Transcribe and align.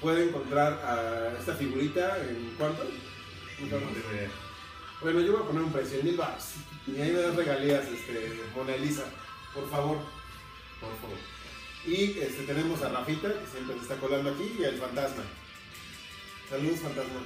puede 0.00 0.28
encontrar 0.28 0.72
a 0.84 1.38
esta 1.38 1.54
figurita 1.54 2.18
en 2.18 2.54
cuánto? 2.58 2.84
Bueno, 5.00 5.20
yo 5.20 5.32
voy 5.32 5.42
a 5.42 5.46
poner 5.46 5.62
un 5.62 5.72
precio, 5.72 5.98
en 5.98 6.06
mil 6.06 6.16
baros. 6.16 6.54
Y 6.86 7.00
ahí 7.00 7.12
me 7.12 7.20
das 7.20 7.36
regalías, 7.36 7.86
este, 7.86 8.40
Mona 8.54 8.74
Elisa, 8.74 9.04
por 9.54 9.68
favor. 9.70 9.98
Por 10.80 10.94
favor. 11.00 11.18
Y 11.86 12.18
este, 12.18 12.44
tenemos 12.44 12.82
a 12.82 12.88
Rafita, 12.88 13.28
que 13.28 13.46
siempre 13.46 13.76
se 13.76 13.82
está 13.82 13.96
colando 13.96 14.30
aquí, 14.30 14.56
y 14.58 14.64
al 14.64 14.78
fantasma. 14.78 15.22
Saludos, 16.50 16.80
fantasma. 16.80 17.20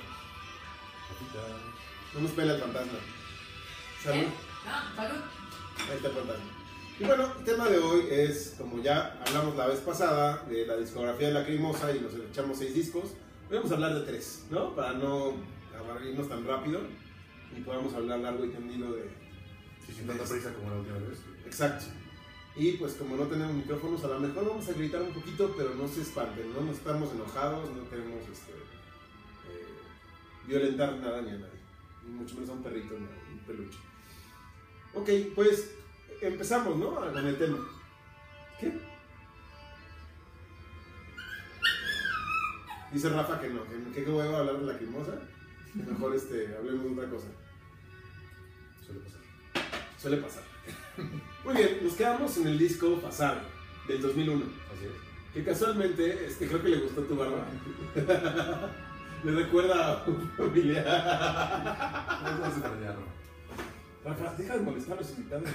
No 2.15 2.21
nos 2.21 2.31
pela 2.33 2.55
el 2.55 2.61
fantasma. 2.61 2.98
Salud. 4.03 4.27
No, 4.65 4.97
salud. 4.97 5.23
Ahí 5.89 5.97
está 5.97 6.09
el 6.09 6.15
fantasma. 6.15 6.50
Y 7.01 7.05
bueno, 7.06 7.33
el 7.39 7.45
tema 7.47 7.67
de 7.67 7.79
hoy 7.79 8.09
es, 8.11 8.56
como 8.59 8.83
ya 8.83 9.19
hablamos 9.27 9.56
la 9.56 9.69
vez 9.69 9.81
pasada, 9.81 10.45
de 10.51 10.67
la 10.67 10.77
discografía 10.77 11.29
de 11.29 11.33
la 11.33 11.47
Crimosa 11.47 11.97
y 11.97 12.01
nos 12.01 12.12
echamos 12.12 12.58
seis 12.58 12.74
discos, 12.74 13.13
hoy 13.48 13.57
vamos 13.57 13.70
a 13.70 13.74
hablar 13.77 13.95
de 13.95 14.02
tres, 14.02 14.45
¿no? 14.51 14.77
Para 14.77 14.92
no 14.92 15.33
aburrirnos 15.79 16.29
tan 16.29 16.45
rápido 16.47 16.83
y 17.57 17.63
podamos 17.63 17.95
hablar 17.95 18.19
largo 18.19 18.45
y 18.45 18.51
tendido 18.51 18.92
de... 18.92 19.05
Sí, 19.86 19.95
sin 19.95 20.08
tanta 20.08 20.24
prisa 20.24 20.52
como 20.52 20.69
la 20.69 20.77
última 20.77 20.98
vez. 20.98 21.20
Exacto. 21.47 21.86
Y 22.55 22.73
pues 22.73 22.92
como 22.92 23.17
no 23.17 23.24
tenemos 23.29 23.55
micrófonos, 23.55 24.05
a 24.05 24.08
lo 24.08 24.20
mejor 24.20 24.47
vamos 24.47 24.69
a 24.69 24.73
gritar 24.74 25.01
un 25.01 25.14
poquito, 25.14 25.55
pero 25.57 25.74
no 25.74 25.89
se 25.89 26.03
espanten, 26.03 26.53
no, 26.53 26.61
no 26.61 26.73
estamos 26.73 27.14
enojados, 27.14 27.70
no 27.70 27.89
queremos 27.89 28.20
este, 28.30 28.53
eh, 28.53 29.64
violentar 30.47 30.98
nada 30.98 31.23
ni 31.23 31.30
a 31.30 31.39
nadie, 31.39 31.61
ni 32.05 32.13
mucho 32.13 32.35
menos 32.35 32.51
a 32.51 32.53
un 32.53 32.63
perrito 32.63 32.92
ni 32.98 33.07
a 33.07 33.33
un 33.33 33.39
peluche. 33.47 33.79
Ok, 34.92 35.35
pues 35.35 35.80
empezamos, 36.20 36.77
¿no? 36.77 36.95
Con 36.95 37.27
el 37.27 37.39
tema. 37.39 37.58
¿Qué? 38.58 38.73
Dice 42.92 43.08
Rafa 43.08 43.41
que 43.41 43.48
no, 43.48 43.63
que, 43.64 43.92
que 43.95 44.05
qué 44.05 44.11
huevo 44.11 44.36
hablar 44.36 44.59
de 44.59 44.67
la 44.67 44.77
crimosa, 44.77 45.13
que 45.73 45.91
mejor 45.91 46.14
este, 46.14 46.57
hablemos 46.57 46.85
de 46.85 46.92
otra 46.92 47.11
cosa. 47.11 47.29
Suele 48.85 49.01
pasar. 49.01 49.20
Suele 49.97 50.17
pasar. 50.17 50.42
Muy 51.45 51.55
bien, 51.55 51.79
nos 51.83 51.95
quedamos 51.95 52.36
en 52.39 52.48
el 52.48 52.59
disco 52.59 52.98
Fasade 53.01 53.41
del 53.86 54.03
2001. 54.03 54.45
Así 54.45 54.86
es. 54.86 55.33
Que 55.33 55.45
casualmente, 55.45 56.27
este, 56.27 56.48
creo 56.48 56.63
que 56.63 56.69
le 56.69 56.80
gustó 56.80 57.03
tu 57.03 57.17
barba. 57.17 57.47
le 59.25 59.33
recuerda 59.33 59.92
a 59.92 60.05
un 60.07 60.30
familiar. 60.36 60.85
No 62.41 62.55
se 62.55 62.61
perdía, 62.61 62.95
¿no? 62.95 63.20
Rafa, 64.05 64.35
deja 64.35 64.57
de 64.57 64.63
molestar 64.63 64.98
a 64.98 65.01
los 65.01 65.11
invitados. 65.11 65.48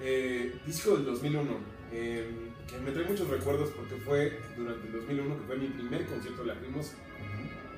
Eh, 0.00 0.58
disco 0.66 0.96
del 0.96 1.04
2001. 1.06 1.76
eh, 1.92 2.28
que 2.66 2.78
me 2.80 2.90
trae 2.90 3.04
muchos 3.04 3.28
recuerdos 3.28 3.70
porque 3.70 3.94
fue 3.96 4.40
durante 4.56 4.86
el 4.88 4.92
2001 4.92 5.38
que 5.38 5.44
fue 5.46 5.56
mi 5.56 5.68
primer 5.68 6.04
concierto 6.06 6.42
de 6.42 6.48
Lacrimosa. 6.48 6.96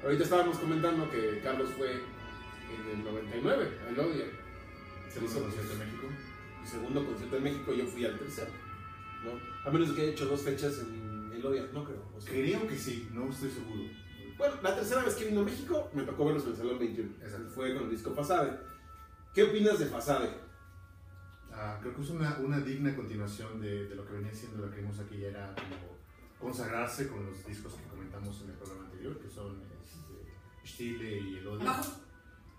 Ahorita 0.03 0.25
estábamos 0.25 0.59
comentando 0.59 1.11
que 1.11 1.41
Carlos 1.43 1.69
fue 1.77 1.93
en 1.93 2.99
el 2.99 3.05
99, 3.05 3.69
al 3.89 3.99
Odia. 4.01 4.25
Se 5.09 5.15
Segundo 5.15 5.31
hizo 5.33 5.43
concierto 5.43 5.73
en 5.75 5.79
México. 5.81 6.06
mi 6.62 6.67
segundo 6.67 7.05
concierto 7.06 7.37
en 7.37 7.43
México, 7.43 7.75
yo 7.75 7.84
fui 7.87 8.05
al 8.06 8.19
tercero. 8.19 8.50
¿no? 9.25 9.69
A 9.69 9.73
menos 9.73 9.91
que 9.93 10.03
haya 10.03 10.11
hecho 10.12 10.27
dos 10.27 10.41
fechas 10.41 10.79
en 10.79 11.31
el 11.35 11.45
Odia, 11.45 11.67
no 11.75 11.85
creo. 11.85 12.03
o 12.17 12.21
sea. 12.21 12.33
Creo 12.33 12.67
que 12.67 12.77
sí, 12.77 13.09
no 13.12 13.29
estoy 13.29 13.50
seguro. 13.50 13.83
Bueno, 14.39 14.55
la 14.62 14.75
tercera 14.75 15.03
vez 15.03 15.15
que 15.17 15.25
vino 15.27 15.41
a 15.41 15.45
México 15.45 15.91
me 15.93 16.03
tocó 16.05 16.25
verlos 16.25 16.45
en 16.45 16.50
el 16.53 16.56
Salón 16.56 16.79
21. 16.79 17.11
Exacto. 17.21 17.50
Fue 17.55 17.75
con 17.75 17.85
el 17.85 17.91
disco 17.91 18.15
Fasade. 18.15 18.53
¿Qué 19.35 19.43
opinas 19.43 19.79
de 19.79 19.87
Fasade? 19.87 20.31
Ah, 21.61 21.79
creo 21.81 21.93
que 21.97 22.03
es 22.03 22.11
una, 22.11 22.39
una 22.39 22.61
digna 22.61 22.95
continuación 22.95 23.61
de, 23.61 23.89
de 23.89 23.95
lo 23.97 24.07
que 24.07 24.13
venía 24.13 24.33
siendo 24.33 24.65
la 24.65 24.73
que 24.75 25.19
ya 25.19 25.29
era 25.29 25.55
como 25.57 25.99
consagrarse 26.41 27.09
con 27.09 27.27
los 27.27 27.45
discos 27.45 27.75
que 27.75 27.83
comentamos 27.89 28.41
en 28.43 28.51
el 28.51 28.55
programa 28.57 28.85
anterior, 28.85 29.19
que 29.19 29.29
son 29.29 29.61
este, 29.85 30.69
Stile 30.69 31.19
y 31.21 31.39
El 31.39 31.49
Odio. 31.49 31.69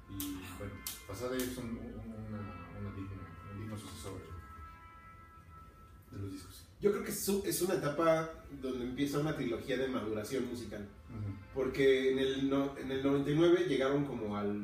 Y 0.10 0.42
bueno, 0.58 0.74
Pasada 1.08 1.38
es 1.38 1.58
un, 1.58 1.66
un- 1.70 2.26
una, 2.28 2.40
una 2.80 2.94
digna, 2.96 3.24
un 3.54 3.60
digno 3.62 3.78
sucesor 3.78 4.20
de, 6.12 6.18
de 6.18 6.22
los 6.24 6.32
discos. 6.34 6.66
Yo 6.82 6.92
creo 6.92 7.04
que 7.04 7.12
es, 7.12 7.62
una 7.62 7.76
etapa 7.76 8.30
donde 8.62 8.84
empieza 8.86 9.20
una 9.20 9.36
trilogía 9.36 9.78
de 9.78 9.88
maduración 9.88 10.46
musical. 10.50 10.86
Porque 11.54 12.12
en 12.12 12.20
el, 12.20 12.50
no- 12.50 12.78
en 12.78 12.92
el 12.92 13.02
99 13.04 13.66
llegaron 13.68 14.06
como 14.06 14.36
al, 14.36 14.64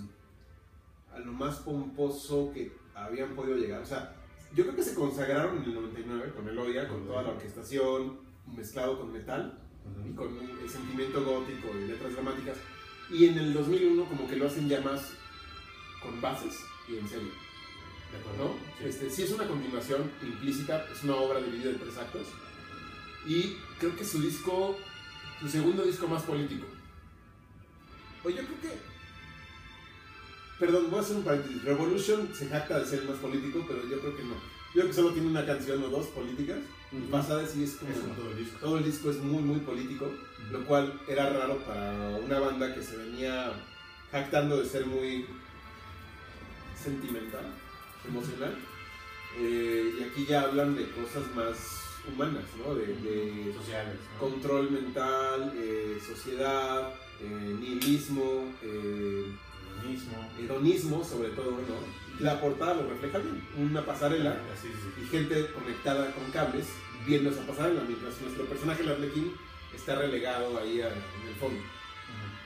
a 1.14 1.20
lo 1.20 1.32
más 1.32 1.58
pomposo 1.60 2.52
que 2.54 2.72
habían 2.94 3.34
podido 3.36 3.58
llegar. 3.58 3.82
O 3.82 3.86
sea, 3.86 4.14
yo 4.56 4.64
creo 4.64 4.76
que 4.76 4.84
se 4.84 4.96
consagraron 4.96 5.58
en 5.58 5.64
el 5.66 5.74
99 5.76 6.34
con 6.34 6.48
el 6.48 6.58
Odia, 6.58 6.88
con 6.88 7.06
toda 7.06 7.24
la 7.24 7.30
orquestación, 7.32 8.20
mezclado 8.56 9.00
con 9.00 9.12
metal. 9.12 9.60
y 10.10 10.14
con 10.14 10.36
el 10.40 10.70
sentimiento 10.70 11.24
gótico 11.24 11.68
y 11.78 11.88
letras 11.88 12.14
dramáticas. 12.14 12.58
Y 13.12 13.26
en 13.26 13.38
el 13.38 13.54
2001 13.54 14.06
como 14.06 14.28
que 14.28 14.36
lo 14.36 14.48
hacen 14.48 14.68
ya 14.68 14.82
más 14.82 15.12
con 16.02 16.20
bases 16.22 16.58
y 16.88 16.98
en 16.98 17.08
serio, 17.08 17.30
¿De 18.12 18.18
acuerdo? 18.20 18.56
¿no? 18.56 18.60
Sí. 18.80 18.86
Este, 18.86 19.10
sí 19.10 19.24
es 19.24 19.32
una 19.32 19.48
continuación 19.48 20.10
implícita, 20.24 20.86
es 20.92 21.04
una 21.04 21.16
obra 21.16 21.40
dividida 21.42 21.72
en 21.72 21.80
tres 21.80 21.98
actos. 21.98 22.28
Y 23.28 23.58
creo 23.80 23.96
que 23.96 24.06
su 24.06 24.22
disco, 24.22 24.78
su 25.42 25.50
segundo 25.50 25.84
disco 25.84 26.08
más 26.08 26.24
político. 26.24 26.66
Oye, 28.24 28.38
yo 28.38 28.44
creo 28.44 28.62
que... 28.62 28.95
Perdón, 30.60 30.88
voy 30.90 31.00
a 31.00 31.02
hacer 31.02 31.18
un 31.18 31.24
paréntesis. 31.24 31.64
Revolution 31.64 32.30
se 32.34 32.48
jacta 32.48 32.80
de 32.80 32.86
ser 32.86 33.04
más 33.04 33.18
político, 33.18 33.66
pero 33.68 33.82
yo 33.90 34.00
creo 34.00 34.16
que 34.16 34.24
no. 34.24 34.36
Yo 34.74 34.82
creo 34.82 34.88
que 34.88 34.94
solo 34.94 35.12
tiene 35.12 35.28
una 35.28 35.46
canción 35.46 35.84
o 35.84 35.90
dos 35.90 36.08
políticas. 36.08 36.58
Y 36.92 36.98
Ujú. 36.98 37.08
Pasada 37.10 37.46
sí 37.46 37.64
es 37.64 37.76
como... 37.76 37.92
Eso 37.92 38.02
todo 38.16 38.32
el 38.32 38.38
disco. 38.38 38.58
Todo 38.60 38.78
el 38.78 38.84
disco 38.84 39.10
es 39.10 39.18
muy, 39.18 39.42
muy 39.42 39.60
político, 39.60 40.10
lo 40.52 40.66
cual 40.66 41.00
era 41.08 41.30
raro 41.30 41.58
para 41.60 42.10
una 42.24 42.40
banda 42.40 42.74
que 42.74 42.82
se 42.82 42.96
venía 42.98 43.52
jactando 44.12 44.58
de 44.62 44.66
ser 44.66 44.86
muy 44.86 45.26
sentimental, 46.82 47.46
emocional. 48.08 48.56
Eh, 49.38 49.96
y 50.00 50.04
aquí 50.04 50.26
ya 50.26 50.42
hablan 50.44 50.76
de 50.76 50.90
cosas 50.92 51.24
más 51.36 51.58
humanas, 52.08 52.44
¿no? 52.58 52.76
De, 52.76 52.86
de 52.86 53.54
Sociales. 53.54 53.96
¿no? 54.14 54.20
control 54.20 54.72
mental, 54.72 55.54
eh, 55.58 56.00
sociedad, 56.06 56.94
eh, 57.22 57.56
nihilismo, 57.60 58.54
hedonismo 60.40 61.04
sobre 61.04 61.30
todo, 61.30 61.52
¿no? 61.52 61.96
La 62.20 62.40
portada 62.40 62.76
lo 62.76 62.90
refleja 62.90 63.18
bien, 63.20 63.46
una 63.58 63.86
pasarela 63.86 64.40
sí. 64.62 64.70
y 65.04 65.08
gente 65.08 65.48
conectada 65.54 66.12
con 66.14 66.32
cables 66.32 66.66
viendo 67.06 67.30
esa 67.30 67.46
pasarela, 67.46 67.82
mientras 67.88 68.20
nuestro 68.22 68.46
personaje, 68.46 68.82
el 68.84 68.90
Arlequín, 68.90 69.34
está 69.76 69.96
relegado 69.96 70.58
ahí 70.60 70.82
a- 70.82 70.88
en 70.90 71.28
el 71.28 71.36
fondo. 71.40 71.62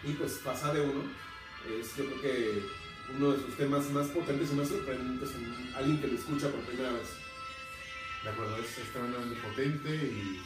Y 0.03 0.13
pues 0.13 0.33
pasa 0.43 0.73
de 0.73 0.81
uno, 0.81 1.03
es 1.79 1.95
yo 1.95 2.05
creo 2.05 2.21
que 2.21 2.63
uno 3.15 3.31
de 3.31 3.39
sus 3.45 3.55
temas 3.57 3.89
más 3.91 4.07
potentes 4.07 4.51
y 4.51 4.55
más 4.55 4.67
sorprendentes 4.69 5.29
en 5.35 5.75
alguien 5.75 5.99
que 6.01 6.07
lo 6.07 6.15
escucha 6.15 6.49
por 6.49 6.61
primera 6.61 6.91
vez. 6.91 7.09
De 8.23 8.29
acuerdo, 8.29 8.57
es 8.57 8.77
extremadamente 8.77 9.39
potente 9.41 9.89
y 9.95 10.41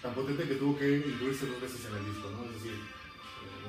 tan 0.00 0.14
potente 0.14 0.46
que 0.48 0.54
tuvo 0.54 0.78
que 0.78 0.98
incluirse 0.98 1.46
dos 1.46 1.60
veces 1.60 1.84
en 1.86 1.96
el 1.96 2.04
disco, 2.06 2.30
¿no? 2.30 2.44
Es 2.44 2.54
decir, 2.62 2.78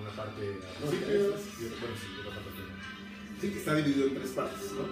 una 0.01 0.09
parte 0.11 0.41
al 0.41 0.83
No, 0.83 0.89
principio 0.89 1.29
ya 1.31 1.35
es- 1.37 1.61
y 1.61 1.65
otra, 1.65 1.77
bueno, 1.81 1.95
sí, 2.01 2.07
otra 2.19 2.31
parte 2.35 2.51
final. 2.51 2.77
Sí, 3.41 3.49
que 3.49 3.57
está 3.59 3.75
dividido 3.75 4.07
en 4.07 4.15
tres 4.15 4.31
partes, 4.31 4.71
¿no? 4.73 4.83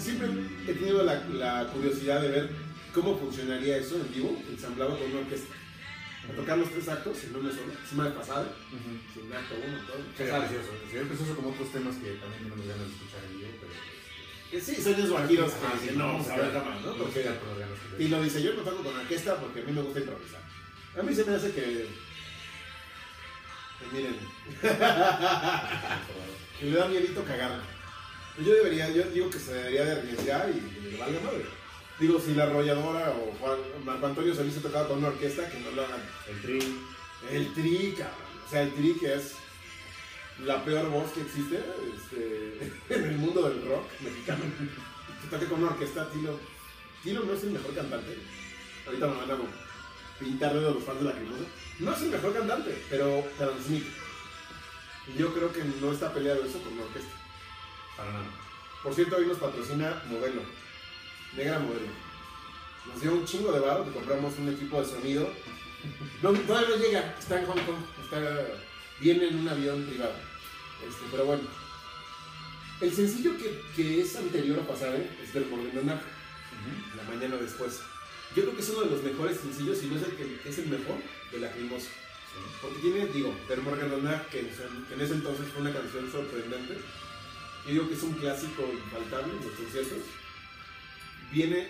Siempre 0.00 0.28
he 0.68 0.72
tenido 0.74 1.02
la, 1.02 1.14
la 1.28 1.66
curiosidad 1.72 2.22
de 2.22 2.28
ver 2.28 2.50
cómo 2.94 3.18
funcionaría 3.18 3.76
eso 3.76 3.96
en 3.96 4.12
vivo, 4.14 4.40
ensamblado 4.50 4.98
con 4.98 5.10
una 5.10 5.20
orquesta. 5.20 5.54
A 6.22 6.32
tocar 6.36 6.56
los 6.56 6.70
tres 6.70 6.88
actos 6.88 7.18
en 7.24 7.34
una 7.36 7.50
sola, 7.50 7.74
semana 7.88 8.14
pasada, 8.14 8.46
sin 8.70 9.32
acto 9.32 9.54
uno, 9.58 9.78
todo. 9.86 9.98
Sería 10.16 10.38
precioso, 10.38 10.70
sería 10.88 11.08
precioso 11.08 11.34
como 11.36 11.50
otros 11.50 11.72
temas 11.72 11.96
que 11.96 12.10
también 12.22 12.42
tenemos 12.46 12.66
ganas 12.66 12.86
de 12.86 12.94
escuchar 12.94 13.20
en 13.26 13.38
vivo, 13.38 13.50
pero... 13.60 13.72
Sí, 14.62 14.74
sueños 14.82 15.08
guajiros 15.10 15.52
Ajá, 15.54 15.80
que 15.80 15.88
sí, 15.88 15.96
no 15.96 16.06
vamos 16.08 16.28
a 16.28 16.36
ver 16.36 16.52
jamás, 16.52 16.80
¿no? 16.82 16.92
no 16.92 16.96
Porque 17.04 17.26
Y 17.98 18.08
lo 18.08 18.22
dice, 18.22 18.42
yo 18.42 18.52
no 18.54 18.62
toco 18.62 18.84
con 18.84 18.94
orquesta 18.96 19.36
porque 19.36 19.60
a 19.62 19.64
mí 19.64 19.72
me 19.72 19.82
gusta 19.82 20.00
improvisar. 20.00 20.42
A 20.98 21.02
mí 21.02 21.14
se 21.14 21.24
me 21.24 21.34
hace 21.34 21.50
que... 21.52 21.88
que 23.90 23.96
miren, 23.96 24.16
que 26.58 26.66
le 26.66 26.76
da 26.76 26.88
miedito 26.88 27.24
cagarla. 27.24 27.62
Pues 28.36 28.46
Yo 28.46 28.54
debería, 28.54 28.88
yo 28.90 29.02
digo 29.10 29.30
que 29.30 29.38
se 29.38 29.52
debería 29.52 29.84
de 29.84 29.92
arriesgar 29.92 30.50
y 30.50 30.90
le 30.90 30.96
valga 30.98 31.20
madre. 31.20 31.44
Digo, 31.98 32.18
si 32.18 32.34
la 32.34 32.44
arrolladora 32.44 33.10
o 33.10 33.32
Juan, 33.38 33.58
Marco 33.84 34.06
Antonio 34.06 34.34
Solís 34.34 34.56
ha 34.56 34.62
tocado 34.62 34.88
con 34.88 34.98
una 34.98 35.08
orquesta, 35.08 35.48
que 35.48 35.60
no 35.60 35.70
lo 35.72 35.84
hagan. 35.84 36.00
El 36.28 36.42
tri. 36.42 36.78
El 37.30 37.54
tri, 37.54 37.94
cabrón. 37.96 38.16
O 38.46 38.50
sea, 38.50 38.62
el 38.62 38.72
tri 38.74 38.94
que 38.98 39.14
es 39.14 39.34
la 40.44 40.64
peor 40.64 40.88
voz 40.88 41.12
que 41.12 41.20
existe 41.20 41.62
este, 41.94 42.74
en 42.94 43.04
el 43.04 43.18
mundo 43.18 43.48
del 43.48 43.64
rock 43.66 43.84
mexicano. 44.00 44.44
Que 45.20 45.28
toque 45.28 45.46
con 45.46 45.62
una 45.62 45.72
orquesta, 45.72 46.10
Tilo. 46.10 46.38
Tilo 47.02 47.24
no 47.24 47.34
es 47.34 47.42
el 47.44 47.50
mejor 47.50 47.74
cantante. 47.74 48.16
Ahorita 48.86 49.06
me 49.06 49.16
van 49.16 49.30
a 49.30 49.38
pintar 50.18 50.54
de 50.54 50.60
los 50.60 50.82
fans 50.82 51.00
de 51.00 51.04
la 51.04 51.12
Crimosa. 51.12 51.44
No 51.78 51.92
es 51.94 52.02
el 52.02 52.10
mejor 52.10 52.34
cantante, 52.34 52.84
pero 52.90 53.24
transmite. 53.36 53.90
Y 55.08 55.18
yo 55.18 55.34
creo 55.34 55.52
que 55.52 55.64
no 55.64 55.92
está 55.92 56.12
peleado 56.12 56.44
eso 56.44 56.62
con 56.62 56.74
una 56.74 56.84
orquesta. 56.84 57.10
Para 57.96 58.12
nada. 58.12 58.24
Por 58.82 58.94
cierto, 58.94 59.16
hoy 59.16 59.26
nos 59.26 59.38
patrocina 59.38 60.02
Modelo. 60.08 60.42
Negra 61.36 61.58
Modelo. 61.58 61.88
Nos 62.86 63.00
dio 63.00 63.12
un 63.12 63.24
chingo 63.24 63.52
de 63.52 63.60
barro 63.60 63.84
que 63.84 63.92
compramos 63.92 64.34
un 64.38 64.48
equipo 64.48 64.80
de 64.80 64.88
sonido. 64.88 65.28
No, 66.22 66.32
todavía 66.32 66.68
no 66.68 66.76
llega, 66.76 67.16
está 67.18 67.40
en 67.40 67.46
Hong 67.46 67.60
Kong. 67.64 67.78
Está, 68.04 68.46
viene 69.00 69.28
en 69.28 69.38
un 69.40 69.48
avión 69.48 69.84
privado. 69.86 70.14
Este, 70.86 71.04
pero 71.10 71.24
bueno. 71.24 71.42
El 72.80 72.92
sencillo 72.92 73.36
que, 73.38 73.62
que 73.76 74.00
es 74.00 74.16
anterior 74.16 74.58
a 74.58 74.66
pasar 74.66 74.94
es 74.94 75.32
del 75.32 75.46
Morgan 75.46 76.00
la 76.96 77.02
mañana 77.04 77.36
después. 77.36 77.80
Yo 78.34 78.42
creo 78.42 78.56
que 78.56 78.62
es 78.62 78.70
uno 78.70 78.82
de 78.82 78.90
los 78.90 79.02
mejores 79.02 79.38
sencillos, 79.38 79.78
si 79.78 79.86
no 79.86 79.96
es 79.96 80.02
el 80.04 80.16
que 80.16 80.48
es 80.48 80.58
el 80.58 80.66
mejor, 80.66 80.96
de 81.32 81.38
la 81.40 81.50
Crimosa. 81.52 81.88
Porque 82.62 82.78
tiene, 82.78 83.06
digo, 83.08 83.34
Der 83.48 83.60
Morgan 83.60 83.90
que, 84.30 84.40
en- 84.40 84.84
que 84.88 84.94
en 84.94 85.00
ese 85.00 85.14
entonces 85.14 85.46
fue 85.52 85.62
una 85.62 85.72
canción 85.72 86.10
sorprendente. 86.10 86.74
Yo 87.66 87.70
digo 87.72 87.88
que 87.88 87.94
es 87.94 88.02
un 88.02 88.14
clásico 88.14 88.62
infaltable 88.72 89.32
en 89.34 89.44
los 89.46 89.54
conciertos. 89.54 89.98
Viene 91.30 91.68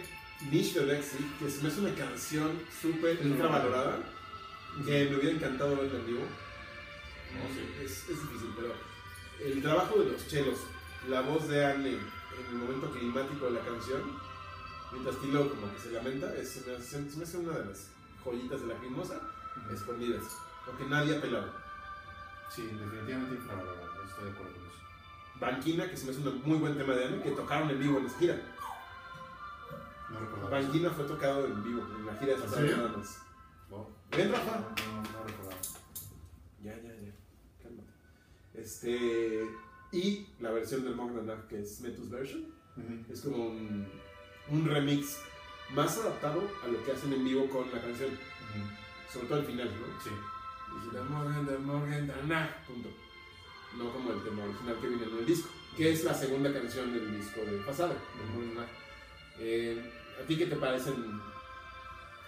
Niche 0.51 0.81
de 0.81 0.87
Lexi, 0.87 1.17
que 1.39 1.51
se 1.51 1.63
me 1.63 1.69
hace 1.69 1.81
una 1.81 1.95
canción 1.95 2.59
súper 2.81 3.19
infravalorada, 3.25 3.99
que 4.85 5.07
me 5.11 5.17
hubiera 5.17 5.37
encantado 5.37 5.77
verla 5.77 5.99
en 5.99 6.07
vivo. 6.07 6.21
No, 6.21 7.41
sí. 7.55 7.85
Es, 7.85 7.91
es 8.09 8.21
difícil, 8.21 8.53
pero 8.57 8.75
el 9.45 9.63
trabajo 9.63 9.99
de 10.01 10.13
los 10.13 10.27
chelos, 10.29 10.59
la 11.09 11.21
voz 11.23 11.49
de 11.49 11.65
Anne 11.65 11.91
en 11.91 12.47
el 12.51 12.55
momento 12.55 12.91
climático 12.91 13.47
de 13.47 13.53
la 13.53 13.61
canción, 13.61 14.03
mientras 14.93 15.21
Tilo 15.21 15.49
como 15.51 15.73
que 15.75 15.81
se 15.81 15.91
lamenta, 15.93 16.35
es, 16.37 16.49
se, 16.49 16.61
me 16.71 16.77
hace, 16.77 17.11
se 17.11 17.17
me 17.19 17.25
hace 17.25 17.37
una 17.39 17.59
de 17.59 17.67
las 17.67 17.89
joyitas 18.25 18.61
de 18.63 18.67
la 18.69 18.75
crimosa 18.77 19.21
escondidas, 19.75 20.23
lo 20.67 20.77
que 20.79 20.85
nadie 20.87 21.17
ha 21.17 21.21
pelado. 21.21 21.51
Sí, 22.51 22.63
definitivamente 22.67 23.35
infravalorado. 23.37 24.03
Estoy 24.05 24.25
de 24.25 24.31
acuerdo 24.31 24.53
con 24.53 24.63
eso. 24.67 24.79
Banquina, 25.41 25.91
que 25.91 25.97
se 25.97 26.05
me 26.07 26.11
hace 26.13 26.21
un 26.29 26.43
muy 26.45 26.59
buen 26.59 26.77
tema 26.77 26.95
de 26.95 27.07
Anne, 27.07 27.23
que 27.23 27.31
tocaron 27.31 27.71
en 27.71 27.79
vivo 27.81 27.99
en 27.99 28.07
esa 28.07 28.19
gira. 28.19 28.37
No 30.11 30.19
eso. 30.19 30.51
Banquina 30.51 30.91
fue 30.91 31.05
tocado 31.05 31.47
en 31.47 31.65
vivo, 31.65 31.83
en 31.99 32.07
la 32.07 32.15
gira 32.17 32.35
de 32.37 32.77
más. 32.99 33.19
Wow. 33.71 33.87
Ven, 34.11 34.31
No, 34.31 34.37
Rafa. 34.37 34.59
no, 34.59 35.03
no 35.03 35.25
recordaba. 35.25 35.61
Ya, 36.63 36.75
ya, 36.77 36.95
ya. 36.95 37.13
Cálmate. 37.63 37.89
Este. 38.55 39.49
Y 39.93 40.27
la 40.41 40.51
versión 40.53 40.85
del 40.85 40.95
Morgan 40.95 41.27
Dark, 41.27 41.49
que 41.49 41.61
es 41.61 41.81
Metus 41.81 42.11
Version, 42.11 42.43
Ujú. 42.77 43.13
es 43.13 43.21
como 43.23 43.47
un, 43.47 43.87
un 44.51 44.65
remix 44.67 45.19
más 45.75 45.97
adaptado 45.99 46.43
a 46.63 46.69
lo 46.69 46.83
que 46.85 46.93
hacen 46.93 47.13
en 47.15 47.25
vivo 47.25 47.49
con 47.49 47.71
la 47.73 47.81
canción. 47.81 48.11
Sobre 49.13 49.27
todo 49.29 49.39
el 49.41 49.47
final, 49.47 49.69
¿no? 49.69 50.01
Sí. 50.03 50.11
Dice, 50.75 50.97
"The 50.97 51.03
Morgan, 51.03 51.47
the 51.47 51.59
Morgan, 51.59 52.07
the 52.07 52.27
nah", 52.27 52.47
punto. 52.67 52.89
No 53.77 53.91
como 53.93 54.13
el 54.13 54.23
tema 54.23 54.45
original 54.45 54.77
que 54.81 54.89
viene 54.89 55.05
en 55.05 55.19
el 55.19 55.27
disco, 55.27 55.49
que 55.77 55.93
es 55.93 56.05
la 56.05 56.15
segunda 56.15 56.53
canción 56.53 56.93
del 56.93 57.19
disco 57.19 57.41
de 57.41 57.59
pasado, 57.59 57.95
del 58.19 58.47
Morgan. 58.55 58.67
Eh, 59.39 59.93
¿A 60.23 60.27
ti 60.27 60.37
qué 60.37 60.47
te 60.47 60.57
parecen? 60.57 60.95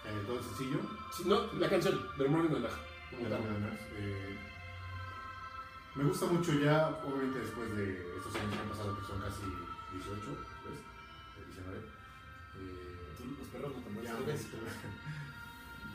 Eh, 0.04 0.22
todo 0.26 0.42
sencillo. 0.42 0.78
sí, 1.16 1.22
No, 1.26 1.52
la 1.54 1.69
canción, 1.69 2.00
del 2.19 2.31
Morgan 2.31 2.52
además, 2.56 3.78
eh, 3.96 4.36
me 5.94 6.04
gusta 6.04 6.26
mucho 6.26 6.52
ya, 6.54 6.88
obviamente 7.04 7.38
después 7.40 7.76
de 7.76 8.16
estos 8.16 8.34
años 8.36 8.52
que 8.54 8.58
han 8.60 8.69
pasado, 8.69 8.98
que 8.98 9.06
son 9.06 9.20
casi 9.20 9.42
18, 9.92 10.20
pues, 10.64 10.75
eh, 10.75 11.44
19. 11.46 11.78
eh, 11.78 13.36
Los 13.38 13.48
perros 13.48 13.72
no 13.76 13.82
te 13.82 13.90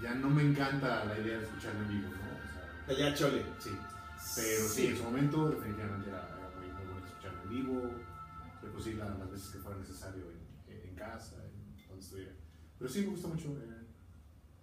ya, 0.02 0.14
no 0.16 0.30
me 0.30 0.44
encanta 0.44 1.06
la 1.06 1.18
idea 1.20 1.38
de 1.38 1.44
escucharlo 1.44 1.82
en 1.82 1.90
vivo, 1.90 2.10
¿no? 2.10 2.94
O 2.94 2.96
sea, 2.96 3.10
Ya, 3.10 3.14
chole. 3.16 3.44
sí, 3.60 3.72
pero 4.36 4.68
sí, 4.68 4.88
en 4.88 4.98
su 4.98 5.04
momento 5.04 5.50
definitivamente 5.50 6.10
era, 6.10 6.28
era 6.38 6.50
muy, 6.60 6.68
muy 6.72 6.86
bueno 6.94 7.06
escucharlo 7.08 7.42
en 7.44 7.50
vivo, 7.50 7.92
reproducir 8.62 8.96
la- 8.98 9.16
las 9.18 9.32
veces 9.32 9.50
que 9.50 9.60
fuera 9.60 9.78
necesario 9.80 10.24
en, 10.68 10.96
casa, 10.96 11.36
en 11.46 11.88
donde 11.88 12.04
estuviera. 12.04 12.32
Pero 12.78 12.90
sí 12.92 13.02
me 13.02 13.08
gusta 13.08 13.28
mucho 13.30 13.48
eh, 13.50 13.86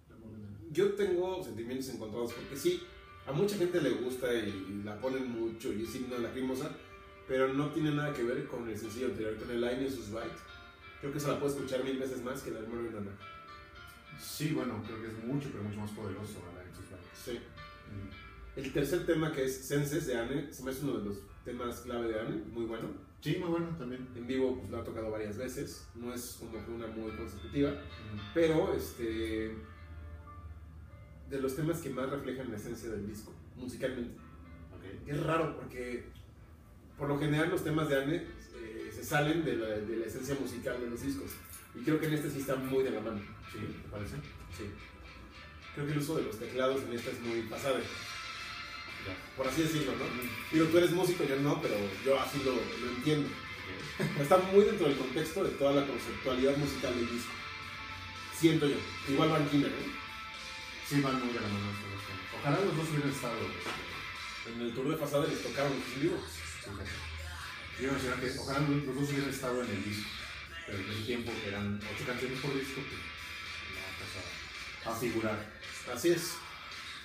la 0.09 0.15
Morgan. 0.17 0.57
Yo 0.71 0.93
tengo 0.93 1.43
sentimientos 1.43 1.89
encontrados 1.89 2.33
porque 2.33 2.55
sí, 2.55 2.83
a 3.25 3.31
mucha 3.31 3.57
gente 3.57 3.81
le 3.81 3.89
gusta 3.91 4.31
y 4.33 4.81
la 4.83 4.99
ponen 4.99 5.31
mucho 5.31 5.73
y 5.73 5.83
es 5.83 5.95
himno 5.95 6.17
lacrimosa, 6.19 6.69
pero 7.27 7.53
no 7.53 7.69
tiene 7.71 7.91
nada 7.91 8.13
que 8.13 8.23
ver 8.23 8.45
con 8.47 8.69
el 8.69 8.77
sencillo 8.77 9.07
anterior, 9.07 9.35
con 9.37 9.49
el 9.51 9.61
Line 9.61 9.89
sus 9.89 10.09
Bite. 10.09 10.37
Creo 11.01 11.11
que 11.13 11.19
se 11.19 11.27
la 11.27 11.39
puedo 11.39 11.51
escuchar 11.53 11.83
mil 11.83 11.97
veces 11.99 12.23
más 12.23 12.41
que 12.41 12.51
la 12.51 12.61
de 12.61 12.67
Morgan. 12.67 13.09
Sí, 14.19 14.53
bueno, 14.53 14.81
creo 14.85 15.01
que 15.01 15.07
es 15.07 15.23
mucho, 15.25 15.49
pero 15.51 15.63
mucho 15.63 15.79
más 15.79 15.91
poderoso 15.91 16.39
a 16.49 16.55
la. 16.55 16.67
Sí. 17.13 17.39
El 18.55 18.73
tercer 18.73 19.05
tema 19.05 19.31
que 19.31 19.45
es 19.45 19.55
Senses 19.55 20.07
de 20.07 20.17
Anne, 20.17 20.51
se 20.51 20.63
me 20.63 20.71
hace 20.71 20.83
uno 20.83 20.97
de 20.97 21.05
los 21.05 21.17
temas 21.45 21.81
clave 21.81 22.07
de 22.07 22.19
Anne, 22.19 22.41
muy 22.51 22.65
bueno. 22.65 22.87
Sí, 23.21 23.37
muy 23.39 23.49
bueno 23.49 23.67
también. 23.77 24.07
En 24.15 24.25
vivo 24.25 24.57
pues, 24.57 24.69
lo 24.69 24.79
ha 24.79 24.83
tocado 24.83 25.11
varias 25.11 25.37
veces, 25.37 25.87
no 25.95 26.13
es 26.13 26.37
como 26.39 26.53
que 26.63 26.71
una 26.71 26.87
muy 26.87 27.11
consecutiva, 27.11 27.73
pero 28.33 28.73
este 28.73 29.55
de 31.29 31.41
los 31.41 31.55
temas 31.55 31.79
que 31.79 31.89
más 31.89 32.09
reflejan 32.09 32.49
la 32.49 32.57
esencia 32.57 32.89
del 32.89 33.05
disco, 33.05 33.33
musicalmente. 33.55 34.15
Ok. 34.75 35.07
Es 35.07 35.23
raro 35.23 35.55
porque 35.57 36.05
por 36.97 37.09
lo 37.09 37.19
general 37.19 37.49
los 37.49 37.63
temas 37.63 37.89
de 37.89 38.01
Anne 38.01 38.15
eh, 38.15 38.91
se 38.93 39.03
salen 39.03 39.43
de 39.43 39.55
la, 39.57 39.67
de 39.67 39.97
la 39.97 40.05
esencia 40.05 40.35
musical 40.39 40.79
de 40.79 40.89
los 40.89 41.01
discos. 41.01 41.31
Y 41.79 41.83
creo 41.83 41.99
que 41.99 42.07
en 42.07 42.13
este 42.13 42.29
sí 42.31 42.39
está 42.39 42.55
muy 42.55 42.83
de 42.83 42.91
la 42.91 43.01
mano. 43.01 43.19
Sí, 43.51 43.59
¿te 43.59 43.89
parece? 43.89 44.15
Sí. 44.57 44.65
Creo 45.75 45.85
que 45.85 45.93
el 45.93 45.99
uso 45.99 46.15
de 46.17 46.23
los 46.23 46.39
teclados 46.39 46.81
en 46.83 46.93
esta 46.93 47.11
es 47.11 47.19
muy 47.21 47.41
pasado, 47.43 47.77
Ya. 47.79 49.13
por 49.37 49.47
así 49.47 49.61
decirlo, 49.61 49.93
¿no? 49.93 50.05
Digo, 50.51 50.65
tú 50.67 50.77
eres 50.79 50.91
músico, 50.91 51.23
yo 51.23 51.35
no, 51.37 51.61
pero 51.61 51.75
yo 52.03 52.19
así 52.19 52.39
lo, 52.43 52.53
lo 52.53 52.91
entiendo. 52.97 53.29
Está 54.19 54.37
muy 54.37 54.65
dentro 54.65 54.87
del 54.87 54.97
contexto 54.97 55.43
de 55.43 55.51
toda 55.51 55.73
la 55.73 55.87
conceptualidad 55.87 56.57
musical 56.57 56.93
del 56.95 57.09
disco. 57.11 57.31
Siento 58.37 58.67
yo. 58.67 58.77
Igual 59.09 59.29
Banquina, 59.29 59.67
¿no? 59.67 60.07
Sí, 60.87 61.01
van 61.01 61.19
muy 61.19 61.33
de 61.33 61.41
la 61.41 61.47
mano 61.47 61.71
estos 61.71 61.91
dos 61.91 62.03
temas. 62.05 62.39
Ojalá 62.39 62.59
los 62.65 62.77
dos 62.77 62.89
hubieran 62.89 63.09
estado. 63.11 63.35
este, 63.41 64.53
En 64.53 64.61
el 64.61 64.73
tour 64.73 64.87
de 64.89 64.97
pasada 64.97 65.27
les 65.27 65.43
tocaron 65.43 65.73
en 65.73 66.01
vivo. 66.01 66.17
Yo 67.81 67.89
que 67.89 68.39
ojalá 68.39 68.59
los 68.59 68.83
los 68.85 68.95
dos 68.95 69.09
hubieran 69.09 69.29
estado 69.29 69.63
en 69.63 69.69
el 69.69 69.83
disco. 69.83 70.09
Pero 70.67 70.79
en 70.79 70.91
ese 70.91 71.01
tiempo, 71.03 71.31
que 71.41 71.47
eran 71.47 71.79
ocho 71.81 72.05
canciones 72.05 72.39
por 72.39 72.53
disco, 72.53 72.81
pues 72.81 73.01
no 73.73 73.81
cosa 74.03 74.91
a 74.91 74.99
figurar. 74.99 75.45
Así 75.93 76.09
es. 76.09 76.33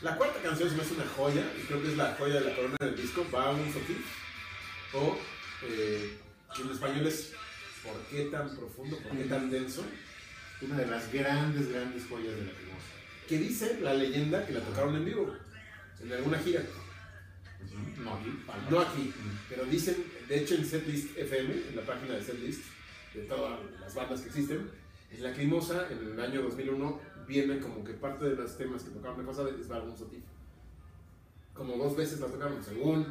La 0.03 0.17
cuarta 0.17 0.43
canción 0.43 0.69
se 0.69 0.77
me 0.77 0.83
hace 0.83 0.95
una 0.95 1.07
joya, 1.07 1.45
y 1.57 1.63
creo 1.63 1.81
que 1.81 1.93
es 1.93 1.97
la 1.97 2.15
joya 2.19 2.35
de 2.35 2.51
la 2.51 2.57
corona 2.57 2.77
del 2.81 2.97
disco, 2.97 3.25
Va 3.33 3.53
un 3.53 3.73
Sotil. 3.73 4.05
O, 4.93 5.17
eh, 5.63 6.19
en 6.61 6.71
español 6.71 7.07
es 7.07 7.33
¿Por 7.83 8.01
qué 8.11 8.27
tan 8.27 8.49
profundo? 8.55 8.97
¿Por 8.99 9.17
qué 9.17 9.25
tan 9.25 9.51
denso? 9.51 9.85
Una 10.61 10.77
de 10.77 10.87
las 10.87 11.13
grandes, 11.13 11.71
grandes 11.71 12.05
joyas 12.09 12.37
de 12.37 12.45
la 12.45 12.53
cremosa. 12.53 12.87
Que 13.29 13.39
dice 13.39 13.79
la 13.81 13.95
leyenda 13.95 14.47
que 14.47 14.53
la 14.53 14.61
tocaron 14.61 14.95
en 14.95 15.05
vivo, 15.05 15.37
en 16.01 16.13
alguna 16.13 16.39
gira. 16.39 16.63
No 17.99 18.15
aquí. 18.15 18.39
No 18.71 18.81
aquí, 18.81 19.13
pero 19.49 19.65
dicen, 19.65 19.97
de 20.29 20.41
hecho 20.41 20.55
en 20.55 20.65
Setlist 20.65 21.17
FM, 21.17 21.55
en 21.71 21.77
la 21.77 21.83
página 21.83 22.15
de 22.15 22.23
Setlist, 22.23 22.63
de 23.15 23.23
todas 23.23 23.59
las 23.81 23.95
bandas 23.95 24.21
que 24.21 24.29
existen, 24.29 24.71
en 25.11 25.23
la 25.23 25.33
Crimosa, 25.33 25.89
en 25.91 26.13
el 26.13 26.21
año 26.21 26.43
2001, 26.43 27.01
viene 27.27 27.59
como 27.61 27.85
que 27.85 27.93
parte 27.95 28.25
de 28.25 28.37
los 28.37 28.57
temas 28.57 28.83
que 28.83 28.91
tocaron 28.91 29.19
de 29.19 29.25
pasada 29.25 29.51
es 29.59 29.69
Barón 29.69 29.97
Sotif. 29.97 30.23
Como 31.55 31.77
dos 31.77 31.97
veces 31.97 32.21
la 32.21 32.29
tocaron, 32.29 32.63
según 32.65 33.07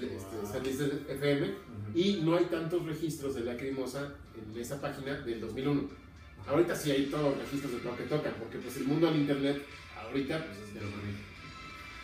este, 0.00 0.46
Setlist 0.46 0.80
FM, 1.08 1.46
Ujú. 1.48 1.54
y 1.98 2.20
no 2.22 2.36
hay 2.36 2.44
tantos 2.46 2.84
registros 2.86 3.34
de 3.34 3.40
la 3.40 3.56
Crimosa 3.56 4.14
en 4.36 4.60
esa 4.60 4.80
página 4.80 5.14
del 5.20 5.40
2001. 5.40 5.88
Ahorita 6.46 6.74
sí 6.74 6.90
hay 6.92 7.06
todos 7.06 7.36
los 7.36 7.38
registros 7.38 7.72
de 7.72 7.80
lo 7.90 7.96
que 7.96 8.04
tocan, 8.04 8.34
porque 8.38 8.58
pues 8.58 8.76
el 8.76 8.84
mundo 8.84 9.08
del 9.08 9.20
internet 9.22 9.62
ahorita 10.06 10.44
pues, 10.46 10.58
es 10.58 10.74
de 10.74 10.80
Te 10.80 10.86
lo 10.86 10.90
permite. 10.92 11.18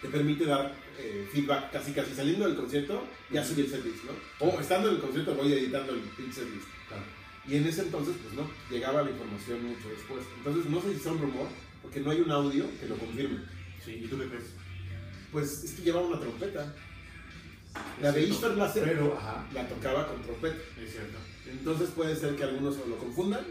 te 0.02 0.08
permite 0.08 0.44
dar 0.44 0.74
eh, 0.98 1.28
feedback 1.32 1.72
casi 1.72 1.92
casi 1.92 2.14
saliendo 2.14 2.46
del 2.46 2.56
concierto, 2.56 3.02
ya 3.30 3.44
subí 3.44 3.62
el 3.62 3.68
setlist, 3.70 4.04
¿no? 4.04 4.46
O 4.46 4.60
estando 4.60 4.88
en 4.88 4.96
el 4.96 5.00
concierto 5.00 5.34
voy 5.34 5.52
editando 5.52 5.92
el 5.92 6.02
setlist. 6.32 6.66
Claro. 6.88 7.02
Y 7.48 7.56
en 7.56 7.66
ese 7.66 7.82
entonces, 7.82 8.16
pues 8.22 8.34
no, 8.34 8.48
llegaba 8.70 9.02
la 9.02 9.10
información 9.10 9.64
mucho 9.64 9.88
después. 9.88 10.24
Entonces 10.38 10.70
no 10.70 10.80
sé 10.82 10.94
si 10.94 11.00
sea 11.00 11.12
un 11.12 11.20
rumor, 11.20 11.46
porque 11.82 12.00
no 12.00 12.10
hay 12.10 12.20
un 12.20 12.30
audio 12.30 12.66
que 12.80 12.88
lo 12.88 12.96
confirme. 12.96 13.40
Sí, 13.84 14.02
¿y 14.04 14.08
tú 14.08 14.18
qué 14.18 14.26
crees? 14.26 14.46
Pues 15.30 15.64
es 15.64 15.72
que 15.72 15.82
llevaba 15.82 16.06
una 16.06 16.20
trompeta. 16.20 16.74
La 18.00 18.10
de. 18.10 18.22
Ishtar 18.24 18.54
Blaster 18.54 18.84
Pero, 18.84 19.16
ajá, 19.16 19.46
la 19.52 19.68
tocaba 19.68 20.08
con 20.08 20.22
trompeta. 20.22 20.56
es 20.82 20.90
cierto. 20.90 21.18
Entonces 21.50 21.90
puede 21.90 22.16
ser 22.16 22.34
que 22.34 22.44
algunos 22.44 22.76
lo 22.86 22.98
confundan, 22.98 23.44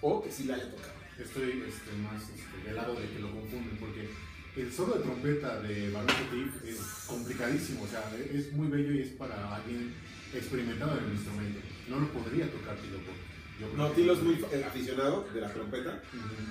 o 0.00 0.22
que 0.22 0.30
sí 0.30 0.44
la 0.44 0.54
haya 0.54 0.70
tocado. 0.70 0.98
Estoy 1.18 1.64
este, 1.66 1.92
más 2.02 2.22
este, 2.22 2.64
del 2.64 2.76
lado 2.76 2.94
de 2.94 3.08
que 3.08 3.18
lo 3.18 3.30
confunden, 3.30 3.76
porque 3.78 4.08
el 4.56 4.72
solo 4.72 4.94
de 4.94 5.02
trompeta 5.02 5.60
de 5.60 5.92
Tiff 6.30 6.64
es 6.64 6.78
complicadísimo, 7.06 7.82
o 7.82 7.86
sea, 7.86 8.10
es 8.32 8.52
muy 8.52 8.68
bello 8.68 8.92
y 8.92 9.02
es 9.02 9.08
para 9.10 9.54
alguien 9.54 9.92
experimentado 10.34 10.98
en 10.98 11.04
el 11.04 11.12
instrumento. 11.12 11.60
No 11.88 12.00
lo 12.00 12.08
podría 12.12 12.50
tocar 12.50 12.76
Tilo 12.76 12.98
Yo 13.60 13.76
No, 13.76 13.88
Tilo 13.90 14.12
es 14.12 14.22
muy 14.22 14.44
aficionado 14.66 15.26
de 15.32 15.40
la 15.40 15.52
trompeta, 15.52 16.02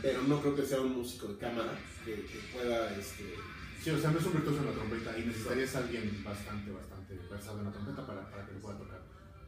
pero 0.01 0.23
no 0.23 0.41
creo 0.41 0.55
que 0.55 0.65
sea 0.65 0.81
un 0.81 0.97
músico 0.97 1.27
de 1.27 1.37
cámara 1.37 1.77
que, 2.03 2.13
que 2.15 2.39
pueda, 2.53 2.93
este... 2.97 3.35
Sí, 3.83 3.91
o 3.91 3.99
sea, 3.99 4.11
no 4.11 4.19
es 4.19 4.25
un 4.25 4.33
virtuoso 4.33 4.59
en 4.59 4.65
la 4.65 4.71
trompeta 4.73 5.17
y 5.17 5.25
necesitarías 5.25 5.75
a 5.75 5.79
alguien 5.79 6.21
bastante, 6.23 6.71
bastante 6.71 7.15
versado 7.29 7.59
en 7.59 7.65
la 7.65 7.71
trompeta 7.71 8.05
para, 8.07 8.29
para 8.29 8.45
que 8.45 8.53
lo 8.53 8.59
pueda 8.59 8.77
tocar. 8.77 9.01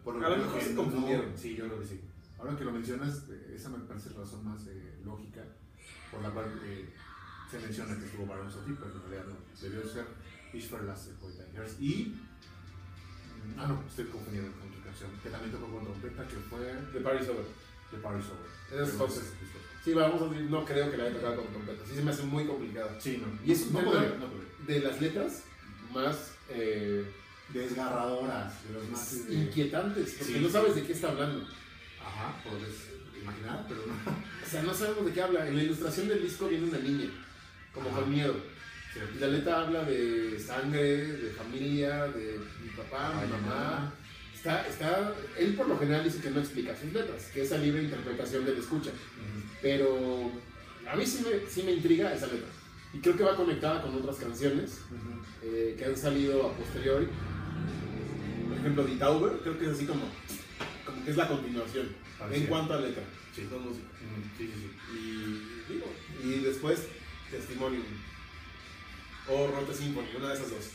Por 0.03 0.23
A 0.23 0.29
lo 0.29 0.37
mejor 0.37 0.61
se 0.61 0.73
no- 0.73 0.83
confundieron. 0.83 1.33
sí, 1.37 1.55
yo 1.55 1.65
creo 1.65 1.79
que 1.81 1.87
sí. 1.87 2.01
Ahora 2.37 2.55
que 2.55 2.63
lo 2.63 2.71
mencionas, 2.71 3.23
eh, 3.31 3.53
esa 3.55 3.69
me 3.69 3.79
parece 3.79 4.11
la 4.11 4.19
razón 4.21 4.45
más 4.45 4.61
eh, 4.67 4.99
lógica 5.03 5.43
por 6.11 6.21
la 6.21 6.29
cual 6.29 6.45
eh, 6.63 6.89
se 7.51 7.59
menciona 7.59 7.97
que 7.97 8.05
estuvo 8.05 8.25
Baron 8.25 8.49
Sophie, 8.49 8.75
pero 8.79 8.93
en 8.95 9.01
realidad 9.01 9.25
no. 9.27 9.61
Debió 9.61 9.85
ser 9.89 10.05
Ishvar 10.53 10.83
Lasse 10.83 11.11
Poeta 11.19 11.43
y. 11.81 12.15
Ah, 13.57 13.67
no, 13.67 13.83
estoy 13.87 14.05
confundiendo 14.05 14.51
con 14.57 14.69
otra 14.69 14.83
canción 14.85 15.09
que 15.23 15.29
también 15.29 15.51
tocó 15.51 15.67
con 15.71 15.83
trompeta, 15.83 16.27
que 16.27 16.35
fue 16.49 16.59
De 16.93 16.99
Paris 17.01 17.27
Over. 17.29 17.45
The 17.91 17.97
Paris 17.97 18.25
Over. 18.25 18.81
Es 18.83 18.89
entonces. 18.91 19.23
es- 19.23 19.33
es- 19.33 19.83
Sí, 19.83 19.93
vamos 19.93 20.21
a 20.21 20.25
decir, 20.33 20.49
no 20.51 20.65
creo 20.65 20.91
que 20.91 20.97
la 20.97 21.05
haya 21.05 21.15
tocado 21.15 21.37
con 21.37 21.47
trompeta. 21.47 21.83
Sí 21.87 21.95
se 21.95 22.03
me 22.03 22.11
hace 22.11 22.23
muy 22.23 22.45
complicado. 22.45 22.89
Sí, 22.99 23.23
no. 23.23 23.27
Y 23.47 23.51
es 23.53 23.61
un 23.67 23.73
no 23.73 23.79
tema- 23.79 23.91
podría, 23.91 24.09
no 24.17 24.27
podría. 24.27 24.49
De 24.67 24.79
las 24.81 25.01
letras 25.01 25.43
más 25.93 26.31
eh, 26.49 27.05
Desgarradoras, 27.53 28.63
de 28.67 28.73
los 28.73 28.89
más. 28.89 29.13
eh, 29.13 29.33
inquietantes, 29.33 30.15
porque 30.19 30.33
Sí. 30.33 30.39
no 30.39 30.49
sabes 30.49 30.75
de 30.75 30.83
qué 30.83 30.93
está 30.93 31.09
hablando. 31.09 31.45
Ajá, 32.03 32.41
puedes 32.43 32.75
imaginar, 33.21 33.65
pero 33.67 33.81
no. 33.87 33.93
O 33.93 34.49
sea, 34.49 34.63
no 34.63 34.73
sabemos 34.73 35.05
de 35.05 35.13
qué 35.13 35.21
habla. 35.21 35.47
En 35.47 35.55
la 35.57 35.63
ilustración 35.63 36.07
del 36.07 36.21
disco 36.21 36.47
viene 36.47 36.67
una 36.69 36.79
niña, 36.79 37.09
como 37.73 37.89
Ajá. 37.89 37.99
con 38.01 38.11
miedo. 38.11 38.35
La 39.19 39.27
letra 39.27 39.61
habla 39.61 39.83
de 39.83 40.39
sangre, 40.39 40.97
de 41.05 41.29
familia, 41.31 42.07
de 42.07 42.39
mi 42.63 42.69
papá, 42.69 43.21
mi 43.23 43.31
mamá. 43.31 43.93
Está, 44.35 44.65
está, 44.67 45.13
él 45.37 45.53
por 45.55 45.67
lo 45.67 45.77
general 45.77 46.03
dice 46.03 46.21
que 46.21 46.31
no 46.31 46.39
explica 46.39 46.75
sus 46.75 46.91
letras, 46.93 47.25
que 47.33 47.41
es 47.43 47.51
a 47.51 47.57
libre 47.57 47.83
interpretación 47.83 48.45
del 48.45 48.57
escucha. 48.57 48.91
Pero 49.61 50.31
a 50.89 50.95
mí 50.95 51.05
sí 51.05 51.23
me, 51.23 51.47
sí 51.49 51.63
me 51.63 51.73
intriga 51.73 52.13
esa 52.13 52.27
letra. 52.27 52.47
Y 52.93 52.99
creo 52.99 53.15
que 53.17 53.23
va 53.23 53.35
conectada 53.35 53.81
con 53.81 53.93
otras 53.95 54.15
canciones 54.17 54.79
eh, 55.43 55.75
que 55.77 55.85
han 55.85 55.95
salido 55.95 56.47
a 56.47 56.53
posteriori. 56.55 57.07
Por 58.47 58.57
ejemplo, 58.57 58.83
The 58.85 58.95
Tauber, 58.95 59.33
creo 59.43 59.59
que 59.59 59.65
es 59.65 59.71
así 59.71 59.85
como, 59.85 60.01
como 60.85 61.05
que 61.05 61.11
es 61.11 61.17
la 61.17 61.27
continuación 61.27 61.85
en 61.87 62.17
Pareciera. 62.17 62.49
cuanto 62.49 62.73
a 62.73 62.81
letra, 62.81 63.03
Sí. 63.35 63.47
no 63.51 63.59
música. 63.59 63.87
Sí. 64.37 64.49
Y, 64.93 65.71
digo, 65.73 65.85
y 66.23 66.39
después 66.43 66.87
Testimonium 67.29 67.83
o 69.27 69.47
Rote 69.47 69.73
Symphony, 69.73 70.15
una 70.17 70.29
de 70.29 70.35
esas 70.35 70.49
dos. 70.49 70.65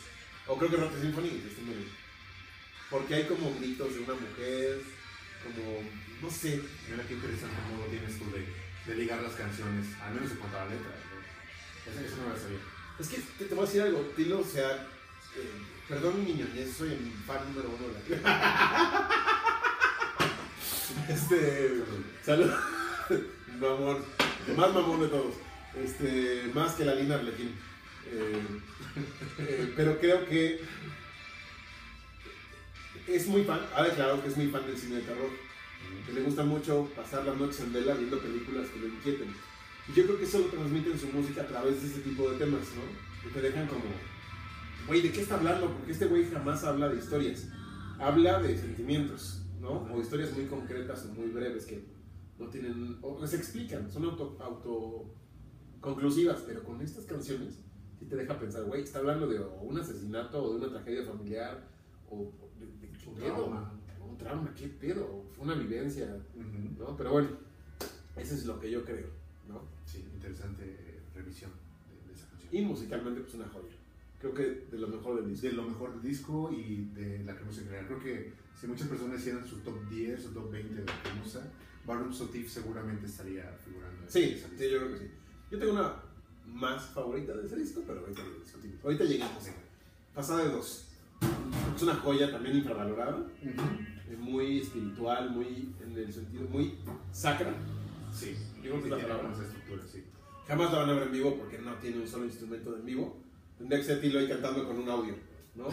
O 0.47 0.59
creo 0.59 0.71
que 0.71 0.77
Rote 0.77 1.01
Symphony 1.01 1.29
y 1.29 1.39
Testimonium. 1.39 1.89
Porque 2.91 3.15
hay 3.15 3.25
como 3.25 3.55
gritos 3.59 3.95
de 3.95 4.01
una 4.01 4.15
mujer, 4.15 4.83
como, 5.43 5.83
no 6.23 6.31
sé, 6.31 6.61
Mira 6.89 7.05
qué 7.07 7.15
interesante 7.15 7.57
cómo 7.71 7.85
tienes 7.87 8.19
tú 8.19 8.25
de, 8.31 8.47
de 8.87 9.01
ligar 9.01 9.23
las 9.23 9.35
canciones, 9.35 9.87
al 10.03 10.15
menos 10.15 10.31
en 10.31 10.37
cuanto 10.39 10.59
a 10.59 10.65
la 10.65 10.71
letra. 10.71 10.91
¿no? 10.91 11.91
Eso, 11.91 12.01
eso 12.01 12.17
no 12.17 12.29
me 12.29 12.35
lo 12.35 12.41
sabía. 12.41 12.59
Es 12.99 13.09
que 13.09 13.19
te, 13.39 13.45
te 13.47 13.55
voy 13.55 13.65
a 13.65 13.67
decir 13.67 13.83
algo, 13.83 14.01
Tilo, 14.15 14.41
o 14.41 14.45
sea, 14.45 14.87
eh, 15.37 15.51
perdón 15.89 16.25
mi 16.25 16.35
ñoñez, 16.35 16.77
soy 16.77 16.93
el 16.93 17.13
fan 17.27 17.45
número 17.49 17.71
uno 17.77 17.89
de 17.89 18.21
la 18.21 19.11
Este, 21.09 21.83
salud, 22.25 22.51
mamón, 23.59 24.05
más 24.57 24.73
mamón 24.73 25.01
de 25.01 25.09
todos, 25.09 25.35
este, 25.83 26.51
más 26.55 26.75
que 26.75 26.85
la 26.85 26.95
Lina 26.95 27.17
Arlequín. 27.17 27.55
Eh, 28.11 28.43
eh, 29.39 29.73
pero 29.77 29.99
creo 29.99 30.27
que 30.27 30.61
es 33.07 33.27
muy 33.27 33.45
fan, 33.45 33.61
ha 33.75 33.83
declarado 33.83 34.23
que 34.23 34.29
es 34.29 34.37
muy 34.37 34.49
fan 34.49 34.67
del 34.67 34.79
cine 34.79 34.97
de 34.97 35.03
terror, 35.03 35.31
que 36.07 36.13
le 36.13 36.23
gusta 36.23 36.45
mucho 36.45 36.89
pasar 36.97 37.25
las 37.25 37.37
noches 37.37 37.61
en 37.61 37.73
vela 37.73 37.95
viendo 37.95 38.19
películas 38.19 38.69
que 38.69 38.81
lo 38.81 38.87
inquieten. 38.89 39.29
Y 39.89 39.93
yo 39.93 40.05
creo 40.05 40.19
que 40.19 40.25
eso 40.25 40.39
lo 40.39 40.47
transmite 40.47 40.91
en 40.91 40.99
su 40.99 41.09
música 41.09 41.43
a 41.43 41.47
través 41.47 41.83
de 41.83 41.89
este 41.89 42.01
tipo 42.01 42.31
de 42.31 42.39
temas, 42.39 42.63
¿no? 42.75 42.83
Que 43.23 43.29
te 43.29 43.41
dejan 43.43 43.67
como, 43.67 43.85
güey, 44.87 45.03
¿de 45.03 45.13
qué 45.13 45.21
está 45.21 45.35
hablando? 45.37 45.71
Porque 45.71 45.93
este 45.93 46.07
güey 46.07 46.25
jamás 46.31 46.65
habla 46.65 46.89
de 46.89 46.99
historias. 46.99 47.49
Habla 47.99 48.41
de 48.41 48.57
sentimientos, 48.59 49.43
¿no? 49.61 49.87
O 49.93 50.01
historias 50.01 50.33
muy 50.33 50.47
concretas 50.47 51.05
o 51.05 51.13
muy 51.13 51.29
breves 51.29 51.67
que 51.67 51.85
no 52.39 52.49
tienen, 52.49 52.99
o 53.03 53.27
se 53.27 53.37
explican, 53.37 53.91
son 53.91 54.05
auto, 54.05 54.37
autoconclusivas, 55.81 56.41
pero 56.47 56.65
con 56.65 56.81
estas 56.81 57.05
canciones 57.05 57.59
te 58.09 58.17
deja 58.17 58.39
pensar, 58.39 58.65
güey, 58.65 58.83
está 58.83 58.99
hablando 59.01 59.27
de 59.27 59.39
o 59.39 59.61
un 59.63 59.79
asesinato 59.79 60.43
o 60.43 60.51
de 60.53 60.59
una 60.67 60.69
tragedia 60.71 61.05
familiar 61.05 61.63
o 62.11 62.17
o 62.17 62.51
de, 62.59 62.67
de 62.87 62.93
qué 62.93 63.09
Un 63.09 63.15
pedo, 63.17 63.35
trauma. 63.37 63.73
o 64.01 64.05
un 64.07 64.17
trauma, 64.19 64.55
qué 64.55 64.69
pedo, 64.69 65.25
fue 65.35 65.45
una 65.45 65.55
vivencia, 65.55 66.17
Ujú. 66.35 66.79
¿no? 66.85 66.97
Pero 66.97 67.13
bueno, 67.13 67.29
eso 68.17 68.35
es 68.35 68.47
lo 68.47 68.59
que 68.61 68.71
yo 68.71 68.85
creo, 68.85 69.09
¿no? 69.49 69.63
Sí, 69.85 70.05
interesante 70.15 71.01
revisión 71.15 71.51
de, 71.89 72.07
de 72.09 72.13
esa 72.15 72.29
canción. 72.29 72.55
Y 72.55 72.63
musicalmente, 72.63 73.21
pues 73.23 73.35
una 73.35 73.49
joya. 73.49 73.75
Creo 74.21 74.33
que 74.35 74.67
de 74.71 74.79
lo 74.79 74.89
mejor 74.89 75.17
del 75.21 75.29
disco. 75.29 75.47
de 75.49 75.53
lo 75.53 75.63
mejor 75.65 75.93
del 75.93 76.03
disco 76.03 76.51
y 76.53 76.87
de 76.95 77.25
la 77.25 77.37
cremosa 77.37 77.61
en 77.61 77.67
general. 77.67 77.87
Creo 77.87 78.01
que 78.01 78.33
si 78.59 78.67
muchas 78.67 78.89
personas 78.89 79.21
hicieran 79.21 79.45
su 79.47 79.59
top 79.59 79.89
10, 79.91 80.23
su 80.23 80.31
top 80.33 80.51
20 80.51 80.75
de 80.77 80.85
la 80.85 81.03
cremosa, 81.03 81.43
Barum 81.87 82.11
Sotif 82.13 82.49
seguramente 82.49 83.05
estaría 83.07 83.45
figurando 83.63 84.03
Sí, 84.09 84.41
sí, 84.57 84.71
yo 84.71 84.79
creo 84.79 84.93
que 84.93 84.99
sí. 84.99 85.11
Yo 85.51 85.59
tengo 85.59 85.73
una 85.75 85.95
más 86.55 86.87
favorita 86.91 87.33
de 87.35 87.47
ese 87.47 87.57
disco, 87.57 87.83
pero 87.87 88.01
ahorita 88.01 88.23
lo 88.23 88.39
discutimos. 88.39 88.85
Ahorita 88.85 89.05
llegamos. 89.05 89.45
Pasada 90.15 90.45
de 90.45 90.51
dos. 90.51 90.87
Es 91.77 91.83
una 91.83 91.95
joya 91.97 92.31
también 92.31 92.57
infravalorada, 92.59 93.17
Ujú. 93.17 93.51
eh, 94.11 94.17
muy 94.19 94.61
espiritual, 94.61 95.31
muy 95.31 95.75
en 95.83 95.97
el 95.99 96.13
sentido, 96.13 96.49
muy 96.49 96.79
sacra. 97.13 97.53
Sí, 98.13 98.37
Yo 98.63 98.71
creo 98.73 98.83
que 98.85 98.91
la 98.91 98.99
palabra. 98.99 99.33
esa 99.33 99.43
estructura, 99.43 99.83
sí. 99.91 100.05
Jamás 100.47 100.73
la 100.73 100.79
van 100.81 100.91
a 100.91 100.93
ver 100.93 101.03
en 101.05 101.13
vivo 101.13 101.37
porque 101.37 101.59
no 101.59 101.75
tiene 101.77 101.99
un 102.01 102.07
solo 102.07 102.27
instrumento 102.27 102.77
en 102.77 102.85
vivo. 102.85 103.17
Tendría 103.59 103.81
que 103.81 103.87
ser 103.87 104.01
Tilo 104.01 104.21
ahí 104.21 104.29
cantando 104.29 104.67
con 104.67 104.79
un 104.79 104.89
audio, 104.89 105.15
¿no? 105.57 105.67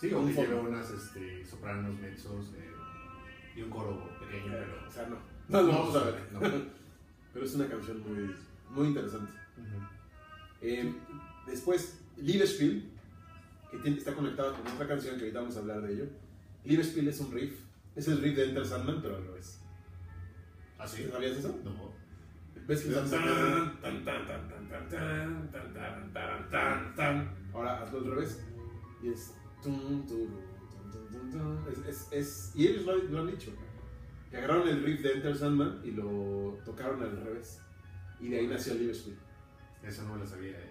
Sí, 0.00 0.08
Un 0.12 0.24
o 0.24 0.26
que 0.26 0.32
fondo. 0.34 0.50
lleva 0.50 0.68
unas 0.68 0.90
este, 0.90 1.44
sopranos, 1.44 1.94
mezos 2.00 2.46
eh, 2.56 2.70
y 3.56 3.62
un 3.62 3.70
coro 3.70 4.08
pequeño, 4.18 4.52
pero... 4.52 4.88
O 4.88 4.90
sea, 4.90 5.06
no. 5.06 5.16
No 5.48 5.62
lo 5.62 5.72
vamos 5.72 5.94
a 5.96 6.04
ver. 6.04 6.28
No. 6.32 6.40
Pero 7.32 7.44
es 7.44 7.54
una 7.54 7.68
canción 7.68 8.00
muy, 8.00 8.34
muy 8.70 8.86
interesante. 8.88 9.32
Ujú. 9.58 9.99
Eh, 10.62 10.92
después, 11.46 12.00
Liebesspiel, 12.16 12.90
que 13.70 13.78
tiene, 13.78 13.98
está 13.98 14.14
conectado 14.14 14.54
con 14.54 14.66
otra 14.66 14.86
canción 14.86 15.16
que 15.16 15.22
ahorita 15.22 15.40
vamos 15.40 15.56
a 15.56 15.60
hablar 15.60 15.82
de 15.82 15.94
ello. 15.94 16.06
Liebesspiel 16.64 17.08
es 17.08 17.20
un 17.20 17.32
riff, 17.32 17.60
es 17.96 18.08
el 18.08 18.20
riff 18.20 18.36
de 18.36 18.44
Enter 18.44 18.66
Sandman, 18.66 19.00
pero 19.00 19.16
al 19.16 19.24
revés. 19.24 19.60
¿Ah, 20.78 20.86
sí? 20.86 21.06
¿Sabías 21.10 21.36
eso? 21.36 21.58
No. 21.64 21.90
¿Ves 22.66 22.82
que 22.82 22.94
Ahora 27.52 27.82
hazlo 27.82 27.98
al 27.98 28.04
revés. 28.06 28.40
Y 29.02 29.08
es. 29.08 29.34
es, 31.68 31.86
es, 31.88 32.08
es 32.12 32.52
y 32.54 32.68
ellos 32.68 32.84
lo, 32.86 32.96
lo, 32.96 33.20
han 33.20 33.26
dicho. 33.26 33.50
Que 34.30 34.36
agarraron 34.36 34.68
el 34.68 34.84
riff 34.84 35.02
de 35.02 35.12
Enter 35.14 35.36
Sandman 35.36 35.80
y 35.84 35.90
lo 35.90 36.58
tocaron 36.64 37.02
al 37.02 37.16
revés. 37.24 37.60
Y 38.20 38.28
de 38.28 38.38
ahí 38.38 38.46
nació 38.46 38.74
Liverpool. 38.74 39.16
Eso 39.82 40.02
no 40.04 40.14
me 40.14 40.20
lo 40.20 40.26
sabía, 40.26 40.58
¿eh? 40.58 40.70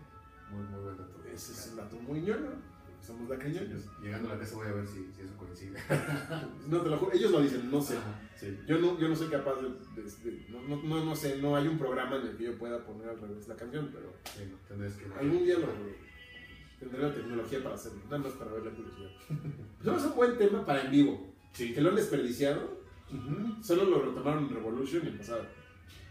Muy, 0.51 0.63
muy 0.63 0.81
buen 0.81 0.97
dato. 0.97 1.23
Ese 1.31 1.51
es 1.53 1.67
un 1.71 1.77
dato 1.77 1.95
muy 1.97 2.21
ñoño. 2.21 2.49
Somos 3.05 3.29
lacriñoños. 3.29 3.83
Llegando 4.01 4.29
a 4.29 4.33
la 4.33 4.39
casa 4.39 4.55
voy 4.55 4.67
a 4.67 4.73
ver 4.73 4.85
si, 4.87 5.09
si 5.15 5.21
eso 5.21 5.33
coincide. 5.37 5.79
No 6.67 6.81
te 6.81 6.89
lo 6.89 6.97
juro, 6.97 7.13
ellos 7.13 7.31
lo 7.31 7.41
dicen, 7.41 7.71
no 7.71 7.81
sé. 7.81 7.97
Ajá, 7.97 8.19
sí. 8.35 8.57
Yo 8.67 8.77
no, 8.79 8.99
yo 8.99 9.07
no 9.07 9.15
soy 9.15 9.29
capaz 9.29 9.55
de. 9.55 9.69
de- 10.01 10.09
de- 10.31 10.45
no, 10.49 10.61
no, 10.67 10.83
no, 10.83 11.05
no 11.05 11.15
sé, 11.15 11.37
no 11.41 11.55
hay 11.55 11.67
un 11.67 11.77
programa 11.77 12.17
en 12.17 12.27
el 12.27 12.37
que 12.37 12.43
yo 12.45 12.57
pueda 12.57 12.83
poner 12.85 13.09
al 13.09 13.19
revés 13.19 13.47
la 13.47 13.55
canción, 13.55 13.89
pero 13.93 14.13
Sí, 14.25 14.43
que... 14.99 15.13
algún 15.19 15.43
día 15.45 15.57
lo 15.59 15.67
tendré 16.79 17.01
la 17.01 17.13
tecnología 17.13 17.63
para 17.63 17.75
hacerlo, 17.75 17.99
nada 18.05 18.17
más 18.19 18.33
para 18.33 18.51
ver 18.51 18.65
la 18.65 18.71
curiosidad. 18.71 19.09
Pero 19.83 19.97
es 19.97 20.03
un 20.03 20.15
buen 20.15 20.37
tema 20.37 20.65
para 20.65 20.83
en 20.83 20.91
vivo, 20.91 21.33
Sí. 21.53 21.73
que 21.73 21.81
lo 21.81 21.89
han 21.89 21.95
desperdiciado, 21.95 22.79
Ujú. 23.11 23.63
solo 23.63 23.85
lo 23.85 24.01
retomaron 24.05 24.43
en 24.45 24.55
Revolution 24.55 25.03
y 25.05 25.07
en 25.09 25.17
pasado. 25.17 25.45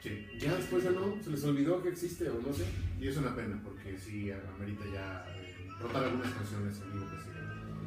Sí. 0.02 0.26
Ya 0.38 0.54
después 0.54 0.84
ya 0.84 0.90
no, 0.90 1.16
se 1.22 1.30
les 1.30 1.44
olvidó 1.44 1.82
que 1.82 1.88
existe 1.88 2.28
o 2.28 2.40
no 2.40 2.52
sé. 2.52 2.64
Y 3.00 3.08
es 3.08 3.16
una 3.16 3.34
pena 3.34 3.60
porque 3.64 3.98
sí 3.98 4.30
amerita 4.30 4.84
ya 4.92 5.24
eh, 5.28 5.68
rotar 5.80 6.04
algunas 6.04 6.32
canciones 6.32 6.80
en 6.80 6.92
vivo 6.92 7.06
que 7.10 7.16
sí, 7.16 7.28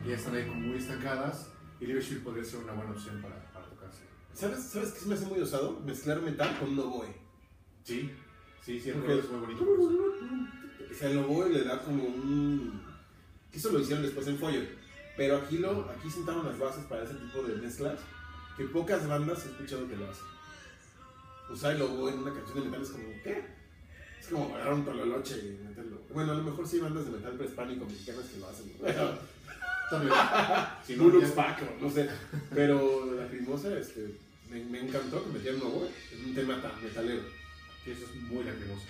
ya 0.08 0.16
están 0.16 0.36
ahí 0.36 0.48
como 0.48 0.62
muy 0.62 0.78
estancadas 0.78 1.52
y 1.80 1.86
Liverpool 1.86 2.18
podría 2.20 2.44
ser 2.44 2.60
una 2.60 2.74
buena 2.74 2.92
opción 2.92 3.22
para, 3.22 3.36
para 3.52 3.66
tocarse. 3.66 4.02
¿Sabes, 4.34 4.64
¿Sabes 4.64 4.92
qué 4.92 5.00
se 5.00 5.08
me 5.08 5.16
hace 5.16 5.26
muy 5.26 5.40
osado? 5.40 5.80
Mezclar 5.86 6.22
metal 6.22 6.58
con 6.60 6.70
un 6.70 6.80
oboe. 6.80 7.16
Sí, 7.84 8.12
sí, 8.64 8.80
sí, 8.80 8.92
rol 8.92 9.20
es 9.20 9.30
muy 9.30 9.40
bonito. 9.40 9.64
O 9.64 10.94
sea, 10.94 11.10
el 11.10 11.18
oboe 11.20 11.50
le 11.50 11.64
da 11.64 11.82
como 11.82 12.04
un... 12.04 12.82
que 13.52 13.58
Eso 13.58 13.72
lo 13.72 13.80
hicieron 13.80 14.04
después 14.04 14.28
en 14.28 14.38
Follo. 14.38 14.62
Pero 15.18 15.38
aquí, 15.38 15.58
lo, 15.58 15.90
aquí 15.90 16.10
sentaron 16.10 16.46
las 16.46 16.58
bases 16.58 16.86
para 16.86 17.04
ese 17.04 17.16
tipo 17.16 17.44
de 17.44 17.56
mezclas 17.56 18.00
que 18.58 18.66
pocas 18.66 19.08
bandas 19.08 19.46
he 19.46 19.50
escuchado 19.50 19.88
que 19.88 19.96
lo 19.96 20.10
hacen. 20.10 20.26
Usar 21.52 21.76
el 21.76 21.82
oboe 21.82 22.12
en 22.12 22.20
una 22.20 22.34
canción 22.34 22.60
de 22.60 22.66
metal 22.66 22.82
es 22.82 22.90
como, 22.90 23.04
¿qué? 23.24 23.44
Es 24.20 24.28
como 24.28 24.56
agarrar 24.56 24.74
un 24.74 24.86
tololoche 24.86 25.36
y 25.40 25.64
meterlo. 25.68 26.02
Bueno, 26.14 26.32
a 26.32 26.36
lo 26.36 26.44
mejor 26.44 26.68
sí 26.68 26.76
hay 26.78 26.82
bandas 26.84 27.06
de 27.06 27.12
metal 27.12 27.34
prehispánico 27.34 27.86
mexicanas 27.86 28.26
que 28.26 28.40
lo 28.40 28.48
hacen. 28.50 28.72
Si 30.86 30.96
no, 30.96 31.04
Bulux 31.04 31.30
ya- 31.30 31.36
Pack, 31.36 31.64
o 31.64 31.82
no 31.84 31.90
sé. 31.92 32.10
Pero 32.54 33.14
la 33.14 33.24
Lacrimosa, 33.24 33.78
este, 33.78 34.16
me, 34.50 34.64
me 34.66 34.80
encantó 34.82 35.24
que 35.24 35.32
metieran 35.32 35.62
un 35.62 35.68
oboe 35.68 35.90
en 36.14 36.26
un 36.26 36.36
tema 36.36 36.62
tan 36.62 36.82
metalero. 36.84 37.22
Sí, 37.84 37.92
eso 37.92 38.06
es 38.06 38.16
muy 38.24 38.44
lacrimoso. 38.44 38.86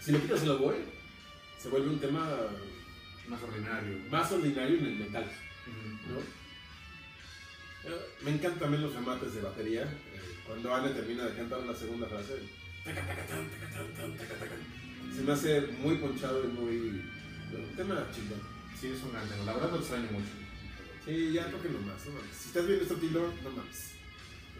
Si 0.00 0.12
le 0.12 0.20
quitas 0.20 0.42
el 0.42 0.50
oboe, 0.50 0.76
se 1.60 1.68
vuelve 1.68 1.88
un 1.90 2.00
tema 2.00 2.28
Más 3.28 3.42
ordinario. 3.42 3.98
más 4.10 4.32
ordinario 4.32 4.78
en 4.78 4.86
el 4.86 4.96
metal. 4.96 5.24
Eh, 7.84 7.90
Me 8.24 8.30
encantan 8.30 8.60
también 8.60 8.82
los 8.82 8.94
remates 8.94 9.34
de 9.34 9.40
batería. 9.42 9.82
Cuando 10.46 10.74
Anne 10.74 10.90
termina 10.90 11.24
de 11.24 11.36
cantar 11.36 11.60
la 11.60 11.74
segunda 11.74 12.06
frase, 12.06 12.34
se 15.14 15.22
me 15.22 15.32
hace 15.32 15.60
muy 15.78 15.96
ponchado 15.96 16.44
y 16.44 16.48
muy. 16.48 17.02
Un 17.52 17.76
tema 17.76 18.06
chingón. 18.14 18.40
Sí, 18.80 18.88
es 18.88 19.02
un 19.02 19.12
gran 19.12 19.28
tema. 19.28 19.44
La 19.44 19.52
verdad 19.54 19.72
lo 19.72 19.78
extraño 19.78 20.10
mucho. 20.10 20.30
Sí, 21.04 21.32
ya 21.32 21.50
toquenlo 21.50 21.80
más, 21.80 22.04
no 22.06 22.12
mames. 22.12 22.36
Si 22.36 22.48
estás 22.48 22.66
viendo 22.66 22.82
este 22.84 22.94
estilo, 22.94 23.32
no 23.42 23.50
mames. 23.50 23.92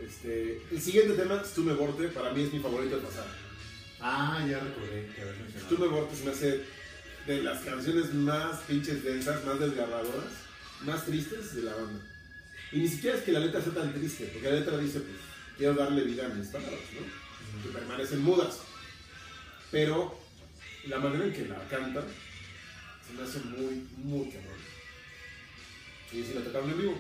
Este, 0.02 0.62
el 0.71 0.81
siguiente 0.81 1.14
tema, 1.14 1.42
Stume 1.45 1.73
Borte, 1.75 2.09
para 2.09 2.33
mí 2.33 2.42
es 2.42 2.52
mi 2.52 2.59
favorito 2.59 2.97
del 2.97 3.04
pasado. 3.04 3.28
Ah, 4.00 4.45
ya 4.49 4.59
recordé 4.59 5.11
que 5.14 5.23
habías 5.23 5.38
mencionado. 5.38 5.66
Stume 5.66 5.87
Borte 5.88 6.16
se 6.16 6.25
me 6.25 6.31
hace 6.33 6.61
de 7.26 7.42
las 7.42 7.62
canciones 7.62 8.12
más 8.12 8.61
pinches 8.61 9.04
densas, 9.04 9.45
más 9.45 9.61
desgarradoras, 9.61 10.33
más 10.85 11.04
tristes 11.07 11.54
de 11.54 11.62
la 11.62 11.75
banda. 11.75 12.00
Y 12.73 12.78
ni 12.78 12.88
siquiera 12.88 13.16
es 13.16 13.23
que 13.23 13.33
la 13.33 13.40
letra 13.40 13.62
sea 13.62 13.73
tan 13.73 13.92
triste, 13.92 14.31
porque 14.33 14.50
la 14.50 14.57
letra 14.57 14.78
dice, 14.78 15.00
pues, 15.00 15.16
quiero 15.62 15.76
darle 15.76 16.02
vida 16.02 16.26
a 16.26 16.28
mis 16.31 16.49
palabras, 16.49 16.81
¿no? 16.92 17.62
Que 17.62 17.69
permanecen 17.69 18.21
mudas. 18.25 18.62
Pero 19.71 20.19
la 20.89 20.99
manera 20.99 21.25
en 21.26 21.32
que 21.32 21.47
la 21.47 21.69
cantan 21.69 22.02
se 23.06 23.13
me 23.13 23.23
hace 23.23 23.39
muy, 23.39 23.87
muy 23.99 24.28
cabrón. 24.28 24.58
Y 26.10 26.25
si 26.25 26.34
la 26.34 26.41
tocaron 26.41 26.69
en 26.69 26.78
vivo, 26.78 26.99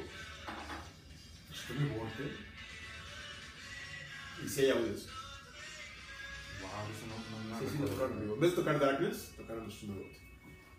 Stume 1.52 1.88
Borte. 1.88 2.22
y 4.44 4.48
si 4.48 4.60
hay 4.60 4.70
audios. 4.70 5.08
Wow, 6.60 6.70
eso 6.94 7.06
no, 7.08 7.58
no, 7.58 7.60
no 7.60 7.68
Sí, 7.68 7.78
tocaron 7.78 8.12
en 8.12 8.20
vivo. 8.20 8.34
En 8.34 8.40
vez 8.42 8.50
de 8.50 8.56
tocar 8.56 8.78
Darkness, 8.78 9.32
tocaron 9.36 9.64
Borte. 9.64 10.20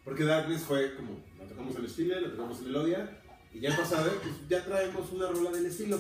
Porque 0.06 0.24
Darkness 0.24 0.62
fue 0.62 0.96
como, 0.96 1.22
la 1.38 1.46
tocamos 1.50 1.76
en 1.76 1.90
Stile, 1.90 2.22
la 2.22 2.32
tocamos 2.32 2.60
en 2.60 2.64
Melodia, 2.64 3.22
y 3.54 3.60
ya 3.60 3.72
en 3.72 3.76
pasada, 3.76 4.10
pues 4.24 4.36
ya 4.48 4.64
traemos 4.64 5.12
una 5.12 5.28
rola 5.28 5.52
del 5.52 5.66
estilo. 5.66 6.00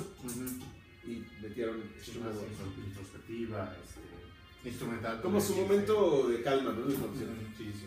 Y 1.05 1.23
metieron 1.41 1.81
intro- 1.81 2.45
introspectiva, 2.85 3.75
este, 3.83 4.69
instrumental. 4.69 5.21
Como 5.21 5.41
su 5.41 5.55
momento 5.57 6.29
de 6.29 6.41
calma, 6.41 6.71
¿no? 6.71 6.89
Sí, 6.89 7.71
sí. 7.73 7.85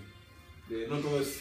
De, 0.68 0.88
no 0.88 0.98
todo 0.98 1.20
es 1.20 1.40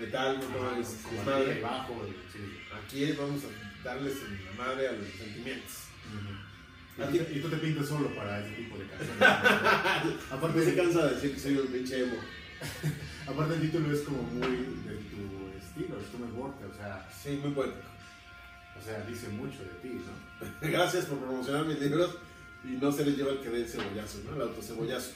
metal, 0.00 0.40
no 0.40 0.46
todo 0.46 0.70
Ah, 0.70 0.78
es 0.80 1.58
y 1.58 1.60
bajo. 1.60 2.06
Sí. 2.32 2.38
Aquí 2.74 3.12
vamos 3.12 3.42
a 3.44 3.84
darles 3.84 4.14
en 4.26 4.44
la 4.46 4.52
madre 4.52 4.88
a 4.88 4.92
los 4.92 5.06
sentimientos. 5.10 5.72
A 6.98 7.10
Y, 7.10 7.40
tú 7.40 7.48
te 7.48 7.56
pintas 7.56 7.86
solo 7.86 8.14
para 8.14 8.44
ese 8.44 8.54
tipo 8.56 8.76
de 8.78 8.86
canciones. 8.86 10.16
Aparte 10.30 10.64
se 10.64 10.74
cansa 10.74 11.06
de 11.06 11.14
decir 11.14 11.34
que 11.34 11.40
soy 11.40 11.56
un 11.56 11.66
pinche 11.68 12.02
emo. 12.02 12.16
Aparte 13.26 13.54
el 13.54 13.60
título 13.62 13.92
es 13.92 14.00
como 14.00 14.22
muy 14.22 14.40
de 14.48 14.94
tu 15.10 15.52
estilo, 15.58 15.98
es 16.00 16.10
tu 16.10 16.18
Borte, 16.36 16.64
o 16.64 16.74
sea, 16.74 17.08
Sí, 17.22 17.38
muy 17.42 17.52
poético. 17.52 17.91
O 18.78 18.84
sea, 18.84 19.04
dice 19.06 19.28
mucho 19.28 19.58
de 19.62 19.70
ti, 19.82 19.88
¿no? 20.04 20.48
Gracias 20.70 21.06
por 21.06 21.18
promocionar 21.18 21.64
mis 21.66 21.78
libros 21.80 22.16
y 22.64 22.68
no 22.80 22.90
se 22.92 23.04
les 23.04 23.16
lleva 23.16 23.32
el 23.32 23.40
que 23.40 23.50
dé 23.50 23.62
el 23.62 23.68
cebollazo, 23.68 24.18
¿no? 24.28 24.36
El 24.36 24.42
autocebollazo. 24.42 25.12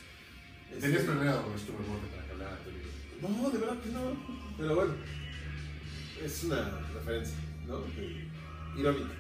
Tenías 0.81 1.01
Este, 1.01 1.13
planeado 1.13 1.43
con 1.43 1.53
Borte 1.53 2.07
para 2.15 2.27
que 2.27 2.33
hablara 2.33 2.57
de 2.57 2.63
tu 2.65 2.71
libro. 2.71 2.89
No, 3.43 3.51
de 3.51 3.59
verdad 3.59 3.79
que 3.83 3.91
no. 3.91 4.01
Pero 4.59 4.75
bueno, 4.75 4.95
es 6.25 6.45
una 6.45 6.81
referencia, 6.95 7.37
¿no? 7.69 7.81
Irónica. 8.81 9.11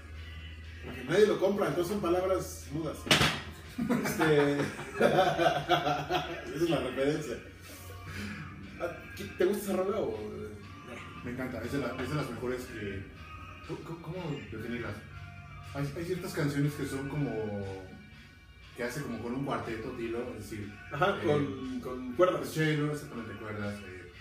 Porque 0.85 1.05
nadie 1.05 1.27
lo 1.27 1.39
compra, 1.41 1.69
entonces 1.69 1.93
son 1.93 2.01
palabras 2.03 2.67
mudas. 2.73 2.97
Este... 4.05 4.53
Esa 4.99 6.65
es 6.65 6.71
la 6.71 6.81
referencia. 6.81 7.37
Ah, 8.81 8.93
¿qué- 9.17 9.25
¿Te 9.25 9.45
gusta 9.45 9.65
esa 9.65 9.77
rola 9.77 9.99
o.? 10.01 10.19
Me 11.25 11.31
encanta, 11.33 11.61
es 11.63 11.73
de, 11.73 11.79
la- 11.79 11.95
es 12.03 12.09
de 12.09 12.15
las 12.15 12.31
mejores 12.31 12.63
que... 12.65 13.03
¿Cómo, 13.69 14.41
definirlas? 14.53 14.95
Hay, 15.75 15.89
hay 15.97 16.05
ciertas 16.05 16.33
canciones 16.33 16.73
que 16.75 16.87
son 16.87 17.09
como... 17.09 17.85
que 18.77 18.83
hace 18.85 19.03
como 19.03 19.19
con 19.23 19.35
un 19.35 19.45
cuarteto, 19.45 19.91
tilo, 19.91 20.23
es 20.39 20.51
decir, 20.51 20.73
Ajá, 20.93 21.19
Eh, 21.23 21.27
con, 21.27 21.81
con 21.81 22.13
cuerdas. 22.15 22.49
cello, 22.49 22.93
exactamente, 22.93 23.33
cuerdas, 23.35 23.75
eh, 23.87 24.13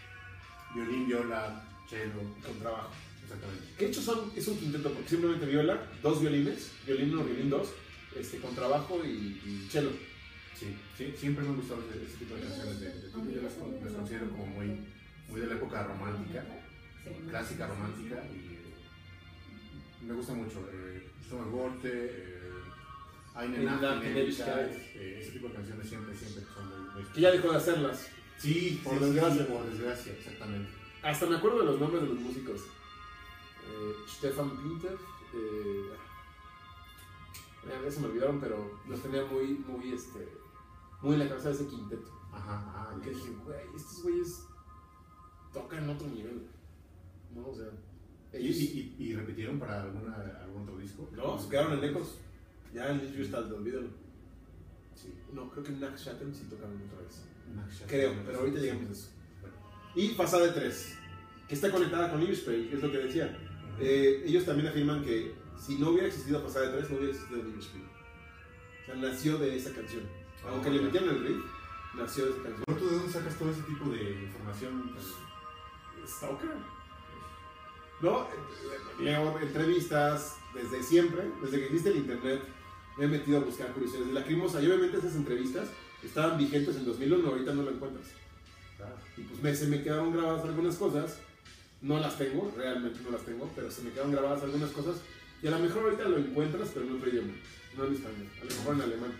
violín, 0.73 1.07
viola, 1.07 1.63
cello, 1.89 2.21
Con 2.45 2.59
trabajo. 2.59 2.89
exactamente. 3.23 3.63
Que 3.77 3.85
hecho 3.87 4.01
son, 4.01 4.31
es 4.35 4.47
un 4.47 4.57
quinteto, 4.57 4.91
porque 4.91 5.09
simplemente 5.09 5.45
viola, 5.45 5.79
dos 6.01 6.21
violines, 6.21 6.71
violín 6.85 7.13
uno, 7.13 7.23
violín 7.25 7.49
dos, 7.49 7.69
este, 8.17 8.37
con 8.39 8.55
trabajo 8.55 9.01
y, 9.05 9.09
y 9.45 9.67
cello. 9.69 9.91
Sí, 10.57 10.73
sí, 10.97 11.13
siempre 11.17 11.43
me 11.43 11.49
han 11.49 11.57
gustado 11.57 11.81
ese, 11.91 12.03
ese 12.05 12.17
tipo 12.17 12.33
de 12.35 12.41
canciones 12.41 12.79
de, 12.79 12.87
de. 12.87 13.11
Yo 13.11 13.41
las, 13.41 13.53
con- 13.55 13.75
las 13.83 13.93
considero 13.93 14.29
como 14.29 14.45
muy, 14.47 14.67
muy 15.29 15.41
de 15.41 15.47
la 15.47 15.55
época 15.55 15.83
romántica, 15.83 16.45
clásica 17.29 17.67
romántica, 17.67 18.23
y 18.33 18.54
me 20.05 20.13
gusta 20.13 20.33
mucho. 20.33 20.59
Eh, 20.71 21.11
Stumme 21.25 21.49
Borte, 21.51 21.89
eh, 21.91 23.41
Ewigkeit. 23.41 24.47
eh, 24.95 25.19
ese 25.21 25.31
tipo 25.31 25.47
de 25.47 25.53
canciones 25.55 25.87
siempre, 25.89 26.15
siempre 26.15 26.43
son 26.53 26.69
muy, 26.69 26.93
muy 26.93 27.11
Que 27.11 27.21
ya 27.21 27.31
dejó 27.31 27.51
de 27.51 27.57
hacerlas. 27.57 28.07
Sí, 28.37 28.81
Por 28.83 28.93
sí, 28.99 29.05
desgracia. 29.05 29.45
sí, 29.45 29.51
por 29.51 29.65
desgracia, 29.65 30.13
exactamente. 30.13 30.69
Hasta 31.01 31.25
me 31.25 31.35
acuerdo 31.37 31.59
de 31.59 31.65
los 31.65 31.79
nombres 31.79 32.01
de 32.01 32.07
los 32.09 32.19
músicos. 32.19 32.61
Eh, 32.61 33.93
Stefan 34.07 34.49
Pinter. 34.57 34.97
Eh, 35.33 35.89
ah, 37.65 37.81
ya 37.83 37.91
se 37.91 37.99
me 37.99 38.07
olvidaron, 38.07 38.39
pero 38.39 38.79
los 38.87 39.01
tenía 39.01 39.25
muy, 39.25 39.57
muy, 39.67 39.93
este, 39.93 40.27
muy 41.01 41.13
en 41.13 41.19
la 41.19 41.27
cabeza 41.29 41.49
de 41.49 41.55
ese 41.55 41.67
quinteto. 41.67 42.11
Ajá, 42.31 42.63
ajá. 42.75 43.01
Que 43.01 43.09
dije, 43.11 43.29
güey, 43.43 43.59
estos 43.75 44.03
güeyes 44.03 44.43
tocan 45.53 45.89
otro 45.89 46.07
nivel. 46.07 46.47
¿No? 47.33 47.47
O 47.47 47.55
sea, 47.55 47.65
¿Y, 47.65 47.84
ellos. 48.37 48.55
y, 48.57 48.95
y, 48.97 49.03
y 49.03 49.15
repitieron 49.15 49.59
para 49.59 49.83
alguna, 49.83 50.15
algún 50.41 50.63
otro 50.63 50.77
disco? 50.77 51.09
No, 51.15 51.39
se 51.39 51.49
quedaron 51.49 51.77
en 51.77 51.83
ecos. 51.91 52.19
Ya 52.73 52.89
en 52.89 52.99
Live 52.99 53.13
Crystal, 53.13 53.53
olvídalo. 53.53 53.87
Sí. 54.95 55.13
No, 55.33 55.49
creo 55.49 55.63
que 55.63 55.71
en 55.71 55.79
Nack 55.79 55.97
Shatten 55.97 56.33
sí 56.33 56.45
tocaron 56.49 56.75
otra 56.75 56.99
vez. 56.99 57.23
Creo, 57.87 58.13
pero 58.25 58.39
ahorita 58.39 58.59
llegamos 58.59 58.89
a 58.89 58.91
eso. 58.91 59.09
Y 59.95 60.09
Pasada 60.09 60.47
de 60.47 60.51
3, 60.51 60.97
que 61.47 61.55
está 61.55 61.71
conectada 61.71 62.11
con 62.11 62.19
Liverspray, 62.19 62.69
es 62.73 62.81
lo 62.81 62.91
que 62.91 62.97
decía. 62.97 63.37
Eh, 63.79 64.23
ellos 64.25 64.45
también 64.45 64.67
afirman 64.67 65.03
que 65.03 65.33
si 65.57 65.77
no 65.77 65.89
hubiera 65.91 66.07
existido 66.07 66.43
Pasada 66.43 66.67
de 66.67 66.77
3, 66.79 66.91
no 66.91 66.97
hubiera 66.97 67.13
existido 67.13 67.43
Liverspray. 67.43 67.83
O 67.83 68.85
sea, 68.85 68.95
nació 68.95 69.37
de 69.37 69.55
esa 69.55 69.71
canción. 69.73 70.03
Aunque 70.45 70.69
le 70.69 70.81
metieron 70.81 71.09
el 71.09 71.23
riff, 71.25 71.45
nació 71.95 72.25
de 72.25 72.31
esa 72.31 72.43
canción. 72.43 72.63
¿Pero 72.65 72.77
tú 72.77 72.89
de 72.89 72.95
dónde 72.97 73.11
sacas 73.11 73.39
todo 73.39 73.51
ese 73.51 73.61
tipo 73.61 73.89
de 73.89 74.23
información? 74.25 74.91
Stalker. 76.05 76.74
No, 78.01 78.27
leo 78.99 79.39
entrevistas 79.39 80.35
desde 80.53 80.83
siempre, 80.83 81.23
desde 81.41 81.59
que 81.59 81.65
existe 81.65 81.89
el 81.89 81.97
internet, 81.97 82.41
me 82.97 83.05
he 83.05 83.07
metido 83.07 83.37
a 83.37 83.41
buscar 83.41 83.71
curiosidades 83.73 84.07
de 84.07 84.13
Lacrimosa 84.13 84.61
y 84.61 84.67
obviamente 84.67 84.97
esas 84.97 85.15
entrevistas 85.15 85.67
estaban 86.03 86.37
vigentes 86.37 86.75
en 86.75 86.85
2001, 86.85 87.27
ahorita 87.27 87.53
no 87.53 87.63
lo 87.63 87.71
encuentras. 87.71 88.07
Y 89.17 89.21
pues 89.21 89.41
me, 89.41 89.55
se 89.55 89.67
me 89.67 89.81
quedaron 89.81 90.13
grabadas 90.13 90.45
algunas 90.45 90.75
cosas, 90.75 91.17
no 91.81 91.99
las 91.99 92.17
tengo, 92.17 92.53
realmente 92.55 92.99
no 93.03 93.11
las 93.11 93.21
tengo, 93.21 93.49
pero 93.55 93.71
se 93.71 93.81
me 93.81 93.91
quedaron 93.91 94.11
grabadas 94.11 94.43
algunas 94.43 94.71
cosas 94.71 94.97
y 95.41 95.47
a 95.47 95.51
lo 95.51 95.59
mejor 95.59 95.83
ahorita 95.83 96.03
lo 96.03 96.17
encuentras, 96.17 96.69
pero 96.73 96.85
en 96.85 96.95
otro 96.95 97.09
idioma, 97.09 97.33
no 97.77 97.85
en 97.85 97.93
español, 97.93 98.27
a 98.41 98.45
lo 98.45 98.49
mejor 98.51 98.75
en 98.75 98.81
alemán. 98.81 99.11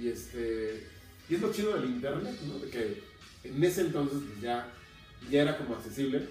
Y 0.00 0.08
este 0.08 0.86
y 1.28 1.36
es 1.36 1.40
lo 1.40 1.52
chido 1.52 1.74
del 1.74 1.90
internet, 1.90 2.36
¿no? 2.46 2.58
De 2.58 2.68
que 2.68 3.02
en 3.44 3.62
ese 3.62 3.82
entonces 3.82 4.18
pues, 4.26 4.40
ya, 4.40 4.68
ya 5.30 5.42
era 5.42 5.56
como 5.56 5.76
accesible 5.76 6.26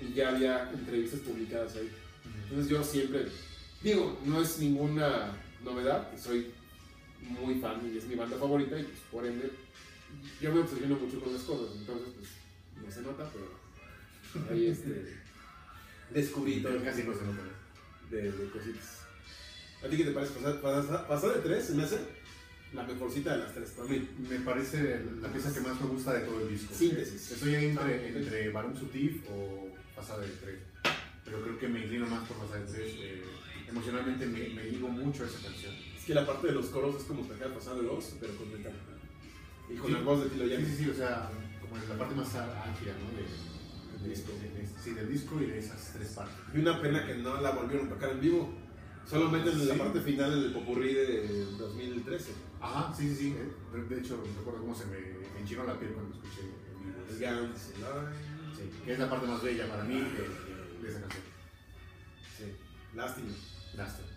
y 0.00 0.12
ya 0.12 0.30
había 0.30 0.70
entrevistas 0.72 1.20
publicadas 1.20 1.76
ahí. 1.76 1.90
Entonces 2.44 2.68
yo 2.70 2.82
siempre, 2.84 3.26
digo, 3.82 4.20
no 4.24 4.40
es 4.40 4.58
ninguna 4.58 5.36
novedad, 5.62 6.10
soy 6.18 6.50
muy 7.20 7.54
fan 7.56 7.80
y 7.92 7.98
es 7.98 8.04
mi 8.06 8.14
banda 8.16 8.36
favorita 8.36 8.78
y 8.78 8.84
pues 8.84 8.98
por 9.10 9.26
ende 9.26 9.50
yo 10.40 10.52
me 10.52 10.60
obsesiono 10.60 10.96
mucho 10.96 11.20
con 11.20 11.32
las 11.32 11.42
cosas, 11.42 11.76
entonces 11.76 12.08
pues 12.16 12.28
no 12.84 12.90
se 12.90 13.02
nota, 13.02 13.30
pero 13.32 14.50
ahí 14.50 14.66
este 14.66 15.16
descubrí 16.10 16.60
todo 16.62 16.82
casi 16.84 17.02
no 17.02 17.14
se 17.14 17.24
nota. 17.24 17.42
de, 18.10 18.30
de 18.30 18.50
cositas. 18.50 19.00
¿A 19.84 19.88
ti 19.88 19.96
qué 19.96 20.04
te 20.04 20.10
parece? 20.12 20.32
Pasar, 20.62 21.34
de 21.34 21.40
tres 21.42 21.64
se 21.66 21.74
me 21.74 21.82
hace 21.82 21.98
la 22.72 22.82
mejorcita 22.84 23.36
de 23.36 23.44
las 23.44 23.54
tres 23.54 23.70
para 23.70 23.88
mí. 23.88 24.08
Me 24.28 24.38
parece 24.40 25.00
la 25.20 25.28
pieza 25.28 25.52
que 25.52 25.60
más 25.60 25.80
me 25.80 25.86
gusta 25.88 26.14
de 26.14 26.20
todo 26.20 26.40
el 26.40 26.48
disco. 26.48 26.74
Síntesis. 26.74 27.32
Estoy 27.32 27.54
ahí 27.54 27.64
entre, 27.66 28.08
entre 28.08 28.50
Barum 28.50 28.76
Sutif 28.76 29.24
o 29.30 29.73
Pasada 29.96 30.20
de 30.22 30.28
Tres. 30.28 30.58
Pero 31.24 31.42
creo 31.42 31.58
que 31.58 31.68
me 31.68 31.80
inclino 31.84 32.06
más 32.06 32.26
por 32.28 32.36
Pasada 32.38 32.60
de 32.60 32.66
Tres. 32.72 32.94
eh, 32.98 33.22
emocionalmente 33.68 34.26
me, 34.26 34.48
me 34.50 34.64
ligo 34.64 34.88
mucho 34.88 35.24
a 35.24 35.26
esa 35.26 35.40
canción. 35.42 35.74
Es 35.96 36.04
que 36.04 36.14
la 36.14 36.26
parte 36.26 36.48
de 36.48 36.52
los 36.54 36.66
coros 36.66 36.96
es 36.96 37.02
como 37.04 37.26
Pecado 37.26 37.54
Pasado 37.54 37.82
de 37.82 37.88
Oz, 37.88 38.14
pero 38.20 38.36
con 38.36 38.52
metal. 38.52 38.72
Y 39.70 39.76
con 39.76 39.86
Sí. 39.88 39.92
la 39.94 40.00
voz 40.02 40.22
de 40.24 40.30
Tilo 40.30 40.44
Sí, 40.44 40.50
Llanes. 40.50 40.68
sí, 40.68 40.84
sí, 40.84 40.90
o 40.90 40.94
sea, 40.94 41.30
como 41.60 41.76
en 41.76 41.88
la 41.88 41.96
parte 41.98 42.14
más 42.14 42.34
álgida, 42.34 42.92
¿no? 43.00 43.16
De, 43.16 43.22
Del 43.94 44.02
de- 44.02 44.08
disco. 44.10 44.32
de- 44.32 44.50
de- 44.60 44.68
sí, 44.82 44.90
del 44.90 45.08
disco 45.10 45.40
y 45.40 45.46
de 45.46 45.58
esas 45.58 45.92
tres 45.94 46.08
partes. 46.08 46.34
Y 46.54 46.58
una 46.58 46.80
pena 46.82 47.06
que 47.06 47.14
no 47.14 47.40
la 47.40 47.50
volvieron 47.52 47.86
a 47.86 47.90
tocar 47.90 48.10
en 48.10 48.20
vivo. 48.20 48.52
Solo 49.08 49.28
meten 49.30 49.52
en 49.52 49.68
la 49.68 49.74
Sí. 49.74 49.80
parte 49.80 50.00
final 50.00 50.32
en 50.32 50.44
el 50.44 50.52
popurrí 50.52 50.94
de 50.94 51.44
2013. 51.58 52.32
Ajá, 52.60 52.94
sí, 52.94 53.08
sí, 53.10 53.16
sí. 53.16 53.36
De, 53.88 53.98
hecho, 54.00 54.22
recuerdo 54.38 54.60
cómo 54.60 54.74
se 54.74 54.86
me, 54.86 54.96
enchinó 55.40 55.64
la 55.64 55.78
piel 55.78 55.92
cuando 55.92 56.14
escuché 56.16 56.40
en 56.40 56.48
vivo. 57.18 57.54
Que 58.84 58.92
es 58.92 58.98
la 58.98 59.08
parte 59.08 59.26
más 59.26 59.42
bella 59.42 59.66
para 59.66 59.84
mí 59.84 59.94
de, 60.00 60.88
esa 60.88 61.00
canción. 61.00 61.22
Sí, 62.36 62.44
lástima. 62.94 63.32
Lástima. 63.76 64.08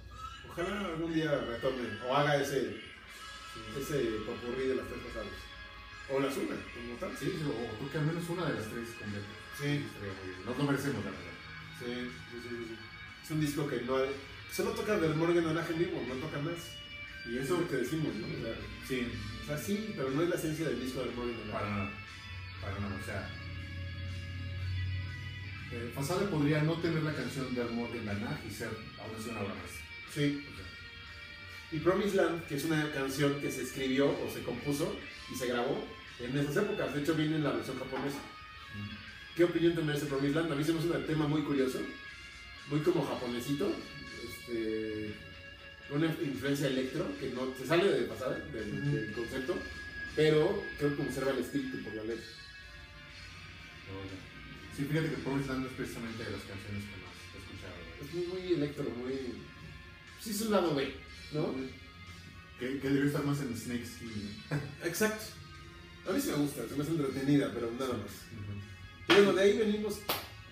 Ojalá 0.50 0.80
algún 0.82 1.14
día 1.14 1.32
retorne 1.32 1.88
o 2.08 2.16
haga 2.16 2.42
ese, 2.42 2.78
ese 3.78 3.98
popurrí 4.26 4.68
de 4.68 4.76
las 4.76 4.88
tres 4.88 5.00
pasadas. 5.08 5.48
O 6.10 6.20
las 6.20 6.38
una, 6.38 6.56
como 6.56 6.96
tal. 7.00 7.12
Sí, 7.18 7.26
sí, 7.26 7.44
o 7.44 7.78
creo 7.78 7.92
que 7.92 7.98
al 7.98 8.06
menos 8.06 8.30
una 8.30 8.46
de 8.46 8.54
las 8.56 8.70
tres 8.70 8.90
completas. 9.00 9.38
Sí. 9.60 9.86
Nos 10.46 10.58
lo 10.58 10.64
merecemos, 10.64 11.04
la 11.04 11.12
verdad. 11.12 11.38
Sí, 11.80 12.12
sí, 12.32 12.38
sí, 12.42 12.50
sí. 12.50 12.78
Es 13.24 13.32
un 13.32 13.42
disco 13.42 13.68
que 13.68 13.82
no 13.82 13.98
hay. 13.98 14.10
Solo 14.52 14.72
toca 14.72 14.98
del 14.98 15.16
Morgan 15.16 15.46
en 15.46 15.80
vivo, 15.80 16.02
no 16.08 16.16
toca 16.16 16.40
más. 16.40 16.78
Y 17.26 17.38
eso 17.38 17.56
es 17.56 17.62
lo 17.62 17.68
que 17.68 17.76
decimos, 17.76 18.16
¿no? 18.16 18.26
O 18.26 18.42
sea, 18.42 18.56
Sí, 18.88 19.12
o 19.44 19.46
sea, 19.46 19.58
sí, 19.58 19.94
pero 19.98 20.10
no 20.12 20.22
es 20.22 20.30
la 20.30 20.36
esencia 20.36 20.70
del 20.70 20.80
disco 20.80 21.02
del 21.02 21.14
Morgan 21.14 21.36
para 21.52 21.70
Naranjo. 21.70 21.84
nada. 21.84 21.92
Para 22.62 22.80
nada, 22.80 23.00
o 23.02 23.06
sea. 23.06 23.30
Eh, 25.72 25.92
Fasade 25.94 26.28
podría 26.28 26.62
no 26.64 26.74
tener 26.76 27.04
la 27.04 27.14
canción 27.14 27.54
de 27.54 27.62
Amor 27.62 27.92
de 27.92 28.02
Nanaj 28.02 28.38
y 28.48 28.52
ser 28.52 28.70
aún 29.00 29.16
así 29.20 29.30
una 29.30 29.42
obra 29.42 29.54
más. 29.56 29.72
Sí. 30.14 30.44
Y 31.72 31.80
Promised 31.80 32.16
Land, 32.16 32.46
que 32.48 32.56
es 32.56 32.64
una 32.64 32.90
canción 32.94 33.42
que 33.42 33.52
se 33.52 33.64
escribió 33.64 34.08
o 34.08 34.32
se 34.34 34.42
compuso 34.44 34.96
y 35.34 35.36
se 35.36 35.48
grabó 35.48 35.86
en 36.20 36.38
esas 36.38 36.58
épocas. 36.58 36.94
De 36.94 37.02
hecho, 37.02 37.16
viene 37.16 37.36
en 37.36 37.44
la 37.44 37.52
versión 37.52 37.78
japonesa. 37.78 38.20
¿Qué 39.36 39.44
opinión 39.44 39.76
te 39.76 39.82
merece 39.82 40.06
Promised 40.06 40.36
Land? 40.36 40.52
A 40.52 40.56
mí 40.56 40.64
se 40.64 40.72
me 40.74 40.80
hace 40.80 40.88
un 40.90 41.06
tema 41.06 41.28
muy 41.28 41.42
curioso, 41.44 41.80
muy 42.70 42.80
como 42.80 43.06
japonesito, 43.06 43.70
este, 44.24 45.14
una 45.90 46.06
influencia 46.06 46.68
electro 46.68 47.06
que 47.20 47.30
no 47.30 47.54
se 47.58 47.68
sale 47.68 47.84
de 47.86 48.00
del, 48.00 48.08
Ujú. 48.08 48.96
del 48.96 49.12
concepto, 49.14 49.58
pero 50.16 50.64
creo 50.78 50.92
que 50.92 51.04
conserva 51.04 51.32
el 51.32 51.40
espíritu 51.40 51.84
por 51.84 51.94
la 51.94 52.04
letra. 52.04 52.26
Sí, 54.78 54.86
fíjate 54.86 55.10
que 55.10 55.18
Promised 55.18 55.50
Land 55.50 55.66
es 55.66 55.72
precisamente 55.74 56.24
de 56.24 56.32
las 56.32 56.42
canciones 56.44 56.84
que 56.86 56.98
más 57.02 57.18
he 57.34 57.38
escuchado. 57.42 57.76
Es 58.00 58.14
muy, 58.14 58.28
muy 58.28 58.54
electro, 58.54 58.84
muy. 58.92 59.14
Sí, 60.22 60.30
es 60.30 60.42
un 60.42 60.52
lado 60.52 60.76
B, 60.76 60.94
¿no? 61.34 61.56
Que, 62.60 62.80
que 62.80 62.88
debió 62.90 63.06
estar 63.08 63.26
más 63.26 63.40
en 63.42 63.58
Snake 63.58 63.86
Skin. 63.86 64.44
Exacto. 64.84 65.26
A 66.08 66.12
mí 66.14 66.22
sí 66.22 66.30
me 66.30 66.36
gusta, 66.36 66.68
se 66.70 66.76
me 66.76 66.84
hace 66.84 66.92
entretenida, 66.92 67.52
pero 67.54 67.72
nada 67.72 67.94
más. 67.94 68.12
¿no? 69.10 69.14
Y 69.14 69.18
bueno, 69.18 69.34
de 69.34 69.42
ahí 69.42 69.58
venimos, 69.58 70.00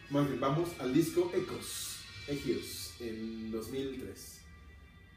más 0.09 0.27
bien, 0.27 0.39
vamos 0.39 0.69
al 0.79 0.93
disco 0.93 1.31
Ecos, 1.35 1.97
Egios, 2.27 2.93
en 2.99 3.51
2003, 3.51 4.39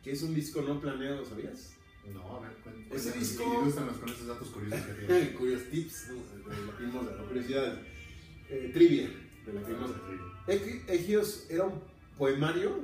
que 0.04 0.12
es 0.12 0.22
un 0.22 0.34
disco 0.34 0.60
no 0.62 0.80
planeado, 0.80 1.24
¿sabías? 1.24 1.70
No, 2.12 2.36
a 2.36 2.40
ver, 2.40 2.52
cuéntame. 2.62 2.94
Ese 2.94 3.12
disco- 3.18 3.60
Ilústranos 3.62 3.96
con 3.98 4.08
esos 4.10 4.26
datos 4.26 4.48
curiosos 4.48 4.86
que 4.86 4.92
tienes. 5.06 5.28
Curios 5.36 5.62
tips, 5.70 6.08
¿no? 6.08 6.50
de 6.54 6.66
la 6.66 6.76
primosa, 6.76 7.10
la 7.16 7.22
curiosidad, 7.24 7.78
eh, 8.50 8.70
trivia 8.72 9.08
de 9.46 9.52
la. 9.52 9.60
Eg- 10.46 10.84
Egios 10.88 11.46
era 11.50 11.64
un 11.64 11.82
poemario 12.16 12.80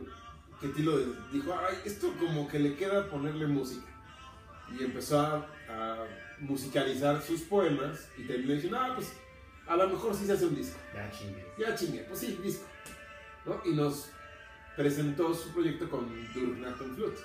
que 0.61 0.68
Tilo 0.68 0.98
dijo, 1.33 1.55
ay, 1.68 1.77
esto 1.85 2.12
como 2.18 2.48
que 2.48 2.59
le 2.59 2.74
queda 2.77 3.09
ponerle 3.11 3.46
música. 3.46 3.87
Y 4.79 4.85
empezó 4.85 5.20
a, 5.20 5.46
a 5.68 6.05
musicalizar 6.40 7.20
sus 7.22 7.42
poemas 7.42 8.09
y 8.16 8.22
terminó 8.24 8.53
diciendo, 8.55 8.79
ah, 8.81 8.92
pues 8.94 9.12
a 9.66 9.77
lo 9.77 9.88
mejor 9.88 10.14
sí 10.14 10.27
se 10.27 10.33
hace 10.33 10.46
un 10.46 10.55
disco. 10.57 10.79
Ya 10.94 11.11
chingue. 11.11 11.44
Ya 11.59 11.74
chingue, 11.74 12.00
pues 12.05 12.20
sí, 12.20 12.38
disco. 12.42 12.64
¿no? 13.46 13.61
Y 13.64 13.74
nos 13.74 14.09
presentó 14.77 15.33
su 15.35 15.50
proyecto 15.53 15.88
con 15.88 16.09
Durnaton 16.33 16.94
Flute. 16.96 17.20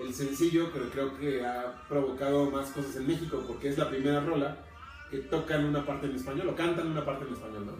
El 0.00 0.14
sencillo, 0.14 0.70
pero 0.72 0.88
creo 0.90 1.18
que 1.18 1.44
ha 1.44 1.82
provocado 1.88 2.48
más 2.50 2.70
cosas 2.70 2.94
en 2.96 3.06
México 3.08 3.42
porque 3.46 3.68
es 3.68 3.78
la 3.78 3.88
primera 3.90 4.20
rola 4.20 4.56
que 5.10 5.18
tocan 5.18 5.64
una 5.64 5.84
parte 5.86 6.06
en 6.06 6.14
español 6.16 6.48
o 6.50 6.54
cantan 6.56 6.88
una 6.90 7.04
parte 7.04 7.24
en 7.26 7.32
español, 7.32 7.66
¿no? 7.66 7.72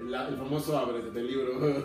El, 0.00 0.12
el 0.14 0.36
famoso 0.36 0.76
ábrete 0.78 1.10
del 1.10 1.26
libro. 1.26 1.52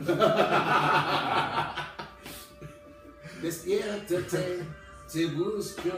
Despiértate, 3.41 4.65
te 5.11 5.25
busco, 5.27 5.89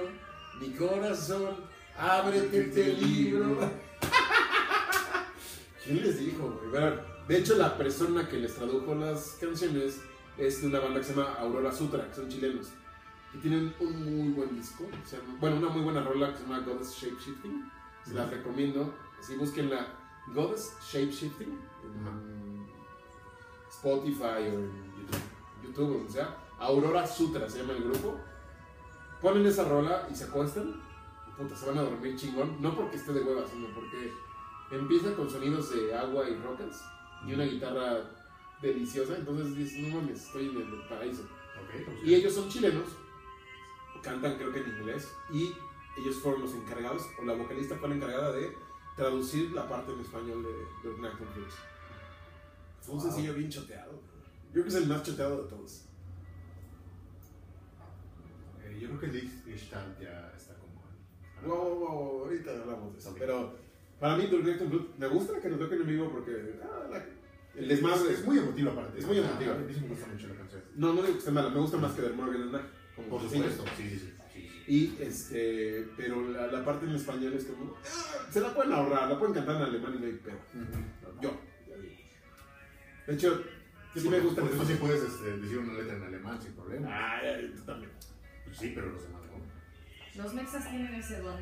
mi 0.59 0.69
corazón, 0.71 1.55
ábrete 1.97 2.61
este 2.67 2.93
libro. 2.93 3.57
¿Quién 5.83 6.01
les 6.03 6.19
dijo? 6.19 6.59
güey? 6.71 6.93
De 7.27 7.37
hecho, 7.37 7.55
la 7.57 7.77
persona 7.77 8.27
que 8.27 8.37
les 8.37 8.53
tradujo 8.55 8.93
las 8.93 9.37
canciones 9.39 10.01
es 10.37 10.61
de 10.61 10.67
una 10.67 10.79
banda 10.79 10.99
que 10.99 11.05
se 11.05 11.15
llama 11.15 11.33
Aurora 11.39 11.71
Sutra, 11.71 12.07
que 12.07 12.13
son 12.15 12.29
chilenos. 12.29 12.67
Y 13.33 13.37
tienen 13.37 13.73
un 13.79 14.17
muy 14.19 14.33
buen 14.33 14.55
disco. 14.55 14.87
se 15.05 15.17
llama- 15.17 15.37
bueno, 15.39 15.55
una 15.57 15.69
muy 15.69 15.81
buena 15.81 16.03
rola 16.03 16.31
que 16.31 16.37
se 16.37 16.43
llama 16.43 16.59
Goddess 16.59 16.93
Shape 16.95 17.15
Shifting. 17.23 17.71
Se 18.05 18.13
las 18.13 18.29
recomiendo. 18.29 18.93
Así 19.19 19.35
busquen 19.35 19.69
la 19.69 19.87
Goddess 20.33 20.75
Shape 20.81 21.11
Shifting 21.11 21.59
en 21.83 22.67
Spotify 23.69 24.47
o 24.49 24.59
en 24.59 24.71
YouTube, 24.97 25.63
YouTube 25.63 25.89
o 25.89 25.93
donde 25.97 26.11
sea. 26.11 26.37
Aurora 26.59 27.05
Sutra 27.05 27.49
se 27.49 27.59
llama 27.59 27.73
el 27.73 27.83
grupo. 27.83 28.19
Ponen 29.21 29.45
esa 29.45 29.65
rola 29.65 30.07
y 30.11 30.15
se 30.15 30.25
acuestan. 30.25 30.81
Puta, 31.37 31.55
se 31.55 31.65
van 31.67 31.77
a 31.77 31.83
dormir 31.83 32.15
chingón. 32.15 32.61
No 32.61 32.75
porque 32.75 32.97
esté 32.97 33.13
de 33.13 33.21
hueva, 33.21 33.45
sino 33.47 33.67
porque 33.73 34.11
empieza 34.71 35.13
con 35.15 35.29
sonidos 35.29 35.73
de 35.73 35.95
agua 35.95 36.29
y 36.29 36.35
rocas 36.37 36.83
y 37.25 37.33
una 37.33 37.43
guitarra 37.45 38.01
deliciosa. 38.61 39.15
Entonces 39.17 39.55
dices, 39.55 39.79
no 39.87 39.95
mames, 39.95 40.25
estoy 40.25 40.49
en 40.49 40.57
el 40.57 40.87
paraíso. 40.87 41.23
Pues 41.71 42.03
Y 42.03 42.15
ellos 42.15 42.33
son 42.33 42.49
chilenos, 42.49 42.87
cantan 44.01 44.35
creo 44.35 44.51
que 44.51 44.59
en 44.59 44.69
inglés, 44.79 45.15
y 45.31 45.53
ellos 45.97 46.15
fueron 46.17 46.41
los 46.41 46.53
encargados, 46.53 47.07
o 47.19 47.25
la 47.25 47.33
vocalista 47.33 47.75
fue 47.77 47.89
la 47.89 47.95
encargada 47.95 48.31
de 48.31 48.55
traducir 48.95 49.51
la 49.51 49.67
parte 49.67 49.91
en 49.91 49.99
español 49.99 50.43
de, 50.43 50.89
de 50.89 50.95
Fruits. 51.11 51.55
Fue 52.81 52.95
un 52.95 53.01
Wow. 53.01 53.11
sencillo 53.11 53.33
bien 53.35 53.49
choteado. 53.49 53.91
Yo 53.93 54.51
creo 54.53 54.63
que 54.63 54.69
es 54.69 54.75
el 54.75 54.87
más 54.87 55.03
choteado 55.03 55.43
de 55.43 55.49
todos. 55.49 55.85
Eh, 58.63 58.77
yo 58.79 58.87
creo 58.97 58.99
que 59.11 59.29
Gestalt 59.45 59.99
ya 59.99 60.31
está 60.35 60.55
como. 60.55 60.81
Wow, 61.45 61.79
wow, 61.79 61.89
wow, 61.89 62.19
ahorita 62.25 62.51
hablamos 62.51 62.93
de 62.93 62.99
eso. 62.99 63.09
Ok. 63.11 63.17
Pero 63.19 63.55
para 63.99 64.17
mí, 64.17 64.27
Knack 64.27 64.57
Fruits, 64.57 64.97
me 64.97 65.07
gusta 65.07 65.39
que 65.39 65.49
nos 65.49 65.59
toquen 65.59 65.81
en 65.81 65.87
vivo 65.87 66.09
porque 66.11 66.59
ah, 66.63 66.87
la- 66.91 67.05
el 67.59 67.67
desmadre. 67.67 68.13
Es, 68.13 68.19
es 68.19 68.25
muy 68.25 68.37
emotiva 68.39 68.71
aparte. 68.71 68.99
Es 68.99 69.05
muy 69.05 69.17
emotiva. 69.17 69.53
A 69.53 69.57
mí 69.57 69.73
sí 69.73 69.81
me 69.81 69.87
gusta 69.89 70.07
mucho 70.07 70.27
la 70.27 70.35
canción. 70.35 70.61
No, 70.75 70.87
no 70.93 71.01
digo 71.01 71.13
que 71.13 71.19
esté 71.19 71.31
mala, 71.31 71.49
me 71.49 71.59
gusta 71.59 71.77
más 71.77 71.93
que 71.93 72.01
The 72.01 72.09
Morgan 72.13 72.49
como 72.95 73.07
Por 73.09 73.21
supuesto. 73.21 73.63
Sí, 73.77 73.89
sí, 73.89 73.99
sí. 73.99 74.13
Sí, 74.65 74.95
sí. 74.95 74.97
Y 74.99 75.03
este, 75.03 75.87
pero 75.97 76.29
la, 76.29 76.47
la 76.47 76.65
parte 76.65 76.85
en 76.85 76.95
español 76.95 77.33
es 77.33 77.45
como, 77.45 77.75
ah, 77.83 78.27
se 78.31 78.39
la 78.41 78.53
pueden 78.53 78.73
ahorrar, 78.73 79.09
la 79.09 79.17
pueden 79.19 79.35
cantar 79.35 79.55
en 79.57 79.61
alemán 79.63 79.95
y 79.97 79.99
no 79.99 80.05
hay 80.05 80.13
pedo. 80.13 80.37
Yo, 81.21 81.31
ya 81.67 81.77
digo. 81.77 81.93
De 83.07 83.13
hecho, 83.13 83.43
sí 83.95 84.09
me 84.09 84.19
gusta. 84.19 84.41
Por 84.41 84.51
eso 84.51 84.65
sí 84.65 84.73
puedes 84.75 85.03
este, 85.03 85.37
decir 85.37 85.57
una 85.57 85.73
letra 85.73 85.95
en 85.97 86.03
alemán 86.03 86.41
sin 86.41 86.53
problema. 86.53 87.19
Tú 87.55 87.61
también. 87.63 87.91
Pues 88.45 88.57
sí, 88.57 88.71
pero 88.75 88.87
los 88.91 89.03
demás 89.03 89.21
no. 89.23 90.23
Los 90.23 90.33
mexas 90.33 90.69
tienen 90.69 90.93
ese 90.95 91.19
don. 91.21 91.39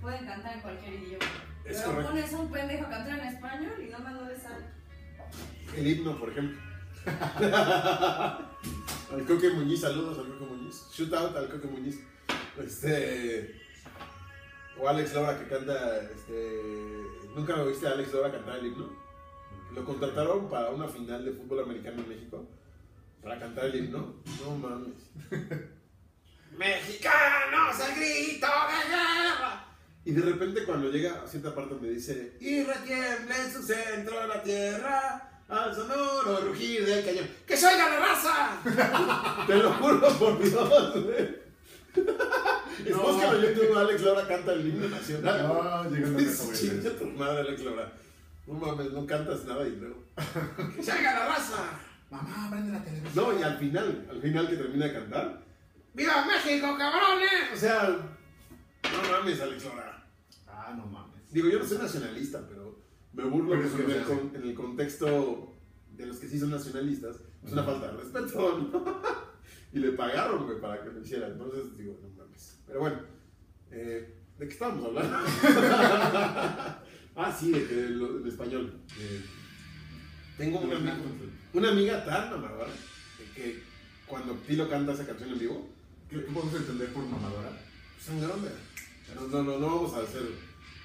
Pueden 0.00 0.26
cantar 0.26 0.54
en 0.56 0.60
cualquier 0.62 0.94
idioma. 0.94 1.24
Es 1.64 1.76
Pero 1.78 1.90
correcto. 1.90 2.10
pones 2.12 2.32
a 2.32 2.38
un 2.38 2.50
pendejo 2.52 2.86
a 2.86 2.90
cantar 2.90 3.18
en 3.18 3.26
español 3.26 3.72
y 3.82 3.90
nada 3.90 4.04
más 4.04 4.14
no 4.14 4.28
le 4.28 4.38
sale. 4.38 4.64
El 5.76 5.86
himno, 5.86 6.18
por 6.18 6.30
ejemplo. 6.30 6.58
al 9.12 9.24
Coque 9.26 9.50
Muñiz, 9.50 9.80
saludos 9.80 10.18
al 10.18 10.28
Coque 10.28 10.44
Muñiz. 10.46 10.86
Shoot 10.92 11.12
out 11.12 11.36
al 11.36 11.48
Coque 11.48 11.66
Muñiz. 11.68 12.00
Este. 12.64 13.60
O 14.78 14.88
Alex 14.88 15.14
Lora 15.14 15.38
que 15.38 15.48
canta. 15.48 16.02
Este. 16.02 16.62
¿Nunca 17.34 17.56
lo 17.56 17.66
viste 17.66 17.86
a 17.86 17.92
Alex 17.92 18.12
Lora 18.12 18.32
cantar 18.32 18.58
el 18.58 18.66
himno? 18.66 18.90
Lo 19.74 19.84
contrataron 19.84 20.48
para 20.48 20.70
una 20.70 20.88
final 20.88 21.24
de 21.24 21.32
fútbol 21.32 21.64
americano 21.64 22.02
en 22.02 22.08
México. 22.08 22.46
Para 23.22 23.38
cantar 23.38 23.66
el 23.66 23.76
himno. 23.76 24.14
No 24.40 24.56
mames. 24.56 25.10
¡Mexicanos 26.58 27.80
al 27.80 27.94
grito 27.94 28.46
de 28.46 28.88
guerra! 28.90 29.64
Y 30.04 30.12
de 30.12 30.22
repente 30.22 30.64
cuando 30.64 30.90
llega 30.90 31.22
a 31.22 31.26
cierta 31.26 31.54
parte 31.54 31.74
donde 31.74 31.90
dice 31.90 32.36
Y 32.40 32.64
retiembla 32.64 33.44
en 33.44 33.52
su 33.52 33.62
centro 33.62 34.26
la 34.26 34.42
tierra 34.42 35.42
Al 35.48 35.74
sonoro 35.74 36.40
rugir 36.40 36.84
del 36.84 37.04
cañón 37.04 37.28
¡Que 37.46 37.54
oiga 37.54 37.90
la 37.90 38.00
raza! 38.00 39.44
Te 39.46 39.56
lo 39.56 39.72
juro 39.74 40.08
por 40.18 40.42
Dios, 40.42 41.04
güey. 41.04 41.47
Es 42.84 42.96
No. 42.96 43.34
en 43.34 43.42
YouTube, 43.42 43.76
Alex 43.76 44.02
Laura 44.02 44.26
canta 44.28 44.52
el 44.52 44.68
himno 44.68 44.88
nacional. 44.88 45.48
No, 45.48 45.90
llegando 45.90 46.18
a. 46.20 46.54
Chinga 46.54 46.90
tu 46.98 47.04
madre, 47.06 47.40
Alex 47.40 47.64
Laura. 47.64 47.92
No 48.46 48.54
mames, 48.54 48.92
no 48.92 49.06
cantas 49.06 49.44
nada 49.44 49.66
y 49.66 49.76
luego. 49.76 50.04
¡Que 50.76 50.82
se 50.82 50.92
oiga 50.92 51.12
la 51.18 51.28
raza! 51.28 51.64
Mamá, 52.10 52.48
prende 52.50 52.72
la 52.72 52.82
televisión. 52.84 53.14
No, 53.32 53.38
y 53.38 53.42
al 53.42 53.58
final, 53.58 54.06
al 54.10 54.22
final 54.22 54.48
que 54.48 54.56
termina 54.56 54.86
de 54.86 54.92
cantar, 54.94 55.42
¡Viva 55.94 56.24
México, 56.26 56.76
cabrones! 56.78 57.52
O 57.52 57.56
sea, 57.56 57.88
no 57.88 59.10
mames, 59.10 59.40
Alex 59.40 59.64
Lora. 59.64 60.06
Ah, 60.46 60.72
no 60.76 60.86
mames. 60.86 61.30
Digo, 61.32 61.48
yo 61.48 61.58
no 61.58 61.64
soy 61.66 61.78
nacionalista, 61.78 62.40
pero 62.48 62.78
me 63.12 63.24
burlo 63.24 63.50
Pero 63.56 63.68
porque 63.68 63.84
en 63.84 63.90
el, 63.90 63.96
se 63.96 64.02
hace. 64.04 64.14
con- 64.20 64.36
en 64.36 64.42
el 64.48 64.54
contexto 64.54 65.54
de 65.90 66.06
los 66.06 66.16
que 66.18 66.28
sí 66.28 66.38
son 66.38 66.50
nacionalistas, 66.50 67.16
es 67.44 67.52
una 67.52 67.64
falta 67.64 67.88
de 67.88 67.96
respeto, 67.98 68.58
¿no? 68.72 69.02
Y 69.72 69.78
le 69.78 69.92
pagaron, 69.92 70.46
güey, 70.46 70.60
para 70.60 70.82
que 70.82 70.90
lo 70.90 71.00
hiciera. 71.00 71.26
Entonces, 71.28 71.76
digo, 71.76 71.98
no 72.02 72.08
mames. 72.24 72.58
Pero 72.66 72.80
bueno, 72.80 73.00
eh, 73.70 74.14
¿de 74.38 74.46
qué 74.46 74.52
estábamos 74.52 74.86
hablando? 74.86 75.16
ah, 77.16 77.36
sí, 77.38 77.52
de 77.52 77.66
que 77.66 77.74
lo- 77.90 78.18
de 78.20 78.28
español. 78.28 78.72
Eh, 78.98 79.22
tengo 80.36 80.60
una 80.60 80.76
amiga, 80.76 80.96
una 81.52 81.68
amiga 81.70 82.04
tan 82.04 82.30
mamadora 82.30 82.70
de 82.70 83.24
que 83.34 83.62
cuando 84.06 84.34
Tilo 84.46 84.68
canta 84.68 84.92
esa 84.92 85.06
canción 85.06 85.30
en 85.30 85.38
vivo, 85.38 85.68
¿Qué 86.08 86.18
podemos 86.20 86.54
entender 86.54 86.90
por 86.92 87.04
mamadora? 87.04 87.50
sangrona. 88.00 88.50
No, 89.14 89.26
no, 89.26 89.42
no, 89.42 89.58
no 89.58 89.66
vamos 89.66 89.92
a 89.94 90.00
hacer 90.00 90.22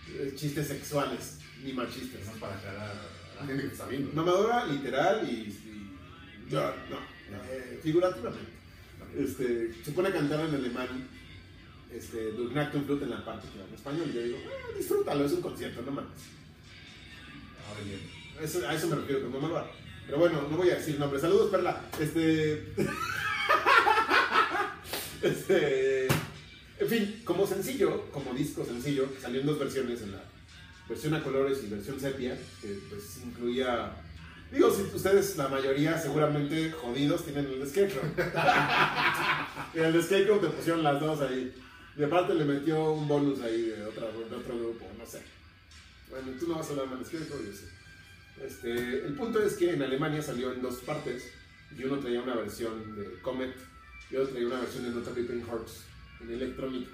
eh, 0.09 0.33
chistes 0.35 0.67
sexuales 0.67 1.37
ni 1.63 1.71
machistas. 1.71 2.25
No 2.25 2.33
para 2.33 2.55
aclarar 2.57 2.91
a 2.91 3.41
la 3.41 3.47
gente 3.47 3.63
que 3.67 3.71
está 3.73 3.85
viendo. 3.87 4.11
Mamadora 4.13 4.65
literal 4.65 5.25
y, 5.29 5.33
y- 5.47 5.97
yo, 6.49 6.59
no, 6.89 6.97
eh, 7.49 7.79
figurativamente. 7.81 8.51
Este, 9.17 9.73
se 9.83 9.91
pone 9.91 10.09
a 10.09 10.13
cantar 10.13 10.45
en 10.47 10.55
alemán 10.55 11.07
este, 11.93 12.31
Durch 12.31 12.53
Nacht 12.53 12.73
und 12.75 12.87
Blut 12.87 13.03
en 13.03 13.11
la 13.11 13.23
parte 13.23 13.47
que 13.49 13.59
va 13.59 13.65
en 13.67 13.73
español. 13.75 14.07
Y 14.09 14.13
yo 14.15 14.23
digo, 14.23 14.37
"Ah, 14.47 14.77
disfrútalo, 14.77 15.25
es 15.25 15.31
un 15.33 15.41
concierto, 15.41 15.81
no 15.83 15.91
mames. 15.91 16.11
Ahora 17.69 17.81
bien. 17.85 17.99
Eso- 18.41 18.67
a 18.67 18.73
eso 18.73 18.87
me 18.87 18.95
refiero 18.95 19.21
con 19.21 19.33
mamadora. 19.33 19.69
Pero 20.05 20.17
bueno, 20.17 20.41
no 20.49 20.57
voy 20.57 20.69
a 20.71 20.75
decir 20.75 20.97
nombres. 20.99 21.21
Saludos, 21.21 21.49
Perla. 21.51 21.81
Este. 21.99 22.73
este. 25.21 26.07
En 26.79 26.89
fin, 26.89 27.21
como 27.23 27.47
sencillo, 27.47 28.09
como 28.11 28.33
disco 28.33 28.65
sencillo, 28.65 29.07
salió 29.21 29.41
en 29.41 29.47
dos 29.47 29.59
versiones, 29.59 30.01
en 30.01 30.11
la 30.11 30.23
versión 30.89 31.13
a 31.13 31.23
colores 31.23 31.59
y 31.63 31.67
versión 31.67 31.99
sepia, 31.99 32.37
que 32.61 32.79
pues 32.89 33.19
incluía. 33.23 33.93
Digo, 34.53 34.69
si 34.69 34.83
ustedes, 34.83 35.35
la 35.35 35.47
mayoría, 35.47 35.97
seguramente 35.97 36.71
jodidos, 36.71 37.25
tienen 37.25 37.47
el 37.47 37.67
Scarecrow. 37.67 38.03
y 39.73 39.79
el 39.79 40.03
Scarecrow 40.03 40.39
te 40.39 40.47
pusieron 40.49 40.83
las 40.83 40.99
dos 40.99 41.21
ahí. 41.21 41.51
Y 41.97 42.03
aparte 42.03 42.35
le 42.35 42.45
metió 42.45 42.91
un 42.91 43.07
bonus 43.07 43.41
ahí 43.41 43.63
de, 43.63 43.83
otra, 43.83 44.07
de 44.11 44.35
otro 44.35 44.55
grupo, 44.55 44.85
no 44.95 45.05
sé. 45.07 45.23
Bueno, 46.07 46.27
tú 46.39 46.47
no 46.47 46.57
vas 46.57 46.67
a 46.67 46.69
hablar 46.71 46.87
mal 46.87 46.99
de 46.99 47.05
Scarecrow, 47.05 47.39
yo 47.43 47.51
sé. 47.51 47.65
Este, 48.45 49.05
el 49.07 49.15
punto 49.15 49.41
es 49.41 49.55
que 49.55 49.73
en 49.73 49.81
Alemania 49.81 50.21
salió 50.21 50.53
en 50.53 50.61
dos 50.61 50.75
partes 50.81 51.31
y 51.75 51.83
uno 51.83 51.97
traía 51.97 52.21
una 52.21 52.35
versión 52.35 52.95
de 52.95 53.19
Comet 53.21 53.55
y 54.11 54.17
otro 54.17 54.33
traía 54.33 54.47
una 54.47 54.59
versión 54.59 54.83
de 54.83 54.91
Nota 54.91 55.11
Ripping 55.15 55.45
Hearts 55.47 55.83
en 56.23 56.31
Electronic, 56.31 56.87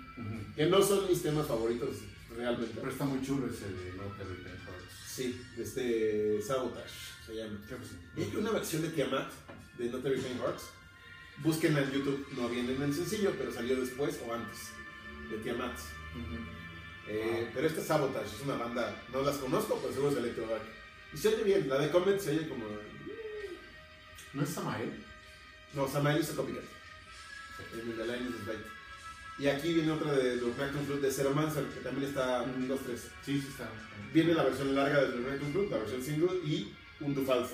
que 0.55 0.65
no 0.65 0.81
son 0.81 1.07
mis 1.07 1.21
temas 1.21 1.47
favoritos 1.47 1.89
realmente. 2.35 2.73
Pero 2.75 2.91
está 2.91 3.05
muy 3.05 3.21
chulo 3.21 3.47
ese 3.47 3.65
de 3.65 3.93
No 3.93 4.03
Repent 4.17 4.59
Hearts. 4.65 4.93
Sí, 5.07 5.41
este 5.57 6.41
Sabotage 6.41 6.89
se 7.25 7.35
llama. 7.35 7.59
Creo 7.67 7.79
que 7.79 7.85
sí. 7.85 7.95
Y 8.15 8.21
hay 8.23 8.35
una 8.35 8.51
versión 8.51 8.81
de 8.81 8.89
Tiamat 8.89 9.31
de 9.77 9.89
Not 9.89 10.05
Every 10.05 10.21
Pain 10.21 10.37
Hearts. 10.39 10.69
Búsquenla 11.37 11.81
en 11.81 11.91
YouTube, 11.91 12.27
no 12.35 12.49
viene 12.49 12.75
en 12.75 12.81
el 12.81 12.93
sencillo, 12.93 13.33
pero 13.37 13.51
salió 13.51 13.79
después 13.79 14.19
o 14.27 14.33
antes 14.33 14.71
de 15.29 15.37
Tiamat. 15.37 15.77
Eh, 17.07 17.49
pero 17.53 17.67
esta 17.67 17.81
Sabotage 17.81 18.35
es 18.35 18.41
una 18.41 18.55
banda, 18.55 19.03
no 19.11 19.21
las 19.21 19.37
conozco, 19.37 19.79
pero 19.81 19.93
seguro 19.93 20.09
es 20.09 20.15
de 20.15 20.21
Electroback. 20.21 20.61
Y 21.13 21.17
se 21.17 21.29
oye 21.29 21.43
bien, 21.43 21.69
la 21.69 21.79
de 21.79 21.89
Comet 21.91 22.19
se 22.19 22.31
oye 22.31 22.47
como. 22.47 22.65
¿No 24.33 24.43
es 24.43 24.49
Samael? 24.49 24.91
No, 25.73 25.87
Samael 25.87 26.21
hizo 26.21 26.35
Copycat. 26.35 26.63
En 27.73 27.79
el 27.79 27.97
de 27.97 28.05
Line 28.05 28.29
is 28.29 28.45
Right. 28.45 28.78
Y 29.39 29.47
aquí 29.47 29.73
viene 29.73 29.91
otra 29.91 30.12
de 30.12 30.36
los 30.36 30.56
Reacton 30.58 30.86
Fruit 30.86 31.02
de 31.02 31.12
Zero 31.12 31.32
Mancer, 31.32 31.63
que 31.65 31.80
también 31.80 32.10
está 32.10 32.45
Mm. 32.45 32.67
2 32.67 32.80
3 32.86 33.02
Sí, 33.25 33.39
sí 33.41 33.47
está. 33.49 33.69
Viene 34.13 34.34
la 34.34 34.43
versión 34.43 34.75
larga 34.75 35.02
de 35.02 35.15
los 35.15 35.23
Reacton 35.25 35.52
Fruit, 35.54 35.71
la 35.71 35.78
versión 35.78 36.04
single 36.04 36.36
y 36.43 36.73
un 36.99 37.15
Du 37.15 37.23
Falst, 37.25 37.54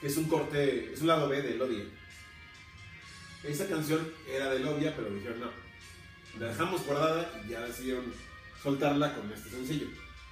que 0.00 0.06
es 0.06 0.16
un 0.16 0.24
corte, 0.28 0.92
es 0.92 1.00
un 1.02 1.08
lado 1.08 1.28
B 1.28 1.42
de 1.42 1.54
Elodia. 1.54 1.84
Esa 3.44 3.66
canción 3.68 4.10
era 4.28 4.50
de 4.50 4.56
Elodia, 4.56 4.96
pero 4.96 5.10
dijeron 5.10 5.40
no. 5.40 5.50
La 6.40 6.48
dejamos 6.48 6.84
guardada 6.86 7.42
y 7.46 7.50
ya 7.50 7.60
decidieron 7.60 8.04
soltarla 8.62 9.14
con 9.14 9.30
este 9.32 9.50
sencillo. 9.50 9.86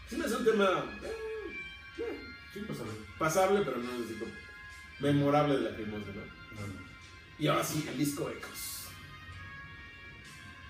Sí 0.08 0.16
me 0.16 0.24
hace 0.24 0.36
un 0.36 0.44
tema 0.44 0.84
eh, 1.02 1.12
eh, 1.98 2.20
Sí, 2.52 2.60
pues 2.66 2.80
a 2.80 2.84
ver. 2.84 2.94
pasable, 3.18 3.60
pero 3.64 3.76
no 3.78 3.90
como 3.90 4.32
memorable 5.00 5.56
de 5.56 5.70
la 5.70 5.76
Crimosa, 5.76 6.06
¿no? 6.08 6.60
No, 6.60 6.66
no. 6.66 6.80
Y 7.38 7.46
ahora 7.46 7.64
sí, 7.64 7.84
el 7.88 7.98
disco 7.98 8.30
Ecos. 8.30 8.73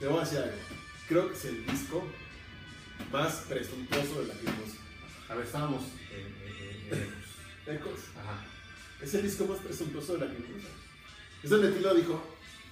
Te 0.05 0.11
voy 0.11 0.19
a 0.19 0.25
decir 0.25 0.39
algo. 0.41 0.53
Creo 1.09 1.29
que 1.31 1.35
es 1.35 1.45
el 1.47 1.65
disco 1.67 2.07
más 3.11 3.37
presuntuoso 3.49 4.21
de 4.21 4.27
la 4.27 4.35
Crimosa. 4.35 4.77
A 5.31 5.35
ver, 5.35 5.47
estábamos 5.47 5.83
en. 6.13 6.99
en- 6.99 7.75
Ecos. 7.75 8.01
Ajá. 8.21 8.45
Es 9.01 9.15
el 9.15 9.23
disco 9.23 9.47
más 9.47 9.61
presuntuoso 9.61 10.19
de 10.19 10.27
la 10.27 10.35
Crimosa. 10.35 10.69
Es 11.43 11.49
donde 11.49 11.71
Tilo 11.73 11.95
dijo, 11.95 12.23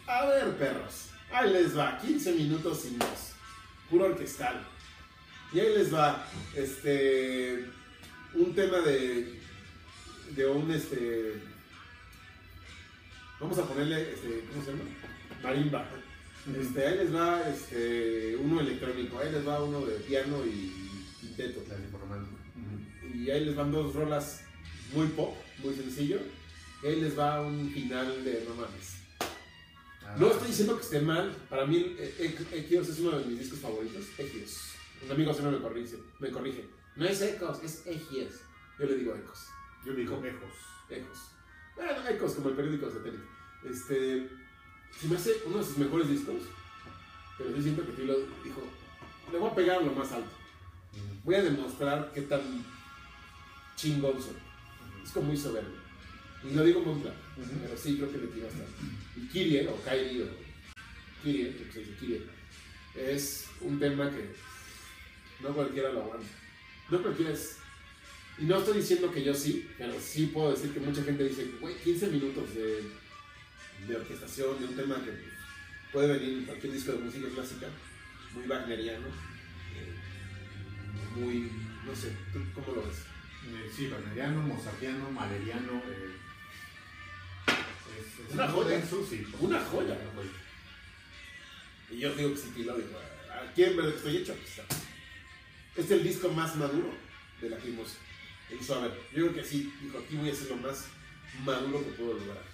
a 0.07 0.27
ver 0.27 0.59
perros, 0.59 1.07
ahí 1.33 1.51
les 1.55 1.75
va, 1.75 1.99
15 2.03 2.33
minutos 2.33 2.83
sin 2.83 2.99
voz, 2.99 3.31
puro 3.89 4.05
orquestal. 4.05 4.67
Y 5.55 5.61
ahí 5.61 5.75
les 5.75 5.95
va, 5.95 6.27
este, 6.55 7.65
un 8.35 8.55
tema 8.55 8.77
de, 8.81 9.41
de 10.37 10.47
un, 10.49 10.71
este, 10.71 11.41
vamos 13.41 13.57
a 13.59 13.65
ponerle, 13.67 14.13
este, 14.13 14.45
¿cómo 14.53 14.63
se 14.63 14.71
llama? 14.73 14.85
Marimba. 15.43 15.89
Este, 16.59 16.87
ahí 16.87 16.97
les 16.99 17.15
va, 17.15 17.49
este, 17.49 18.37
uno 18.37 18.61
electrónico, 18.61 19.19
ahí 19.19 19.31
les 19.31 19.47
va 19.47 19.63
uno 19.63 19.87
de 19.87 19.95
piano 20.01 20.45
y 20.45 20.73
quinteto. 21.21 21.61
Tipo 21.61 21.99
romántico. 21.99 22.37
Ujú. 22.57 23.17
Y 23.17 23.31
ahí 23.31 23.45
les 23.45 23.55
van 23.55 23.71
dos 23.71 23.95
rolas 23.95 24.43
muy 24.93 25.07
pop, 25.09 25.37
muy 25.63 25.75
sencillo. 25.75 26.19
Y 26.83 26.87
ahí 26.89 27.01
les 27.01 27.17
va 27.17 27.41
un 27.41 27.71
final 27.71 28.25
de 28.25 28.45
no 28.49 28.55
mames. 28.57 28.97
Ah, 30.05 30.17
No 30.19 30.33
estoy 30.33 30.49
diciendo 30.49 30.77
que 30.77 30.83
esté 30.83 31.01
mal. 31.01 31.33
Para 31.49 31.65
mí, 31.65 31.95
eh, 31.99 32.35
Equios 32.53 32.89
es 32.89 32.99
uno 32.99 33.19
de 33.21 33.27
mis 33.27 33.39
discos 33.39 33.61
favoritos. 33.61 34.05
Equios. 34.19 34.59
Un 35.05 35.13
amigo 35.13 35.33
siempre 35.33 35.57
me 35.57 35.63
corrige, 35.63 35.97
me 36.19 36.31
corrige. 36.31 36.69
No 36.97 37.07
es 37.07 37.23
Ecos, 37.23 37.63
es 37.63 37.87
Egios. 37.87 38.35
Yo 38.79 38.87
le 38.87 38.97
digo 38.97 39.15
Ecos. 39.15 39.47
Yo 39.87 39.95
digo 39.95 40.23
Ejos. 40.25 40.55
Ecos. 40.91 41.19
Bueno, 41.77 41.93
Ecos, 42.09 42.35
como 42.35 42.49
el 42.49 42.57
periódico 42.57 42.91
satélite. 42.91 43.25
Este. 43.71 44.29
Se 45.01 45.09
me 45.09 45.17
hace 45.17 45.43
uno 45.47 45.59
de 45.59 45.65
sus 45.65 45.79
mejores 45.79 46.09
discos. 46.09 46.43
Pero 47.39 47.57
yo 47.57 47.63
siento 47.63 47.85
que 47.85 47.93
Tilo 47.93 48.15
dijo: 48.45 48.63
Le 49.33 49.39
voy 49.39 49.51
a 49.51 49.55
pegar 49.55 49.83
lo 49.83 49.93
más 49.93 50.13
alto. 50.13 50.31
Voy 51.25 51.35
a 51.35 51.43
demostrar 51.43 52.11
qué 52.15 52.23
tan 52.23 52.41
chingón 53.77 54.21
soy. 54.23 54.37
Es 55.03 55.11
como 55.11 55.27
muy 55.27 55.37
soberbio. 55.37 55.81
Y 56.45 56.55
lo 56.55 56.65
digo 56.65 56.81
muy 56.81 57.01
claro. 57.03 57.17
Pero 57.37 57.77
sí, 57.77 57.97
creo 57.97 58.11
que 58.11 58.19
le 58.19 58.27
tiro 58.29 58.49
hasta. 58.49 58.65
Y 59.17 59.29
Kirie, 59.29 59.69
o 59.69 59.81
Kairi, 59.83 60.23
o 60.23 60.27
Kirie, 61.23 61.57
que 61.57 61.73
se 61.73 61.81
dice 61.81 61.95
Kirie, 61.99 62.23
es 62.97 63.47
un 63.61 63.79
tema 63.79 64.11
que 64.11 64.35
no 65.41 65.55
cualquiera 65.55 65.93
lo 65.93 66.03
aguanta. 66.03 66.27
No 66.91 67.03
cualquiera 67.03 67.33
es. 67.33 67.59
Y 68.39 68.45
no 68.45 68.59
estoy 68.59 68.79
diciendo 68.79 69.13
que 69.13 69.23
yo 69.23 69.35
sí, 69.35 69.69
pero 69.79 69.95
sí 70.01 70.27
puedo 70.27 70.53
decir 70.53 70.73
que 70.73 70.81
mucha 70.81 71.03
gente 71.03 71.25
dice, 71.25 71.51
güey, 71.61 71.77
15 71.77 72.09
minutos 72.09 72.55
de, 72.55 72.83
de 73.87 73.97
orquestación, 73.97 74.59
de 74.61 74.67
un 74.67 74.77
tema 74.77 74.97
que 74.97 75.11
pues, 75.11 75.33
puede 75.93 76.19
venir 76.19 76.39
en 76.39 76.45
cualquier 76.45 76.73
disco 76.73 76.93
de 76.93 76.99
música 76.99 77.29
clásica, 77.35 77.69
muy 78.35 78.47
wagneriano, 78.47 79.07
eh, 79.09 79.95
muy. 81.17 81.51
no 81.85 81.95
sé, 81.95 82.13
¿tú 82.33 82.41
cómo 82.55 82.77
lo 82.77 82.87
ves? 82.89 82.99
Eh, 82.99 83.71
Sí, 83.75 83.89
wagneriano, 83.89 84.41
mozartiano, 84.43 85.11
maleriano. 85.11 85.83
eh, 85.87 86.11
es, 88.01 88.27
es 88.29 88.35
Una 88.35 88.49
joya. 88.49 88.69
denso, 88.77 89.07
sí, 89.09 89.27
Una 89.41 89.61
joya. 89.61 89.95
una 89.95 90.13
joya. 90.15 90.31
Y 91.91 91.99
yo 91.99 92.15
digo 92.15 92.31
que 92.31 92.37
sí, 92.37 92.51
Tilo 92.55 92.77
dijo, 92.77 92.99
¿a 93.31 93.53
quién 93.53 93.77
me 93.77 93.83
lo 93.83 93.89
estoy 93.91 94.17
hecho? 94.19 94.35
Pues. 94.35 95.87
Es 95.87 95.91
el 95.91 96.03
disco 96.03 96.29
más 96.31 96.57
maduro 96.57 96.91
de 97.41 97.51
la 97.51 97.59
en 97.59 98.63
su 98.65 98.75
haber. 98.75 98.93
Yo 99.15 99.27
creo 99.29 99.35
que 99.35 99.45
sí, 99.45 99.73
dijo, 99.83 99.99
aquí 99.99 100.17
voy 100.17 100.31
a 100.31 100.35
ser 100.35 100.49
lo 100.51 100.57
más 100.57 100.87
maduro 101.45 101.85
que 101.85 101.91
puedo 101.93 102.15
lograr. 102.15 102.52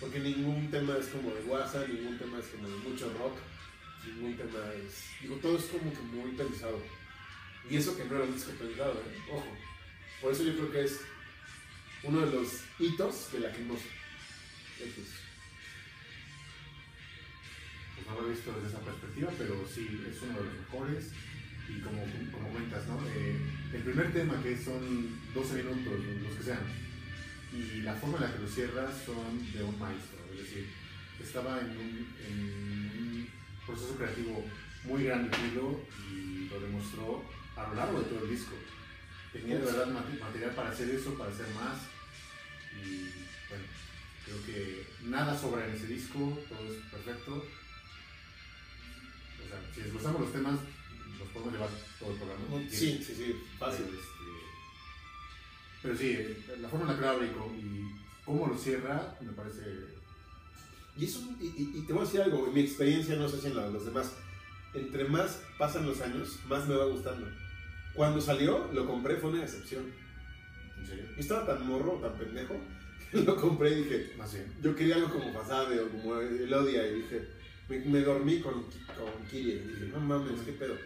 Porque 0.00 0.20
ningún 0.20 0.70
tema 0.70 0.96
es 0.96 1.06
como 1.08 1.34
de 1.34 1.42
guasa, 1.42 1.86
ningún 1.86 2.18
tema 2.18 2.38
es 2.38 2.46
como 2.46 2.68
de 2.68 2.76
mucho 2.76 3.12
rock, 3.18 3.36
ningún 4.06 4.36
tema 4.36 4.58
es... 4.74 5.10
Digo, 5.20 5.36
todo 5.36 5.58
es 5.58 5.64
como 5.64 5.92
que 5.92 6.00
muy 6.00 6.30
pensado. 6.32 6.80
Y 7.68 7.76
eso 7.76 7.96
que 7.96 8.04
no 8.04 8.16
era 8.16 8.24
un 8.24 8.34
disco 8.34 8.52
pensado, 8.52 8.94
¿eh? 8.94 9.32
Ojo. 9.32 9.56
Por 10.22 10.32
eso 10.32 10.44
yo 10.44 10.54
creo 10.54 10.70
que 10.70 10.84
es 10.84 11.00
uno 12.02 12.20
de 12.20 12.32
los 12.32 12.62
hitos 12.78 13.32
de 13.32 13.40
la 13.40 13.52
Crimosa. 13.52 13.84
X. 14.80 14.94
Pues 17.94 18.06
no 18.06 18.20
lo 18.20 18.28
he 18.28 18.30
visto 18.30 18.52
desde 18.52 18.68
esa 18.68 18.80
perspectiva, 18.80 19.30
pero 19.36 19.66
sí, 19.66 20.00
es 20.08 20.22
uno 20.22 20.38
de 20.38 20.44
los 20.44 20.54
mejores. 20.54 21.10
Y 21.68 21.80
como, 21.80 22.02
como 22.32 22.48
cuentas, 22.50 22.86
¿no? 22.86 22.98
Eh, 23.08 23.36
el 23.74 23.82
primer 23.82 24.12
tema, 24.12 24.42
que 24.42 24.56
son 24.56 25.20
12 25.34 25.54
minutos, 25.62 25.92
los 26.22 26.34
que 26.36 26.44
sean, 26.44 26.87
y 27.52 27.82
la 27.82 27.94
forma 27.94 28.18
en 28.18 28.24
la 28.24 28.32
que 28.32 28.42
lo 28.42 28.48
cierras 28.48 28.94
son 29.06 29.52
de 29.52 29.62
un 29.62 29.78
maestro. 29.78 30.18
Es 30.32 30.38
decir, 30.42 30.68
estaba 31.22 31.58
en 31.60 31.70
un, 31.70 32.16
en 32.26 32.40
un 33.02 33.28
proceso 33.66 33.96
creativo 33.96 34.44
muy 34.84 35.04
grande 35.04 35.36
y 36.12 36.48
lo 36.50 36.60
demostró 36.60 37.24
a 37.56 37.68
lo 37.68 37.74
largo 37.74 37.98
de 38.00 38.04
todo 38.06 38.24
el 38.24 38.30
disco. 38.30 38.54
Tenía 39.32 39.56
de 39.58 39.64
verdad 39.64 39.86
mate- 39.88 40.18
material 40.20 40.50
para 40.54 40.70
hacer 40.70 40.88
eso, 40.90 41.14
para 41.14 41.30
hacer 41.32 41.46
más. 41.54 41.78
Y 42.84 43.08
bueno, 43.48 43.64
creo 44.24 44.46
que 44.46 44.86
nada 45.04 45.38
sobra 45.38 45.66
en 45.66 45.74
ese 45.74 45.86
disco, 45.86 46.38
todo 46.48 46.72
es 46.72 46.78
perfecto. 46.90 47.34
O 49.44 49.48
sea, 49.48 49.60
si 49.74 49.80
desglosamos 49.82 50.20
los 50.22 50.32
temas, 50.32 50.54
nos 51.18 51.28
podemos 51.28 51.52
llevar 51.54 51.70
todo 51.98 52.12
el 52.12 52.16
programa. 52.18 52.44
Sí, 52.70 53.02
sí, 53.04 53.14
sí, 53.14 53.42
fácil. 53.58 53.86
Pero, 55.88 55.98
sí, 55.98 56.18
la 56.60 56.68
forma 56.68 56.84
en 56.84 56.90
la 56.90 56.96
que 56.96 57.00
lo 57.02 57.08
abre 57.08 57.26
y 57.28 57.30
cómo- 58.24 58.46
lo 58.46 58.58
cierra, 58.58 59.16
me 59.20 59.32
parece. 59.32 59.62
Y, 60.96 61.04
eso, 61.06 61.20
y, 61.40 61.46
y- 61.46 61.72
y 61.78 61.86
te 61.86 61.92
voy 61.92 62.02
a 62.02 62.04
decir 62.04 62.20
algo, 62.20 62.46
en 62.46 62.54
mi 62.54 62.60
experiencia, 62.60 63.16
no 63.16 63.28
sé 63.28 63.40
si 63.40 63.46
en 63.46 63.56
la 63.56 63.66
de 63.66 63.72
los 63.72 63.84
demás, 63.86 64.12
entre 64.74 65.04
más 65.04 65.40
pasan 65.58 65.86
los 65.86 66.00
años, 66.02 66.38
más 66.48 66.66
me 66.68 66.74
va 66.74 66.84
gustando. 66.86 67.26
Cuando 67.94 68.20
salió, 68.20 68.70
lo 68.72 68.86
compré, 68.86 69.16
fue 69.16 69.30
una 69.30 69.42
excepción. 69.44 69.84
En 70.78 70.86
serio. 70.86 71.04
Yo 71.14 71.20
estaba 71.20 71.46
tan 71.46 71.66
morro, 71.66 71.94
tan 72.02 72.12
pendejo, 72.18 72.56
que 73.10 73.22
lo 73.22 73.36
compré 73.36 73.70
y 73.70 73.82
dije, 73.84 74.12
Más 74.18 74.32
bien. 74.34 74.52
yo 74.62 74.74
quería 74.76 74.96
algo 74.96 75.08
como 75.10 75.32
Fasade 75.32 75.80
o 75.80 75.88
como 75.88 76.16
Elodia 76.20 76.86
y 76.86 76.96
dije, 76.96 77.26
me, 77.68 77.78
me 77.80 78.00
dormí 78.02 78.40
con, 78.40 78.54
con 78.62 79.26
Kirie 79.30 79.54
y 79.54 79.58
dije, 79.68 79.86
no 79.92 80.00
mames, 80.00 80.40
qué 80.44 80.52
pedo. 80.52 80.76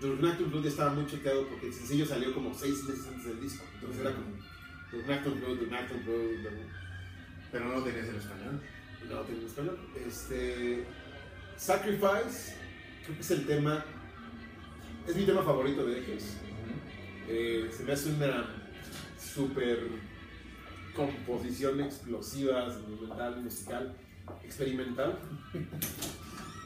Durgnactum 0.00 0.50
Blood 0.50 0.62
ya 0.64 0.68
estaba 0.68 0.92
muy 0.92 1.06
choteado 1.06 1.46
porque 1.48 1.66
el 1.66 1.74
sencillo 1.74 2.06
salió 2.06 2.32
como 2.32 2.54
seis 2.54 2.84
meses 2.84 3.06
antes 3.08 3.24
del 3.24 3.40
disco. 3.40 3.64
Entonces 3.74 4.00
era 4.00 4.14
como 4.14 4.26
Durgnactum 4.92 5.40
Blood, 5.40 5.58
Durgnactum 5.58 6.04
Blood, 6.04 6.52
Pero 7.50 7.64
no 7.64 7.74
lo 7.76 7.82
tenías 7.82 8.08
en 8.08 8.16
español. 8.16 8.60
no 9.08 9.20
tengo 9.22 9.40
en 9.40 9.46
español. 9.46 9.78
Este, 10.06 10.84
Sacrifice, 11.56 12.54
creo 13.04 13.16
que 13.16 13.20
es 13.20 13.30
el 13.32 13.46
tema, 13.46 13.84
es 15.06 15.16
mi 15.16 15.24
tema 15.24 15.42
favorito 15.42 15.84
de 15.84 15.98
Ejes. 16.00 16.36
Eh, 17.28 17.68
se 17.76 17.84
me 17.84 17.92
hace 17.92 18.10
una 18.12 18.54
super 19.18 19.88
composición 20.94 21.80
explosiva, 21.80 22.72
sentimental, 22.72 23.42
musical, 23.42 23.96
experimental. 24.44 25.18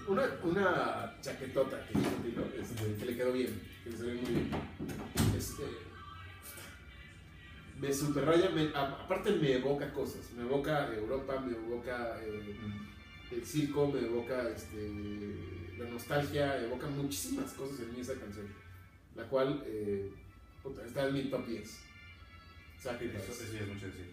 Una, 0.08 0.24
una 0.42 1.14
chaquetota 1.20 1.86
que 1.86 1.94
Tilo, 1.94 2.44
este, 2.60 2.96
que 2.96 3.04
le 3.04 3.16
quedó 3.16 3.32
bien, 3.32 3.60
que 3.84 3.90
le 3.90 3.96
salió 3.96 4.14
muy 4.14 4.30
bien. 4.30 4.50
Este, 5.36 5.62
me 7.80 7.92
super 7.92 8.24
raya, 8.24 8.50
me- 8.50 8.70
aparte 8.74 9.30
me 9.32 9.54
evoca 9.54 9.92
cosas, 9.92 10.30
me 10.36 10.42
evoca 10.42 10.92
Europa, 10.94 11.40
me 11.40 11.52
evoca 11.56 12.18
eh, 12.22 12.56
el 13.30 13.44
circo, 13.44 13.90
me 13.90 14.00
evoca 14.00 14.48
este, 14.50 14.90
la 15.78 15.86
nostalgia, 15.88 16.62
evoca 16.62 16.86
muchísimas 16.88 17.52
cosas 17.52 17.80
en 17.80 17.92
mí 17.94 18.00
esa 18.00 18.14
canción, 18.14 18.46
la 19.16 19.24
cual 19.24 19.62
eh, 19.66 20.10
puta, 20.62 20.84
está 20.84 21.08
en 21.08 21.14
mi 21.14 21.22
top 21.24 21.46
10. 21.46 21.62
Eso, 21.62 21.78
Sacrifice. 22.90 23.30
eso 23.32 23.52
ya 23.52 23.60
es 23.60 23.68
mucho 23.68 23.86
decir. 23.86 24.12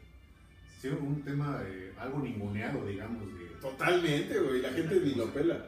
Sí, 0.80 0.88
un 0.88 1.22
tema 1.24 1.62
eh, 1.66 1.94
algo 1.98 2.20
ninguneado, 2.20 2.86
digamos. 2.86 3.28
De, 3.34 3.46
Totalmente, 3.60 4.40
güey, 4.40 4.62
la 4.62 4.70
gente 4.72 5.00
ni 5.02 5.16
lo 5.16 5.26
pela. 5.34 5.68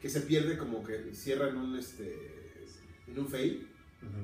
que 0.00 0.08
se 0.08 0.20
pierde 0.22 0.56
como 0.58 0.84
que 0.84 1.14
cierra 1.14 1.48
en 1.48 1.56
un 1.56 1.78
este 1.78 2.66
en 3.06 3.18
un 3.18 3.28
fade 3.28 3.62
Ujú. 4.02 4.22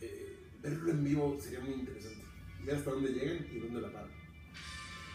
eh, 0.00 0.36
verlo 0.62 0.90
en 0.90 1.04
vivo 1.04 1.38
sería 1.40 1.60
muy 1.60 1.74
interesante 1.74 2.24
ver 2.64 2.76
hasta 2.76 2.90
dónde 2.90 3.12
llegan 3.12 3.46
y 3.52 3.58
dónde 3.60 3.80
la 3.80 3.92
paran 3.92 4.10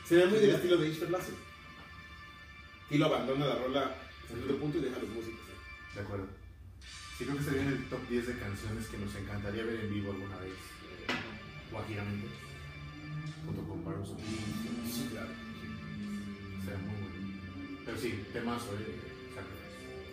sería 0.08 0.28
muy 0.28 0.40
del 0.40 0.52
estilo 0.52 0.78
de 0.78 0.90
Ishver 0.90 1.12
Lasse 1.12 1.34
Tilo 2.90 3.06
abandona 3.08 3.48
la 3.48 3.56
rola 3.56 3.82
a 3.84 4.28
cierto 4.28 4.58
punto 4.58 4.78
y 4.78 4.82
deja 4.82 4.96
a 4.98 5.00
los 5.00 5.10
músicos 5.10 5.40
¿eh? 5.40 5.96
De 5.96 6.02
acuerdo. 6.02 6.28
Sí, 7.18 7.24
creo 7.24 7.36
que 7.38 7.40
estaría 7.42 7.62
en 7.62 7.68
el 7.70 7.86
top 7.90 8.10
10 8.10 8.28
de 8.28 8.38
canciones 8.38 8.88
que 8.88 8.98
nos 8.98 9.16
encantaría 9.16 9.64
ver 9.64 9.80
en 9.80 9.94
vivo 9.94 10.12
alguna 10.12 10.38
vez. 10.40 10.52
Eh, 10.52 11.72
guajiramente. 11.72 12.28
Junto 13.46 13.62
con 13.64 13.86
Barros 13.86 14.10
of 14.10 14.20
Lee. 14.20 14.92
sí 14.92 15.08
claro 15.12 15.30
Sería 16.66 16.78
muy 16.80 16.96
bueno. 17.00 17.80
Pero 17.86 17.98
sí, 17.98 18.20
temazo, 18.34 18.74
eh. 18.76 19.05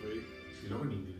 Sacrifice. 0.03 0.65
Y 0.65 0.69
luego 0.69 0.83
en 0.85 0.91
inglés. 0.91 1.15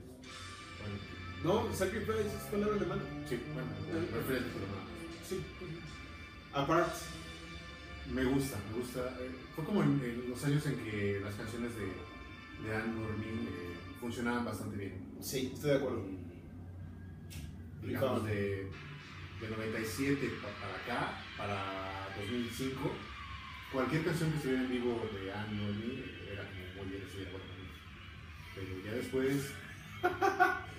Bueno, 1.43 1.65
no 1.67 1.73
Sacrifice 1.75 2.27
es 2.27 2.43
palabra 2.51 2.75
alemana 2.75 3.01
sí, 3.27 3.39
bueno, 3.53 3.67
me 3.87 4.17
refiero 4.17 4.37
al 4.39 4.45
título, 4.45 4.65
no. 4.67 5.27
sí 5.27 5.43
apart 6.53 6.93
Me 8.11 8.23
gusta, 8.25 8.57
me 8.71 8.77
gusta. 8.79 9.17
Eh, 9.21 9.31
Fue 9.55 9.63
como 9.65 9.83
en, 9.83 10.01
en 10.03 10.29
los 10.29 10.43
años 10.45 10.65
en 10.67 10.77
que 10.77 11.19
las 11.23 11.33
canciones 11.35 11.71
de, 11.75 11.85
de 12.67 12.75
Anne 12.75 12.93
Dormin 13.01 13.47
eh, 13.47 13.75
funcionaban 13.99 14.45
bastante 14.45 14.77
bien. 14.77 15.15
sí 15.21 15.51
estoy 15.53 15.71
de 15.71 15.75
acuerdo 15.77 16.05
digamos, 17.81 18.23
de, 18.25 18.69
de 19.41 19.49
97 19.57 20.29
pa- 20.41 20.49
para 20.61 20.75
acá, 20.75 21.21
para 21.37 22.07
2005, 22.17 22.79
cualquier 23.73 24.05
canción 24.05 24.29
que 24.31 24.37
estuviera 24.37 24.63
en 24.63 24.69
vivo 24.69 25.09
de 25.13 25.31
Anne 25.33 25.57
Dormin 25.65 25.91
eh, 26.05 26.29
era 26.33 26.43
como 26.47 26.83
muy 26.83 26.91
bien 26.93 27.03
recibida. 27.03 27.29
Pero 28.55 28.67
ya 28.85 28.91
después. 28.93 29.51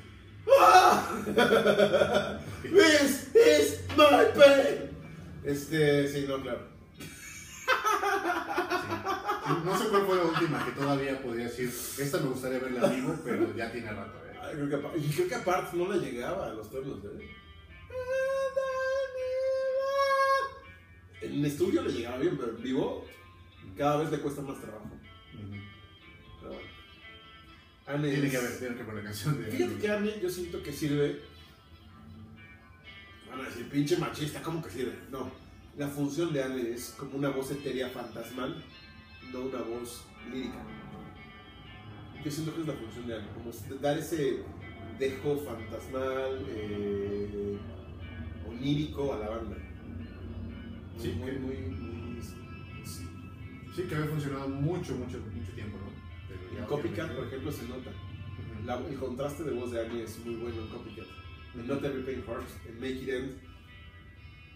This 2.62 3.34
is 3.34 3.80
my 3.96 4.24
pain 4.34 4.90
este 5.44 6.08
sí 6.08 6.24
no 6.28 6.40
claro 6.42 6.66
sí. 6.98 7.04
No 9.64 9.78
sé 9.78 9.88
cuál 9.88 10.02
fue 10.06 10.16
la 10.16 10.24
última 10.24 10.64
que 10.64 10.72
todavía 10.72 11.20
podría 11.22 11.44
decir. 11.44 11.68
Esta 11.68 12.18
me 12.18 12.28
gustaría 12.28 12.58
verla 12.58 12.88
vivo, 12.88 13.14
pero 13.24 13.54
ya 13.54 13.70
tiene 13.70 13.90
rato. 13.90 14.18
eh. 14.26 14.38
Ay, 14.42 14.54
creo 14.56 14.68
que 14.92 14.98
y 14.98 15.08
creo 15.10 15.28
que 15.28 15.34
apart 15.34 15.72
no 15.74 15.88
la 15.88 15.96
llegaba 15.96 16.46
a 16.46 16.54
los 16.54 16.70
tonos 16.70 16.98
¿eh? 17.04 17.28
en 21.22 21.44
estudio 21.44 21.82
le 21.82 21.92
llegaba 21.92 22.18
bien 22.18 22.36
pero 22.36 22.50
en 22.56 22.62
vivo 22.62 23.06
cada 23.76 23.96
vez 23.98 24.10
le 24.10 24.20
cuesta 24.20 24.42
más 24.42 24.60
trabajo 24.60 24.90
Anne 27.86 28.08
Tiene 28.10 28.26
es- 28.26 28.30
que 28.32 28.36
haber, 28.38 28.58
tiene 28.58 28.74
que 28.76 28.82
haber 28.82 28.94
una 28.94 29.04
canción 29.04 29.42
de. 29.42 29.50
Fíjate 29.50 29.76
que 29.76 29.90
Anne 29.90 30.12
yo 30.22 30.28
siento 30.30 30.62
que 30.62 30.72
sirve. 30.72 31.20
Van 33.30 33.40
a 33.40 33.44
decir, 33.48 33.68
pinche 33.68 33.98
machista, 33.98 34.42
¿cómo 34.42 34.62
que 34.62 34.70
sirve? 34.70 34.94
No. 35.10 35.30
La 35.76 35.88
función 35.88 36.32
de 36.32 36.42
Anne 36.42 36.70
es 36.72 36.94
como 36.96 37.16
una 37.18 37.30
voz 37.30 37.50
etérea 37.50 37.88
fantasmal, 37.90 38.62
no 39.32 39.40
una 39.42 39.58
voz 39.62 40.04
lírica. 40.32 40.62
Yo 42.24 42.30
siento 42.30 42.54
que 42.54 42.60
es 42.62 42.66
la 42.68 42.74
función 42.74 43.06
de 43.06 43.14
Anne, 43.16 43.26
como 43.34 43.50
dar 43.80 43.98
ese 43.98 44.38
dejo 44.98 45.36
fantasmal, 45.44 46.44
eh, 46.48 47.58
onírico 48.48 49.12
a 49.12 49.18
la 49.18 49.28
banda. 49.30 49.56
Sí, 50.98 51.08
muy, 51.18 51.30
que- 51.32 51.38
muy, 51.38 51.56
muy. 51.56 52.22
sí. 52.22 53.06
Sí, 53.74 53.82
que 53.82 53.94
había 53.96 54.06
funcionado 54.08 54.48
mucho, 54.48 54.94
mucho, 54.94 55.18
mucho 55.18 55.52
tiempo, 55.52 55.76
¿no? 55.78 55.92
En 56.56 56.64
Copycat, 56.66 57.12
por 57.14 57.26
ejemplo, 57.26 57.52
se 57.52 57.64
nota. 57.68 57.90
La- 58.64 58.78
el 58.86 58.96
contraste 58.98 59.42
de 59.44 59.52
voz 59.52 59.70
de 59.72 59.80
Annie 59.84 60.02
es 60.02 60.18
muy 60.24 60.36
bueno 60.36 60.62
en 60.62 60.68
Copycat. 60.68 61.06
En 61.54 61.66
Not 61.66 61.84
Every 61.84 62.02
Pain 62.02 62.24
Hurts, 62.26 62.52
en 62.66 62.74
Make 62.76 62.92
It 63.02 63.08
End, 63.08 63.32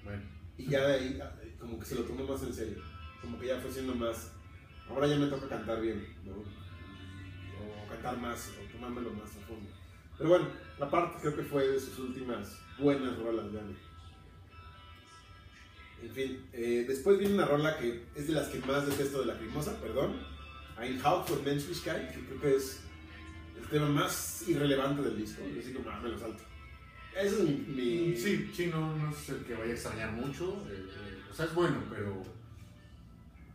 Bueno, 0.04 0.22
y 0.56 0.64
ya 0.66 0.86
de 0.86 0.94
ahí 0.94 1.18
ah, 1.22 1.32
como 1.60 1.78
que 1.78 1.84
se 1.84 1.94
lo 1.96 2.02
tomó 2.02 2.24
más 2.24 2.42
en 2.42 2.52
serio. 2.54 2.82
Como 3.20 3.38
que 3.38 3.46
ya 3.48 3.58
fue 3.60 3.70
siendo 3.70 3.94
más. 3.94 4.32
Ahora 4.88 5.06
ya 5.06 5.16
me 5.16 5.26
toca 5.26 5.48
cantar 5.48 5.80
bien, 5.82 6.06
¿no? 6.24 6.32
O 6.32 7.88
cantar 7.88 8.16
más, 8.18 8.50
o 8.58 8.72
tomármelo 8.72 9.12
más 9.12 9.30
a 9.36 9.40
fondo. 9.46 9.68
Pero 10.16 10.30
bueno, 10.30 10.48
la 10.78 10.88
parte 10.90 11.18
creo 11.20 11.36
que 11.36 11.42
fue 11.42 11.68
de 11.68 11.78
sus 11.80 11.98
últimas 11.98 12.58
buenas 12.78 13.18
rolas 13.18 13.52
de 13.52 13.60
Annie. 13.60 13.76
En 16.02 16.10
fin, 16.12 16.46
eh, 16.52 16.84
después 16.88 17.18
viene 17.18 17.34
una 17.34 17.44
rola 17.46 17.76
que 17.76 18.04
es 18.14 18.26
de 18.28 18.32
las 18.32 18.48
que 18.48 18.60
más 18.60 18.86
detesto 18.86 19.20
de 19.20 19.26
la 19.26 19.36
Crimosa, 19.38 19.78
perdón. 19.80 20.16
Ein 20.78 21.04
Haut 21.04 21.28
von 21.28 21.42
Menschlichkeit, 21.44 22.12
que 22.12 22.20
creo 22.20 22.40
que 22.40 22.56
es 22.56 22.80
el 23.60 23.66
tema 23.68 23.88
más 23.88 24.44
irrelevante 24.46 25.02
del 25.02 25.16
disco. 25.16 25.42
Yo 25.52 25.60
así 25.60 25.72
como, 25.72 25.90
ah, 25.90 26.00
me 26.00 26.10
lo 26.10 26.18
salto. 26.18 26.44
Ese 27.16 27.42
es 27.42 27.68
mi. 27.68 28.16
sí, 28.16 28.50
sí, 28.54 28.66
no, 28.66 28.96
no 28.96 29.10
es 29.10 29.28
el 29.28 29.44
que 29.44 29.54
vaya 29.54 29.72
a 29.72 29.74
extrañar 29.74 30.12
mucho. 30.12 30.64
eh, 30.70 30.86
eh, 30.88 31.22
o 31.30 31.34
sea, 31.34 31.46
es 31.46 31.54
bueno, 31.54 31.82
pero. 31.90 32.22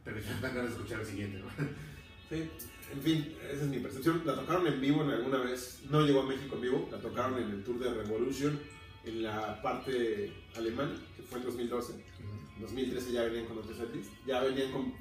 Pero 0.04 0.20
ya 0.20 0.38
dan 0.42 0.54
ganas 0.54 0.72
de 0.72 0.78
escuchar 0.78 1.00
el 1.00 1.06
siguiente, 1.06 1.40
¿no? 1.40 1.46
Sí. 2.30 2.50
En 2.92 3.02
fin, 3.02 3.36
esa 3.52 3.64
es 3.64 3.70
mi 3.70 3.80
percepción. 3.80 4.22
La 4.26 4.36
tocaron 4.36 4.68
en 4.68 4.82
vivo 4.82 5.04
en 5.04 5.12
alguna 5.12 5.38
vez. 5.40 5.82
No 5.90 6.02
llegó 6.02 6.22
a 6.22 6.26
México 6.26 6.56
en 6.56 6.62
vivo. 6.62 6.90
La 6.92 6.98
tocaron 7.00 7.40
en 7.40 7.50
el 7.50 7.64
tour 7.64 7.80
de 7.80 7.94
Revolution 7.94 8.60
en 9.06 9.24
la 9.24 9.62
parte 9.62 10.32
alemana, 10.56 10.96
que 11.16 11.24
fue 11.24 11.40
en 11.40 11.46
2012. 11.46 11.94
En 11.94 12.62
2013 12.62 13.12
ya 13.12 13.24
venían 13.24 13.46
con 13.46 13.58
otros 13.60 13.78
setlist. 13.78 14.12
Ya 14.26 14.42
venían 14.42 14.72
con 14.72 14.94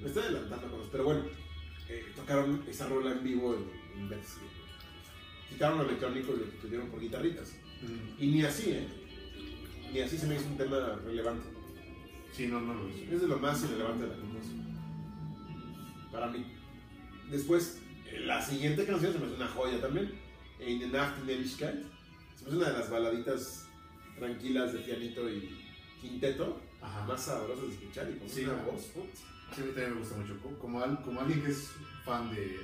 Me 0.00 0.06
estoy 0.06 0.22
adelantando 0.22 0.70
con 0.70 0.80
los, 0.80 0.88
pero 0.88 1.04
bueno, 1.04 1.22
eh, 1.88 2.04
tocaron 2.14 2.64
esa 2.68 2.88
rola 2.88 3.12
en 3.12 3.24
vivo 3.24 3.54
en, 3.54 4.00
en 4.00 4.08
Betsy. 4.08 4.40
Quitaron 5.48 5.78
lo 5.78 5.84
electrónico 5.84 6.34
y 6.34 6.38
lo 6.40 6.44
tuvieron 6.60 6.88
por 6.88 7.00
guitarritas. 7.00 7.54
Y 8.18 8.26
ni 8.26 8.42
así, 8.42 8.70
¿eh? 8.70 8.86
Ni 9.92 10.00
así 10.00 10.18
se 10.18 10.26
me 10.26 10.34
hizo 10.36 10.46
un 10.46 10.56
tema 10.56 10.98
relevante. 11.04 11.46
Sí, 12.32 12.48
no, 12.48 12.60
no 12.60 12.74
lo 12.74 12.88
hizo. 12.88 13.14
Es 13.14 13.20
de 13.20 13.28
lo 13.28 13.38
más 13.38 13.62
irrelevante 13.62 14.04
de 14.04 14.10
la 14.10 14.16
composición. 14.16 14.66
Para 16.10 16.26
mí. 16.28 16.44
Después, 17.30 17.80
eh, 18.06 18.20
la 18.20 18.42
siguiente 18.42 18.84
canción 18.86 19.12
se 19.12 19.18
me 19.18 19.26
hace 19.26 19.34
una 19.36 19.48
joya 19.48 19.80
también. 19.80 20.12
In 20.60 20.80
the 20.80 20.88
Nacht 20.88 21.18
in 21.22 21.30
Ewigkeit. 21.30 21.84
Se 22.34 22.44
me 22.44 22.48
hace 22.48 22.56
una 22.56 22.70
de 22.70 22.78
las 22.78 22.90
baladitas 22.90 23.66
tranquilas 24.18 24.72
de 24.72 24.80
pianito 24.80 25.28
y 25.30 25.64
quinteto. 26.00 26.60
Ajá. 26.80 27.06
Más 27.06 27.22
sabrosas 27.24 27.68
de 27.68 27.74
escuchar 27.74 28.10
y 28.10 28.18
con 28.18 28.28
Sí, 28.28 28.44
una 28.44 28.54
voz. 28.62 28.90
Sí, 29.54 29.62
a 29.62 29.64
mí 29.64 29.70
también 29.72 29.94
me 29.94 30.00
gusta 30.00 30.16
mucho. 30.16 30.38
Co- 30.42 30.58
Como, 30.58 30.80
al- 30.82 31.00
como 31.02 31.20
alguien 31.20 31.42
que 31.42 31.50
es 31.50 31.72
fan 32.04 32.30
de, 32.34 32.60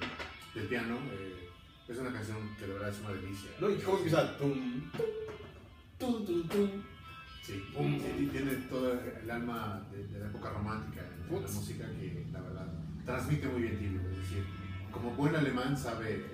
del 0.55 0.67
piano, 0.69 0.97
eh, 1.13 1.49
es 1.89 1.99
una 1.99 2.13
canción 2.13 2.39
que 2.59 2.67
de 2.67 2.73
verdad 2.75 2.91
es 2.91 3.01
una 3.01 3.11
delicia. 3.11 3.51
¿No? 3.61 3.71
¿Y 3.71 3.77
cómo 3.79 3.97
empieza? 3.99 4.37
Tum, 4.39 4.91
tum, 5.99 6.27
tum, 6.27 6.49
tum. 6.49 6.71
Sí, 7.43 7.65
tiene 8.31 8.53
todo 8.71 8.93
el 8.93 9.31
alma 9.31 9.85
de, 9.91 10.07
de 10.07 10.19
la 10.21 10.27
época 10.27 10.51
romántica 10.51 11.01
en 11.29 11.35
la 11.43 11.49
música 11.49 11.87
que 11.99 12.25
la 12.33 12.41
verdad 12.41 12.67
transmite 13.05 13.49
muy 13.49 13.63
bien 13.63 13.79
Tilio. 13.79 14.01
Es 14.13 14.17
decir, 14.19 14.45
como 14.93 15.11
buen 15.11 15.35
alemán 15.35 15.77
sabe 15.77 16.15
eh, 16.17 16.25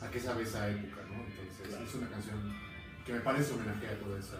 a 0.00 0.10
qué 0.10 0.18
sabe 0.18 0.42
esa 0.42 0.68
época, 0.68 1.02
¿no? 1.08 1.22
Entonces 1.24 1.68
Claro. 1.68 1.84
es 1.84 1.94
una 1.94 2.08
canción 2.08 2.38
que 3.06 3.12
me 3.12 3.20
parece 3.20 3.52
homenajea 3.54 4.00
toda 4.00 4.18
esa, 4.18 4.36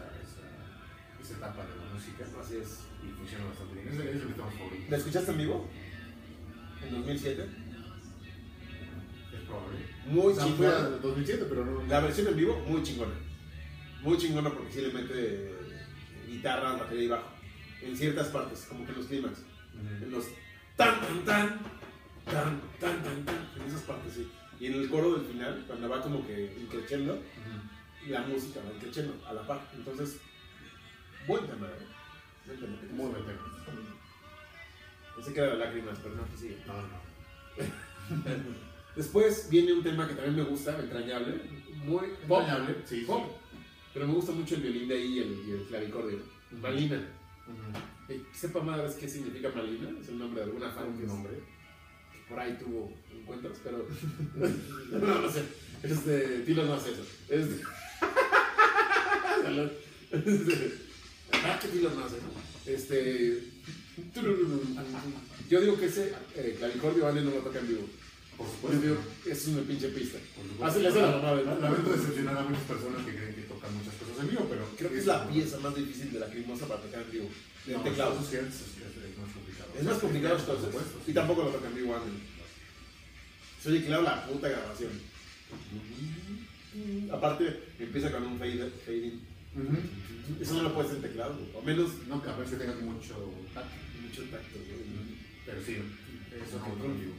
esa, 1.23 1.35
etapa 1.37 1.65
de 1.65 1.77
la 1.77 1.95
música 1.95 2.25
Así 2.41 2.57
es. 2.57 2.81
y 3.03 3.11
funciona 3.13 3.45
bastante 3.47 3.75
bien. 3.75 3.89
Es 3.89 3.99
que. 4.01 4.91
¿La 4.91 4.97
escuchaste 4.97 5.31
en 5.33 5.39
vivo? 5.39 5.69
En 6.87 6.93
2007. 6.95 7.49
Es 9.33 9.41
probable. 9.47 9.79
Muy 10.07 10.33
O 10.33 10.35
sea, 10.35 10.45
fue 10.45 10.67
chingona. 10.67 10.77
a 10.77 10.89
2007, 10.91 11.47
pero 11.49 11.65
no. 11.65 11.87
La 11.87 12.01
versión 12.01 12.27
en 12.29 12.37
vivo, 12.37 12.65
muy 12.67 12.83
chingona. 12.83 13.13
Muy 14.03 14.19
chingona 14.19 14.51
porque 14.51 14.73
sí 14.73 14.81
le 14.81 14.93
mete 14.93 15.55
guitarra, 16.29 16.73
batería 16.73 17.05
y 17.05 17.09
bajo. 17.09 17.29
En 17.83 17.97
ciertas 17.97 18.29
partes, 18.29 18.67
como 18.69 18.85
que 18.85 18.93
en 18.93 18.99
los 18.99 19.07
clímax. 19.07 19.39
En 20.03 20.11
los 20.11 20.27
tan, 20.77 21.01
tan, 21.01 21.25
tan, 21.25 21.59
tan, 22.25 22.61
tan, 22.81 23.03
tan, 23.03 23.25
tan. 23.25 23.37
En 23.61 23.69
esas 23.69 23.83
partes, 23.83 24.13
sí. 24.15 24.31
Y 24.61 24.67
en 24.67 24.75
el 24.75 24.89
coro 24.89 25.15
del 25.15 25.27
final, 25.27 25.65
cuando 25.67 25.89
va 25.89 26.01
como 26.01 26.27
que 26.27 26.57
increciendo, 26.61 27.15
Ujú. 27.15 28.11
la 28.11 28.21
música 28.23 28.61
va 28.61 29.31
a 29.31 29.33
la 29.33 29.47
par. 29.47 29.69
Entonces, 29.75 30.19
buen 31.27 31.47
tema, 31.47 31.67
¿eh? 31.67 31.87
Buen 32.47 32.61
tema. 32.61 32.77
Muy 32.93 33.11
buen 33.11 33.25
tema. 33.25 33.39
Pensé 35.17 35.33
que 35.35 35.41
era 35.41 35.53
de 35.53 35.59
lágrimas, 35.59 35.99
pero 36.03 36.15
no, 36.15 36.25
que 36.31 36.37
sigue. 36.37 36.59
No, 36.67 36.75
no. 36.75 37.03
Después 38.97 39.49
viene 39.51 39.73
un 39.73 39.83
tema 39.83 40.09
que 40.09 40.15
también 40.15 40.37
me 40.37 40.43
gusta, 40.45 40.79
entrañable. 40.79 41.41
Muy 41.85 42.09
pop, 42.29 42.41
Entrañable, 42.41 42.77
sí, 42.85 43.05
sí. 43.07 43.13
Pero 43.95 44.07
me 44.07 44.15
gusta 44.15 44.33
mucho 44.33 44.55
el 44.55 44.63
violín 44.63 44.89
de 44.89 44.95
ahí 44.95 45.07
y 45.07 45.19
el, 45.19 45.49
y 45.49 45.51
el 45.53 45.65
clavicordio. 45.67 46.19
Malina. 46.51 46.97
Ujú. 47.47 48.13
Eh, 48.13 48.23
sepa 48.33 48.61
madres 48.61 48.95
qué 48.95 49.09
significa 49.09 49.51
Malina, 49.55 49.91
es 50.01 50.09
el 50.09 50.19
nombre 50.19 50.41
de 50.41 50.47
alguna 50.47 50.71
fan 50.71 50.97
que, 50.99 51.07
nombre. 51.07 51.33
por 52.29 52.39
ahí 52.39 52.57
tuvo 52.59 52.93
encuentros, 53.11 53.59
pero 53.63 53.87
no, 54.93 55.21
no 55.21 55.31
sé. 55.31 55.45
Este, 55.83 56.41
Tilo 56.41 56.65
no 56.65 56.75
hace 56.75 56.93
eso. 56.93 57.03
Este... 60.13 60.92
Este, 61.33 61.47
ah, 61.47 61.59
Tilo 61.61 61.91
no 61.91 62.05
hace. 62.05 62.17
Este, 62.67 63.43
yo 65.49 65.61
digo 65.61 65.79
que 65.79 65.87
ese 65.87 66.13
eh, 66.37 66.57
clavicordio 66.59 67.07
Ale 67.07 67.23
no 67.23 67.31
lo 67.31 67.39
toca 67.39 67.59
en 67.59 67.69
vivo. 67.69 67.89
Por 68.37 68.47
Yo 68.47 68.53
supuesto. 68.55 68.81
digo, 68.81 68.97
es 69.27 69.47
una 69.49 69.63
pinche 69.63 69.89
pista. 69.89 70.19
Hace, 70.63 70.81
le 70.81 70.89
hace 70.89 71.03
la 71.03 71.11
mamada, 71.11 71.43
¿no? 71.43 71.61
Lamento 71.61 71.93
decepcionar 71.93 72.39
a 72.39 72.43
muchas 72.43 72.65
personas 72.65 73.05
que 73.05 73.15
creen 73.15 73.35
que 73.35 73.43
tocan 73.43 73.75
muchas 73.77 73.95
cosas 73.95 74.21
en 74.21 74.31
vivo, 74.31 74.47
pero 74.49 74.63
Creo 74.77 74.91
que 74.91 74.99
es 74.99 75.07
la 75.07 75.29
pieza 75.29 75.59
más 75.59 75.75
difícil 75.75 76.13
de 76.13 76.21
la 76.21 76.27
crimosa 76.31 76.67
para 76.67 76.81
tocar 76.81 77.03
en 77.03 77.11
vivo. 77.11 77.29
Del 77.67 77.77
No, 77.77 77.83
teclado. 77.83 78.13
Es, 78.15 78.21
más 78.23 79.33
complicado. 79.33 79.71
Es 79.79 79.85
más 79.85 79.99
complicado 79.99 80.37
Por 80.39 80.61
supuesto. 80.61 81.01
Y 81.07 81.13
tampoco 81.13 81.43
lo 81.45 81.51
toca 81.51 81.69
en 81.69 81.75
vivo 81.75 81.95
Anden. 81.95 82.21
Se 83.63 83.69
oye 83.69 83.85
claro 83.85 84.03
la 84.03 84.27
puta 84.27 84.49
grabación. 84.49 84.91
Aparte, 87.13 87.61
empieza 87.79 88.11
con 88.11 88.25
un 88.25 88.39
fade, 88.39 88.71
fade 88.85 89.13
Eso 90.41 90.55
no 90.55 90.63
lo 90.63 90.75
puedes 90.75 90.93
en 90.93 91.03
teclado, 91.03 91.37
o 91.55 91.63
menos 91.63 91.91
No, 92.09 92.15
a 92.15 92.37
menos 92.37 92.51
que 92.51 92.57
tengas 92.57 92.81
mucho 92.81 93.15
tacto. 93.53 93.71
mucho 94.03 94.23
tacto. 94.31 94.57
güey. 94.59 94.83
Pero 95.45 95.63
sí, 95.65 95.77
eso 95.77 96.59
no 96.59 96.77
lo 96.77 96.85
en 96.93 97.01
vivo. 97.01 97.13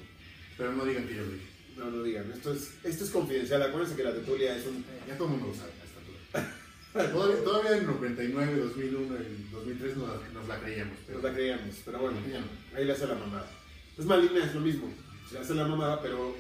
Pero 0.58 0.74
no 0.74 0.86
digan 0.86 1.08
que 1.08 1.16
yo 1.16 1.22
lo 1.26 1.32
dije. 1.32 1.46
No, 1.78 1.90
no 1.92 2.04
digan, 2.04 2.32
esto 2.32 2.54
es, 2.54 2.72
esto 2.84 3.04
es 3.04 3.10
confidencial. 3.12 3.62
Acuérdense 3.62 3.96
que 3.96 4.04
la 4.04 4.14
tertulia 4.14 4.56
es 4.56 4.66
un. 4.66 4.84
Ya 5.08 5.18
todo 5.18 5.28
el 5.28 5.34
mundo 5.34 5.48
lo 5.48 5.54
sabe 5.56 5.72
a 5.72 5.86
esta 5.86 6.00
altura. 6.00 6.60
Todavía, 7.12 7.44
todavía 7.44 7.78
en 7.78 7.86
99, 7.88 8.56
2001, 8.60 9.16
el 9.18 9.52
2003 9.52 9.98
nos, 9.98 10.10
la- 10.10 10.30
nos 10.34 10.48
la 10.48 10.60
creíamos. 10.60 10.96
Pero 11.08 11.20
Nos 11.20 11.24
la 11.30 11.34
creíamos, 11.36 11.76
pero 11.84 12.00
bueno, 12.00 12.20
no. 12.22 12.78
ahí 12.78 12.86
le 12.86 12.92
hace 12.94 13.08
la 13.08 13.16
mamada. 13.16 13.50
Es 13.98 14.06
maligna, 14.06 14.46
es 14.46 14.54
lo 14.54 14.62
mismo. 14.62 14.94
Se 15.28 15.34
le 15.34 15.40
hace 15.40 15.56
la 15.56 15.66
mamada, 15.68 16.00
pero 16.04 16.36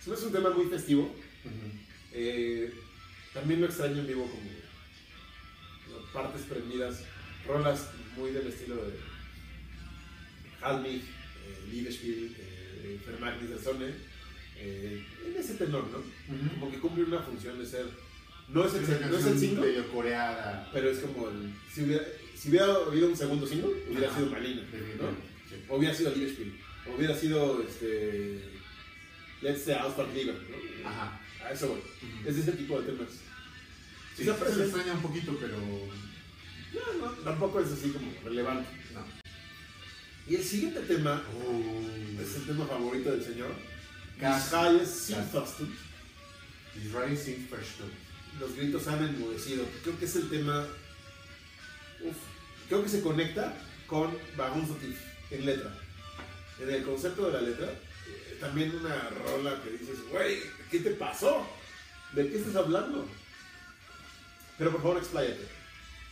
se 0.00 0.10
me 0.10 0.14
hace 0.16 0.26
un 0.26 0.32
tema 0.32 0.50
muy 0.50 0.66
festivo. 0.66 1.12
Eh, 2.12 2.72
también 3.34 3.60
lo 3.60 3.66
extraño 3.66 3.98
en 3.98 4.06
vivo 4.06 4.22
como 4.30 4.42
partes 6.16 6.42
prendidas, 6.48 7.04
rolas 7.46 7.90
muy 8.16 8.30
del 8.30 8.46
estilo 8.46 8.76
de 8.76 8.94
Halmich, 10.62 11.02
eh, 11.02 11.68
Liederspiel, 11.70 12.34
eh, 12.38 12.98
de 13.50 13.62
Sonne, 13.62 13.92
eh, 14.56 15.04
en 15.26 15.36
ese 15.36 15.54
tenor, 15.56 15.84
¿no? 15.88 16.02
Como 16.58 16.72
que 16.72 16.78
cumple 16.78 17.04
una 17.04 17.20
función 17.20 17.58
de 17.58 17.66
ser, 17.66 17.84
no 18.48 18.64
es 18.64 18.74
el, 18.74 19.10
no 19.10 19.18
es 19.18 19.26
el 19.26 19.38
single, 19.38 19.66
medio 19.66 19.92
coreada. 19.92 20.70
pero 20.72 20.88
es 20.88 21.00
como 21.00 21.28
el, 21.28 21.52
si 21.70 21.82
hubiera, 21.82 22.04
si 22.34 22.48
hubiera 22.48 22.66
habido 22.74 23.08
un 23.08 23.16
segundo 23.16 23.46
single, 23.46 23.74
hubiera 23.90 24.08
Ajá. 24.08 24.16
sido 24.18 24.30
Malina, 24.30 24.62
¿no? 24.62 25.10
Sí. 25.50 25.56
O 25.68 25.76
hubiera 25.76 25.94
sido 25.94 26.14
Liederspiel, 26.14 26.58
o 26.88 26.96
hubiera 26.96 27.14
sido, 27.14 27.62
este, 27.62 28.40
Let's 29.42 29.64
Say 29.64 29.74
Auspark 29.74 30.14
Lieber, 30.14 30.34
¿no? 30.34 30.88
Ajá. 30.88 31.20
A 31.44 31.50
eso 31.50 31.68
voy. 31.68 31.78
Ujú. 31.78 32.28
Es 32.28 32.36
de 32.36 32.40
ese 32.40 32.52
tipo 32.52 32.80
de 32.80 32.90
temas. 32.90 33.25
Sí, 34.16 34.24
se 34.24 34.30
extraña 34.64 34.94
un 34.94 35.02
poquito, 35.02 35.36
pero 35.40 35.56
No, 35.58 37.06
no, 37.06 37.12
tampoco 37.22 37.60
es 37.60 37.70
así 37.72 37.90
como 37.90 38.10
relevante. 38.24 38.68
no. 38.94 39.04
Y 40.28 40.36
el 40.36 40.42
siguiente 40.44 40.80
tema 40.80 41.22
Oh. 41.44 42.20
es 42.20 42.34
el 42.36 42.46
tema 42.46 42.66
favorito 42.66 43.10
del 43.12 43.22
señor. 43.24 43.54
Hayes 44.20 44.88
Sinfastun. 44.88 45.76
Israel 46.84 47.16
First 47.16 47.80
Los 48.40 48.54
gritos 48.56 48.86
han 48.88 49.04
enmudecido. 49.04 49.64
Creo 49.82 49.98
que 49.98 50.04
es 50.04 50.16
el 50.16 50.28
tema. 50.28 50.66
Uf, 52.02 52.16
creo 52.68 52.82
que 52.82 52.88
se 52.88 53.00
conecta 53.02 53.56
con 53.86 54.16
Vagón 54.36 54.66
Sotif 54.66 54.98
en 55.30 55.46
letra. 55.46 55.72
En 56.60 56.70
el 56.70 56.82
concepto 56.84 57.26
de 57.26 57.32
la 57.34 57.40
letra, 57.42 57.70
eh, 57.70 58.36
también 58.40 58.74
una 58.76 59.08
rola 59.10 59.62
que 59.62 59.70
dices, 59.70 59.98
güey, 60.10 60.38
¿qué 60.70 60.80
te 60.80 60.90
pasó? 60.90 61.46
¿De 62.12 62.28
qué 62.28 62.38
estás 62.38 62.56
hablando? 62.56 63.06
Pero 64.58 64.72
por 64.72 64.82
favor, 64.82 64.98
expláyate. 64.98 65.46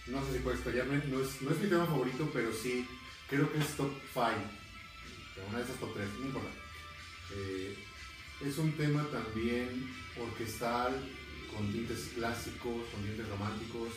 No 0.07 0.24
sé 0.26 0.32
si 0.34 0.38
puedo 0.40 0.55
explayarme, 0.57 1.03
no 1.09 1.20
es, 1.22 1.40
no 1.42 1.51
es 1.51 1.59
mi 1.61 1.68
tema 1.68 1.86
favorito, 1.86 2.28
pero 2.32 2.53
sí 2.53 2.86
creo 3.28 3.51
que 3.53 3.59
es 3.59 3.76
top 3.76 3.90
5. 4.12 4.24
Una 5.49 5.59
de 5.59 5.64
esas 5.64 5.76
top 5.80 5.95
3, 5.95 6.09
no 6.20 6.26
importa. 6.26 6.51
Eh, 7.34 7.74
es 8.47 8.59
un 8.59 8.72
tema 8.72 9.07
también 9.11 9.90
orquestal, 10.20 10.92
con 11.55 11.72
tintes 11.72 12.11
clásicos, 12.14 12.84
con 12.92 13.03
tintes 13.03 13.28
románticos. 13.28 13.88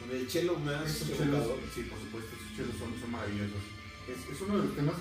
Con 0.00 0.10
el 0.16 0.26
chelo 0.26 0.58
más 0.58 0.88
Esos 0.88 1.10
evocador. 1.10 1.58
chelos, 1.58 1.74
sí, 1.74 1.82
por 1.82 1.98
supuesto, 2.00 2.30
esos 2.34 2.56
chelos 2.56 2.76
son, 2.78 2.98
son 2.98 3.10
maravillosos. 3.10 3.62
Es, 4.08 4.34
es 4.34 4.40
uno 4.40 4.58
de 4.58 4.66
los 4.66 4.74
temas, 4.74 4.96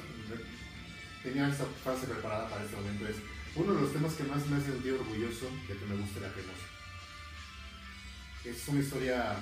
tenía 1.24 1.48
esta 1.50 1.66
frase 1.84 2.08
preparada 2.08 2.50
para 2.50 2.64
este 2.66 2.76
momento, 2.76 3.08
es 3.08 3.16
uno 3.56 3.74
de 3.74 3.82
los 3.82 3.94
temas 3.94 4.14
que 4.14 4.24
más 4.24 4.46
me 4.48 4.58
hace 4.58 4.72
sentir 4.72 4.94
orgulloso 4.94 5.50
de 5.68 5.78
que 5.78 5.86
me 5.86 5.96
guste 5.96 6.20
la 6.20 6.32
cremosa. 6.34 6.68
Es 8.46 8.68
una 8.68 8.80
historia 8.82 9.36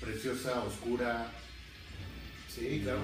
preciosa, 0.00 0.62
oscura. 0.62 1.30
Sí, 2.52 2.80
claro. 2.82 3.00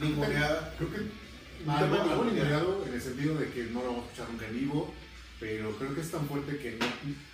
Ninguneada. 0.00 0.74
Creo 0.76 0.90
que 0.92 1.70
algo, 1.70 2.24
ninguneado. 2.24 2.84
en 2.86 2.94
el 2.94 3.00
sentido 3.02 3.36
de 3.38 3.50
que 3.50 3.64
no 3.64 3.80
lo 3.80 3.86
vamos 3.86 4.04
a 4.04 4.06
escuchar 4.08 4.30
nunca 4.30 4.46
en 4.48 4.58
vivo, 4.60 4.94
pero 5.40 5.76
creo 5.78 5.94
que 5.94 6.00
es 6.02 6.10
tan 6.10 6.28
fuerte 6.28 6.58
que 6.58 6.72
no- 6.72 6.86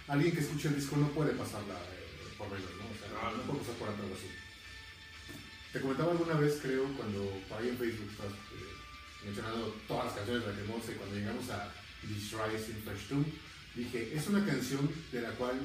alguien 0.09 0.33
que 0.35 0.41
escuche 0.41 0.69
el 0.69 0.77
disco 0.77 0.97
no 0.97 1.09
puede 1.09 1.33
pasarla 1.33 1.75
eh, 1.75 2.35
por 2.39 2.49
menos, 2.49 2.71
¿no? 2.79 2.85
O 2.87 2.95
sea, 2.99 3.31
No, 3.37 3.43
puede 3.45 3.59
pasar 3.61 3.75
por 3.75 3.89
algo 3.89 4.15
así. 4.15 4.29
Te 5.73 5.81
comentaba 5.81 6.13
alguna 6.13 6.35
vez, 6.35 6.59
creo, 6.63 6.85
cuando 6.97 7.25
por 7.49 7.59
ahí 7.61 7.69
en 7.71 7.79
Facebook 7.79 8.11
estás, 8.11 8.33
eh, 8.33 9.25
mencionando 9.25 9.77
todas 9.89 10.07
las 10.07 10.15
canciones 10.15 10.45
de 10.45 10.51
Lacrimosa 10.53 10.93
y 10.93 10.95
cuando 10.95 11.17
llegamos 11.17 11.51
a 11.51 11.73
This 12.03 12.33
Rise 12.33 12.71
in 12.73 12.85
Verstum, 12.85 13.25
dije, 13.75 14.13
es 14.17 14.27
una 14.29 14.45
canción 14.45 14.91
de 15.13 15.21
la 15.23 15.31
cual 15.31 15.59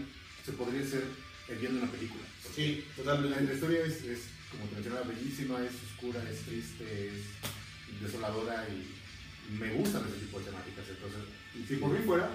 se 0.46 0.52
podría 0.54 0.82
hacer 0.82 1.04
el 1.48 1.60
guion 1.60 1.74
de 1.76 1.80
una 1.84 1.92
película. 1.92 2.24
Sí, 2.56 2.86
La, 2.98 3.04
totalmente. 3.04 3.44
la 3.44 3.54
historia 3.54 3.86
es, 3.86 4.04
es, 4.04 4.20
como 4.52 4.66
te 4.66 4.76
mencionaba, 4.76 5.08
bellísima, 5.08 5.60
es 5.66 5.74
oscura, 5.92 6.24
es 6.30 6.40
triste, 6.42 7.08
es 7.10 8.02
desoladora 8.02 8.68
y 8.70 9.54
me 9.60 9.74
gustan 9.74 10.04
ese 10.08 10.26
tipo 10.26 10.40
de 10.40 10.46
temáticas. 10.46 10.86
Entonces, 10.90 11.20
si 11.68 11.76
por 11.78 11.90
mí 11.92 12.00
fuera, 12.06 12.30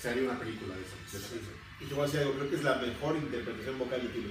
se 0.00 0.08
haría 0.10 0.30
una 0.30 0.38
película 0.38 0.74
de 0.76 0.82
esa. 0.82 0.96
Y 1.80 1.84
te 1.86 1.94
voy 1.94 2.02
a 2.02 2.06
decir 2.06 2.20
algo, 2.20 2.34
creo 2.34 2.50
que 2.50 2.56
es 2.56 2.62
la 2.64 2.76
mejor 2.76 3.16
interpretación 3.16 3.78
vocal 3.78 4.02
de 4.02 4.08
Tilo. 4.08 4.28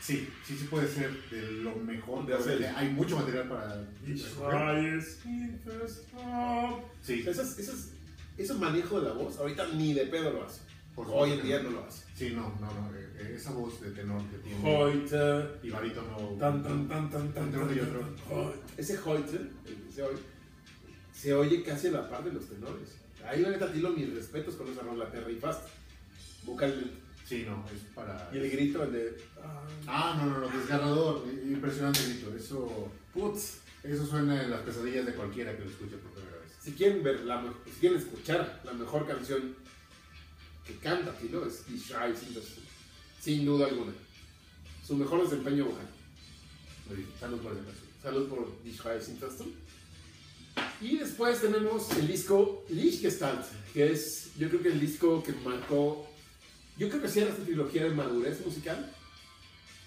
Sí, 0.00 0.28
sí, 0.46 0.56
sí 0.58 0.66
puede 0.68 0.86
ser 0.86 1.10
de 1.30 1.50
lo 1.62 1.76
mejor. 1.76 2.26
De 2.26 2.34
hacer. 2.34 2.66
Hay 2.76 2.90
mucho 2.90 3.16
material 3.16 3.48
para. 3.48 3.86
Sí, 7.02 7.24
Esas, 7.26 7.58
esas, 7.58 7.88
ese 8.36 8.54
manejo 8.54 9.00
de 9.00 9.08
la 9.08 9.14
voz, 9.14 9.38
ahorita 9.38 9.66
ni 9.68 9.94
de 9.94 10.04
pedo 10.06 10.30
lo 10.30 10.44
hace. 10.44 10.60
Por 10.94 11.06
Hoy 11.10 11.32
en 11.32 11.42
día 11.42 11.62
no 11.62 11.70
lo 11.70 11.84
hace. 11.84 12.04
Sí, 12.14 12.30
no, 12.34 12.54
no, 12.60 12.66
no. 12.72 12.94
eh, 12.96 13.08
eh, 13.18 13.34
Esa 13.36 13.52
voz 13.52 13.80
de 13.80 13.90
tenor 13.90 14.22
que 14.30 14.38
tiene. 14.38 14.76
Hoyte, 14.76 15.58
Y 15.62 15.70
barítono. 15.70 16.16
tan, 16.38 16.62
tan, 16.62 16.88
tan, 16.88 17.10
tan, 17.10 17.32
tan, 17.32 17.44
Entre 17.44 17.60
uno 17.62 17.72
y 17.72 17.76
tan, 17.78 17.88
otro. 17.88 18.00
tan, 18.00 18.38
Hoyte. 18.38 18.58
Ese 18.76 18.98
Hoyte, 19.04 19.36
el 19.36 19.74
que 19.86 19.92
se 19.92 20.02
oye, 20.02 20.18
se 21.12 21.34
oye 21.34 21.62
casi 21.64 21.88
a 21.88 21.92
la 21.92 22.08
par 22.08 22.22
de 22.24 22.32
los 22.32 22.46
tenores. 22.46 22.88
Ahí 23.26 23.40
la 23.42 23.50
neta, 23.50 23.72
Tilo, 23.72 23.90
mis 23.90 24.14
respetos 24.14 24.54
con 24.54 24.68
esa 24.68 24.82
rola, 24.82 25.10
te 25.10 25.20
rifaste. 25.20 25.68
Vocalmente. 26.44 26.94
Sí, 27.26 27.44
no, 27.48 27.64
es 27.74 27.80
para. 27.94 28.30
Y 28.32 28.36
el 28.36 28.50
grito, 28.50 28.82
el 28.84 28.92
de. 28.92 29.16
ah, 29.86 30.14
no, 30.18 30.26
no, 30.26 30.38
no, 30.40 30.58
desgarrador. 30.58 31.24
Impresionante 31.42 32.00
grito. 32.06 32.36
Eso, 32.36 32.90
Putz. 33.14 33.60
eso 33.82 34.04
suena 34.06 34.42
en 34.42 34.50
las 34.50 34.60
pesadillas 34.60 35.06
de 35.06 35.14
cualquiera 35.14 35.56
que 35.56 35.64
lo 35.64 35.70
escuche 35.70 35.96
por 35.96 36.10
primera 36.12 36.36
vez. 36.36 36.52
Si 36.60 36.72
quieren 36.72 37.02
ver 37.02 37.20
la 37.24 37.42
si 37.64 37.80
quieren 37.80 37.98
escuchar 37.98 38.60
la 38.64 38.72
mejor 38.74 39.06
canción 39.06 39.56
que 40.66 40.74
canta 40.76 41.16
Tilo 41.18 41.46
es 41.46 41.56
Sun. 41.56 42.64
Sin 43.20 43.44
duda 43.44 43.66
alguna. 43.66 43.92
Su 44.86 44.96
mejor 44.96 45.24
desempeño 45.24 45.66
vocal. 45.66 45.88
Salud 47.18 47.38
por 47.38 47.52
esa 47.52 47.64
canción. 47.64 47.86
Salud 48.02 48.28
por. 48.28 48.54
Y 50.80 50.98
después 50.98 51.40
tenemos 51.40 51.90
el 51.96 52.06
disco 52.06 52.64
Lichtgestalt, 52.68 53.44
que 53.72 53.92
es, 53.92 54.30
yo 54.38 54.48
creo 54.48 54.62
que 54.62 54.68
el 54.68 54.80
disco 54.80 55.22
que 55.22 55.32
marcó, 55.32 56.06
yo 56.76 56.88
creo 56.88 57.00
que 57.00 57.08
cierra 57.08 57.30
esta 57.30 57.44
trilogía 57.44 57.84
de 57.84 57.90
madurez 57.90 58.44
musical, 58.44 58.92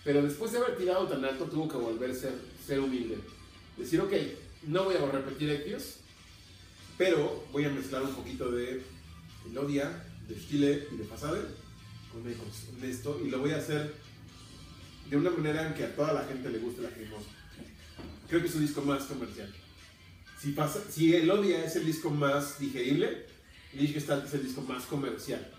pero 0.03 0.23
después 0.23 0.51
de 0.51 0.57
haber 0.57 0.77
tirado 0.77 1.07
tan 1.07 1.23
alto 1.23 1.45
tuvo 1.45 1.67
que 1.67 1.77
volver 1.77 2.11
a 2.11 2.15
ser, 2.15 2.33
ser 2.65 2.79
humilde. 2.79 3.17
Decir, 3.77 4.01
ok, 4.01 4.13
no 4.67 4.85
voy 4.85 4.95
a 4.95 5.05
repetir 5.05 5.51
Ectios, 5.51 5.97
pero 6.97 7.43
voy 7.51 7.65
a 7.65 7.69
mezclar 7.69 8.01
un 8.01 8.15
poquito 8.15 8.49
de 8.49 8.81
Melodia, 9.45 10.03
de 10.27 10.39
Stile 10.39 10.87
y 10.91 10.97
de 10.97 11.03
Pasade 11.05 11.41
con, 12.11 12.27
esto, 12.83 13.21
y 13.23 13.29
lo 13.29 13.39
voy 13.39 13.51
a 13.51 13.57
hacer 13.57 13.93
de 15.09 15.17
una 15.17 15.29
manera 15.29 15.67
en 15.67 15.73
que 15.73 15.83
a 15.83 15.95
toda 15.95 16.13
la 16.13 16.23
gente 16.23 16.49
le 16.49 16.59
guste 16.59 16.81
la 16.81 16.89
cremosa 16.89 17.37
creo 18.27 18.41
que 18.41 18.47
es 18.47 18.53
su 18.53 18.59
disco 18.59 18.81
más 18.81 19.03
comercial. 19.03 19.51
Si, 20.39 20.51
pasa, 20.51 20.81
si 20.89 21.15
el 21.15 21.29
Odia 21.31 21.63
es 21.63 21.75
el 21.75 21.85
disco 21.85 22.09
más 22.09 22.59
digerible, 22.59 23.25
Lichtgestalt 23.73 24.25
es 24.25 24.33
el 24.33 24.43
disco 24.43 24.61
más 24.61 24.83
comercial. 24.85 25.51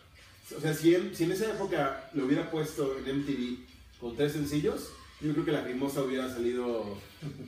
O 0.57 0.61
sea, 0.61 0.73
si 0.73 0.95
en, 0.95 1.15
si 1.15 1.25
en 1.25 1.33
esa 1.33 1.53
época 1.53 2.11
lo 2.15 2.27
hubiera 2.27 2.51
puesto 2.51 2.97
en 2.99 3.21
MTV 3.21 3.59
con 4.01 4.17
tres 4.17 4.33
sencillos, 4.33 4.91
yo 5.21 5.33
creo 5.33 5.45
que 5.45 5.53
la 5.53 5.65
Crimosa 5.65 6.03
hubiera 6.03 6.29
salido, 6.29 6.99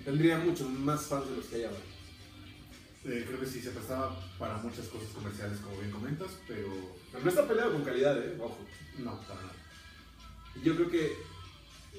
tendría 0.04 0.38
muchos 0.38 0.68
más 0.70 1.06
fans 1.06 1.30
de 1.30 1.36
los 1.36 1.46
que 1.46 1.56
hay 1.56 1.64
ahora. 1.64 1.78
Eh, 3.04 3.24
creo 3.26 3.40
que 3.40 3.46
sí 3.46 3.60
se 3.60 3.70
prestaba 3.70 4.14
para 4.38 4.58
muchas 4.58 4.86
cosas 4.88 5.08
comerciales, 5.14 5.58
como 5.60 5.78
bien 5.78 5.90
comentas, 5.90 6.28
pero 6.46 6.68
Pero 7.10 7.24
no 7.24 7.30
está 7.30 7.48
peleado 7.48 7.72
con 7.72 7.82
calidad, 7.82 8.18
¿eh? 8.18 8.36
Ojo. 8.38 8.58
no, 8.98 9.18
para 9.22 9.40
nada. 9.40 9.54
Yo 10.62 10.76
creo 10.76 10.90
que 10.90 11.16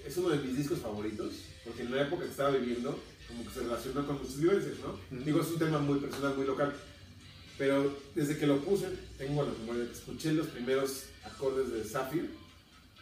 es 0.05 0.17
uno 0.17 0.29
de 0.29 0.37
mis 0.37 0.57
discos 0.57 0.79
favoritos, 0.79 1.33
porque 1.65 1.81
en 1.81 1.95
la 1.95 2.03
época 2.03 2.23
que 2.23 2.29
estaba 2.29 2.51
viviendo, 2.51 2.99
como 3.27 3.43
que 3.43 3.49
se 3.51 3.61
relaciona 3.61 4.05
con 4.05 4.17
muchas 4.19 4.39
vivencias, 4.39 4.75
¿no? 4.79 5.19
Digo, 5.23 5.41
es 5.41 5.47
un 5.47 5.59
tema 5.59 5.79
muy 5.79 5.99
personal, 5.99 6.35
muy 6.35 6.45
local. 6.45 6.75
Pero 7.57 7.97
desde 8.13 8.37
que 8.37 8.47
lo 8.47 8.59
puse, 8.59 8.87
tengo 9.17 9.43
la 9.43 9.51
memoria, 9.51 9.91
escuché 9.91 10.33
los 10.33 10.47
primeros 10.47 11.05
acordes 11.23 11.71
de 11.71 11.83
Zafir, 11.83 12.29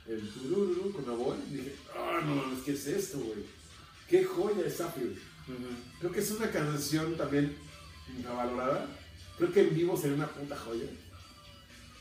el 0.07 0.29
turururu 0.31 0.93
con 0.93 1.09
oboe, 1.09 1.37
y 1.49 1.55
dije, 1.55 1.75
ah, 1.95 2.21
no 2.25 2.35
mames, 2.35 2.63
¿qué 2.63 2.71
es 2.71 2.87
esto, 2.87 3.19
güey? 3.19 3.43
¡Qué 4.07 4.23
joya 4.23 4.65
es 4.65 4.77
Zafir! 4.77 5.21
Creo 5.99 6.11
que 6.11 6.19
es 6.19 6.31
una 6.31 6.49
canción 6.49 7.15
también 7.15 7.55
infravalorada. 8.17 8.87
Creo 9.37 9.51
que 9.53 9.61
en 9.61 9.75
vivo 9.75 9.95
sería 9.97 10.15
una 10.17 10.27
puta 10.27 10.55
joya. 10.57 10.85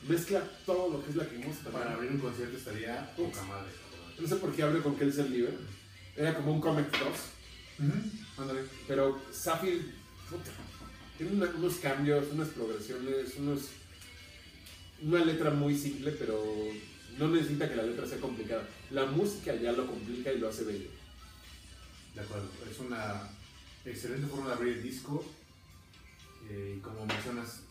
Mezcla 0.08 0.42
todo 0.64 0.90
lo 0.92 1.04
que 1.04 1.10
es 1.10 1.16
la 1.16 1.26
cremosa 1.26 1.60
también. 1.64 1.82
Para 1.82 1.94
abrir 1.94 2.10
un 2.12 2.18
concierto 2.18 2.56
estaría 2.56 3.14
poca 3.16 3.42
madre. 3.44 3.70
No 4.18 4.26
sé 4.28 4.36
por 4.36 4.54
qué 4.54 4.62
abre 4.62 4.82
con 4.82 4.96
Kelsen 4.96 5.30
Libre. 5.32 5.52
Era 6.16 6.34
como 6.34 6.52
un 6.52 6.60
Comet 6.60 6.90
2. 6.90 7.00
Ándale. 8.38 8.62
Pero 8.86 9.20
puta, 10.30 10.50
tiene 11.16 11.32
una- 11.32 11.50
unos 11.56 11.74
cambios, 11.76 12.26
unas 12.32 12.48
progresiones, 12.48 13.34
unos, 13.38 13.60
una 15.02 15.24
letra 15.24 15.50
muy 15.50 15.76
simple, 15.76 16.10
pero 16.12 16.44
no 17.18 17.28
necesita 17.28 17.68
que 17.68 17.76
la 17.76 17.84
letra 17.84 18.06
sea 18.06 18.18
complicada. 18.18 18.64
La 18.90 19.06
música 19.06 19.54
ya 19.54 19.72
lo 19.72 19.86
complica 19.86 20.32
y 20.32 20.38
lo 20.38 20.48
hace 20.48 20.64
bello. 20.64 20.88
De 22.14 22.20
acuerdo. 22.20 22.48
Es 22.70 22.78
una 22.80 23.28
excelente 23.84 24.26
forma 24.26 24.48
de 24.48 24.54
abrir 24.54 24.72
el 24.78 24.82
disco. 24.82 25.24
Eh, 26.48 26.74
y 26.78 26.80
como 26.80 27.06
mencionas, 27.06 27.62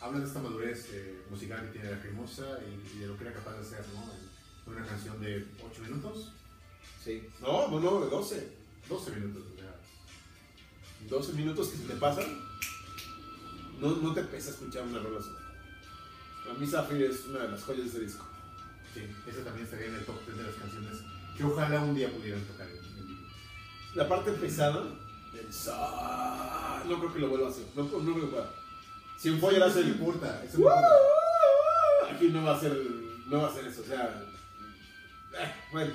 habla 0.00 0.20
de 0.20 0.26
esta 0.26 0.40
madurez 0.40 0.88
eh, 0.92 1.22
musical 1.30 1.62
que 1.66 1.78
tiene 1.78 1.90
la 1.90 2.00
cremosa 2.00 2.58
y, 2.66 2.96
y 2.96 3.00
de 3.00 3.06
lo 3.06 3.16
que 3.16 3.24
era 3.24 3.32
capaz 3.32 3.54
de 3.54 3.60
hacer, 3.60 3.84
¿no? 3.94 4.02
En 4.66 4.78
una 4.78 4.86
canción 4.86 5.20
de 5.20 5.46
8 5.62 5.82
minutos, 5.82 6.32
Sí. 7.04 7.22
No, 7.40 7.68
no, 7.68 7.80
no, 7.80 8.00
de 8.00 8.10
12. 8.10 8.48
12 8.88 9.10
minutos, 9.12 9.42
o 9.52 9.58
sea. 9.58 9.74
12 11.08 11.32
minutos 11.34 11.68
que 11.68 11.76
se 11.76 11.84
te 11.84 11.94
pasan. 11.96 12.24
No, 13.78 13.96
no 13.96 14.14
te 14.14 14.22
pesa 14.24 14.50
escuchar 14.50 14.84
una 14.84 15.00
rola 15.00 15.20
sola. 15.20 15.40
A 16.50 16.54
mí 16.54 16.66
Zafir 16.66 17.02
es 17.02 17.26
una 17.26 17.40
de 17.40 17.48
las 17.50 17.62
joyas 17.62 17.84
de 17.84 17.88
ese 17.90 18.00
disco. 18.00 18.26
Sí, 18.94 19.00
esa 19.28 19.44
también 19.44 19.64
estaría 19.64 19.88
en 19.88 19.96
el 19.96 20.04
top 20.06 20.24
10 20.24 20.38
de 20.38 20.44
las 20.44 20.54
canciones 20.54 20.98
que 21.36 21.44
ojalá 21.44 21.80
un 21.80 21.94
día 21.94 22.10
pudieran 22.10 22.42
tocar 22.44 22.68
en, 22.68 22.76
en 22.76 23.08
vivo. 23.08 23.26
La 23.94 24.08
parte 24.08 24.30
pesada, 24.32 24.84
no 26.88 26.98
creo 27.00 27.12
que 27.14 27.18
lo 27.20 27.28
vuelva 27.28 27.48
a 27.48 27.50
hacer. 27.50 27.64
No, 27.74 27.84
no 27.84 27.98
creo 28.14 28.20
que 28.26 28.26
pueda. 28.32 28.50
Si 29.18 29.28
en 29.28 29.40
Foyer 29.40 29.62
hace 29.62 29.80
el 29.80 29.88
importa, 29.88 30.42
eso 30.44 30.58
no 30.58 30.64
importa. 30.64 32.14
Aquí 32.14 32.28
no 32.28 32.44
va 32.44 32.56
a 32.56 32.60
ser, 32.60 32.72
no 33.26 33.42
va 33.42 33.48
a 33.48 33.54
ser 33.54 33.64
eso, 33.66 33.80
o 33.82 33.84
sea. 33.84 34.22
eh, 35.38 35.52
bueno, 35.72 35.92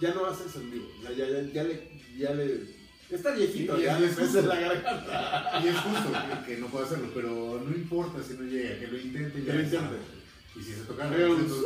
ya 0.00 0.14
no 0.14 0.22
va 0.22 0.30
a 0.30 0.34
ser 0.34 0.46
eso 0.46 0.60
en 0.60 0.70
vivo. 0.70 0.88
Ya, 1.02 1.10
ya, 1.12 1.26
ya, 1.28 1.42
ya 1.52 1.62
le, 1.64 2.00
ya 2.16 2.30
le. 2.34 2.80
Está 3.10 3.32
viejito, 3.32 3.76
Sí, 3.76 3.82
ya 3.82 3.98
y 3.98 4.02
le 4.02 4.06
es 4.06 4.16
justo. 4.16 4.42
la 4.42 4.54
garganta. 4.60 5.60
Y 5.64 5.68
es 5.68 5.76
justo 5.78 6.12
que, 6.12 6.54
que 6.54 6.60
no 6.60 6.68
pueda 6.68 6.86
hacerlo, 6.86 7.08
pero 7.12 7.60
no 7.66 7.74
importa 7.76 8.22
si 8.22 8.34
no 8.34 8.42
llega, 8.44 8.78
que 8.78 8.86
lo 8.86 8.98
intente 8.98 9.40
y 9.40 9.42
Que 9.42 9.52
lo 9.52 9.60
intente. 9.62 9.96
Y 10.56 10.62
si 10.62 10.74
se 10.74 10.80
un- 10.92 11.00
entonces, 11.00 11.64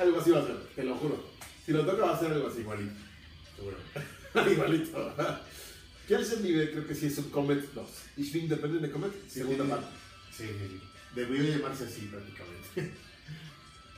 Algo 0.00 0.20
así 0.20 0.30
va 0.30 0.40
a 0.40 0.46
ser, 0.46 0.56
te 0.76 0.84
lo 0.84 0.94
juro. 0.96 1.24
Si 1.64 1.72
lo 1.72 1.84
toca 1.84 2.04
va 2.06 2.14
a 2.14 2.20
ser 2.20 2.30
algo 2.32 2.46
así. 2.48 2.60
igualito, 2.60 2.92
seguro. 3.56 3.76
Igualito. 4.52 5.14
¿Qué 6.08 6.14
es 6.14 6.32
el 6.32 6.42
nivel? 6.42 6.70
Creo 6.70 6.86
que 6.86 6.94
sí 6.94 7.06
es 7.06 7.18
un 7.18 7.30
Comet 7.30 7.72
2. 7.72 7.90
Ich 8.18 8.32
bin 8.32 8.48
depende 8.48 8.78
de 8.78 8.90
Comet, 8.90 9.12
segunda 9.28 9.64
sí. 9.64 9.70
parte. 9.70 9.86
Sí, 10.36 10.44
sí. 10.44 10.80
Debió 11.14 11.42
llamarse 11.42 11.84
así 11.84 12.02
prácticamente. 12.10 12.92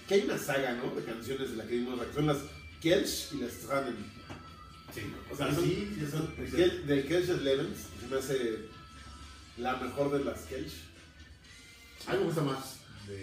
Que 0.08 0.14
hay 0.14 0.22
una 0.22 0.38
saga, 0.38 0.72
¿no? 0.72 0.94
De 0.94 1.04
canciones 1.04 1.50
de 1.50 1.56
la 1.58 1.66
que 1.66 1.74
vimos, 1.74 2.00
que 2.02 2.14
son 2.14 2.26
las 2.26 2.38
Kelch 2.80 3.32
y 3.34 3.42
las 3.42 3.52
Stranen. 3.52 3.94
Sí, 4.94 5.02
O 5.30 5.36
sea, 5.36 5.54
son, 5.54 5.62
sí, 5.62 5.94
sí, 5.98 6.06
son 6.10 6.32
sí. 6.34 6.56
Kel- 6.56 6.84
de 6.84 7.04
Kelch 7.04 7.28
Levens, 7.42 7.78
se 8.00 8.06
me 8.06 8.16
hace 8.16 8.58
la 9.58 9.76
mejor 9.76 10.10
de 10.16 10.24
las 10.24 10.40
Kelch. 10.46 10.72
A 12.06 12.12
mí 12.12 12.20
me 12.20 12.24
gusta 12.24 12.40
más 12.40 12.76
de, 13.06 13.16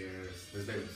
de 0.53 0.63
Slevens. 0.63 0.91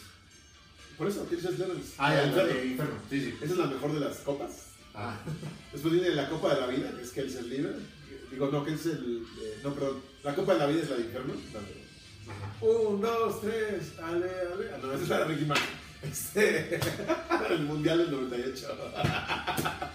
Por 0.96 1.08
eso, 1.08 1.28
Kelch 1.28 1.58
Levens. 1.58 1.94
Ah, 1.98 2.14
ya, 2.14 2.44
de 2.46 2.66
Inferno. 2.68 2.94
Sí, 3.10 3.22
sí. 3.22 3.36
Esa 3.42 3.54
es 3.54 3.58
la 3.60 3.66
mejor 3.66 3.92
de 3.92 4.00
las 4.02 4.18
copas. 4.18 4.66
Ah, 5.02 5.18
Después 5.72 5.94
viene 5.94 6.10
la 6.10 6.28
Copa 6.30 6.54
de 6.54 6.62
la 6.62 6.68
Vida, 6.68 6.92
que 6.96 7.04
es 7.04 7.12
Kelch 7.12 7.42
Libre. 7.44 7.72
Digo, 8.32 8.50
no, 8.52 8.66
Kelch 8.66 8.86
el. 8.86 9.24
eh, 9.42 9.60
no, 9.64 9.74
perdón. 9.74 10.02
La 10.24 10.36
Copa 10.36 10.54
de 10.54 10.60
la 10.60 10.68
Vida 10.68 10.82
es 10.82 10.90
la 10.90 10.98
de 10.98 11.04
Inferno. 11.04 11.34
Un, 12.62 13.02
dos, 13.02 13.42
tres, 13.42 13.94
ale, 14.04 14.30
ale. 14.30 14.70
Ah, 14.74 14.80
no, 14.82 14.92
esa 14.94 15.04
es 15.04 15.10
la 15.10 15.20
de 15.20 15.26
Ricky 15.26 15.46
Martin. 15.46 15.70
Este, 16.02 16.80
el 17.50 17.60
Mundial 17.64 17.98
del 17.98 18.12
98. 18.12 18.68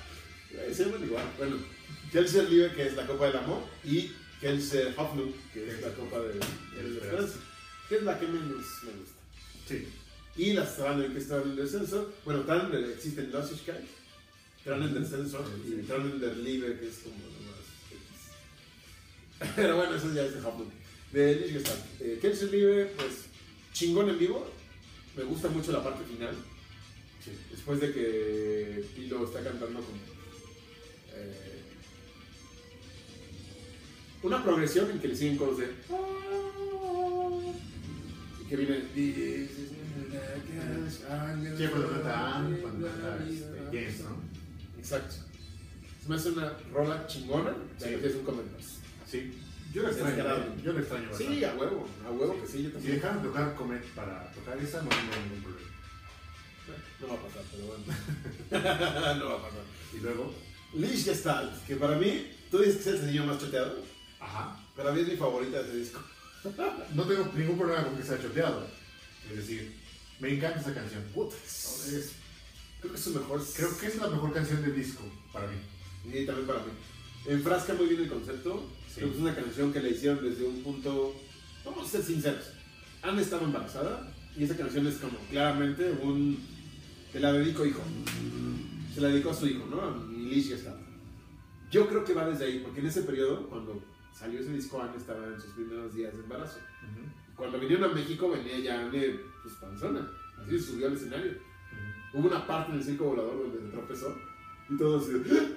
Eh, 0.57 0.73
Se 0.73 0.85
llaman 0.85 1.03
igual. 1.03 1.25
Bueno, 1.37 1.57
Kelser 2.13 2.49
Liebe, 2.49 2.73
que 2.75 2.87
es 2.87 2.95
la 2.95 3.07
Copa 3.07 3.27
del 3.27 3.39
Amor, 3.39 3.63
y 3.83 4.13
Kelser 4.41 4.95
Hoffnung, 4.97 5.33
que 5.53 5.69
es 5.69 5.81
la 5.83 5.89
Copa 5.95 6.21
de, 6.21 6.35
de 6.35 6.95
Esperanza, 6.95 7.39
que 7.89 7.97
es 7.97 8.03
la 8.05 8.19
que 8.21 8.27
menos 8.29 8.47
me 8.49 8.55
gusta. 8.55 9.17
Sí. 9.67 9.89
Y 10.37 10.53
las 10.53 10.77
Tranen, 10.77 11.13
que 11.13 11.19
están 11.19 11.43
en 11.43 11.51
el 11.51 11.57
descenso. 11.57 12.13
Bueno, 12.25 12.43
Tranen 12.43 12.85
existen 12.93 13.33
Losigkeit, 13.33 13.81
Tranen 14.65 14.95
del 14.95 15.03
descenso, 15.03 15.45
y 15.67 15.83
Tranen 15.83 16.19
del 16.19 16.43
Liebe, 16.43 16.79
que 16.81 16.89
es 16.89 16.97
como 16.99 17.17
lo 17.17 17.51
más. 17.51 17.61
Pero 19.57 19.77
bueno, 19.77 19.95
eso 19.95 20.13
ya 20.15 20.23
es 20.25 20.35
de 20.35 20.41
Japón. 20.41 20.69
De 21.13 21.35
Lich 21.37 21.53
Gestalt. 21.53 21.81
Eh, 22.01 22.19
Kelsey 22.21 22.51
Libre, 22.51 22.87
pues 22.97 23.27
chingón 23.75 24.09
en 24.09 24.19
vivo. 24.19 24.49
Me 25.17 25.23
gusta 25.25 25.49
mucho 25.49 25.71
la 25.71 25.85
parte 25.85 26.03
final. 26.05 26.35
Sí. 27.23 27.31
Después 27.51 27.79
de 27.81 27.93
que 27.93 28.85
Pilo 28.97 29.25
está 29.25 29.43
cantando 29.43 29.81
con. 29.81 29.95
eh, 31.15 31.61
una 34.23 34.43
progresión 34.43 34.91
en 34.91 34.99
que 34.99 35.09
le 35.09 35.17
siguen 35.17 35.37
coros 35.37 35.59
de. 35.59 35.67
Y 38.41 38.45
que 38.49 38.57
viene. 38.57 38.81
Sí, 38.95 39.49
cuando 41.69 41.91
canta 41.91 42.43
cuando 42.63 42.87
canta 42.87 43.19
este, 43.29 44.03
¿no? 44.03 44.24
Exacto. 44.85 45.15
Se 46.03 46.09
me 46.11 46.17
hace 46.17 46.29
una 46.31 46.53
rola 46.73 47.07
chingona. 47.07 47.55
Sí. 47.79 47.99
Es 48.03 48.15
un 48.17 48.25
comentario. 48.25 48.67
Sí. 49.11 49.33
Yo 49.73 49.83
lo 49.83 49.89
extraño. 49.89 50.25
¿eh? 50.37 50.45
yo 50.63 50.73
lo 50.75 50.79
extraño 50.81 51.09
bastante. 51.11 51.35
Sí, 51.35 51.45
a 51.45 51.55
huevo. 51.55 51.89
A 52.07 52.11
huevo 52.11 52.41
que 52.41 52.47
sí, 52.47 52.63
yo 52.65 52.69
Si 52.69 52.75
también. 52.75 52.95
dejaran 52.97 53.23
de 53.23 53.29
tocar 53.29 53.55
Comet 53.55 53.83
para 53.95 54.31
tocar 54.33 54.59
esa, 54.59 54.83
no 54.83 54.89
tengo 54.91 55.17
ningún 55.25 55.43
problema. 55.43 55.71
No 57.01 57.09
va 57.09 57.15
a 57.15 57.23
pasar, 57.23 57.43
pero 57.51 57.67
bueno. 57.67 57.85
no 59.19 59.25
va 59.31 59.35
a 59.35 59.43
pasar. 59.43 59.63
Y 59.95 59.99
luego, 60.01 60.35
Lich 60.75 61.05
Gestalt, 61.05 61.67
que 61.67 61.77
para 61.77 61.97
mí, 61.97 62.31
tú 62.51 62.59
dices 62.59 62.75
que 62.77 62.81
es 62.83 62.87
el 62.89 62.99
sencillo 63.01 63.25
más 63.25 63.39
choteado. 63.39 63.79
ajá, 64.21 64.61
Para 64.77 64.93
mí 64.93 65.01
es 65.01 65.09
mi 65.09 65.17
favorita 65.17 65.63
de 65.63 65.69
ese 65.71 65.77
disco. 65.79 66.01
no 66.95 67.03
tengo 67.05 67.33
ningún 67.35 67.59
problema 67.59 67.85
con 67.85 67.97
que 67.97 68.03
sea 68.05 68.21
choteado. 68.21 68.67
Es 69.31 69.37
decir, 69.39 69.75
me 70.21 70.35
encanta 70.35 70.61
esa 70.61 70.75
canción. 70.75 71.03
Puta, 71.15 71.35
Es- 71.45 72.13
creo 72.85 72.93
que 72.93 72.99
es 72.99 73.05
su 73.05 73.19
mejor. 73.19 73.43
creo 73.57 73.79
que 73.79 73.87
es 73.87 73.97
la 73.97 74.09
mejor 74.09 74.33
canción 74.33 74.63
del 74.63 74.77
disco 74.77 75.03
para 75.33 75.47
mí. 75.47 75.57
Y 76.05 76.27
también 76.27 76.47
para 76.47 76.59
mí. 76.61 76.73
Enfrasca 77.27 77.73
muy 77.75 77.87
bien 77.87 78.03
el 78.03 78.09
concepto. 78.09 78.69
Sí. 78.89 78.97
Creo 78.97 79.09
que 79.09 79.15
es 79.17 79.23
una 79.23 79.35
canción 79.35 79.73
que 79.73 79.81
le 79.81 79.91
hicieron 79.91 80.23
desde 80.23 80.45
un 80.45 80.63
punto. 80.63 81.15
Vamos 81.65 81.87
a 81.87 81.91
ser 81.91 82.03
sinceros. 82.03 82.45
Anne 83.03 83.23
estaba 83.23 83.45
embarazada 83.45 84.13
y 84.37 84.45
esa 84.45 84.57
canción 84.57 84.87
es 84.87 84.97
como 84.97 85.17
claramente 85.31 85.91
un. 86.03 86.39
Te 87.13 87.21
la 87.21 87.33
dedico, 87.33 87.65
hijo. 87.65 87.81
Se 88.95 89.01
la 89.01 89.09
dedicó 89.09 89.31
a 89.31 89.35
su 89.35 89.47
hijo, 89.47 89.67
¿no? 89.67 89.81
A 89.81 89.91
mi 89.91 90.29
Lich 90.29 90.49
Gestalt. 90.49 90.81
Yo 91.71 91.89
creo 91.89 92.05
que 92.05 92.13
va 92.13 92.29
desde 92.29 92.45
ahí, 92.45 92.61
porque 92.61 92.81
en 92.81 92.87
ese 92.87 93.03
periodo, 93.03 93.49
cuando 93.49 93.83
salió 94.13 94.41
ese 94.41 94.53
disco, 94.53 94.81
Anne 94.81 94.97
estaba 94.97 95.27
en 95.27 95.41
sus 95.41 95.53
primeros 95.55 95.95
días 95.95 96.13
de 96.13 96.23
embarazo. 96.23 96.59
Cuando 97.35 97.59
vinieron 97.59 97.91
a 97.91 97.95
México 97.95 98.31
venía 98.31 98.59
ya 98.59 98.81
Anne, 98.81 99.21
pues 99.43 99.55
panzona. 99.55 100.07
Así 100.39 100.61
subió 100.61 100.89
al 100.89 100.95
escenario. 100.95 101.33
Hubo 102.15 102.29
una 102.29 102.47
parte 102.47 102.73
en 102.73 102.79
el 102.79 102.85
circo 102.85 103.05
volador 103.05 103.39
donde 103.39 103.61
se 103.61 103.73
tropezó 103.73 104.17
y 104.71 104.79
todo 104.79 104.99
así. 104.99 105.11
¡ah! 105.33 105.49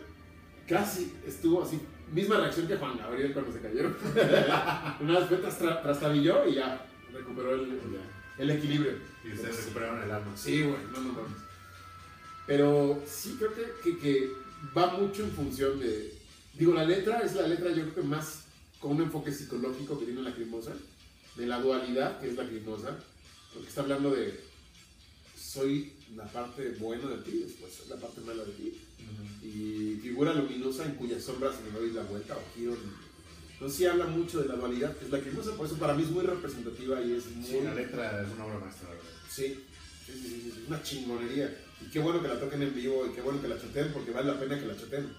Casi 0.67 1.13
estuvo 1.25 1.63
así. 1.63 1.79
Misma 2.11 2.37
reacción 2.37 2.67
que 2.67 2.77
Juan 2.77 2.97
Gabriel 2.97 3.33
cuando 3.33 3.53
se 3.53 3.61
cayeron. 3.61 3.95
una 4.99 5.19
vez 5.19 5.27
fue 5.29 5.37
tras, 5.37 5.59
trastabilló 5.59 6.47
y 6.47 6.55
ya 6.55 6.85
recuperó 7.13 7.53
el, 7.53 7.79
el 8.37 8.49
equilibrio. 8.49 8.93
Y 9.23 9.33
ustedes 9.33 9.57
recuperaron 9.57 10.03
el 10.03 10.11
alma. 10.11 10.31
Sí, 10.35 10.63
güey, 10.63 10.77
no, 10.91 11.01
no 11.01 11.13
mames. 11.13 11.37
Pero 12.47 13.03
sí 13.05 13.35
creo 13.37 13.53
que, 13.53 13.63
que, 13.83 13.99
que 13.99 14.31
va 14.75 14.97
mucho 14.97 15.23
en 15.23 15.31
función 15.31 15.79
de. 15.79 16.13
Digo, 16.53 16.73
la 16.73 16.85
letra 16.85 17.19
es 17.19 17.35
la 17.35 17.47
letra, 17.47 17.69
yo 17.69 17.83
creo 17.83 17.95
que 17.95 18.01
más 18.01 18.45
con 18.79 18.91
un 18.91 19.03
enfoque 19.03 19.31
psicológico 19.31 19.99
que 19.99 20.05
tiene 20.05 20.21
Lacrimosa, 20.21 20.71
de 21.35 21.45
la 21.45 21.59
dualidad 21.59 22.19
que 22.19 22.29
es 22.29 22.35
Lacrimosa, 22.35 22.97
porque 23.53 23.67
está 23.67 23.81
hablando 23.81 24.11
de. 24.11 24.46
Soy 25.57 25.91
la 26.15 26.25
parte 26.25 26.69
buena 26.77 27.09
de 27.09 27.17
ti, 27.23 27.39
después 27.39 27.73
soy 27.73 27.89
la 27.89 27.95
parte 27.95 28.21
mala 28.21 28.43
de 28.43 28.51
ti. 28.51 28.79
Y 29.41 29.99
figura 30.03 30.31
luminosa 30.35 30.85
en 30.85 30.91
cuyas 30.91 31.23
sombras 31.23 31.55
me 31.65 31.79
doy 31.79 31.91
la 31.93 32.03
vuelta 32.03 32.35
o 32.37 32.41
giro. 32.55 32.77
Entonces 33.53 33.75
sí 33.75 33.85
habla 33.87 34.05
mucho 34.05 34.39
de 34.39 34.49
la 34.49 34.55
dualidad 34.55 34.95
que 34.95 35.05
es 35.05 35.11
Lacrimosa, 35.11 35.55
por 35.57 35.65
eso 35.65 35.77
para 35.77 35.95
mí 35.95 36.03
es 36.03 36.11
muy 36.11 36.23
representativa 36.23 37.01
y 37.01 37.13
es 37.13 37.25
muy. 37.31 37.43
Sí, 37.47 37.61
la 37.63 37.73
letra 37.73 38.21
es 38.21 38.29
una 38.35 38.45
obra 38.45 38.59
maestra, 38.59 38.89
la 38.89 38.95
verdad. 38.97 39.09
Sí, 39.31 39.65
sí, 40.05 40.13
sí, 40.13 40.19
sí, 40.21 40.41
sí, 40.43 40.53
es 40.61 40.67
una 40.67 40.83
chingonería. 40.83 41.57
Y 41.81 41.89
qué 41.89 41.97
bueno 41.97 42.21
que 42.21 42.27
la 42.27 42.39
toquen 42.39 42.61
en 42.61 42.75
vivo 42.75 43.07
y 43.07 43.15
qué 43.15 43.21
bueno 43.21 43.41
que 43.41 43.47
la 43.47 43.59
choteen 43.59 43.91
porque 43.93 44.11
vale 44.11 44.27
la 44.31 44.39
pena 44.39 44.59
que 44.59 44.65
la 44.67 44.77
choteen. 44.77 45.11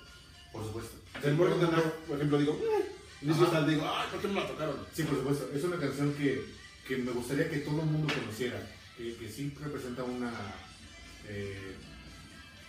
Por 0.53 0.65
supuesto. 0.65 0.99
El 1.25 1.35
Morning 1.35 1.65
and 1.65 1.73
Now, 1.73 1.93
por 2.07 2.17
ejemplo, 2.17 2.39
digo, 2.39 2.61
eh, 2.63 2.87
Luis 3.23 3.37
Ajá. 3.39 3.47
Gestalt, 3.47 3.69
digo, 3.69 3.83
ay, 3.93 4.07
¿por 4.13 4.21
qué 4.21 4.29
no 4.29 4.35
la 4.35 4.47
tocaron? 4.47 4.77
Sí, 4.95 5.03
por 5.03 5.19
supuesto. 5.19 5.51
Es 5.53 5.65
una 5.65 5.79
canción 5.79 6.15
que, 6.15 6.45
que 6.87 6.97
me 6.99 7.11
gustaría 7.11 7.51
que 7.51 7.59
todo 7.59 7.81
el 7.81 7.87
mundo 7.87 8.15
conociera. 8.15 8.78
Que, 8.99 9.15
que 9.15 9.31
sí 9.31 9.55
representa 9.63 10.03
una. 10.05 10.31
eh, 11.29 11.75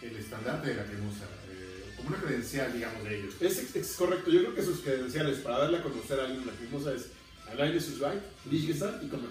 el 0.01 0.15
estandarte 0.15 0.69
de 0.69 0.75
la 0.75 0.85
cremosa. 0.85 1.25
eh, 1.49 1.93
como 1.97 2.09
una 2.09 2.19
credencial, 2.19 2.71
digamos, 2.71 3.03
de 3.03 3.19
ellos. 3.19 3.33
Es, 3.41 3.75
es 3.75 3.91
correcto, 3.97 4.29
yo 4.31 4.39
creo 4.41 4.55
que 4.55 4.63
sus 4.63 4.79
credenciales 4.79 5.39
para 5.39 5.57
darle 5.59 5.79
a 5.79 5.83
conocer 5.83 6.17
a 6.19 6.25
alguien 6.25 6.45
la 6.47 6.53
famosa 6.53 6.93
es 6.93 7.07
Alain 7.51 7.75
is 7.75 7.99
Right, 7.99 8.21
Lich 8.49 8.67
Gestalt 8.67 9.03
y 9.03 9.07
Comet. 9.09 9.29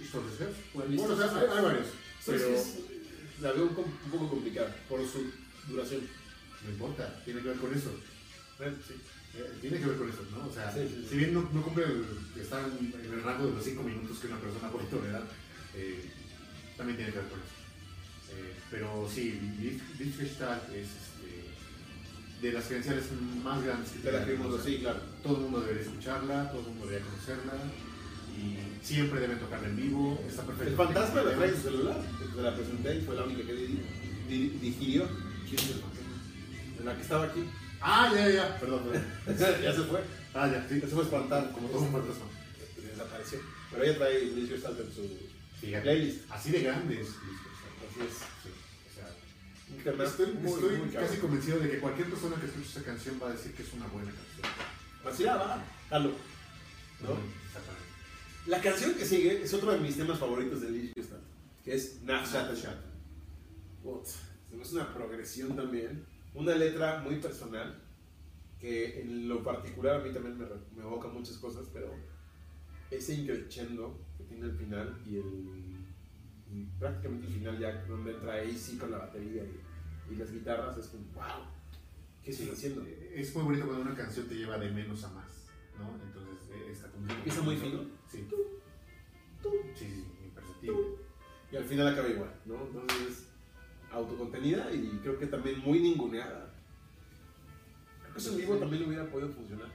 ¿Y 0.00 0.04
Storrs 0.04 0.40
Heads? 0.40 0.56
Bueno, 0.72 0.96
Bueno, 0.96 1.14
o 1.14 1.16
sea, 1.18 1.36
hay, 1.38 1.46
hay 1.58 1.64
varios. 1.64 1.86
Pero 2.24 2.38
Pero 2.38 2.62
la 3.42 3.52
veo 3.52 3.64
un, 3.66 3.74
poco 4.10 4.28
complicada 4.30 4.74
por 4.88 5.00
su 5.06 5.30
duración. 5.68 6.02
no 6.64 6.70
importa, 6.70 7.22
tiene 7.24 7.42
que 7.42 7.48
ver 7.48 7.58
con 7.58 7.74
eso. 7.74 7.90
Bueno, 8.58 8.76
sí. 8.86 8.94
Eh, 9.34 9.52
tiene 9.60 9.78
que 9.78 9.84
ver 9.86 9.98
con 9.98 10.08
eso, 10.08 10.24
¿no? 10.32 10.46
O 10.48 10.52
sea, 10.52 10.72
Sí, 10.72 10.80
sí, 10.88 11.00
sí. 11.02 11.06
si 11.10 11.16
bien 11.18 11.34
no, 11.34 11.42
no 11.52 11.62
cumple 11.62 11.84
el, 11.84 12.06
en 12.36 13.12
el 13.12 13.22
rango 13.22 13.46
de 13.48 13.52
los 13.52 13.64
5 13.64 13.82
minutos 13.82 14.18
que 14.18 14.28
una 14.28 14.40
persona 14.40 14.70
puede 14.70 14.86
tolerar, 14.86 15.24
eh, 15.74 16.10
también 16.76 16.96
tiene 16.96 17.12
que 17.12 17.18
ver 17.18 17.28
con 17.28 17.38
eso. 17.40 17.56
Eh, 18.32 18.54
pero 18.70 19.08
sí, 19.12 19.38
Liechtenstein 19.98 20.58
es 20.74 20.88
este, 20.88 22.42
de 22.46 22.52
las 22.52 22.64
credenciales 22.66 23.04
más 23.42 23.62
grandes 23.64 23.90
que 23.92 24.12
la 24.12 24.24
tiene 24.24 24.40
Cremosa. 24.40 24.64
sí, 24.64 24.78
claro. 24.80 25.00
Todo 25.22 25.36
el 25.36 25.42
mundo 25.42 25.60
debería 25.60 25.82
escucharla, 25.82 26.50
todo 26.50 26.60
el 26.60 26.66
mundo 26.68 26.86
debería 26.86 27.06
conocerla 27.08 27.52
y 28.36 28.84
siempre 28.86 29.20
deben 29.20 29.38
tocarla 29.38 29.68
en 29.68 29.76
vivo. 29.76 30.22
Está 30.28 30.42
perfecto. 30.42 30.70
El 30.70 30.76
fantasma 30.76 31.22
la 31.22 31.34
trae 31.36 31.50
su 31.54 31.62
celular, 31.62 32.02
se 32.34 32.42
la 32.42 32.54
presenté 32.54 32.96
y 32.96 33.00
fue 33.02 33.16
la 33.16 33.24
única 33.24 33.46
que 33.46 33.52
di- 33.54 33.80
di- 34.28 34.48
digirió. 34.60 35.08
¿Quién 35.48 35.60
es 35.60 35.66
el 35.70 35.80
fantasma? 35.80 36.84
La 36.84 36.96
que 36.96 37.02
estaba 37.02 37.24
aquí. 37.24 37.44
Ah, 37.80 38.10
ya, 38.14 38.28
ya, 38.28 38.34
ya, 38.34 38.60
perdón, 38.60 38.82
perdón. 39.24 39.62
ya 39.62 39.72
se 39.72 39.82
fue. 39.82 40.00
Ah, 40.34 40.48
ya, 40.50 40.66
sí. 40.68 40.80
Se 40.80 40.86
fue 40.88 41.04
espantar, 41.04 41.52
Como 41.52 41.68
todo 41.68 41.80
un 41.80 41.92
fantasma. 41.92 42.24
Desapareció. 42.82 43.38
Pero 43.70 43.84
ella 43.84 43.98
trae 43.98 44.46
Gestalt 44.48 44.80
en 44.80 44.92
su 44.92 45.02
Fíjate, 45.60 45.82
playlist. 45.82 46.30
así 46.30 46.50
de 46.50 46.60
grandes. 46.62 47.08
Así 47.08 48.00
es. 48.00 48.14
Sí, 48.42 48.50
o 48.90 48.94
sea, 48.94 49.76
Un 49.76 49.82
tema 49.82 50.04
Estoy, 50.04 50.32
muy, 50.34 50.52
estoy 50.52 50.76
muy 50.78 50.88
casi 50.90 51.16
convencido 51.18 51.58
de 51.58 51.70
que 51.70 51.78
cualquier 51.80 52.10
persona 52.10 52.36
que 52.36 52.46
escuche 52.46 52.68
esa 52.68 52.82
canción 52.82 53.18
va 53.22 53.28
a 53.28 53.32
decir 53.32 53.52
que 53.54 53.62
es 53.62 53.72
una 53.72 53.86
buena 53.86 54.10
canción. 54.10 54.52
Así 55.04 55.22
la 55.24 55.36
va, 55.36 55.64
jalo. 55.88 56.10
¿no? 57.02 57.16
La 58.46 58.60
canción 58.60 58.94
que 58.94 59.04
sigue 59.04 59.42
es 59.42 59.52
otro 59.54 59.72
de 59.72 59.80
mis 59.80 59.96
temas 59.96 60.18
favoritos 60.18 60.60
de 60.60 60.92
Gestalt, 60.94 61.22
que 61.64 61.74
es 61.74 62.02
Nach 62.02 62.24
Shata 62.26 62.54
hace 64.66 64.74
una 64.74 64.92
progresión 64.92 65.54
también, 65.54 66.04
una 66.34 66.54
letra 66.54 67.00
muy 67.00 67.16
personal, 67.16 67.82
que 68.60 69.00
en 69.00 69.28
lo 69.28 69.42
particular 69.44 70.00
a 70.00 70.04
mí 70.04 70.12
también 70.12 70.38
me, 70.38 70.46
me 70.74 70.82
evoca 70.82 71.08
muchas 71.08 71.36
cosas, 71.36 71.66
pero 71.72 71.94
ese 72.90 73.14
increchendo 73.14 73.98
tiene 74.28 74.46
el 74.46 74.52
final 74.56 74.98
y 75.06 75.16
el 75.16 75.76
y 76.52 76.64
prácticamente 76.78 77.26
el 77.26 77.32
final 77.34 77.58
ya 77.58 77.84
donde 77.86 78.12
entra 78.12 78.34
AC 78.34 78.78
con 78.78 78.90
la 78.90 78.98
batería 78.98 79.42
y, 79.44 80.12
y 80.12 80.16
las 80.16 80.30
guitarras 80.32 80.76
es 80.78 80.86
como 80.86 81.04
wow 81.14 81.56
¿qué 82.26 82.32
están 82.32 82.50
haciendo? 82.50 82.84
Es 83.14 83.32
muy 83.34 83.44
bonito 83.44 83.66
cuando 83.66 83.82
una 83.82 83.94
canción 83.94 84.26
te 84.26 84.34
lleva 84.34 84.58
de 84.58 84.68
menos 84.72 85.04
a 85.04 85.10
más, 85.10 85.46
¿no? 85.78 85.94
Entonces, 86.02 86.50
eh, 86.50 86.72
esta. 86.72 86.88
Empieza 87.08 87.40
muy 87.42 87.56
fino. 87.56 87.82
Sí. 88.10 88.26
Tú, 88.28 88.36
tú, 89.40 89.50
Sí, 89.76 89.86
sí, 89.86 90.04
imperceptible. 90.24 90.76
y 91.52 91.56
al 91.56 91.64
final 91.64 91.86
acaba 91.86 92.08
igual, 92.08 92.34
¿no? 92.46 92.66
Entonces 92.66 93.08
es 93.08 93.28
autocontenida 93.92 94.72
y 94.74 94.98
creo 95.02 95.18
que 95.20 95.26
también 95.26 95.60
muy 95.60 95.78
ninguneada. 95.78 96.52
Creo 98.02 98.12
que 98.12 98.18
eso 98.18 98.32
en 98.32 98.38
vivo 98.38 98.56
también 98.56 98.84
hubiera 98.84 99.08
podido 99.08 99.28
funcionar. 99.28 99.68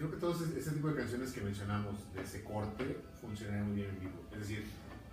Creo 0.00 0.10
que 0.12 0.16
todos 0.16 0.40
ese 0.56 0.70
tipo 0.70 0.88
de 0.88 0.94
canciones 0.94 1.30
que 1.30 1.42
mencionamos 1.42 2.10
de 2.14 2.22
ese 2.22 2.42
corte 2.42 3.02
funcionarían 3.20 3.66
muy 3.66 3.76
bien 3.76 3.90
en 3.90 4.00
vivo. 4.00 4.12
Es 4.32 4.38
decir, 4.38 4.64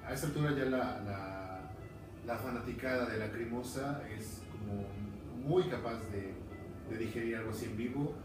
a 0.06 0.14
esa 0.14 0.28
altura 0.28 0.52
ya 0.56 0.64
la, 0.64 1.02
la, 1.04 1.72
la 2.26 2.38
fanaticada 2.38 3.10
de 3.10 3.18
la 3.18 3.30
Crimosa 3.30 4.02
es 4.08 4.44
como 4.50 4.86
muy 5.46 5.64
capaz 5.64 6.00
de, 6.10 6.36
de 6.90 6.98
digerir 6.98 7.36
algo 7.36 7.50
así 7.52 7.66
en 7.66 7.76
vivo, 7.76 8.16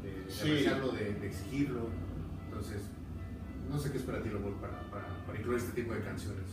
de, 0.00 0.22
de 0.26 0.30
Sí. 0.30 0.42
apreciarlo, 0.42 0.92
de, 0.92 1.12
de 1.14 1.26
exigirlo. 1.26 1.88
Entonces, 2.44 2.82
no 3.68 3.76
sé 3.76 3.90
qué 3.90 3.98
esperar 3.98 4.22
ti, 4.22 4.30
Lobol, 4.30 4.54
para, 4.60 4.88
para, 4.88 5.26
para 5.26 5.36
incluir 5.40 5.58
este 5.58 5.72
tipo 5.72 5.92
de 5.92 6.02
canciones. 6.02 6.44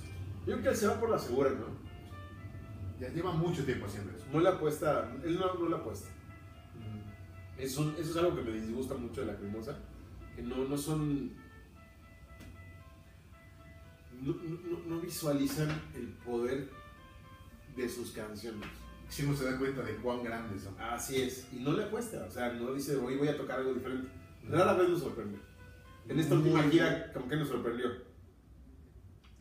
Yo 0.48 0.54
creo 0.54 0.64
que 0.64 0.70
él 0.70 0.76
se 0.76 0.88
va 0.88 1.00
por 1.00 1.12
la 1.12 1.20
segura, 1.20 1.52
¿no? 1.52 1.68
Ya 3.00 3.10
lleva 3.10 3.32
mucho 3.34 3.64
tiempo 3.66 3.86
haciendo 3.86 4.12
eso. 4.18 4.26
No 4.34 4.40
le 4.40 4.50
apuesta, 4.50 5.12
él 5.24 5.40
no, 5.40 5.54
no 5.54 5.70
le 5.70 5.76
apuesta. 5.76 6.10
Es 7.64 7.78
un- 7.78 7.94
eso 7.98 8.12
es 8.12 8.18
algo 8.18 8.36
que 8.36 8.42
me 8.42 8.52
disgusta 8.52 8.96
mucho 8.96 9.22
de 9.22 9.28
la 9.28 9.38
cremosa, 9.38 9.78
que 10.36 10.42
no, 10.42 10.58
no 10.68 10.78
son... 10.78 11.32
No, 14.22 14.34
no- 14.36 14.80
no 14.88 15.02
visualizan 15.02 15.70
el 15.96 16.08
poder 16.26 16.70
de 17.76 17.90
sus 17.90 18.12
canciones. 18.12 18.68
Si 19.10 19.24
uno 19.24 19.36
se 19.36 19.46
da 19.46 19.58
cuenta 19.58 19.82
de 19.84 19.96
cuán 19.98 20.24
grandes 20.24 20.64
son. 20.64 20.76
Así 20.80 21.22
es, 21.22 21.48
y 21.52 21.58
no 21.58 21.74
le 21.74 21.84
apuesta, 21.84 22.26
o 22.28 22.32
sea, 22.32 22.52
no 22.54 22.74
dice, 22.74 22.96
hoy 22.96 23.16
voy 23.18 23.28
a 23.28 23.38
tocar 23.38 23.60
algo 23.60 23.74
diferente. 23.74 24.10
Rara 24.50 24.74
vez 24.74 24.90
nos 24.90 25.00
sorprende. 25.02 25.38
En 26.08 26.20
esta 26.20 26.36
Muy 26.36 26.44
última 26.46 26.60
bien. 26.62 26.72
gira, 26.72 27.14
como 27.14 27.28
que 27.28 27.36
nos 27.38 27.48
sorprendió. 27.48 27.88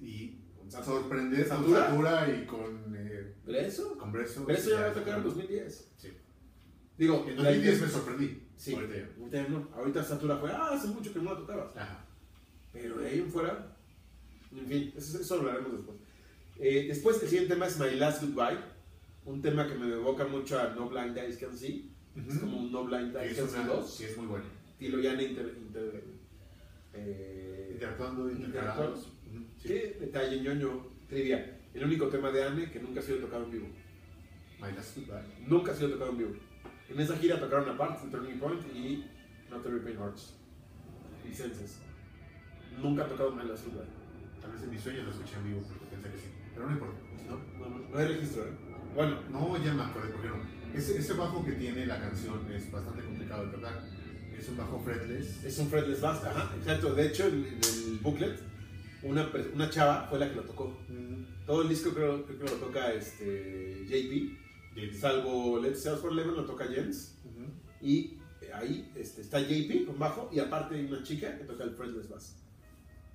Y 0.01 0.39
sorprender 0.69 1.49
con 1.49 1.71
¿Satura? 1.71 2.29
Y 2.37 2.47
con, 2.47 2.95
eh, 2.97 3.35
¿Breso? 3.45 3.97
con 3.99 4.13
Breso. 4.13 4.45
Pero 4.47 4.59
eso 4.59 4.71
ya 4.71 4.81
va 4.81 4.87
a 4.89 4.93
tocar 4.95 5.19
en 5.19 5.25
2010. 5.25 5.93
Sí. 5.97 6.09
Digo, 7.03 7.27
En 7.29 7.37
la 7.37 7.51
2010 7.51 7.75
idea- 7.79 7.87
me 7.87 7.93
sorprendí. 7.93 8.43
Sí, 8.57 8.75
Ahorita 8.75 8.95
ya. 8.97 9.09
ahorita 9.19 9.49
no. 9.49 9.69
Ahorita 9.75 10.05
Satura 10.05 10.37
fue, 10.37 10.51
ah, 10.53 10.69
hace 10.73 10.87
mucho 10.87 11.13
que 11.13 11.19
no 11.19 11.33
la 11.35 11.41
tocabas. 11.41 11.77
Ajá. 11.77 12.05
Pero 12.73 12.99
de 12.99 13.09
ahí 13.09 13.19
en 13.19 13.29
fuera, 13.31 13.77
en 14.57 14.67
fin, 14.69 14.93
eso, 14.97 15.19
eso 15.21 15.37
lo 15.37 15.41
hablaremos 15.49 15.73
después. 15.79 15.97
Eh, 16.61 16.85
después, 16.87 17.21
el 17.23 17.29
siguiente 17.29 17.55
tema 17.55 17.67
es 17.67 17.77
My 17.81 17.91
Last 17.97 18.23
Goodbye. 18.23 18.59
Un 19.25 19.43
tema 19.43 19.67
que 19.67 19.75
me 19.75 19.93
evoca 19.93 20.25
mucho 20.27 20.61
a 20.61 20.69
No 20.75 20.89
Blind 20.89 21.17
Eyes 21.19 21.39
Can 21.39 21.57
See. 21.59 21.91
Es 22.29 22.39
como 22.39 22.59
un 22.59 22.71
No 22.71 22.85
Blind 22.85 23.17
Eyes 23.17 23.33
es 23.33 23.39
Can 23.39 23.49
See 23.49 23.61
una- 23.61 23.69
2. 23.69 23.95
Sí, 23.97 24.05
es 24.05 24.17
muy 24.17 24.27
bueno. 24.27 24.45
Tilo 24.79 25.01
Yana 25.01 25.23
inter, 25.23 25.55
inter- 25.61 26.05
eh, 26.95 27.71
Interactuando, 27.73 28.31
interactuando. 28.31 28.97
sí. 28.97 29.69
¿Qué 29.69 29.97
detalle 30.01 30.41
ñoño? 30.41 30.87
Trivia. 31.09 31.59
El 31.75 31.85
único 31.85 32.07
tema 32.09 32.31
de 32.31 32.45
Anne 32.45 32.71
que 32.71 32.79
nunca 32.81 33.01
ha 33.01 33.03
sido 33.03 33.19
tocado 33.19 33.45
en 33.45 33.51
vivo. 33.51 33.67
My 34.61 34.73
Last 34.73 34.97
Goodbye. 34.97 35.23
Nunca 35.49 35.73
ha 35.73 35.75
sido 35.75 35.91
tocado 35.91 36.11
en 36.13 36.19
vivo. 36.19 36.31
En 36.95 37.01
esa 37.01 37.17
gira 37.17 37.41
tocaron 37.41 37.69
aparte, 37.69 38.09
Turning 38.11 38.39
Point 38.39 38.63
y 38.75 39.05
Not 39.51 39.65
Every 39.67 39.81
Pain 39.81 39.97
Hearts. 39.99 40.35
Y 41.29 41.35
Senses. 41.35 41.79
Nunca 42.81 43.05
ha 43.05 43.09
tocado 43.09 43.31
My 43.35 43.45
Last 43.49 43.65
Goodbye. 43.67 43.89
Tal 44.41 44.53
vez 44.53 44.63
en 44.63 44.71
mis 44.71 44.81
sueños 44.81 45.05
lo 45.05 45.11
escuché 45.11 45.37
en 45.37 45.45
vivo 45.45 45.63
porque 45.63 45.85
pensé 45.87 46.11
que 46.11 46.19
sí. 46.19 46.29
Pero 46.55 46.67
no 46.67 46.73
importa. 46.73 46.99
No, 47.29 47.37
no, 47.59 47.69
no, 47.79 47.89
no 47.89 47.99
hay 47.99 48.07
registro, 48.09 48.43
¿eh? 48.45 48.53
Bueno, 48.95 49.17
No, 49.31 49.57
ya 49.65 49.73
me 49.73 49.83
acordé, 49.83 50.09
¿por 50.09 50.21
qué 50.21 50.29
no? 50.29 50.37
Ese, 50.75 50.99
ese 50.99 51.13
bajo 51.15 51.45
que 51.45 51.53
tiene 51.53 51.87
la 51.87 52.01
canción 52.01 52.41
es 52.53 52.71
bastante 52.71 53.03
complicado 53.05 53.47
de 53.47 53.53
tocar. 53.53 53.81
Es 54.39 54.49
un 54.49 54.57
bajo 54.57 54.81
fretless. 54.81 55.45
es 55.45 55.59
un 55.59 55.69
fretless 55.69 56.01
bass, 56.01 56.25
ajá, 56.25 56.55
exacto. 56.57 56.95
De 56.95 57.07
hecho, 57.07 57.27
en, 57.29 57.47
en 57.47 57.61
el 57.93 57.99
booklet, 58.03 58.41
una, 59.03 59.31
una 59.55 59.71
chava 59.71 60.07
fue 60.11 60.19
la 60.19 60.29
que 60.29 60.37
lo 60.37 60.43
tocó. 60.43 60.77
Todo 61.47 61.63
el 61.63 61.69
disco 61.69 61.91
creo, 61.91 62.25
creo 62.25 62.39
que 62.39 62.45
lo 62.45 62.53
toca 62.53 62.93
este, 62.93 63.85
JP, 63.87 64.39
JP. 64.75 64.95
salvo 64.95 65.59
Let's 65.61 65.83
Sales 65.83 66.01
for 66.01 66.13
Eleven 66.13 66.35
lo 66.37 66.45
toca 66.45 66.67
Jens. 66.67 67.19
Ujú. 67.25 67.47
Y 67.81 68.19
ahí 68.55 68.91
este, 68.97 69.21
está 69.23 69.41
JP 69.41 69.87
con 69.87 69.99
bajo 69.99 70.29
y 70.33 70.39
aparte 70.39 70.75
hay 70.77 70.87
una 70.87 71.03
chica 71.03 71.37
que 71.39 71.45
toca 71.45 71.65
el 71.65 71.75
fretless 71.75 72.09
bass. 72.09 72.37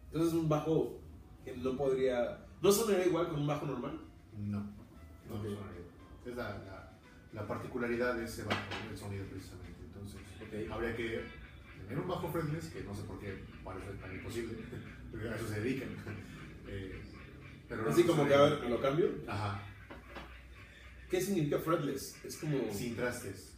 Entonces 0.07 0.33
es 0.33 0.39
un 0.39 0.49
bajo 0.49 0.99
que 1.43 1.55
no 1.57 1.75
podría... 1.77 2.45
¿No 2.61 2.71
sonaría 2.71 3.05
igual 3.07 3.29
con 3.29 3.41
un 3.41 3.47
bajo 3.47 3.65
normal? 3.65 3.99
No, 4.37 4.59
no 5.29 5.35
sonaría. 5.37 5.57
Es 6.25 6.35
la, 6.35 6.49
la, 6.59 6.99
la 7.33 7.47
particularidad 7.47 8.15
de 8.15 8.25
ese 8.25 8.43
bajo, 8.43 8.61
el 8.89 8.97
sonido 8.97 9.25
precisamente. 9.25 9.77
Entonces, 9.85 10.19
Ok. 10.41 10.71
habría 10.71 10.95
que 10.95 11.23
tener 11.87 11.99
un 11.99 12.07
bajo 12.07 12.27
fretless, 12.29 12.65
que 12.67 12.83
no 12.83 12.93
sé 12.93 13.03
por 13.03 13.19
qué 13.19 13.43
parece 13.63 13.91
tan 14.01 14.13
imposible, 14.13 14.55
porque 15.11 15.29
a 15.29 15.35
eso 15.35 15.47
se 15.47 15.61
dedican. 15.61 15.89
Eh, 16.69 17.01
pero 17.69 17.83
no 17.83 17.89
Así 17.91 18.03
como 18.03 18.27
que, 18.27 18.33
a 18.33 18.41
ver, 18.41 18.69
lo 18.69 18.81
cambio. 18.81 19.07
Ajá, 19.25 19.63
¿Qué 21.09 21.21
significa 21.21 21.59
fretless? 21.59 22.15
Es 22.25 22.37
como... 22.37 22.57
sin 22.73 22.95
trastes. 22.95 23.53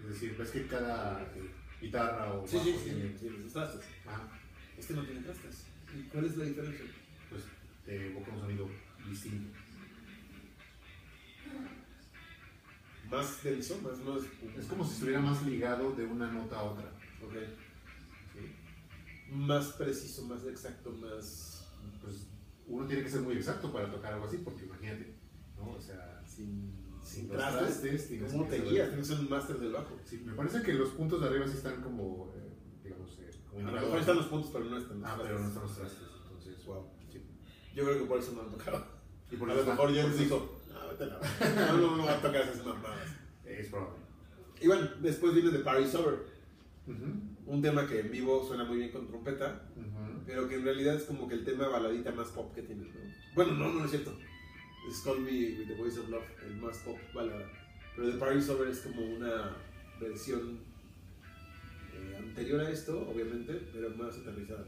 Es 0.00 0.08
decir, 0.08 0.36
ves 0.36 0.50
que 0.50 0.66
cada 0.66 1.22
eh, 1.34 1.50
guitarra 1.80 2.32
o 2.34 2.46
Sí, 2.46 2.58
sí, 2.62 2.76
tiene. 2.84 3.38
los 3.42 3.52
trastes. 3.52 3.80
Ajá, 4.06 4.28
Este 4.76 4.94
no 4.94 5.04
tiene 5.04 5.20
trastes. 5.22 5.64
¿Y 5.96 6.02
cuál 6.08 6.24
es 6.26 6.36
la 6.36 6.44
diferencia? 6.44 6.84
pues 7.30 7.42
te 7.84 8.06
evoca 8.08 8.32
un 8.32 8.40
sonido 8.40 8.68
distinto. 9.08 9.56
Más 13.10 13.42
denso, 13.42 13.80
más 13.82 13.98
no 14.00 14.18
es. 14.18 14.24
Es 14.58 14.66
como 14.66 14.84
si 14.84 14.92
estuviera 14.94 15.20
más 15.20 15.42
ligado 15.46 15.92
de 15.92 16.04
una 16.04 16.30
nota 16.30 16.58
a 16.58 16.62
otra. 16.64 16.90
Ok. 17.24 17.34
Sí. 18.34 19.32
Más 19.32 19.72
preciso, 19.72 20.26
más 20.26 20.44
exacto, 20.46 20.90
más. 20.92 21.66
Pues 22.02 22.26
uno 22.66 22.86
tiene 22.86 23.02
que 23.02 23.10
ser 23.10 23.22
muy 23.22 23.34
exacto 23.36 23.72
para 23.72 23.90
tocar 23.90 24.12
algo 24.12 24.26
así, 24.26 24.38
porque 24.38 24.64
imagínate, 24.66 25.14
¿no? 25.56 25.70
O 25.70 25.80
sea, 25.80 26.22
Sin, 26.26 26.70
sin 27.08 27.28
trastes. 27.28 28.10
¿Cómo 28.30 28.44
te 28.46 28.60
guías? 28.60 28.88
Tienes 28.88 29.08
que 29.08 29.14
ser 29.14 29.20
un 29.24 29.30
máster 29.30 29.58
del 29.58 29.72
bajo. 29.72 29.96
Sí, 30.04 30.22
me 30.24 30.32
parece 30.34 30.62
que 30.62 30.74
los 30.74 30.90
puntos 30.90 31.20
de 31.20 31.26
arriba 31.28 31.46
sí 31.46 31.56
están 31.56 31.82
como, 31.82 32.32
eh, 32.36 32.52
digamos, 32.84 33.18
eh, 33.20 33.30
como 33.50 33.68
A 33.68 33.72
lo 33.72 33.80
mejor 33.80 33.98
están 33.98 34.16
los 34.16 34.26
puntos, 34.26 34.50
pero 34.52 34.64
no 34.66 34.76
están 34.78 35.00
los 35.00 35.10
Ah, 35.10 35.14
trastes. 35.14 35.26
pero 35.26 35.38
no 35.40 35.48
están 35.48 35.62
los 35.62 35.76
trastes, 35.76 35.98
entonces, 36.22 36.64
Wow. 36.66 36.86
sí. 37.10 37.22
Yo 37.74 37.84
creo 37.84 37.98
que 37.98 38.04
por 38.04 38.18
eso 38.18 38.32
no 38.32 38.42
han 38.42 38.50
tocado. 38.50 38.86
Y 39.30 39.36
por 39.36 39.50
a 39.50 39.54
lo 39.54 39.64
mejor 39.64 39.92
Jens 39.92 40.14
eso- 40.14 40.22
dijo: 40.24 40.60
No, 40.72 40.88
vete 40.88 41.04
a 41.04 41.06
la. 41.06 41.72
No, 41.72 41.78
no, 41.78 41.96
no 41.98 42.04
va 42.04 42.12
a 42.14 42.22
tocar 42.22 42.42
esas 42.42 42.64
mamadas. 42.64 43.08
Es 43.44 43.68
probable. 43.68 43.98
Y 44.60 44.66
bueno, 44.66 44.88
después 45.00 45.34
viene 45.34 45.50
The 45.50 45.58
Party 45.60 45.96
Over. 45.96 46.38
Ujú, 46.86 47.52
Un 47.52 47.62
tema 47.62 47.86
que 47.86 48.00
en 48.00 48.10
vivo 48.10 48.42
suena 48.46 48.64
muy 48.64 48.78
bien 48.78 48.90
con 48.90 49.06
trompeta. 49.06 49.68
ujú. 49.76 50.22
Pero 50.26 50.48
que 50.48 50.56
en 50.56 50.64
realidad 50.64 50.94
es 50.94 51.04
como 51.04 51.28
que 51.28 51.34
el 51.34 51.44
tema 51.44 51.68
baladita 51.68 52.10
más 52.12 52.28
pop 52.28 52.54
que 52.54 52.62
tiene, 52.62 52.84
¿no? 52.86 52.90
Bueno, 53.34 53.52
no, 53.54 53.72
no 53.72 53.84
es 53.84 53.90
cierto. 53.90 54.12
Es 54.88 55.00
Call 55.00 55.20
Me 55.20 55.30
With 55.58 55.66
The 55.68 55.74
Voice 55.74 55.98
of 56.00 56.08
Love, 56.08 56.24
el 56.46 56.56
más 56.56 56.78
pop 56.78 56.96
balada. 57.14 57.46
Pero 57.96 58.10
The 58.12 58.18
Party's 58.18 58.48
Over 58.48 58.68
es 58.68 58.78
como 58.80 59.02
una 59.02 59.56
versión 60.00 60.60
eh, 61.94 62.16
anterior 62.18 62.60
a 62.60 62.70
esto, 62.70 63.08
obviamente, 63.08 63.54
pero 63.72 63.90
más 63.90 64.16
aterrizada. 64.16 64.64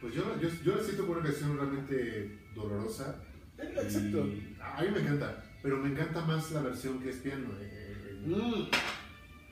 Pues 0.00 0.14
yo, 0.14 0.22
yo, 0.40 0.48
yo 0.64 0.76
la 0.76 0.82
siento 0.82 1.06
como 1.06 1.18
una 1.18 1.28
canción 1.28 1.56
realmente 1.56 2.38
dolorosa. 2.54 3.22
Eh, 3.58 3.74
Exacto. 3.82 4.26
Y 4.26 4.56
a 4.60 4.82
mí 4.82 4.88
me 4.92 5.00
encanta, 5.00 5.44
pero 5.62 5.78
me 5.78 5.90
encanta 5.90 6.24
más 6.24 6.50
la 6.52 6.62
versión 6.62 7.00
que 7.00 7.10
es 7.10 7.16
piano. 7.16 7.48
eh, 7.60 7.84
En, 8.24 8.28
Mm, 8.32 8.68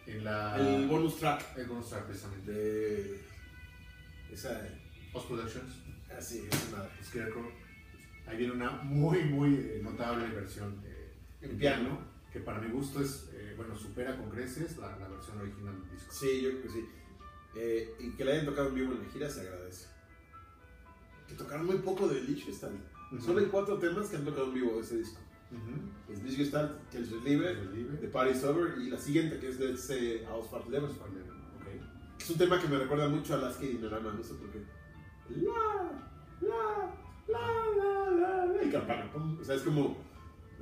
en 0.06 0.24
la, 0.24 0.56
el 0.58 0.86
bonus 0.88 1.16
track 1.18 1.56
el 1.56 1.66
bonus 1.66 1.88
track, 1.88 2.04
precisamente. 2.06 2.52
de 2.52 3.20
esa... 4.32 4.68
Post 5.12 5.28
Productions, 5.28 5.72
Así, 6.16 6.46
es 6.50 6.68
una... 6.72 6.84
Scarecrow. 7.02 7.50
Ahí 8.26 8.36
viene 8.36 8.52
una 8.54 8.70
muy, 8.82 9.24
muy 9.24 9.54
eh, 9.54 9.80
notable 9.82 10.26
versión 10.34 10.80
eh, 10.84 11.14
En 11.42 11.56
piano. 11.58 11.98
que 12.32 12.40
para 12.40 12.60
mi 12.60 12.70
gusto 12.70 13.00
es, 13.00 13.30
eh, 13.34 13.54
bueno, 13.56 13.76
supera 13.76 14.16
con 14.16 14.30
creces 14.30 14.76
la, 14.78 14.96
la 14.98 15.08
versión 15.08 15.38
original 15.40 15.80
del 15.80 15.90
disco. 15.90 16.12
Sí, 16.12 16.40
yo 16.42 16.50
creo 16.50 16.62
que 16.62 16.68
sí. 16.70 16.88
Eh, 17.56 17.94
y 18.00 18.10
que 18.10 18.24
la 18.24 18.32
hayan 18.32 18.46
tocado 18.46 18.68
en 18.68 18.74
vivo 18.74 18.92
en 18.92 19.02
la 19.04 19.08
gira 19.10 19.30
se 19.30 19.40
agradece. 19.42 19.86
Que 21.28 21.34
tocaron 21.34 21.66
muy 21.66 21.78
poco 21.78 22.06
de 22.08 22.20
Liechtenstein. 22.22 22.80
Ujú. 23.12 23.22
Solo 23.24 23.40
hay 23.40 23.46
cuatro 23.46 23.78
temas 23.78 24.08
que 24.08 24.16
han 24.16 24.24
tocado 24.24 24.46
en 24.48 24.54
vivo 24.54 24.74
de 24.76 24.80
ese 24.80 24.98
disco. 24.98 25.20
Ujú. 25.52 26.12
Es 26.12 26.22
Bis 26.22 26.36
Gestalt, 26.36 26.88
que 26.90 26.98
es 26.98 27.10
libre. 27.22 27.54
The 28.00 28.08
Party's 28.08 28.42
Over, 28.44 28.78
y 28.78 28.90
la 28.90 28.98
siguiente 28.98 29.38
que 29.38 29.48
es 29.48 29.58
Let's 29.60 29.82
Say 29.82 30.24
Ausfahrt 30.28 30.68
Leben. 30.68 30.90
Ok. 30.90 31.66
Es 32.20 32.30
un 32.30 32.38
tema 32.38 32.60
que 32.60 32.66
me 32.68 32.78
recuerda 32.78 33.08
mucho 33.08 33.34
a 33.34 33.38
Las 33.38 33.56
que 33.56 33.68
Dinarama, 33.68 34.12
no 34.12 34.22
sé 34.22 34.34
por 34.34 34.50
qué. 34.50 34.62
La, 35.36 35.92
la, 36.48 36.94
la, 37.28 37.40
la, 37.76 38.10
la, 38.10 38.46
la, 38.46 38.64
y 38.64 38.70
campana. 38.70 39.10
O 39.40 39.44
sea, 39.44 39.56
es 39.56 39.62
como, 39.62 39.96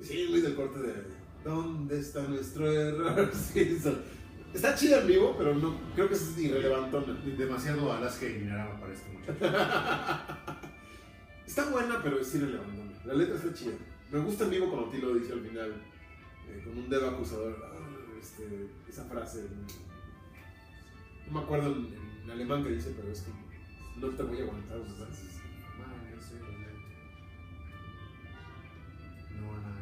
sí, 0.01 0.27
muy 0.31 0.41
del 0.41 0.55
corte 0.55 0.79
de 0.81 1.25
¿Dónde 1.45 1.99
está 2.01 2.23
nuestro 2.23 2.73
error? 2.73 3.31
Está 4.55 4.75
chida 4.77 5.01
en 5.01 5.09
vivo, 5.09 5.35
pero 5.37 5.53
no, 5.53 5.77
creo 5.95 6.09
que 6.09 6.15
es 6.15 6.39
irrelevantona. 6.39 7.13
Demasiado 7.37 7.93
Alaska 7.93 8.25
y 8.25 8.35
Dinarama 8.35 8.81
para 8.81 8.93
este 8.95 9.11
muchacho. 9.11 9.35
Está 11.47 11.69
buena, 11.71 12.01
pero 12.03 12.21
es 12.21 12.35
irrelevantona. 12.35 12.93
La 13.05 13.15
letra 13.15 13.35
está 13.35 13.53
chida. 13.53 13.75
Me 14.11 14.21
gusta 14.21 14.45
en 14.45 14.51
vivo 14.51 14.71
cuando 14.71 14.89
Tilo 14.91 15.15
dice 15.15 15.33
al 15.33 15.41
final, 15.41 15.75
eh, 16.49 16.63
con 16.65 16.79
un 16.79 16.89
dedo 16.89 17.11
acusador, 17.11 17.57
ah, 17.63 18.19
este, 18.19 18.69
esa 18.89 19.05
frase. 19.05 19.45
No 21.27 21.33
me 21.33 21.41
acuerdo 21.41 21.75
en, 21.75 22.31
alemán 22.31 22.63
que 22.63 22.71
dice, 22.71 22.95
pero 22.97 23.13
es 23.13 23.23
como, 23.23 23.45
no 23.97 24.17
te 24.17 24.23
voy 24.23 24.39
a 24.39 24.43
aguantar. 24.45 24.79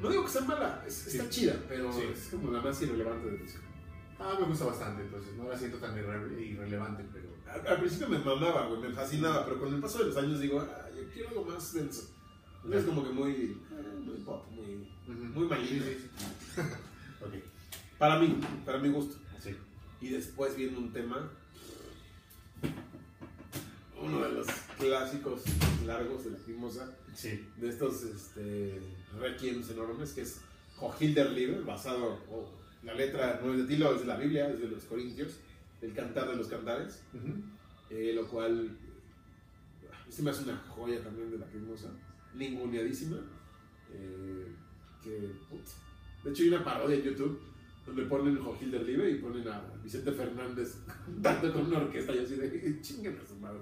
No, 0.02 0.10
digo 0.10 0.24
que 0.24 0.30
sea 0.30 0.40
mala, 0.42 0.82
es- 0.86 1.06
está 1.14 1.28
chida, 1.30 1.54
pero 1.68 1.92
Sí. 1.92 2.00
es 2.12 2.28
como 2.30 2.50
la 2.50 2.60
más 2.60 2.80
irrelevante 2.82 3.30
del 3.30 3.40
disco. 3.42 3.60
Ah, 4.18 4.36
me 4.40 4.46
gusta 4.46 4.64
bastante, 4.66 5.02
entonces 5.02 5.34
no 5.34 5.48
la 5.48 5.56
siento 5.56 5.78
tan 5.78 5.96
irre- 5.96 6.40
irrelevante, 6.40 7.04
pero. 7.12 7.28
Al, 7.52 7.66
al 7.66 7.78
principio 7.80 8.08
me 8.08 8.18
mamaba, 8.18 8.66
güey, 8.66 8.80
me 8.80 8.90
fascinaba, 8.92 9.44
pero 9.44 9.60
con 9.60 9.74
el 9.74 9.80
paso 9.80 9.98
de 9.98 10.04
los 10.06 10.16
años 10.16 10.40
digo, 10.40 10.60
ah, 10.60 10.88
yo 10.96 11.08
quiero 11.12 11.28
algo 11.30 11.44
más 11.44 11.72
denso. 11.72 12.10
Es 12.70 12.84
como 12.84 13.02
que 13.04 13.10
muy, 13.10 13.30
eh, 13.32 13.56
muy 14.04 14.16
pop, 14.24 14.44
muy, 14.50 14.88
muy 15.06 15.46
malino. 15.48 15.84
Sí, 15.84 15.96
sí, 15.98 16.10
sí. 16.54 16.60
ok, 17.24 17.34
Para 17.98 18.18
mí, 18.20 18.40
para 18.64 18.78
mi 18.78 18.88
gusto. 18.90 19.16
sí. 19.40 19.56
Y 20.00 20.08
después 20.10 20.56
viene 20.56 20.78
un 20.78 20.92
tema, 20.92 21.30
uno 24.00 24.20
de 24.22 24.32
los 24.32 24.46
clásicos 24.82 25.42
largos 25.86 26.24
de 26.24 26.30
la 26.32 26.38
Mimosa, 26.46 26.90
Sí. 27.14 27.46
de 27.56 27.68
estos 27.68 28.02
este, 28.02 28.80
requiems 29.20 29.70
enormes, 29.70 30.12
que 30.12 30.22
es 30.22 30.40
Libre, 31.34 31.60
basado, 31.60 32.18
o 32.28 32.48
la 32.82 32.94
letra 32.94 33.40
no 33.44 33.52
es 33.52 33.58
de 33.58 33.64
Tilo, 33.66 33.94
es 33.94 34.00
de 34.00 34.06
la 34.06 34.16
Biblia, 34.16 34.48
es 34.48 34.60
de 34.60 34.66
los 34.68 34.82
Corintios, 34.84 35.34
el 35.80 35.92
cantar 35.94 36.28
de 36.28 36.36
los 36.36 36.48
cantares, 36.48 37.00
eh, 37.90 38.12
lo 38.14 38.26
cual 38.26 38.76
se 40.08 40.22
me 40.22 40.30
hace 40.30 40.42
una 40.44 40.56
joya 40.68 41.00
también 41.02 41.30
de 41.30 41.38
la 41.38 41.46
Mimosa, 41.46 41.90
ninguneadísima, 42.34 43.18
eh, 43.92 44.46
que, 45.02 45.30
putz. 45.48 45.74
de 46.24 46.30
hecho 46.30 46.42
hay 46.42 46.48
una 46.48 46.64
parodia 46.64 46.96
en 46.96 47.02
YouTube 47.04 47.40
donde 47.86 48.02
ponen 48.04 48.38
Joaquín 48.38 48.70
del 48.70 48.86
Live 48.86 49.10
y 49.10 49.14
ponen 49.16 49.46
a 49.48 49.62
Vicente 49.82 50.12
Fernández 50.12 50.78
cantando 51.22 51.52
con 51.52 51.66
una 51.66 51.78
orquesta 51.78 52.14
y 52.14 52.18
así 52.18 52.34
de 52.36 52.80
chinguen 52.80 53.18
a 53.22 53.26
su 53.26 53.36
madre. 53.36 53.60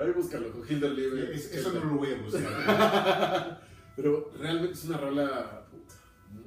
Ahí 0.00 0.10
búscalo, 0.12 0.52
Joaquín 0.52 0.80
del 0.80 0.94
Live. 0.96 1.34
Es- 1.34 1.52
eso 1.52 1.72
no 1.72 1.84
lo 1.84 1.94
voy 1.96 2.12
a 2.12 2.22
buscar. 2.22 3.60
Pero 3.96 4.30
realmente 4.38 4.72
es 4.74 4.84
una 4.84 4.98
rola 4.98 5.66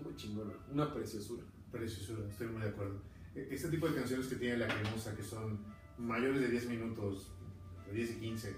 muy 0.04 0.16
chingona, 0.16 0.54
una 0.72 0.94
preciosura. 0.94 1.44
Preciosura, 1.72 2.28
estoy 2.30 2.48
muy 2.48 2.62
de 2.62 2.70
acuerdo. 2.70 3.02
E- 3.36 3.48
Este 3.52 3.70
tipo 3.70 3.88
de 3.90 3.96
canciones 3.96 4.28
que 4.28 4.36
tiene 4.36 4.58
la 4.58 4.68
cremosa, 4.68 5.16
que 5.16 5.24
son 5.24 5.60
mayores 5.98 6.42
de 6.42 6.48
10 6.50 6.68
minutos, 6.70 7.32
de 7.88 7.94
10 7.94 8.12
y 8.12 8.16
15, 8.20 8.56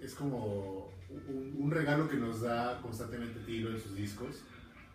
es 0.00 0.14
como 0.14 0.92
un, 1.28 1.54
un 1.58 1.70
regalo 1.70 2.08
que 2.08 2.16
nos 2.16 2.40
da 2.42 2.80
constantemente 2.80 3.40
Tilo 3.40 3.70
en 3.70 3.80
sus 3.80 3.94
discos. 3.96 4.42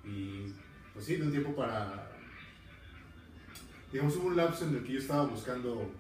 Y 0.06 0.46
pues 0.94 1.06
sí, 1.06 1.16
de 1.18 1.24
un 1.24 1.32
tiempo 1.32 1.56
para. 1.56 2.10
Digamos, 3.92 4.16
hubo 4.18 4.28
un 4.28 4.36
lapso 4.36 4.66
en 4.66 4.76
el 4.76 4.84
que 4.84 4.94
yo 4.94 5.00
estaba 5.00 5.26
buscando 5.26 5.92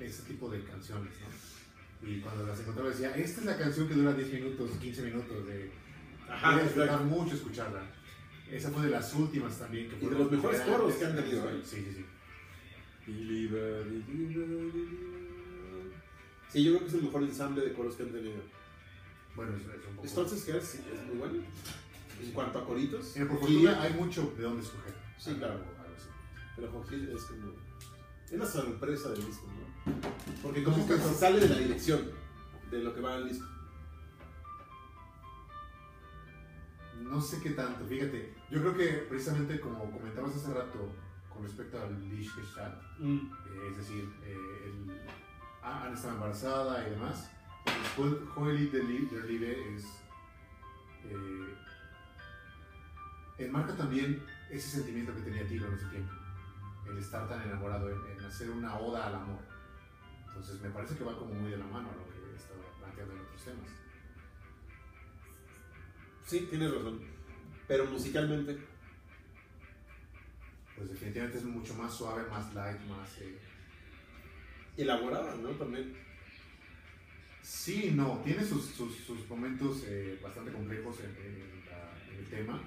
ese 0.00 0.22
tipo 0.24 0.48
de 0.50 0.64
canciones, 0.64 1.12
¿no? 1.20 1.39
Y 2.02 2.20
cuando 2.20 2.46
las 2.46 2.58
encontraba 2.60 2.90
decía, 2.90 3.14
esta 3.14 3.40
es 3.40 3.46
la 3.46 3.58
canción 3.58 3.88
que 3.88 3.94
dura 3.94 4.12
10 4.14 4.32
minutos, 4.32 4.70
15 4.80 5.02
minutos, 5.02 5.46
de, 5.46 5.70
Ajá, 6.28 6.62
disfrutar 6.62 7.04
mucho 7.04 7.34
escucharla. 7.34 7.82
Esa 8.50 8.70
fue 8.70 8.84
de 8.84 8.90
las 8.90 9.14
últimas 9.14 9.58
también. 9.58 9.88
Que 9.88 10.04
Y 10.04 10.08
de 10.08 10.18
los 10.18 10.30
mejores 10.30 10.60
coros 10.62 10.94
que 10.94 11.04
han 11.04 11.16
tenido. 11.16 11.48
¿eh? 11.50 11.60
Sí, 11.64 11.76
sí, 11.76 11.92
sí. 11.96 12.04
Sí, 16.48 16.64
yo 16.64 16.72
creo 16.72 16.80
que 16.80 16.86
es 16.86 16.94
el 16.94 17.02
mejor 17.02 17.22
ensamble 17.22 17.64
de 17.64 17.72
coros 17.72 17.94
que 17.94 18.02
han 18.02 18.10
tenido. 18.10 18.40
Bueno, 19.36 19.52
es, 19.56 19.62
es 19.62 19.86
un 19.88 19.96
poco. 19.96 20.08
Entonces, 20.08 20.44
¿qué 20.44 20.56
es? 20.56 20.74
Es 20.74 21.06
muy 21.06 21.18
bueno. 21.18 21.42
En 22.22 22.32
cuanto 22.32 22.58
a 22.58 22.64
coritos. 22.64 23.16
En 23.16 23.28
por 23.28 23.38
fortuna 23.38 23.80
hay 23.82 23.94
mucho 23.94 24.34
de 24.36 24.42
dónde 24.42 24.62
escoger. 24.62 24.94
Sí, 25.16 25.34
claro. 25.34 25.60
Pero 26.56 26.72
Joaquín 26.72 27.08
es 27.14 27.22
como. 27.24 27.52
Es 28.30 28.38
la 28.38 28.46
sorpresa 28.46 29.10
del 29.10 29.26
disco, 29.26 29.46
¿no? 29.46 29.59
Porque 30.42 30.64
como 30.64 30.86
que 30.86 30.96
se 30.96 31.14
sale 31.14 31.40
de 31.40 31.48
la 31.48 31.58
dirección 31.58 32.10
de 32.70 32.78
lo 32.82 32.94
que 32.94 33.00
va 33.00 33.14
al 33.14 33.28
disco. 33.28 33.46
No 37.02 37.20
sé 37.20 37.40
qué 37.42 37.50
tanto, 37.50 37.84
fíjate. 37.86 38.34
Yo 38.50 38.60
creo 38.60 38.76
que 38.76 38.88
precisamente 39.08 39.60
como 39.60 39.90
comentabas 39.90 40.36
hace 40.36 40.54
rato 40.54 40.92
con 41.32 41.42
respecto 41.42 41.80
al 41.80 42.08
Liechtenstein, 42.08 42.72
eh, 43.00 43.68
es 43.70 43.76
decir, 43.78 44.08
eh, 44.22 44.36
el, 44.66 45.00
ah, 45.62 45.84
Ana 45.84 45.94
estaba 45.94 46.14
embarazada 46.14 46.86
y 46.86 46.90
demás, 46.90 47.30
pues 47.96 48.12
Joel 48.34 48.70
de 48.70 48.82
Liebe 48.82 49.74
es. 49.74 49.84
Eh, 51.04 51.54
enmarca 53.38 53.74
también 53.74 54.22
ese 54.50 54.68
sentimiento 54.68 55.14
que 55.14 55.22
tenía 55.22 55.46
Tilo 55.46 55.66
en 55.68 55.74
ese 55.74 55.86
tiempo, 55.86 56.12
el 56.88 56.98
estar 56.98 57.26
tan 57.28 57.42
enamorado, 57.42 57.88
en, 57.88 58.18
en 58.18 58.24
hacer 58.24 58.50
una 58.50 58.78
oda 58.78 59.06
al 59.06 59.14
amor. 59.14 59.49
Entonces 60.30 60.60
me 60.60 60.70
parece 60.70 60.96
que 60.96 61.04
va 61.04 61.18
como 61.18 61.34
muy 61.34 61.50
de 61.50 61.58
la 61.58 61.66
mano 61.66 61.90
a 61.90 61.96
lo 61.96 62.04
que 62.08 62.36
estaba 62.36 62.60
planteando 62.78 63.14
en 63.14 63.20
otros 63.20 63.42
temas. 63.44 63.68
Sí, 66.26 66.46
tienes 66.48 66.72
razón. 66.72 67.00
Pero 67.66 67.84
musicalmente. 67.86 68.58
Pues 70.76 70.88
definitivamente 70.90 71.38
es 71.38 71.44
mucho 71.44 71.74
más 71.74 71.94
suave, 71.94 72.24
más 72.30 72.54
light, 72.54 72.80
más... 72.88 73.18
eh, 73.18 73.38
Elaborada, 74.76 75.34
¿no? 75.36 75.50
También. 75.50 75.94
Sí, 77.42 77.90
no, 77.94 78.20
tiene 78.24 78.44
sus, 78.44 78.64
sus, 78.66 78.94
sus 78.96 79.28
momentos 79.28 79.82
eh, 79.86 80.18
bastante 80.22 80.52
complejos 80.52 81.00
en, 81.00 81.10
en 81.10 81.64
la- 81.66 82.12
en 82.12 82.18
el 82.18 82.26
tema, 82.26 82.62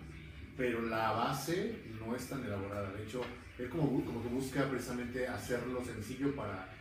pero 0.57 0.81
la 0.81 1.11
base 1.11 1.79
no 1.99 2.15
es 2.15 2.27
tan 2.27 2.43
elaborada. 2.43 2.91
De 2.91 3.03
hecho, 3.03 3.21
él 3.57 3.69
como, 3.69 4.03
como 4.05 4.21
que 4.21 4.29
busca 4.29 4.69
precisamente 4.69 5.27
hacerlo 5.27 5.83
sencillo 5.85 6.35
para, 6.35 6.72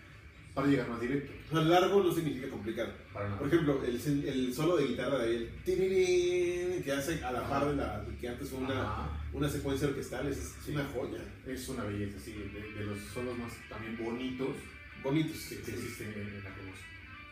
para 0.55 0.67
llegar 0.69 0.89
más 0.89 1.01
directo. 1.01 1.33
O 1.51 1.55
sea, 1.55 1.65
largo 1.65 2.03
no 2.03 2.13
significa 2.13 2.49
complicado. 2.49 2.93
Para. 3.13 3.39
Por 3.39 3.49
ejemplo, 3.49 3.83
el, 3.85 4.01
el 4.29 4.55
solo 4.55 4.77
de 4.77 4.87
guitarra 4.89 5.19
de 5.19 5.37
él, 5.37 6.83
que 6.85 6.93
hace 6.93 7.23
a 7.25 7.33
la 7.33 7.49
par 7.49 7.69
de 7.71 7.77
la 7.77 8.05
que 8.21 8.29
antes 8.29 8.49
fue 8.51 8.59
una, 8.61 8.83
Ajá. 8.83 9.21
una 9.33 9.49
secuencia 9.49 9.89
orquestal, 9.89 10.27
es, 10.29 10.39
es 10.39 10.69
una 10.69 10.85
joya. 10.85 11.23
Es 11.47 11.69
una 11.69 11.85
belleza, 11.85 12.19
sí, 12.23 12.33
de, 12.33 12.73
de 12.79 12.85
los 12.87 12.99
solos 13.15 13.37
más 13.39 13.53
también 13.69 13.97
bonitos 13.99 14.57
Bonitos. 15.03 15.37
que, 15.49 15.57
que 15.63 15.71
existen 15.73 16.09
en, 16.13 16.21
en 16.29 16.45
la 16.45 16.51
famosa. 16.51 16.83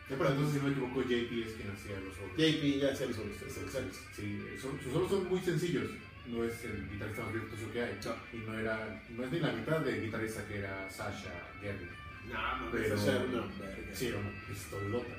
Ya 0.09 0.17
para 0.17 0.31
entonces, 0.31 0.53
si 0.55 0.59
no 0.59 0.65
me 0.65 0.71
equivoco, 0.71 1.01
JP 1.03 1.31
es 1.47 1.53
quien 1.53 1.71
hacía 1.71 1.99
los 2.03 2.15
solos. 2.15 2.33
JP 2.35 2.79
ya 2.81 2.91
hacía 2.91 3.07
los 3.07 3.15
solos, 3.15 3.37
exacto. 3.41 3.97
Sí, 4.15 4.39
son, 4.61 4.79
sus 4.83 4.91
solos 4.91 5.09
son 5.09 5.29
muy 5.29 5.39
sencillos. 5.39 5.89
No 6.27 6.43
es 6.43 6.63
el 6.65 6.87
guitarrista 6.89 7.23
más 7.23 7.33
virtuoso 7.33 7.71
que 7.71 7.81
hay. 7.81 7.99
No. 8.05 8.15
Y 8.37 8.41
no, 8.45 8.59
era, 8.59 9.03
no 9.09 9.23
es 9.23 9.31
ni 9.31 9.39
la 9.39 9.51
mitad 9.53 9.79
del 9.79 10.03
guitarrista 10.03 10.45
que 10.47 10.57
era 10.57 10.89
Sasha 10.89 11.31
Gerry. 11.61 11.87
No, 12.29 12.57
no, 12.65 12.71
Pero- 12.71 12.95
esa 12.95 13.11
era 13.15 13.23
una 13.25 13.41
verga. 13.57 13.93
Sí, 13.95 14.07
era 14.07 14.17
una 14.19 14.31
pistolota. 14.47 15.13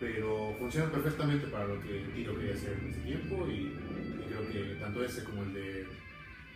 Pero 0.00 0.54
funciona 0.58 0.90
perfectamente 0.90 1.46
para 1.46 1.66
lo 1.66 1.80
que 1.80 2.00
Tiro 2.14 2.36
quería 2.36 2.54
hacer 2.54 2.72
en 2.82 2.90
ese 2.90 3.00
tiempo. 3.00 3.46
Y, 3.48 3.52
y 3.54 4.24
creo 4.28 4.48
que 4.50 4.74
tanto 4.80 5.04
ese 5.04 5.24
como 5.24 5.42
el 5.44 5.54
de 5.54 5.86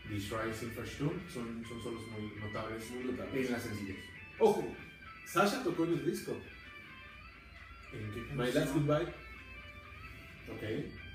Die 0.08 0.20
Schreis 0.20 0.62
Infrastruktur 0.62 1.20
son, 1.32 1.64
son 1.68 1.82
solos 1.82 2.02
muy 2.08 2.32
notables 2.40 2.90
Muy 2.90 3.46
en 3.46 3.52
la 3.52 3.60
sencillez. 3.60 3.96
Ojo, 4.38 4.74
Sasha 5.26 5.62
tocó 5.62 5.84
en 5.84 5.94
el 5.94 6.04
disco. 6.04 6.36
¿En 7.92 8.12
qué 8.12 8.34
My 8.34 8.52
Last? 8.52 8.74
Goodbye. 8.74 9.06
Ok. 10.50 10.62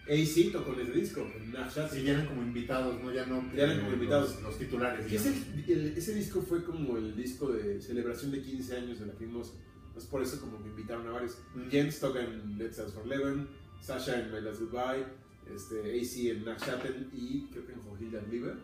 AC 0.07 0.51
tocó 0.51 0.73
en 0.73 0.81
ese 0.81 0.91
disco. 0.91 1.27
Nachat. 1.51 1.91
Sí, 1.91 2.03
ya 2.03 2.13
eran 2.13 2.25
como 2.27 2.41
invitados, 2.41 3.01
¿no? 3.01 3.11
Ya 3.13 3.25
no. 3.25 3.41
Ya 3.53 3.63
eran 3.63 3.77
como 3.77 3.91
los- 3.91 3.99
invitados. 3.99 4.41
Los, 4.41 4.57
titulares. 4.57 5.05
Es 5.11 5.23
digamos. 5.23 5.69
el- 5.69 5.97
ese 5.97 6.13
disco 6.15 6.41
fue 6.41 6.63
como 6.63 6.97
el 6.97 7.15
disco 7.15 7.51
de 7.53 7.81
celebración 7.81 8.31
de 8.31 8.41
15 8.41 8.75
años 8.77 8.99
de 8.99 9.05
la 9.07 9.13
Famosa. 9.13 9.53
Entonces 9.87 10.09
por 10.09 10.21
eso 10.21 10.39
como 10.41 10.61
que 10.61 10.69
invitaron 10.69 11.07
a 11.07 11.11
varios. 11.11 11.37
Mm. 11.55 11.69
Jens 11.69 11.99
toca 11.99 12.21
en 12.21 12.57
Let's 12.57 12.77
Dance 12.77 12.93
for 12.93 13.05
Eleven, 13.05 13.47
Sasha 13.81 14.19
en 14.19 14.31
My 14.31 14.41
Last 14.41 14.61
Goodbye, 14.61 15.05
este, 15.53 15.99
AC 15.99 16.29
en 16.31 16.45
Nachshatten 16.45 17.09
y 17.13 17.43
creo 17.51 17.65
que 17.65 17.73
en 17.73 17.81
Johilda 17.81 18.21
Liver. 18.29 18.57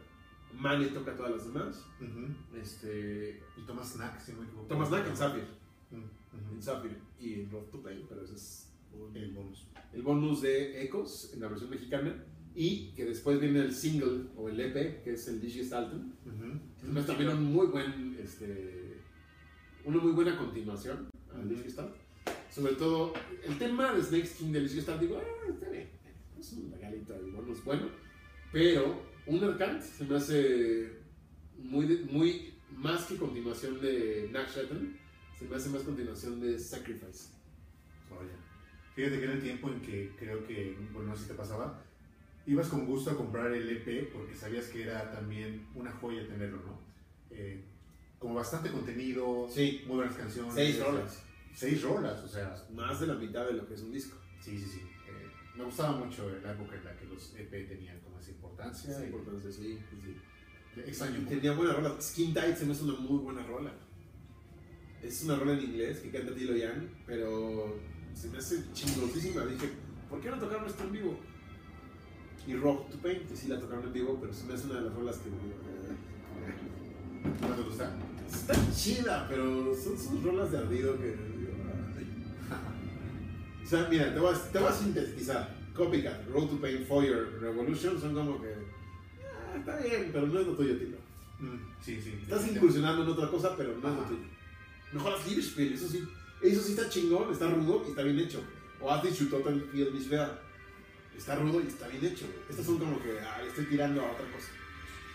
Mane 0.57 0.87
toca 0.87 1.15
todas 1.15 1.31
las 1.33 1.45
demás. 1.53 1.85
Ujú. 2.01 2.59
Este, 2.59 3.41
Y 3.55 3.61
Thomas 3.67 3.91
Knack, 3.93 4.19
si 4.19 4.31
no 4.33 4.39
me 4.39 4.45
equivoco. 4.47 4.67
Thomas 4.67 4.89
Knack 4.89 5.07
en 5.07 5.15
Sapphire. 5.17 5.47
Mm, 5.91 5.95
En 5.95 6.53
ujú. 6.55 6.61
Sapphire 6.61 6.95
y 7.19 7.33
en 7.35 7.51
Road 7.51 7.65
to 7.71 7.81
Pain, 7.83 8.03
pero 8.09 8.23
ese 8.23 8.33
es 8.35 8.68
El 9.13 9.31
bonus. 9.33 9.67
el 9.93 10.01
bonus 10.01 10.41
de 10.41 10.83
Ecos 10.83 11.31
en 11.33 11.41
la 11.41 11.47
versión 11.47 11.69
mexicana. 11.69 12.23
Y 12.55 12.91
que 12.93 13.05
después 13.05 13.39
viene 13.39 13.59
el 13.59 13.73
single 13.73 14.25
o 14.35 14.49
el 14.49 14.59
EP, 14.59 15.03
que 15.03 15.13
es 15.13 15.27
el 15.27 15.39
Digistalten. 15.39 16.13
Ujú. 16.25 16.97
Es 16.99 17.05
también 17.05 17.29
un 17.29 17.43
muy 17.53 17.67
buen, 17.67 18.17
este, 18.21 18.97
una 19.85 19.97
muy 19.97 20.11
buena 20.11 20.35
continuación 20.37 21.09
al 21.33 21.45
Ujú. 21.45 21.49
Digistal. 21.55 21.93
Sobre 22.51 22.73
todo, 22.73 23.13
el 23.47 23.57
tema 23.57 23.93
de 23.93 24.01
Snake 24.01 24.27
King 24.37 24.51
del 24.51 24.67
Digistal, 24.67 24.99
digo, 24.99 25.21
ah, 25.21 25.49
está 25.49 25.69
bien, 25.69 25.87
es 26.37 26.51
un 26.53 26.71
regalito 26.71 27.13
de 27.13 27.31
bonus 27.31 27.63
bueno. 27.63 27.87
Pero 28.51 28.99
Unerkant 29.27 29.81
se 29.81 30.03
me 30.05 30.15
hace 30.15 30.89
muy, 31.57 31.85
muy 32.11 32.53
más 32.75 33.05
que 33.05 33.15
continuación 33.15 33.79
de 33.79 34.29
Nakshatten, 34.33 34.97
se 35.37 35.45
me 35.45 35.55
hace 35.55 35.69
más 35.69 35.83
continuación 35.83 36.39
de 36.41 36.57
Sacrifice. 36.59 37.29
Fíjate 38.99 39.17
que 39.17 39.23
era 39.23 39.33
el 39.33 39.41
tiempo 39.41 39.69
en 39.69 39.79
que 39.79 40.11
creo 40.19 40.45
que, 40.45 40.75
bueno, 40.91 41.07
no 41.11 41.15
sé 41.15 41.21
si 41.23 41.27
te 41.29 41.35
pasaba, 41.35 41.81
ibas 42.45 42.67
con 42.67 42.85
gusto 42.85 43.11
a 43.11 43.15
comprar 43.15 43.49
el 43.53 43.69
EP 43.69 44.11
porque 44.11 44.35
sabías 44.35 44.65
que 44.65 44.83
era 44.83 45.09
también 45.09 45.65
una 45.73 45.89
joya 45.89 46.27
tenerlo, 46.27 46.57
¿no? 46.57 46.77
Eh, 47.31 47.63
como 48.17 48.33
bastante 48.35 48.69
contenido, 48.69 49.47
Sí. 49.49 49.83
muy 49.87 49.95
buenas 49.99 50.17
canciones. 50.17 50.53
Seis 50.53 50.83
rolas, 50.83 51.23
Seis 51.55 51.81
rolas, 51.81 52.19
o 52.25 52.27
sea, 52.27 52.53
más 52.73 52.99
de 52.99 53.07
la 53.07 53.13
mitad 53.15 53.45
de 53.47 53.53
lo 53.53 53.65
que 53.69 53.75
es 53.75 53.81
un 53.83 53.93
disco. 53.93 54.17
sí, 54.41 54.59
sí, 54.59 54.65
sí. 54.65 54.79
Eh, 55.07 55.27
me 55.55 55.63
gustaba 55.63 55.95
mucho 55.97 56.29
la 56.43 56.51
época 56.51 56.75
en 56.75 56.83
la 56.83 56.97
que 56.97 57.05
los 57.05 57.33
EP 57.37 57.69
tenían 57.69 58.01
como 58.01 58.19
esa 58.19 58.31
importancia. 58.31 58.99
Y- 58.99 59.05
importancia, 59.05 59.49
sí, 59.49 59.79
sí, 59.89 59.95
sí. 60.03 60.81
Extraño 60.81 61.25
tenía 61.25 61.53
buena 61.53 61.71
rola. 61.71 61.95
Skin 62.01 62.33
Tight 62.33 62.57
se 62.57 62.65
me 62.65 62.73
hace 62.73 62.83
una 62.83 62.99
muy 62.99 63.19
buena 63.19 63.43
rola. 63.47 63.71
Es 65.01 65.23
una 65.23 65.37
rola 65.37 65.53
en 65.53 65.61
inglés 65.63 65.99
que 65.99 66.09
canta 66.11 66.35
Tilo 66.35 66.53
Young, 66.57 66.83
pero 67.05 67.79
se 68.13 68.29
me 68.29 68.37
hace 68.37 68.63
chingosísima. 68.73 69.45
Dije, 69.45 69.69
¿por 70.09 70.19
qué 70.21 70.29
no 70.29 70.37
tocaron 70.37 70.65
esto 70.65 70.83
en 70.83 70.91
vivo? 70.91 71.19
Y 72.47 72.55
Rock 72.55 72.89
to 72.89 72.97
Pain, 72.97 73.27
que 73.27 73.35
sí 73.35 73.47
la 73.47 73.59
tocaron 73.59 73.85
en 73.85 73.93
vivo, 73.93 74.17
pero 74.19 74.33
se 74.33 74.45
me 74.45 74.53
hace 74.53 74.65
una 74.65 74.75
de 74.75 74.81
las 74.81 74.93
rolas 74.93 75.17
que. 75.17 75.29
¿No 77.47 77.55
te 77.55 77.61
gusta? 77.61 77.91
Está 78.27 78.55
chida, 78.73 79.27
pero 79.29 79.75
son 79.75 79.97
sus 79.97 80.23
rolas 80.23 80.51
de 80.51 80.57
ardido 80.57 80.97
que. 80.97 81.15
O 83.63 83.67
sea, 83.69 83.87
mira, 83.89 84.11
te 84.13 84.19
voy, 84.19 84.33
a, 84.33 84.71
sintetizar. 84.73 85.55
Copycat, 85.75 86.27
Road 86.29 86.47
to 86.49 86.59
Pain, 86.59 86.85
Fire, 86.85 87.39
Revolution 87.39 88.01
son 88.01 88.15
como 88.15 88.41
que. 88.41 88.53
ah, 89.23 89.57
está 89.57 89.77
bien, 89.77 90.09
pero 90.11 90.27
no 90.27 90.39
es 90.39 90.47
lo 90.47 90.53
tuyo. 90.53 90.73
Mm, 91.39 91.55
sí, 91.79 92.01
sí. 92.01 92.19
Estás 92.21 92.47
incursionando 92.49 93.03
en 93.03 93.09
otra 93.09 93.29
cosa, 93.29 93.55
pero 93.55 93.77
no 93.77 93.89
es 93.89 93.95
lo 93.95 94.03
tuyo. 94.03 94.25
Mejor 94.91 95.13
haz 95.13 95.27
Liebesspiel, 95.27 95.73
eso 95.73 95.87
sí. 95.87 96.03
Eso 96.41 96.61
sí 96.61 96.71
está 96.71 96.89
chingón, 96.89 97.31
está 97.31 97.49
rudo 97.49 97.83
y 97.85 97.89
está 97.89 98.03
bien 98.03 98.19
hecho. 98.19 98.41
O 98.79 98.91
haz 98.91 99.03
Die 99.03 99.11
Total 99.11 99.61
Field 99.71 99.93
Nicht 99.93 100.09
Fair. 100.09 100.29
Está 101.17 101.35
rudo 101.35 101.61
y 101.61 101.67
está 101.67 101.87
bien 101.89 102.05
hecho. 102.05 102.25
Estas 102.49 102.65
son 102.65 102.79
como 102.79 103.01
que, 103.03 103.19
ah, 103.19 103.43
estoy 103.45 103.65
tirando 103.65 104.01
a 104.01 104.11
otra 104.11 104.25
cosa. 104.31 104.47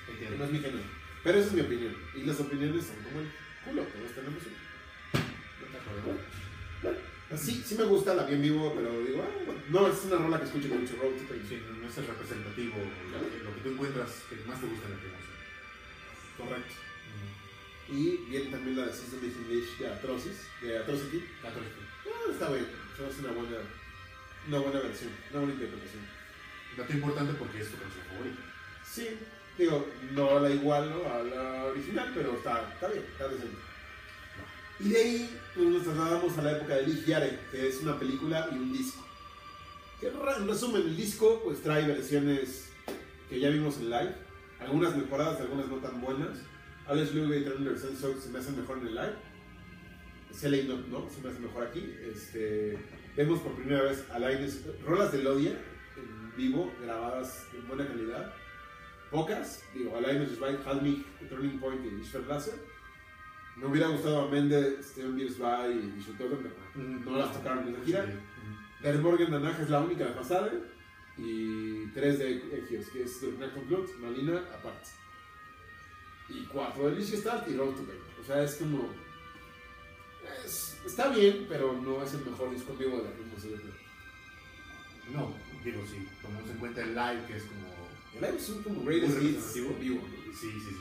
Que 0.06 0.36
no 0.36 0.44
es 0.44 0.50
mi 0.50 0.58
género. 0.58 0.84
Pero 1.22 1.38
esa 1.38 1.48
es 1.48 1.54
mi 1.54 1.60
opinión. 1.62 1.96
Y 2.14 2.24
las 2.24 2.38
opiniones 2.40 2.84
son 2.84 2.96
como 2.96 3.20
el 3.20 3.30
culo, 3.64 3.82
todos 3.84 4.12
tenemos 4.12 4.42
una. 4.44 4.64
¿De 5.72 5.78
acuerdo? 5.78 6.20
Sí, 7.36 7.62
sí 7.64 7.74
me 7.76 7.84
gusta, 7.84 8.14
la 8.14 8.24
vi 8.24 8.34
en 8.34 8.42
vivo, 8.42 8.72
pero 8.76 9.00
digo, 9.00 9.24
ah, 9.24 9.42
bueno, 9.46 9.60
no, 9.70 9.88
es 9.88 10.04
una 10.04 10.16
rola 10.16 10.38
que 10.38 10.44
escucho 10.44 10.68
con 10.68 10.82
mucho 10.82 10.96
road 11.00 11.16
trip. 11.26 11.48
Sí, 11.48 11.58
no, 11.80 11.88
es 11.88 11.98
el 11.98 12.06
representativo, 12.06 12.76
lo 12.76 13.30
que, 13.30 13.42
lo 13.42 13.54
que 13.54 13.60
tú 13.62 13.68
encuentras 13.70 14.10
que 14.28 14.36
más 14.46 14.60
te 14.60 14.66
gusta 14.66 14.86
en 14.86 14.92
el 14.92 15.00
tema. 15.00 15.16
Correcto. 16.36 16.74
Y 17.88 18.16
viene 18.28 18.50
también 18.50 18.76
la 18.76 18.86
de 18.86 18.92
English 18.92 19.78
de 19.78 19.88
Atrocis, 19.88 20.46
de 20.62 20.78
Atrocity. 20.78 21.24
Ah, 21.44 21.50
está 22.30 22.50
bien, 22.50 22.66
eso 22.94 23.06
es 23.06 23.18
una 23.18 23.32
buena, 23.32 23.56
una 24.48 24.58
buena 24.58 24.80
versión, 24.80 25.10
una 25.30 25.40
buena 25.40 25.54
interpretación. 25.54 26.02
Dato 26.76 26.92
importante 26.92 27.34
porque 27.34 27.60
es 27.60 27.70
tu 27.70 27.76
canción 27.76 28.04
favorita. 28.06 28.42
Sí, 28.84 29.08
digo, 29.58 29.86
no 30.12 30.40
la 30.40 30.50
igualo 30.50 31.12
a 31.12 31.22
la 31.22 31.64
original, 31.66 32.10
pero 32.14 32.34
está, 32.36 32.72
está 32.72 32.88
bien, 32.88 33.04
está 33.04 33.28
decente. 33.28 33.56
Y 34.80 34.88
de 34.88 34.98
ahí 34.98 35.40
pues, 35.54 35.68
nos 35.68 35.82
trasladamos 35.84 36.36
a 36.38 36.42
la 36.42 36.52
época 36.52 36.76
de 36.76 36.86
Lee 36.86 37.04
Yare, 37.06 37.38
que 37.50 37.68
es 37.68 37.80
una 37.80 37.98
película 37.98 38.48
y 38.50 38.54
un 38.54 38.72
disco. 38.72 39.04
Que 40.00 40.08
en 40.08 40.48
resumen, 40.48 40.82
el 40.82 40.96
disco 40.96 41.40
pues 41.44 41.62
trae 41.62 41.86
versiones 41.86 42.68
que 43.28 43.38
ya 43.38 43.50
vimos 43.50 43.76
en 43.76 43.90
live, 43.90 44.14
algunas 44.60 44.96
mejoradas, 44.96 45.40
algunas 45.40 45.68
no 45.68 45.76
tan 45.76 46.00
buenas. 46.00 46.38
Alex 46.86 47.14
Lugo 47.14 47.34
y 47.34 47.42
Trent 47.42 47.78
Senso 47.78 48.20
se 48.20 48.28
me 48.28 48.38
hacen 48.38 48.56
mejor 48.56 48.78
en 48.78 48.88
el 48.88 48.94
live. 48.94 49.14
CLA 50.38 50.64
no, 50.64 50.86
no, 50.88 51.08
se 51.08 51.22
me 51.22 51.30
hace 51.30 51.40
mejor 51.40 51.66
aquí. 51.66 51.94
Este, 52.02 52.78
vemos 53.16 53.40
por 53.40 53.54
primera 53.54 53.82
vez 53.82 54.04
a 54.10 54.18
Linus, 54.18 54.60
rolas 54.84 55.12
de 55.12 55.22
Lodia 55.22 55.52
en 55.96 56.36
vivo, 56.36 56.72
grabadas 56.82 57.46
en 57.54 57.66
buena 57.66 57.86
calidad. 57.86 58.34
Pocas, 59.10 59.62
digo, 59.72 59.98
Linus 60.00 60.38
Right, 60.40 60.66
Halmich, 60.66 61.06
Turning 61.28 61.58
Point 61.58 61.80
y 61.86 62.00
Ishver 62.00 62.22
Blaser. 62.22 62.54
Me 63.56 63.66
hubiera 63.66 63.86
gustado 63.88 64.22
a 64.22 64.30
Mende, 64.30 64.82
Steven 64.82 65.16
Beers 65.16 65.36
y 65.36 66.00
Shutotem, 66.00 66.50
pero 66.74 66.88
no 67.12 67.16
las 67.16 67.32
tocaron 67.32 67.68
en 67.68 67.74
la 67.74 67.84
gira. 67.84 68.04
Der 68.82 68.98
Morgan 68.98 69.30
Danach 69.30 69.60
es 69.60 69.70
la 69.70 69.80
única 69.80 70.04
de 70.04 70.10
pasada 70.10 70.52
y 71.16 71.86
tres 71.94 72.18
de 72.18 72.36
Egios, 72.58 72.88
que 72.88 73.04
es 73.04 73.38
Black 73.38 73.52
Blood, 73.68 73.88
Malina, 74.00 74.38
aparte. 74.52 75.03
Y 76.28 76.44
cuatro 76.46 76.88
de 76.90 76.96
Lichtenstein 76.96 77.42
y 77.48 77.56
Road 77.56 77.74
to 77.74 77.80
Paper. 77.82 78.00
O 78.22 78.26
sea, 78.26 78.42
es 78.42 78.54
como. 78.54 78.88
es- 80.44 80.76
está 80.86 81.08
bien, 81.08 81.46
pero 81.48 81.72
no 81.80 82.02
es 82.02 82.14
el 82.14 82.24
mejor 82.24 82.50
disco 82.50 82.72
en 82.72 82.78
vivo 82.78 82.96
de 82.98 83.04
la 83.04 83.10
creo. 83.60 83.74
No, 85.12 85.34
digo, 85.62 85.82
si 85.86 86.08
tomamos 86.22 86.50
en 86.50 86.56
cuenta 86.58 86.80
el 86.82 86.94
live, 86.94 87.26
que 87.26 87.36
es 87.36 87.42
como. 87.44 87.74
El 88.14 88.20
live 88.22 88.36
es 88.38 88.48
un 88.48 88.62
como 88.62 88.84
greatest 88.84 89.22
hits 89.22 89.56
en 89.56 89.80
vivo. 89.80 90.00
¿no? 90.02 90.32
Sí, 90.32 90.50
sí, 90.52 90.60
sí. 90.70 90.76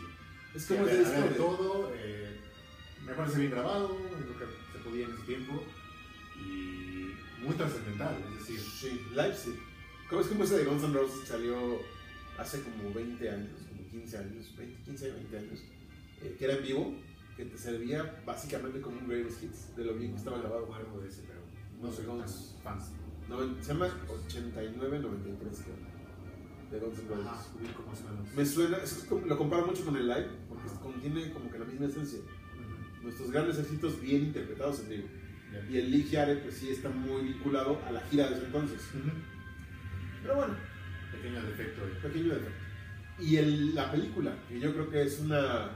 Es 0.55 0.63
Sí, 0.63 0.73
como 0.75 0.87
ese 0.87 0.99
disco 0.99 1.21
de 1.21 1.29
todo. 1.31 1.91
eh, 1.95 2.39
me 3.05 3.13
parece 3.13 3.39
bien 3.39 3.51
grabado, 3.51 3.97
es 4.17 4.25
lo 4.25 4.37
que 4.39 4.45
se 4.71 4.79
podía 4.83 5.05
en 5.05 5.13
ese 5.13 5.23
tiempo. 5.23 5.63
Y 6.39 7.13
muy 7.43 7.55
trascendental, 7.57 8.17
es 8.33 8.39
decir. 8.39 8.59
Sí, 8.61 9.01
live 9.11 9.35
sí. 9.35 9.59
¿Cómo 10.09 10.21
es 10.21 10.27
como 10.27 10.43
ese 10.43 10.57
de 10.59 10.65
Guns 10.65 10.83
N' 10.83 10.93
Roses 10.93 11.27
salió 11.27 11.79
hace 12.37 12.61
como 12.61 12.93
20 12.93 13.29
años, 13.29 13.49
15 13.93 14.17
años, 14.17 14.55
20, 14.57 14.83
15, 14.85 15.11
20 15.11 15.37
años, 15.37 15.59
eh, 16.21 16.35
que 16.37 16.45
era 16.45 16.55
en 16.55 16.63
vivo, 16.63 16.95
que 17.37 17.45
te 17.45 17.57
servía 17.57 18.21
básicamente 18.25 18.81
como 18.81 18.99
un 18.99 19.07
greatest 19.07 19.43
hits 19.43 19.75
de 19.75 19.85
lo 19.85 19.93
bien 19.95 20.11
que 20.13 20.17
estaba 20.17 20.39
grabado. 20.39 20.63
acuerdo 20.65 20.99
de 21.01 21.07
ese, 21.07 21.21
pero 21.27 21.39
No 21.81 21.91
soy 21.91 22.05
tan 22.05 22.19
fans. 22.63 22.91
Se 23.61 23.67
llama 23.73 23.87
89-93, 24.07 25.63
creo, 25.63 25.75
de 26.71 26.79
Guns 26.79 26.99
N' 26.99 27.07
Roses. 27.09 28.35
Me 28.35 28.45
suena, 28.45 28.77
eso 28.77 28.97
es 28.99 29.03
como- 29.05 29.25
lo 29.25 29.37
comparo 29.37 29.65
mucho 29.67 29.83
con 29.85 29.95
el 29.95 30.07
live, 30.07 30.27
porque 30.49 30.67
contiene 30.81 31.31
como 31.31 31.51
que 31.51 31.59
la 31.59 31.65
misma 31.65 31.85
esencia. 31.87 32.19
Nuestros 33.01 33.31
grandes 33.31 33.59
éxitos 33.59 33.99
bien 34.01 34.23
interpretados 34.25 34.79
en 34.81 34.89
vivo. 34.89 35.07
Y 35.69 35.77
el 35.77 35.91
Lee 35.91 36.03
Yare, 36.09 36.37
pues 36.37 36.55
sí 36.55 36.69
está 36.71 36.89
muy 36.89 37.21
vinculado 37.23 37.79
a 37.85 37.91
la 37.91 38.01
gira 38.01 38.27
de 38.29 38.35
ese 38.37 38.45
entonces. 38.45 38.81
Pero 40.23 40.35
bueno, 40.35 40.55
Pequeño 41.11 41.43
defecto. 41.43 41.81
ahí. 41.83 42.01
pequeño 42.01 42.33
defecto. 42.33 42.62
Y 43.19 43.37
el- 43.37 43.75
la 43.75 43.91
película, 43.91 44.35
que 44.47 44.59
yo 44.59 44.73
creo 44.73 44.89
que 44.89 45.03
es 45.03 45.19
una, 45.19 45.71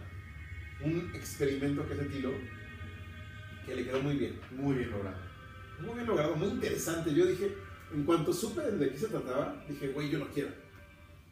un 0.83 1.11
experimento 1.15 1.87
que 1.87 1.93
hace 1.93 2.05
Tilo, 2.05 2.33
que 3.65 3.75
le 3.75 3.83
quedó 3.85 4.01
muy 4.01 4.15
bien. 4.17 4.39
Muy 4.51 4.75
bien 4.75 4.91
logrado. 4.91 5.17
Muy 5.79 5.93
bien 5.95 6.07
logrado, 6.07 6.35
muy 6.35 6.47
interesante. 6.47 7.13
Yo 7.13 7.25
dije, 7.25 7.53
en 7.93 8.03
cuanto 8.03 8.33
supe 8.33 8.61
de 8.71 8.89
qué 8.91 8.97
se 8.97 9.07
trataba, 9.07 9.63
dije, 9.69 9.89
güey, 9.89 10.09
yo 10.09 10.19
lo 10.19 10.27
quiero. 10.31 10.49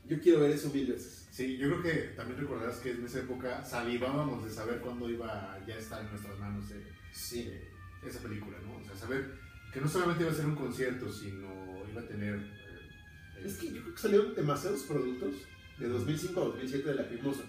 Yo 0.08 0.20
quiero 0.22 0.42
ver 0.42 0.52
eso 0.52 0.70
mil 0.70 0.86
veces. 0.86 1.28
Sí, 1.32 1.58
yo 1.58 1.68
creo 1.70 1.82
que 1.82 1.94
también 2.16 2.40
recordarás 2.40 2.78
que 2.78 2.92
en 2.92 3.04
esa 3.06 3.20
época 3.20 3.64
salivábamos 3.66 4.46
de 4.46 4.52
saber 4.52 4.80
cuándo 4.80 5.10
iba 5.10 5.54
a 5.54 5.66
ya 5.66 5.76
estar 5.76 6.02
en 6.02 6.10
nuestras 6.12 6.38
manos 6.38 6.70
eh, 6.72 6.84
Sí. 7.12 7.50
eh, 7.52 7.72
esa 8.08 8.20
película, 8.20 8.58
¿no? 8.64 8.76
O 8.78 8.84
sea, 8.86 8.96
saber 8.96 9.34
que 9.74 9.82
no 9.82 9.88
solamente 9.88 10.24
iba 10.24 10.32
a 10.32 10.36
ser 10.36 10.46
un 10.46 10.56
concierto, 10.56 11.12
sino 11.12 11.84
iba 11.92 12.02
a 12.02 12.08
tener... 12.08 12.36
eh, 12.36 13.42
Es 13.44 13.58
que 13.58 13.74
yo 13.74 13.82
creo 13.82 13.96
que 13.96 14.02
salieron 14.02 14.36
demasiados 14.36 14.84
productos 14.84 15.34
de 15.78 15.88
2005 15.90 16.42
a 16.42 16.46
2007 16.46 16.90
de 16.90 16.96
la 16.96 17.08
Crimosa. 17.08 17.44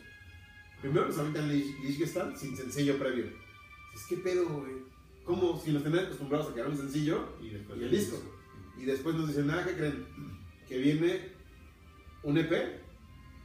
Primero 0.80 1.06
nos 1.06 1.18
aventan 1.18 1.48
Lichtenstein 1.48 2.36
sin 2.36 2.56
sencillo 2.56 2.98
previo. 2.98 3.26
Es 3.94 4.06
que 4.08 4.16
pedo, 4.16 4.46
güey. 4.46 4.74
¿Cómo? 5.24 5.60
Si 5.62 5.72
nos 5.72 5.82
tenían 5.82 6.04
acostumbrados 6.04 6.50
a 6.50 6.54
que 6.54 6.60
era 6.60 6.68
un 6.68 6.76
sencillo, 6.76 7.36
y 7.42 7.48
después 7.50 7.80
y 7.80 7.84
el 7.84 7.90
disco. 7.90 8.22
Y 8.78 8.84
después 8.84 9.16
nos 9.16 9.28
dicen, 9.28 9.46
nada, 9.46 9.64
¿qué 9.64 9.74
creen? 9.74 10.06
Que 10.68 10.78
viene 10.78 11.32
un 12.22 12.38
EP 12.38 12.52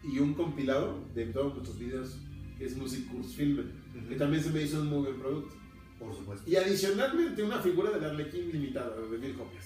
y 0.03 0.19
un 0.19 0.33
compilado 0.33 1.03
de 1.15 1.25
todos 1.27 1.53
nuestros 1.53 1.79
videos, 1.79 2.17
que 2.57 2.65
es 2.65 2.75
Music 2.75 3.07
Course 3.09 3.35
Filmen, 3.35 3.71
que 4.09 4.15
también 4.15 4.43
se 4.43 4.51
me 4.51 4.61
hizo 4.61 4.81
un 4.81 4.87
muy 4.87 5.03
buen 5.03 5.19
producto. 5.19 5.55
Por 5.97 6.15
supuesto. 6.15 6.49
Y 6.49 6.55
adicionalmente 6.55 7.43
una 7.43 7.59
figura 7.59 7.91
del 7.91 8.03
Arlequín 8.03 8.51
limitada, 8.51 8.95
de 8.99 9.17
mil 9.17 9.35
copias. 9.35 9.65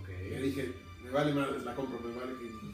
Ok. 0.00 0.08
Y 0.30 0.42
dije, 0.42 0.72
me 1.02 1.10
vale 1.10 1.32
madres, 1.32 1.64
la 1.64 1.74
compro, 1.74 2.00
me 2.00 2.14
vale 2.14 2.32
que... 2.38 2.69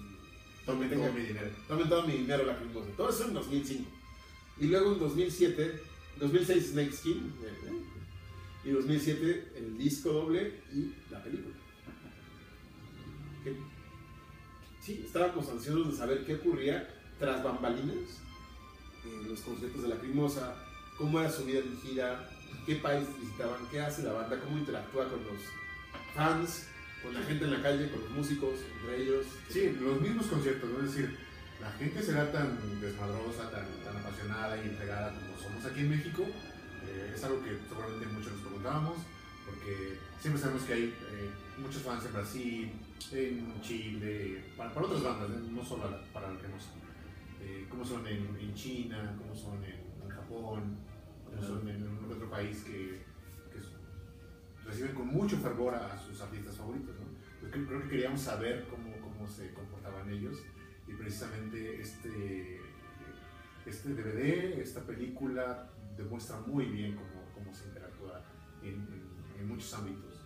Tenga- 0.66 0.96
todo 1.06 1.12
mi 1.12 1.20
dinero. 1.22 1.50
Todo 1.68 2.06
mi 2.06 2.12
dinero 2.12 2.44
la 2.46 2.56
Crimosa. 2.58 2.90
Todo 2.96 3.10
eso 3.10 3.24
en 3.24 3.34
2005. 3.34 3.90
Y 4.60 4.66
luego 4.66 4.92
en 4.94 4.98
2007, 5.00 5.82
2006 6.18 6.70
Snake 6.72 6.92
Skin. 6.92 7.32
eh, 7.42 7.52
eh, 7.66 7.82
Y 8.64 8.70
2007 8.70 9.52
el 9.56 9.78
disco 9.78 10.10
doble 10.12 10.60
y 10.72 10.92
la 11.10 11.22
película. 11.22 11.54
Sí, 14.82 15.02
estábamos 15.04 15.48
ansiosos 15.48 15.90
de 15.92 15.96
saber 15.96 16.24
qué 16.24 16.34
ocurría 16.34 16.88
tras 17.18 17.42
bambalinas 17.42 18.20
en 19.04 19.28
los 19.28 19.40
conciertos 19.40 19.82
de 19.82 19.88
la 19.88 19.96
Crimosa, 19.98 20.56
cómo 20.98 21.20
era 21.20 21.30
su 21.30 21.44
vida 21.44 21.60
en 21.60 21.80
gira, 21.80 22.28
qué 22.66 22.76
país 22.76 23.06
visitaban, 23.20 23.66
qué 23.70 23.80
hace 23.80 24.02
la 24.02 24.12
banda, 24.12 24.40
cómo 24.40 24.58
interactúa 24.58 25.08
con 25.08 25.20
los 25.24 25.42
fans, 26.14 26.68
con 27.06 27.14
la 27.14 27.22
gente 27.22 27.44
en 27.44 27.52
la 27.52 27.62
calle, 27.62 27.90
con 27.90 28.00
los 28.00 28.10
músicos, 28.10 28.54
entre 28.80 29.02
ellos. 29.02 29.26
Sí, 29.48 29.76
los 29.80 30.00
mismos 30.00 30.26
conciertos, 30.26 30.68
¿no? 30.70 30.84
Es 30.84 30.92
decir, 30.92 31.16
la 31.60 31.70
gente 31.72 32.02
será 32.02 32.32
tan 32.32 32.58
desmadrosa, 32.80 33.50
tan, 33.50 33.66
tan 33.84 33.96
apasionada 33.96 34.56
y 34.56 34.68
entregada 34.68 35.14
como 35.14 35.38
somos 35.38 35.64
aquí 35.64 35.80
en 35.80 35.90
México. 35.90 36.24
Eh, 36.86 37.12
es 37.14 37.22
algo 37.24 37.42
que 37.42 37.56
seguramente 37.68 38.06
muchos 38.06 38.32
nos 38.32 38.40
preguntábamos, 38.40 38.98
porque 39.46 39.98
siempre 40.20 40.42
sabemos 40.42 40.62
que 40.64 40.72
hay 40.72 40.84
eh, 40.84 41.30
muchos 41.58 41.82
fans 41.82 42.04
en 42.06 42.12
Brasil, 42.12 42.72
en 43.12 43.60
Chile, 43.62 44.44
para, 44.56 44.74
para 44.74 44.86
otras 44.86 45.02
bandas, 45.02 45.30
¿eh? 45.30 45.42
no 45.50 45.64
solo 45.64 45.84
para 46.12 46.32
la 46.32 46.40
que 46.40 46.48
nos. 46.48 46.64
Eh, 47.40 47.66
cómo 47.70 47.84
son 47.84 48.04
en, 48.08 48.36
en 48.40 48.54
China, 48.54 49.14
cómo 49.16 49.34
son 49.34 49.62
en, 49.62 49.78
en 50.02 50.10
Japón, 50.10 50.76
cómo 51.24 51.40
son 51.40 51.68
en 51.68 51.86
otro 52.10 52.28
país 52.28 52.64
que, 52.64 53.04
que 53.52 53.58
reciben 54.66 54.94
con 54.94 55.06
mucho 55.06 55.36
fervor 55.36 55.74
a 55.74 55.96
sus 55.96 56.20
artistas 56.20 56.56
favoritos. 56.56 56.75
Creo, 57.64 57.82
que 57.82 57.88
queríamos 57.88 58.20
saber 58.20 58.66
cómo, 58.68 58.94
cómo 59.00 59.26
se 59.26 59.52
comportaban 59.54 60.10
ellos 60.10 60.42
y 60.88 60.92
precisamente 60.92 61.80
este, 61.80 62.60
este 63.64 63.88
DVD, 63.94 64.60
esta 64.60 64.82
película 64.82 65.70
demuestra 65.96 66.38
muy 66.40 66.66
bien 66.66 66.94
cómo, 66.94 67.24
cómo 67.34 67.54
se 67.54 67.68
interactúa 67.68 68.22
en, 68.62 69.06
muchos 69.48 69.72
ámbitos 69.74 70.24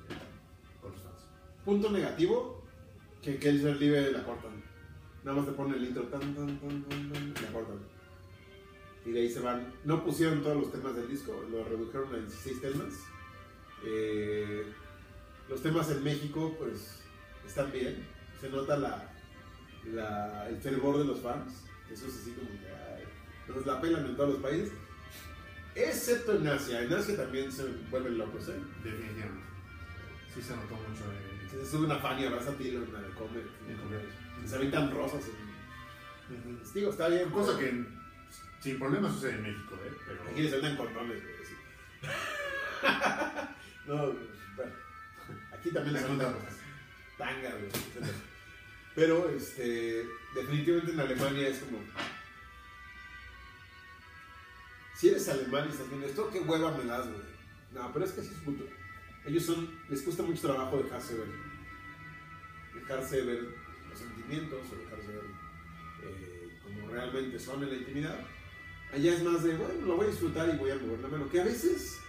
con 0.80 0.92
los 0.92 1.00
fans. 1.02 1.28
Punto 1.64 1.90
negativo, 1.90 2.64
que 3.20 3.38
Kelser 3.38 3.76
Live 3.76 4.12
la 4.12 4.24
cortan. 4.24 4.62
Nada 5.24 5.36
más 5.36 5.46
te 5.46 5.52
ponen 5.52 5.74
el 5.74 5.84
intro, 5.84 6.04
tan, 6.04 6.20
tan, 6.20 6.58
tan, 6.58 6.82
tan, 6.84 7.12
tan, 7.12 7.34
y 7.36 7.42
la 7.42 7.52
cortan. 7.52 7.80
Y 9.04 9.10
de 9.10 9.20
ahí 9.20 9.30
se 9.30 9.40
van. 9.40 9.74
No 9.84 10.02
pusieron 10.04 10.42
todos 10.42 10.56
los 10.56 10.72
temas 10.72 10.96
del 10.96 11.08
disco, 11.08 11.44
lo 11.50 11.64
redujeron 11.64 12.14
a 12.14 12.18
16 12.18 12.60
temas. 12.60 12.94
Eh, 13.84 14.64
los 15.48 15.62
temas 15.62 15.90
en 15.90 16.02
México, 16.02 16.54
pues, 16.58 16.99
están 17.50 17.70
bien. 17.72 18.06
Se 18.40 18.48
nota 18.48 18.76
la, 18.76 19.10
la- 19.92 20.48
el 20.48 20.56
fervor 20.58 20.98
de 20.98 21.04
los 21.04 21.20
fans. 21.20 21.64
Eso 21.90 22.06
es 22.06 22.14
así 22.20 22.32
como 22.32 22.48
que, 22.48 22.68
ay, 22.70 23.04
nos 23.48 23.66
la 23.66 23.80
pelan 23.80 24.06
en 24.06 24.16
todos 24.16 24.30
los 24.34 24.42
países. 24.42 24.72
Excepto 25.74 26.36
en 26.36 26.46
Asia. 26.48 26.82
En 26.82 26.92
Asia 26.92 27.16
también 27.16 27.50
se 27.52 27.64
vuelven 27.90 28.18
locos, 28.18 28.48
¿eh? 28.48 28.54
Definitivamente. 28.82 29.46
Sí 30.34 30.42
se 30.42 30.54
notó 30.56 30.74
mucho 30.76 31.02
Que 31.50 31.64
se 31.64 31.70
sube 31.70 31.86
una 31.86 31.96
fan 31.96 32.18
y 32.20 32.26
abraza 32.26 32.50
a 32.50 32.54
en 32.62 32.92
la 32.92 33.00
de 33.00 33.10
comer. 33.14 33.44
Se 34.46 34.56
aventan 34.56 34.90
rosas. 34.92 35.22
en- 36.30 36.60
Digo, 36.72 36.90
está 36.90 37.08
bien. 37.08 37.30
Cosa 37.30 37.58
que 37.58 37.84
Sin 38.60 38.78
problema 38.78 39.10
sucede 39.10 39.32
en 39.34 39.42
México, 39.42 39.74
¿eh? 39.84 39.92
Pero... 40.06 40.22
Aquí 40.30 40.42
les 40.42 40.52
andan 40.54 40.76
condones, 40.76 41.20
güey. 41.22 41.34
así. 41.42 41.54
no, 43.86 43.96
bueno. 44.56 44.72
Aquí 45.52 45.70
también 45.70 45.94
les 45.94 46.04
andan 46.04 46.34
tangas, 47.20 47.52
güey. 47.52 47.70
Pero, 48.94 49.30
este, 49.30 50.06
definitivamente 50.34 50.92
en 50.92 51.00
Alemania 51.00 51.48
es 51.48 51.58
como... 51.58 51.78
Si 54.96 55.08
eres 55.08 55.28
alemán 55.28 55.66
y 55.66 55.72
estás 55.72 55.88
viendo 55.88 56.06
esto, 56.06 56.30
qué 56.30 56.40
hueva 56.40 56.76
me 56.76 56.84
das, 56.84 57.06
güey. 57.06 57.22
No, 57.72 57.92
pero 57.92 58.04
es 58.04 58.12
que 58.12 58.20
así 58.20 58.30
es 58.30 58.40
puto. 58.40 58.64
Ellos 59.24 59.44
son, 59.44 59.78
les 59.88 60.02
cuesta 60.02 60.22
mucho 60.22 60.42
trabajo 60.42 60.82
dejarse 60.82 61.14
ver. 61.14 61.28
Dejarse 62.74 63.22
ver 63.22 63.44
los 63.88 63.98
sentimientos 63.98 64.60
o 64.72 64.76
dejarse 64.76 65.08
ver 65.08 65.24
eh, 66.04 66.58
como 66.62 66.88
realmente 66.88 67.38
son 67.38 67.62
en 67.62 67.70
la 67.70 67.76
intimidad. 67.76 68.18
Allá 68.92 69.14
es 69.14 69.22
más 69.22 69.44
de, 69.44 69.56
bueno, 69.56 69.86
lo 69.86 69.96
voy 69.96 70.06
a 70.06 70.10
disfrutar 70.10 70.48
y 70.52 70.58
voy 70.58 70.70
a 70.70 70.76
mover 70.76 71.00
la 71.00 71.08
mano. 71.08 71.30
Que 71.30 71.40
a 71.40 71.44
veces 71.44 72.00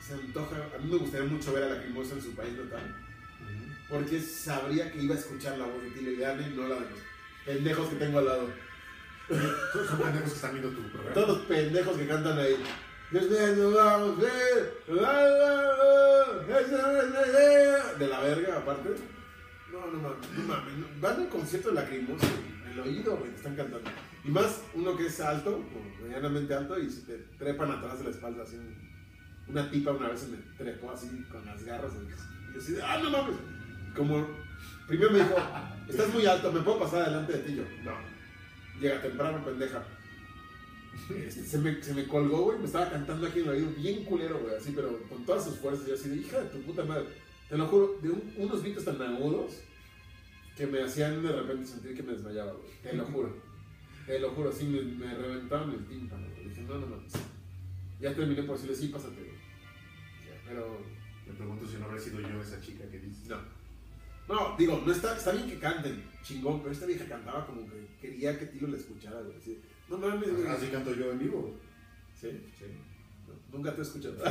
se 0.00 0.14
antoja, 0.14 0.56
a 0.74 0.78
mí 0.78 0.90
me 0.90 0.96
gustaría 0.96 1.28
mucho 1.28 1.52
ver 1.52 1.64
a 1.64 1.74
la 1.74 1.82
Crimosa 1.82 2.14
en 2.14 2.22
su 2.22 2.34
país 2.34 2.52
natal. 2.56 3.01
Porque 3.92 4.20
sabría 4.20 4.90
que 4.90 5.02
iba 5.02 5.14
a 5.14 5.18
escuchar 5.18 5.58
la 5.58 5.66
voz 5.66 5.82
de 5.82 6.00
Leane 6.00 6.48
y 6.48 6.56
no 6.56 6.66
la 6.66 6.76
de 6.76 6.80
los 6.80 6.98
pendejos 7.44 7.88
que 7.90 7.96
tengo 7.96 8.20
al 8.20 8.24
lado. 8.24 8.48
Son, 9.28 9.86
son 9.86 9.98
pendejos 9.98 10.30
que 10.30 10.36
están 10.36 10.52
viendo 10.52 10.70
tu 10.70 10.82
programa. 10.88 11.12
Todos 11.12 11.28
los 11.28 11.38
pendejos 11.46 11.98
que 11.98 12.06
cantan 12.06 12.38
ahí. 12.38 12.56
De 17.98 18.08
la 18.08 18.20
verga, 18.20 18.56
aparte. 18.56 18.94
No, 19.70 19.86
no 19.88 19.98
mames, 19.98 20.30
no 20.38 20.42
mames. 20.44 20.72
Van 21.02 21.20
al 21.20 21.28
concierto 21.28 21.68
de 21.68 21.74
Lacrimosa 21.74 22.26
el 22.72 22.80
oído, 22.80 23.18
güey, 23.18 23.30
están 23.34 23.54
cantando. 23.54 23.90
Y 24.24 24.30
más 24.30 24.62
uno 24.72 24.96
que 24.96 25.08
es 25.08 25.20
alto, 25.20 25.56
o 25.56 26.02
medianamente 26.02 26.54
alto, 26.54 26.78
y 26.78 26.88
se 26.88 27.02
te 27.02 27.18
trepan 27.38 27.70
atrás 27.70 27.98
de 27.98 28.04
la 28.04 28.10
espalda, 28.10 28.42
así. 28.44 28.56
Una 29.48 29.70
tipa 29.70 29.90
una 29.92 30.08
vez 30.08 30.20
se 30.20 30.28
me 30.28 30.38
trepó 30.56 30.92
así 30.92 31.08
con 31.30 31.44
las 31.44 31.62
garras. 31.64 31.92
Y 31.92 32.54
yo 32.54 32.60
así 32.60 32.76
¡ah, 32.82 32.98
no 33.02 33.10
mames! 33.10 33.36
Como, 33.96 34.26
primero 34.86 35.10
me 35.10 35.18
dijo, 35.18 35.34
estás 35.88 36.12
muy 36.12 36.24
alto, 36.26 36.50
¿me 36.52 36.60
puedo 36.60 36.78
pasar 36.80 37.02
adelante 37.02 37.32
de 37.34 37.38
ti? 37.40 37.54
Yo, 37.56 37.64
no. 37.84 37.92
Llega 38.80 39.00
temprano, 39.02 39.44
pendeja. 39.44 39.82
Este, 41.14 41.42
se, 41.44 41.58
me, 41.58 41.82
se 41.82 41.94
me 41.94 42.06
colgó, 42.06 42.42
güey, 42.44 42.58
me 42.58 42.64
estaba 42.66 42.90
cantando 42.90 43.26
aquí 43.26 43.40
en 43.40 43.44
el 43.46 43.50
oído, 43.50 43.70
bien 43.76 44.04
culero, 44.04 44.38
güey, 44.40 44.54
así, 44.56 44.72
pero 44.74 44.98
con 45.08 45.24
todas 45.24 45.44
sus 45.44 45.56
fuerzas, 45.56 45.86
yo 45.86 45.94
así 45.94 46.08
de, 46.08 46.16
hija 46.16 46.40
de 46.40 46.48
tu 46.50 46.62
puta 46.62 46.84
madre. 46.84 47.04
Te 47.48 47.56
lo 47.58 47.66
juro, 47.66 47.98
de 48.02 48.10
un- 48.10 48.32
unos 48.36 48.62
gritos 48.62 48.84
tan 48.84 49.00
agudos 49.02 49.60
que 50.56 50.66
me 50.66 50.82
hacían 50.82 51.22
de 51.22 51.32
repente 51.32 51.66
sentir 51.66 51.94
que 51.94 52.02
me 52.02 52.12
desmayaba, 52.12 52.52
güey. 52.52 52.64
Te 52.82 52.92
lo 52.94 53.04
juro. 53.06 53.34
Te 54.06 54.18
lo 54.18 54.30
juro, 54.30 54.50
así 54.50 54.64
me, 54.64 54.80
me 54.82 55.14
reventaron 55.14 55.70
el 55.72 55.84
tímpano, 55.86 56.26
güey. 56.34 56.48
Dije, 56.48 56.62
no, 56.62 56.78
no 56.78 56.86
mames. 56.86 57.12
Ya 58.00 58.14
terminé 58.14 58.42
por 58.42 58.56
decirle, 58.56 58.76
sí, 58.76 58.88
pásate, 58.88 59.14
güey. 59.16 59.32
Pero, 60.46 60.80
Me 61.26 61.32
pregunto 61.34 61.66
si 61.66 61.76
no 61.76 61.84
habré 61.86 62.00
sido 62.00 62.20
yo 62.20 62.40
esa 62.40 62.60
chica 62.60 62.84
que 62.90 62.98
dices. 62.98 63.28
no. 63.28 63.36
No, 64.28 64.56
digo, 64.56 64.82
no 64.84 64.92
está, 64.92 65.16
está 65.16 65.32
bien 65.32 65.48
que 65.48 65.58
canten, 65.58 66.04
chingón, 66.22 66.60
pero 66.60 66.72
esta 66.72 66.86
vieja 66.86 67.04
cantaba 67.06 67.44
como 67.46 67.68
que 67.68 67.88
quería 68.00 68.38
que 68.38 68.46
Tilo 68.46 68.68
la 68.68 68.76
escuchara, 68.76 69.20
güey. 69.20 69.36
Así, 69.36 69.60
no 69.88 69.98
mames, 69.98 70.34
güey. 70.34 70.46
Así 70.46 70.68
canto 70.68 70.94
yo 70.94 71.10
en 71.10 71.18
vivo. 71.18 71.58
¿Sí? 72.18 72.30
Sí. 72.58 72.66
No, 73.26 73.34
nunca 73.58 73.74
te 73.74 73.80
he 73.80 73.84
escuchado. 73.84 74.14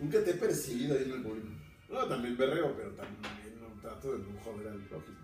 nunca 0.00 0.24
te 0.24 0.30
he 0.30 0.34
percibido 0.34 0.96
ahí 0.96 1.04
en 1.04 1.12
el 1.12 1.22
público. 1.22 1.48
No, 1.90 2.06
también 2.06 2.36
berreo, 2.36 2.74
pero 2.74 2.90
también 2.92 3.20
no 3.60 3.80
trato 3.80 4.12
de 4.12 4.18
no 4.24 4.40
joder 4.40 4.68
al 4.68 4.80
prójimo. 4.80 5.18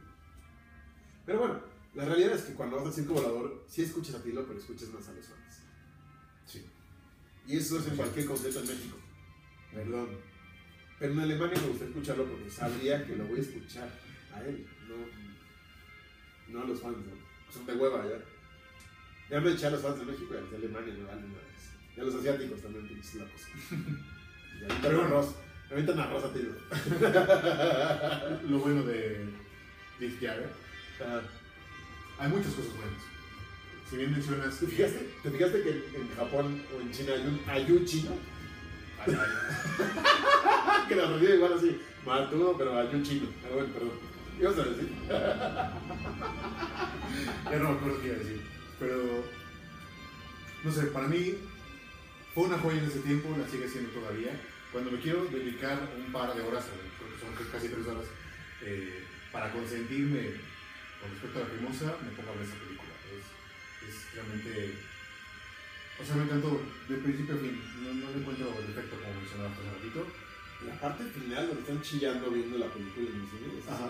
Pero 1.25 1.39
bueno, 1.39 1.61
la 1.95 2.05
realidad 2.05 2.33
es 2.35 2.43
que 2.43 2.55
cuando 2.55 2.77
vas 2.77 2.87
al 2.87 2.93
circo 2.93 3.15
volador, 3.15 3.65
sí 3.67 3.83
escuchas 3.83 4.17
a 4.17 4.23
Tilo, 4.23 4.47
pero 4.47 4.59
escuchas 4.59 4.89
más 4.91 5.09
a 5.09 5.13
los 5.13 5.27
fans. 5.27 5.63
Sí. 6.47 6.65
Y 7.47 7.57
eso 7.57 7.79
es 7.79 7.89
en 7.89 7.97
cualquier 7.97 8.27
concierto 8.27 8.61
en 8.61 8.67
México. 8.67 8.97
Perdón. 9.73 10.30
Pero 11.01 11.15
en 11.15 11.21
Alemania 11.21 11.57
me 11.63 11.69
gusta 11.69 11.87
escucharlo 11.87 12.27
porque 12.27 12.51
sabría 12.51 13.07
que 13.07 13.17
lo 13.17 13.25
voy 13.25 13.39
a 13.39 13.43
escuchar 13.43 13.89
a 14.35 14.45
él, 14.45 14.67
no, 14.87 16.53
no 16.53 16.63
a 16.63 16.67
los 16.67 16.81
fans. 16.81 16.99
¿no? 16.99 17.53
Son 17.53 17.65
de 17.65 17.75
hueva 17.75 18.05
ya. 18.07 18.19
Ya 19.31 19.41
me 19.41 19.53
eché 19.53 19.67
a 19.67 19.71
los 19.71 19.81
fans 19.81 19.99
de 19.99 20.05
México 20.05 20.35
y 20.35 20.37
a 20.37 20.41
los 20.43 20.51
de 20.51 20.57
Alemania 20.59 20.93
me 20.93 21.05
valen 21.05 21.29
madres. 21.33 21.73
Y 21.97 22.01
a 22.01 22.05
los 22.05 22.15
asiáticos 22.15 22.61
también, 22.61 22.87
pinches 22.87 23.15
locos. 23.15 23.41
Pero 24.83 24.99
bueno. 24.99 25.17
arroz. 25.17 25.35
Avientan 25.71 26.01
a 26.01 26.33
tiro. 26.33 26.53
Lo 28.51 28.59
bueno 28.59 28.83
de 28.83 29.25
Dick 30.01 30.21
Jagger, 30.21 30.51
hay 32.19 32.29
muchas 32.29 32.53
cosas 32.55 32.77
buenas. 32.77 33.03
Si 33.89 33.97
bien 33.97 34.13
mencionas. 34.13 34.59
¿Te 34.59 34.67
fijaste, 34.67 35.09
¿Te 35.23 35.31
fijaste 35.31 35.63
que 35.63 35.71
en 35.71 36.09
Japón 36.17 36.61
o 36.77 36.81
en 36.81 36.91
China 36.91 37.13
hay 37.15 37.27
un 37.27 37.41
ayu 37.49 37.85
chino? 37.85 38.11
Que 40.89 40.97
la 40.97 41.07
realidad 41.07 41.35
igual 41.35 41.53
así, 41.55 41.81
matudo, 42.05 42.57
pero 42.59 42.79
ayu 42.79 43.03
chino. 43.03 43.29
Ah, 43.45 43.49
bueno, 43.55 43.73
perdón. 43.73 43.93
¿Qué 44.37 44.43
ibas 44.43 44.59
a 44.59 44.65
decir? 44.65 44.91
Ya 47.51 47.59
no 47.59 47.71
me 47.71 47.77
acuerdo 47.77 48.01
qué 48.01 48.07
iba 48.07 48.17
a 48.17 48.19
decir. 48.19 48.41
Pero. 48.79 49.25
No 50.63 50.71
sé, 50.73 50.83
para 50.87 51.09
mí 51.09 51.35
fue 52.35 52.45
una 52.45 52.59
joya 52.59 52.79
en 52.79 52.85
ese 52.85 53.01
tiempo, 53.01 53.35
la 53.37 53.49
sigue 53.49 53.69
siendo 53.69 53.91
todavía. 53.91 54.31
Cuando 54.73 54.91
me 54.91 55.01
quiero 55.01 55.25
dedicar 55.27 55.79
un 55.97 56.13
par 56.13 56.35
de 56.35 56.43
horas, 56.43 56.65
que 56.67 57.21
son 57.21 57.35
casi 57.51 57.69
tres 57.69 57.87
horas, 57.87 58.05
eh, 58.63 59.05
para 59.33 59.51
consentirme 59.53 60.33
con 61.01 61.11
respecto 61.11 61.39
a 61.39 61.43
la 61.43 61.49
primosa, 61.49 61.97
me 62.05 62.11
pongo 62.13 62.31
a 62.31 62.35
ver 62.35 62.43
esa 62.47 62.57
película. 62.57 62.91
Es, 63.11 63.25
es 63.89 64.15
realmente. 64.15 64.75
O 66.01 66.05
sea, 66.05 66.17
me 66.17 66.23
encantó 66.25 66.61
de 66.89 66.97
principio 66.97 67.35
a 67.35 67.39
fin. 67.39 67.61
No, 67.85 67.95
no 67.95 68.11
le 68.11 68.19
encuentro 68.21 68.47
defecto 68.67 68.97
como 68.97 69.15
mencionaba 69.21 69.51
hace 69.53 69.71
ratito. 69.77 70.07
La 70.67 70.75
parte 70.81 71.05
final 71.05 71.47
donde 71.49 71.63
están 71.63 71.83
chillando 71.83 72.31
viendo 72.31 72.59
la 72.59 72.67
película 72.67 73.09
en 73.09 73.21
el 73.21 73.29
cine. 73.29 73.59
es. 73.61 73.69
Ajá. 73.69 73.89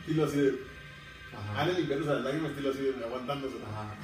Estilo 0.00 0.24
así 0.24 0.36
de. 0.40 0.58
Ajá. 1.36 1.60
Han 1.62 1.74
limpiándose 1.76 2.12
las 2.14 2.24
lágrimas, 2.24 2.50
estilo 2.50 2.70
así 2.70 2.80
de 2.82 3.04
aguantándose. 3.04 3.56
Ajá. 3.70 3.94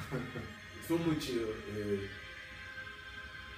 Estuvo 0.81 0.99
muy 0.99 1.17
chido. 1.19 1.47
eh. 1.75 2.07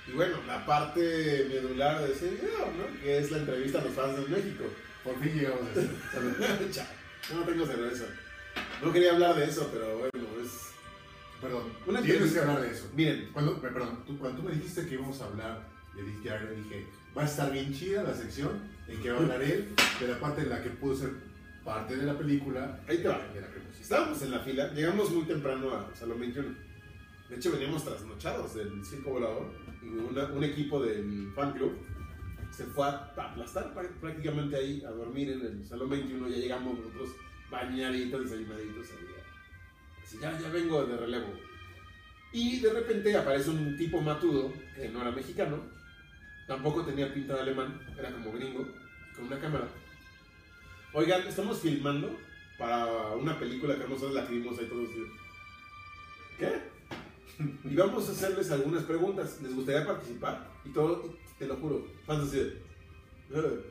Y 0.08 0.12
bueno, 0.14 0.38
la 0.48 0.66
parte 0.66 1.48
medular 1.50 2.02
de 2.02 2.14
ese 2.14 2.30
video, 2.30 2.72
¿no? 2.78 3.02
Que 3.02 3.18
es 3.18 3.30
la 3.30 3.40
entrevista 3.40 3.80
a 3.80 3.84
los 3.84 3.94
fans 3.94 4.16
de 4.18 4.26
México. 4.36 4.64
Por 5.04 5.20
fin 5.22 5.34
llegamos 5.36 5.62
a 5.68 5.72
eso. 5.80 6.82
No 7.34 7.42
tengo 7.42 7.66
cerveza. 7.66 8.06
No 8.82 8.94
quería 8.94 9.12
hablar 9.12 9.36
de 9.36 9.44
eso, 9.46 9.70
pero 9.74 9.98
bueno, 9.98 10.12
es. 10.42 10.72
Perdón, 11.42 11.64
Una 11.86 12.02
tienes 12.02 12.34
que 12.34 12.40
hablar 12.40 12.62
de 12.62 12.72
eso. 12.72 12.90
Miren, 12.96 13.30
Cuando, 13.32 13.62
pe- 13.62 13.70
perdón, 13.70 14.04
tú, 14.06 14.18
cuando 14.18 14.42
tú 14.42 14.48
me 14.48 14.54
dijiste 14.56 14.86
que 14.88 14.96
íbamos 14.96 15.22
a 15.22 15.26
hablar 15.26 15.68
de 15.96 16.04
Dick 16.04 16.24
Jagger, 16.24 16.56
dije, 16.56 16.88
va 17.16 17.22
a 17.24 17.26
estar 17.26 17.52
bien 17.52 17.74
chida 17.74 18.04
la 18.04 18.14
sección 18.16 18.52
en 18.88 19.02
que 19.02 19.12
va 19.12 19.18
a 19.20 19.22
hablar 19.22 19.42
él 19.44 19.70
de 20.00 20.08
la 20.08 20.20
parte 20.20 20.42
en 20.42 20.50
la 20.50 20.64
que 20.64 20.70
pudo 20.72 20.96
ser 20.96 21.12
parte 21.64 21.96
de 21.96 22.04
la 22.06 22.18
película. 22.18 22.80
Ahí 22.88 22.98
te 23.00 23.08
va. 23.08 23.20
De 23.34 23.42
la 23.42 23.48
estábamos 23.80 24.22
en 24.24 24.32
la 24.32 24.40
fila, 24.40 24.74
llegamos 24.74 25.12
muy 25.12 25.24
temprano 25.26 25.74
a 25.74 25.96
Salón 25.96 26.20
21. 26.20 26.50
De 27.30 27.36
hecho, 27.36 27.52
veníamos 27.52 27.84
trasnochados 27.86 28.56
del 28.56 28.84
circo 28.86 29.12
volador 29.12 29.52
y 29.84 29.88
una- 29.88 30.26
un 30.26 30.44
equipo 30.44 30.82
del 30.84 31.32
fan 31.36 31.54
club 31.54 31.74
se 32.52 32.64
fue 32.66 32.86
a 32.88 33.12
aplastar 33.16 33.74
prá- 33.76 33.90
prácticamente 34.02 34.56
ahí 34.56 34.84
a 34.86 34.90
dormir 34.92 35.30
en 35.32 35.42
el 35.42 35.66
Salón 35.66 35.90
21. 35.90 36.28
Ya 36.30 36.38
llegamos 36.38 36.78
nosotros 36.80 37.10
bañaditos, 37.52 38.24
desayunaditos. 38.24 38.88
ahí, 38.92 39.06
ya. 40.22 40.40
Ya, 40.40 40.50
vengo 40.50 40.86
de 40.86 40.98
relevo. 40.98 41.34
Y 42.32 42.60
de 42.60 42.72
repente 42.74 43.16
aparece 43.16 43.50
un 43.50 43.78
tipo 43.78 44.02
matudo 44.02 44.52
que 44.76 44.90
no 44.90 45.02
era 45.02 45.12
mexicano, 45.12 45.62
tampoco 46.48 46.84
tenía 46.84 47.14
pinta 47.14 47.36
de 47.36 47.42
alemán, 47.42 47.80
era 47.98 48.12
como 48.12 48.32
gringo, 48.32 48.68
con 49.16 49.26
una 49.26 49.40
cámara. 49.40 49.68
Oigan, 50.94 51.28
estamos 51.28 51.60
filmando 51.62 52.16
para 52.58 52.86
una 53.16 53.38
película 53.40 53.76
que 53.76 53.84
vamos 53.84 54.02
a 54.02 54.06
hacer 54.08 54.16
lacrimosa 54.16 54.62
y 54.62 54.66
todo 54.66 54.82
eso. 54.84 54.94
¿Qué? 56.38 56.78
Y 57.70 57.76
vamos 57.76 58.10
a 58.10 58.12
hacerles 58.12 58.50
algunas 58.52 58.84
preguntas. 58.84 59.40
¿Les 59.42 59.54
gustaría 59.54 59.86
participar? 59.86 60.48
Y 60.66 60.70
todo, 60.70 61.18
te 61.38 61.46
lo 61.48 61.56
juro, 61.58 61.86
fans 62.06 62.28
así 62.28 62.38
de, 62.38 62.48
"Eh, 63.34 63.62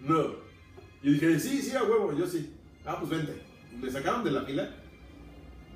no. 0.00 0.34
Y 1.02 1.12
dije, 1.12 1.38
sí, 1.40 1.62
sí, 1.62 1.74
a 1.76 1.82
huevo, 1.84 2.12
yo 2.16 2.26
sí. 2.26 2.52
Ah, 2.84 2.96
pues 2.98 3.10
vente. 3.10 3.40
Me 3.80 3.90
sacaron 3.90 4.24
de 4.24 4.30
la 4.32 4.42
fila. 4.42 4.74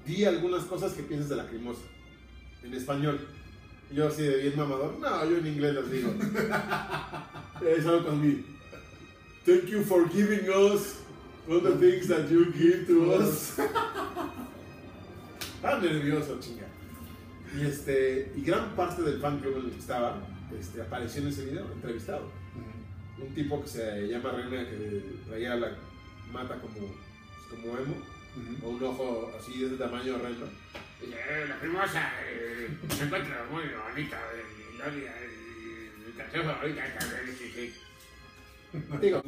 Di 0.06 0.24
algunas 0.24 0.64
cosas 0.64 0.92
que 0.92 1.02
piensas 1.02 1.28
de 1.28 1.36
lacrimosa. 1.36 1.82
En 2.62 2.74
español. 2.74 3.20
Y 3.90 3.96
yo 3.96 4.08
así 4.08 4.22
de 4.22 4.36
bien 4.38 4.56
mamador. 4.56 4.98
No, 4.98 5.24
yo 5.24 5.36
en 5.38 5.46
inglés 5.46 5.74
las 5.74 5.90
digo. 5.90 6.12
Es 7.62 7.86
algo 7.86 8.06
conmigo. 8.06 8.42
Thank 9.44 9.66
you 9.66 9.82
for 9.82 10.08
giving 10.08 10.48
us 10.50 10.98
all 11.48 11.60
the 11.60 11.76
things 11.76 12.08
that 12.08 12.28
you 12.28 12.52
give 12.52 12.86
to 12.86 13.12
us. 13.12 13.58
Estaba 15.56 15.80
nervioso, 15.80 16.40
chinga. 16.40 16.66
Y, 17.56 17.64
este, 17.66 18.32
y 18.36 18.42
gran 18.42 18.74
parte 18.74 19.02
del 19.02 19.20
fan 19.20 19.38
club 19.38 19.58
en 19.58 19.66
el 19.66 19.70
que 19.72 19.78
estaba 19.78 20.16
este, 20.58 20.82
apareció 20.82 21.22
en 21.22 21.28
ese 21.28 21.44
video, 21.44 21.70
entrevistado. 21.72 22.30
Un 23.20 23.34
tipo 23.34 23.62
que 23.62 23.68
se 23.68 24.08
llama 24.08 24.32
René, 24.32 24.68
que 24.68 25.04
traía 25.28 25.54
la 25.54 25.76
mata 26.32 26.60
como, 26.60 26.74
pues, 26.74 26.90
como 27.50 27.78
emo. 27.78 27.96
O 28.62 28.68
un 28.70 28.82
ojo 28.82 29.32
así 29.38 29.58
de 29.60 29.66
ese 29.66 29.76
tamaño 29.76 30.14
horrendo. 30.16 30.46
"Eh, 31.02 31.46
la 31.48 31.58
primosa 31.60 32.12
eh, 32.24 32.68
se 32.96 33.04
encuentra 33.04 33.44
muy 33.50 33.62
bonita. 33.64 34.18
eh, 34.34 34.42
Gloria, 34.76 35.14
eh, 35.20 35.90
mi 36.06 36.12
canción 36.12 36.44
favorita 36.46 36.86
es 36.86 36.94
la 36.94 37.18
sí, 37.38 37.52
sí. 37.54 37.72
Digo, 39.02 39.22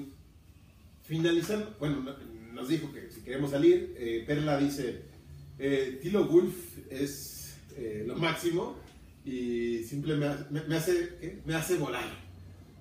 finalizando, 1.03 1.77
bueno, 1.79 2.01
no- 2.01 2.53
nos 2.53 2.69
dijo 2.69 2.93
que 2.93 3.11
si 3.11 3.21
queremos 3.23 3.51
salir, 3.51 3.95
eh, 3.99 4.25
Perla 4.27 4.57
dice, 4.59 5.03
eh, 5.59 5.99
Tilo 6.03 6.25
Wolf 6.27 6.55
es 6.91 7.57
eh, 7.77 8.05
lo 8.07 8.17
máximo 8.17 8.79
y 9.25 9.83
simplemente 9.85 10.27
me, 10.27 10.33
hace- 10.33 10.51
me- 10.53 10.65
me 10.69 10.77
hace, 10.77 11.17
¿qué? 11.21 11.43
me 11.45 11.55
hace 11.55 11.77
volar. 11.77 12.05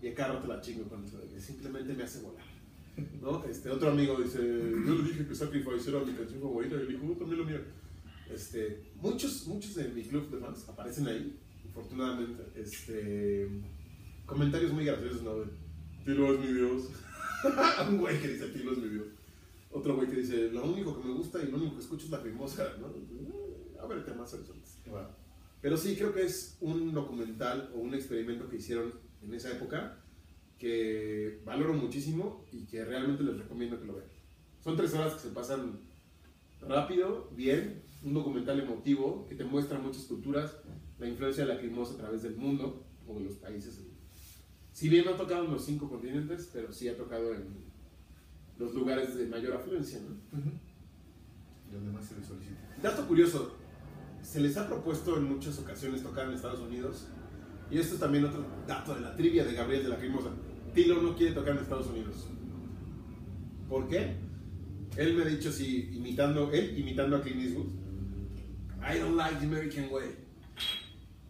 Y 0.01 0.09
a 0.09 0.13
cada 0.15 0.33
rato 0.33 0.47
la 0.47 0.61
chingo 0.61 0.87
con 0.87 1.03
eso, 1.05 1.17
de 1.17 1.27
que 1.33 1.39
simplemente 1.41 1.93
me 1.93 2.03
hace 2.03 2.19
volar. 2.21 2.42
¿No? 3.21 3.43
Este, 3.45 3.69
otro 3.69 3.89
amigo 3.91 4.17
dice, 4.21 4.37
yo 4.39 4.95
le 4.95 5.03
dije 5.03 5.27
que 5.27 5.35
Sacrifice 5.35 5.89
era 5.89 6.03
mi 6.03 6.13
canción 6.13 6.41
favorita 6.41 6.75
y 6.75 6.79
él 6.79 6.87
dijo, 6.89 7.05
"Oh, 7.11 7.15
también 7.17 7.39
lo 7.39 7.45
mío. 7.45 7.59
Este, 8.29 8.91
muchos, 8.95 9.47
muchos 9.47 9.75
de 9.75 9.89
mi 9.89 10.03
club 10.03 10.29
de 10.31 10.37
fans 10.39 10.67
aparecen 10.69 11.07
ahí, 11.07 11.39
afortunadamente. 11.69 12.43
Este, 12.55 13.47
comentarios 14.25 14.71
muy 14.73 14.85
graciosos, 14.85 15.23
¿no? 15.23 15.35
Tilo 16.05 16.33
es 16.33 16.39
mi 16.39 16.53
Dios. 16.53 16.89
Un 17.89 17.97
güey 17.97 18.19
que 18.21 18.27
dice 18.29 18.47
Tilo 18.49 18.71
es 18.73 18.77
mi 18.79 18.89
Dios. 18.89 19.07
Otro 19.71 19.95
güey 19.95 20.07
que 20.07 20.17
dice, 20.17 20.51
lo 20.51 20.65
único 20.65 20.99
que 21.01 21.07
me 21.07 21.13
gusta 21.13 21.41
y 21.41 21.49
lo 21.49 21.57
único 21.57 21.75
que 21.75 21.81
escucho 21.81 22.05
es 22.05 22.11
la 22.11 22.21
primosa, 22.21 22.73
¿no? 22.79 22.87
Eh, 22.89 23.77
A 23.81 23.87
ver, 23.87 24.05
temas 24.05 24.33
horizontes. 24.33 24.77
Pero 25.61 25.77
sí, 25.77 25.95
creo 25.95 26.13
que 26.13 26.23
es 26.23 26.57
un 26.61 26.93
documental 26.93 27.71
o 27.73 27.79
un 27.79 27.93
experimento 27.93 28.49
que 28.49 28.57
hicieron 28.57 28.93
en 29.21 29.33
esa 29.33 29.51
época 29.51 30.02
que 30.63 31.41
valoro 31.43 31.73
muchísimo 31.73 32.45
y 32.53 32.65
que 32.65 32.85
realmente 32.85 33.21
les 33.21 33.37
recomiendo 33.37 33.77
que 33.81 33.85
lo 33.85 33.95
vean. 33.95 34.07
Son 34.63 34.77
tres 34.77 34.93
horas 34.93 35.15
que 35.15 35.19
se 35.19 35.35
pasan 35.35 35.81
rápido, 36.61 37.29
bien, 37.35 37.83
un 38.01 38.13
documental 38.13 38.61
emotivo 38.61 39.25
que 39.27 39.35
te 39.35 39.43
muestra 39.43 39.77
muchas 39.77 40.03
culturas, 40.03 40.55
la 40.99 41.09
influencia 41.09 41.45
de 41.45 41.53
la 41.53 41.59
crimosa 41.59 41.95
a 41.95 41.97
través 41.97 42.23
del 42.23 42.37
mundo 42.37 42.85
o 43.05 43.15
de 43.15 43.25
los 43.25 43.33
países. 43.35 43.81
Si 44.71 44.87
bien 44.87 45.03
no 45.03 45.11
ha 45.11 45.17
tocado 45.17 45.43
en 45.43 45.51
los 45.51 45.65
cinco 45.65 45.89
continentes, 45.89 46.49
pero 46.53 46.71
sí 46.71 46.87
ha 46.87 46.95
tocado 46.95 47.33
en 47.33 47.43
los 48.57 48.73
lugares 48.73 49.17
de 49.17 49.25
mayor 49.25 49.57
afluencia. 49.57 49.99
¿no? 49.99 50.15
Donde 51.73 51.91
más 51.91 52.05
se 52.05 52.17
le 52.17 52.25
solicita. 52.25 52.77
Dato 52.81 53.05
curioso, 53.05 53.57
se 54.21 54.39
les 54.39 54.55
ha 54.55 54.65
propuesto 54.65 55.17
en 55.17 55.25
muchas 55.25 55.59
ocasiones 55.59 56.01
tocar 56.01 56.29
en 56.29 56.35
Estados 56.35 56.61
Unidos. 56.61 57.09
Y 57.69 57.79
esto 57.79 57.95
es 57.95 57.99
también 57.99 58.23
otro 58.23 58.45
dato 58.65 58.95
de 58.95 59.01
la 59.01 59.13
trivia 59.13 59.43
de 59.43 59.55
Gabriel 59.55 59.83
de 59.83 59.89
la 59.89 59.97
Crimosa. 59.97 60.29
Tilo 60.73 61.01
no 61.01 61.15
quiere 61.15 61.33
tocar 61.33 61.55
en 61.55 61.61
Estados 61.61 61.87
Unidos. 61.87 62.25
¿Por 63.69 63.87
qué? 63.87 64.15
Él 64.97 65.13
me 65.15 65.23
ha 65.23 65.25
dicho 65.25 65.49
así, 65.49 65.89
imitando, 65.93 66.51
él 66.51 66.77
imitando 66.77 67.17
a 67.17 67.21
Clint 67.21 67.41
Eastwood. 67.41 67.67
I 68.81 68.99
don't 68.99 69.15
like 69.15 69.39
the 69.39 69.45
American 69.45 69.89
way. 69.91 70.15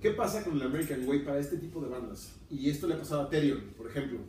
¿Qué 0.01 0.11
pasa 0.11 0.43
con 0.43 0.55
el 0.55 0.61
American 0.63 1.07
way 1.07 1.19
para 1.19 1.39
este 1.39 1.57
tipo 1.57 1.81
de 1.81 1.89
bandas? 1.89 2.33
Y 2.49 2.69
esto 2.69 2.87
le 2.87 2.95
ha 2.95 2.99
pasado 2.99 3.23
a 3.23 3.29
Therion, 3.29 3.73
por 3.77 3.87
ejemplo, 3.87 4.19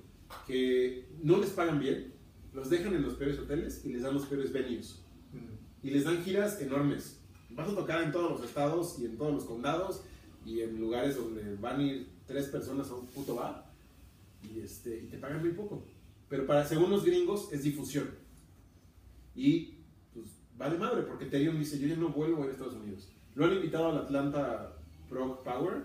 que 0.47 1.09
no 1.23 1.39
les 1.39 1.51
pagan 1.51 1.79
bien, 1.79 2.13
los 2.53 2.71
dejan 2.71 2.95
en 2.95 3.03
los 3.03 3.15
peores 3.15 3.39
hoteles 3.39 3.85
y 3.85 3.93
les 3.93 4.03
dan 4.03 4.15
los 4.15 4.27
peores 4.27 4.53
venues 4.53 5.01
y 5.83 5.91
les 5.91 6.05
dan 6.05 6.23
giras 6.25 6.61
enormes. 6.61 7.21
Vas 7.51 7.69
a 7.69 7.75
tocar 7.75 8.03
en 8.03 8.11
todos 8.11 8.33
los 8.33 8.49
estados 8.49 8.99
y 8.99 9.05
en 9.07 9.17
todos 9.17 9.33
los 9.33 9.45
condados 9.45 10.03
y 10.45 10.61
en 10.61 10.81
lugares 10.81 11.17
donde 11.17 11.57
van 11.57 11.81
a 11.81 11.83
ir 11.85 12.09
tres 12.27 12.47
personas 12.47 12.91
a 12.91 12.95
un 12.95 13.07
puto 13.07 13.37
bar 13.37 13.74
y, 14.53 14.61
este, 14.61 15.05
y 15.05 15.07
te 15.07 15.19
pagan 15.19 15.41
muy 15.41 15.53
poco. 15.53 15.87
Pero 16.29 16.47
para, 16.47 16.67
según 16.67 16.91
los 16.91 17.05
gringos, 17.05 17.53
es 17.53 17.63
difusión. 17.63 18.11
Y 19.35 19.79
pues 20.13 20.27
vale 20.57 20.79
madre, 20.79 21.03
porque 21.03 21.27
Terion 21.27 21.59
dice, 21.59 21.79
yo 21.79 21.87
ya 21.87 21.97
no 21.97 22.09
vuelvo 22.11 22.43
a 22.43 22.45
ir 22.45 22.51
a 22.51 22.53
Estados 22.53 22.75
Unidos. 22.75 23.09
Lo 23.35 23.45
han 23.45 23.55
invitado 23.55 23.91
al 23.91 23.99
Atlanta 23.99 24.77
Prog 25.09 25.43
Power 25.43 25.83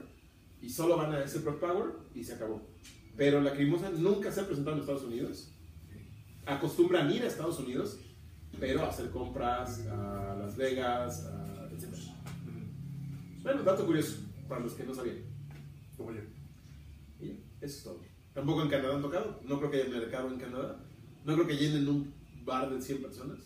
y 0.61 0.69
solo 0.69 0.97
van 0.97 1.13
a 1.13 1.23
ese 1.23 1.39
Prog 1.39 1.59
Power 1.59 1.91
y 2.13 2.23
se 2.23 2.33
acabó. 2.33 2.61
Pero 3.17 3.41
la 3.41 3.53
Crimosa 3.53 3.89
nunca 3.89 4.31
se 4.31 4.41
ha 4.41 4.45
presentado 4.45 4.75
en 4.75 4.81
Estados 4.81 5.03
Unidos. 5.03 5.51
Acostumbran 6.45 7.11
ir 7.11 7.23
a 7.23 7.27
Estados 7.27 7.59
Unidos, 7.59 7.99
pero 8.59 8.83
a 8.83 8.89
hacer 8.89 9.09
compras 9.09 9.85
a 9.87 10.35
Las 10.39 10.55
Vegas, 10.55 11.25
a, 11.25 11.69
etc. 11.71 11.95
Bueno, 13.43 13.63
dato 13.63 13.85
curioso 13.85 14.17
para 14.47 14.61
los 14.61 14.73
que 14.73 14.83
no 14.83 14.93
sabían. 14.93 15.17
Como 15.97 16.11
yo. 16.11 16.21
Y 17.19 17.31
eso 17.61 17.77
es 17.77 17.83
todo. 17.83 18.08
Tampoco 18.39 18.61
en 18.63 18.69
Canadá 18.69 18.95
han 18.95 19.01
tocado. 19.01 19.39
No 19.45 19.57
creo 19.59 19.69
que 19.71 19.77
haya 19.81 19.89
mercado 19.89 20.29
en 20.31 20.39
Canadá. 20.39 20.79
No 21.25 21.33
creo 21.35 21.45
que 21.47 21.57
llenen 21.57 21.87
un 21.89 22.13
bar 22.45 22.73
de 22.73 22.81
100 22.81 23.01
personas. 23.01 23.37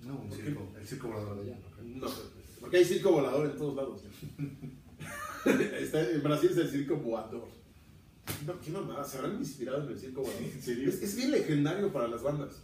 No, 0.00 0.14
un 0.16 0.30
circo, 0.30 0.68
el 0.80 0.86
circo 0.86 1.08
volador 1.08 1.36
de 1.44 1.50
allá, 1.50 1.60
¿no? 1.60 1.76
creo. 1.76 1.88
No, 1.96 2.08
porque 2.60 2.76
hay 2.76 2.84
circo 2.84 3.10
volador 3.10 3.46
en 3.50 3.56
todos 3.56 3.74
lados. 3.74 4.02
Está- 5.80 6.08
en 6.10 6.22
Brasil 6.22 6.50
es 6.52 6.56
el 6.58 6.70
circo 6.70 6.96
volador. 6.98 7.48
No, 8.46 8.60
qué 8.60 8.70
mamada, 8.70 9.02
se 9.04 9.18
habrán 9.18 9.38
inspirado 9.38 9.82
en 9.84 9.88
el 9.92 9.98
circo 9.98 10.20
volador. 10.22 10.42
¿En 10.42 10.62
serio? 10.62 10.88
Es, 10.88 11.02
es 11.02 11.16
bien 11.16 11.32
legendario 11.32 11.92
para 11.92 12.06
las 12.06 12.22
bandas. 12.22 12.62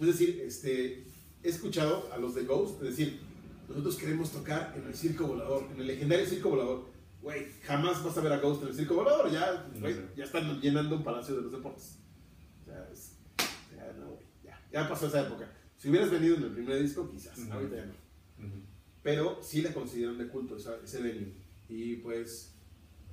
Es 0.00 0.06
decir, 0.06 0.42
este, 0.44 1.04
he 1.44 1.48
escuchado 1.48 2.08
a 2.12 2.18
los 2.18 2.34
de 2.34 2.42
Ghost 2.42 2.80
decir, 2.82 3.20
nosotros 3.68 3.94
queremos 3.96 4.32
tocar 4.32 4.74
en 4.76 4.84
el 4.88 4.94
circo 4.96 5.28
volador, 5.28 5.64
en 5.74 5.80
el 5.80 5.86
legendario 5.86 6.26
circo 6.26 6.50
volador. 6.50 6.91
Güey, 7.22 7.46
jamás 7.62 8.02
vas 8.02 8.18
a 8.18 8.20
ver 8.20 8.32
a 8.32 8.38
Ghost 8.40 8.62
en 8.62 8.68
el 8.68 8.74
circo 8.74 8.94
volador, 8.96 9.30
ya, 9.30 9.64
güey, 9.78 9.94
ya 10.16 10.24
están 10.24 10.60
llenando 10.60 10.96
un 10.96 11.04
palacio 11.04 11.36
de 11.36 11.42
los 11.42 11.52
deportes. 11.52 11.98
O 12.62 12.64
sea, 12.64 12.88
es- 12.92 13.12
ya, 13.76 13.92
no, 13.92 14.06
güey, 14.08 14.26
ya, 14.44 14.60
ya 14.72 14.88
pasó 14.88 15.06
esa 15.06 15.22
época. 15.26 15.48
Si 15.78 15.88
hubieras 15.88 16.10
venido 16.10 16.36
en 16.36 16.42
el 16.44 16.50
primer 16.50 16.80
disco, 16.82 17.08
quizás, 17.10 17.38
Ujú. 17.38 17.52
ahorita 17.52 17.76
ya 17.76 17.86
no. 17.86 17.92
Ujú. 18.46 18.56
Pero 19.04 19.38
sí 19.42 19.62
la 19.62 19.72
consideran 19.72 20.18
de 20.18 20.28
culto 20.28 20.56
esa- 20.56 20.78
ese 20.82 21.00
venue. 21.00 21.32
Y 21.68 21.96
pues, 21.96 22.54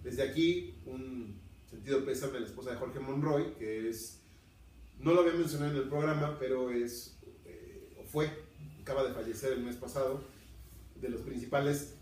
desde 0.04 0.24
aquí, 0.24 0.76
un 0.86 1.40
sentido 1.70 2.04
pésame 2.04 2.38
a 2.38 2.42
la 2.42 2.48
esposa 2.48 2.72
de 2.72 2.78
Jorge 2.78 3.00
Monroy, 3.00 3.54
que 3.60 3.90
es, 3.90 4.22
no 4.98 5.14
lo 5.14 5.22
había 5.22 5.34
mencionado 5.34 5.72
en 5.72 5.78
el 5.78 5.88
programa, 5.90 6.36
pero 6.40 6.72
es, 6.72 7.20
eh, 7.46 7.94
o 8.00 8.04
fue, 8.06 8.28
acaba 8.82 9.04
de 9.04 9.14
fallecer 9.14 9.54
el 9.54 9.62
mes 9.64 9.76
pasado, 9.76 10.24
de 11.00 11.10
los 11.10 11.22
principales, 11.22 11.96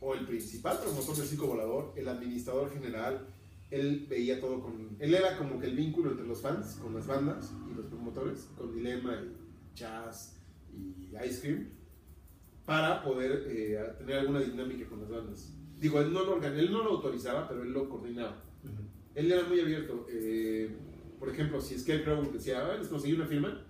o 0.00 0.14
el 0.14 0.26
principal 0.26 0.78
promotor 0.78 1.16
del 1.16 1.26
circo 1.26 1.46
volador, 1.46 1.92
el 1.96 2.08
administrador 2.08 2.72
general, 2.72 3.26
él 3.70 4.06
veía 4.08 4.40
todo 4.40 4.62
con, 4.62 4.96
él 4.98 5.14
era 5.14 5.36
como 5.36 5.58
que 5.58 5.66
el 5.66 5.76
vínculo 5.76 6.10
entre 6.10 6.26
los 6.26 6.40
fans, 6.40 6.78
con 6.80 6.94
las 6.94 7.06
bandas 7.06 7.52
y 7.70 7.74
los 7.74 7.86
promotores, 7.86 8.48
con 8.56 8.74
Dilema 8.74 9.14
y 9.14 9.76
Jazz 9.76 10.36
y 10.72 11.14
Ice 11.26 11.40
Cream, 11.40 11.68
para 12.64 13.02
poder 13.02 13.44
eh, 13.48 13.78
tener 13.98 14.18
alguna 14.18 14.40
dinámica 14.40 14.88
con 14.88 15.00
las 15.00 15.10
bandas. 15.10 15.52
Digo, 15.78 16.00
él 16.00 16.12
no 16.12 16.24
lo, 16.24 16.42
él 16.42 16.72
no 16.72 16.82
lo 16.82 16.90
autorizaba, 16.90 17.48
pero 17.48 17.62
él 17.62 17.72
lo 17.72 17.88
coordinaba. 17.88 18.42
Ujú. 18.64 18.82
Él 19.14 19.32
era 19.32 19.46
muy 19.46 19.60
abierto. 19.60 20.06
eh, 20.10 20.70
por 21.18 21.28
ejemplo, 21.28 21.60
si 21.60 21.78
Scarecrow 21.78 22.30
decía, 22.32 22.64
ah, 22.64 22.76
les 22.76 22.88
conseguí 22.88 23.14
una 23.14 23.26
firma, 23.26 23.64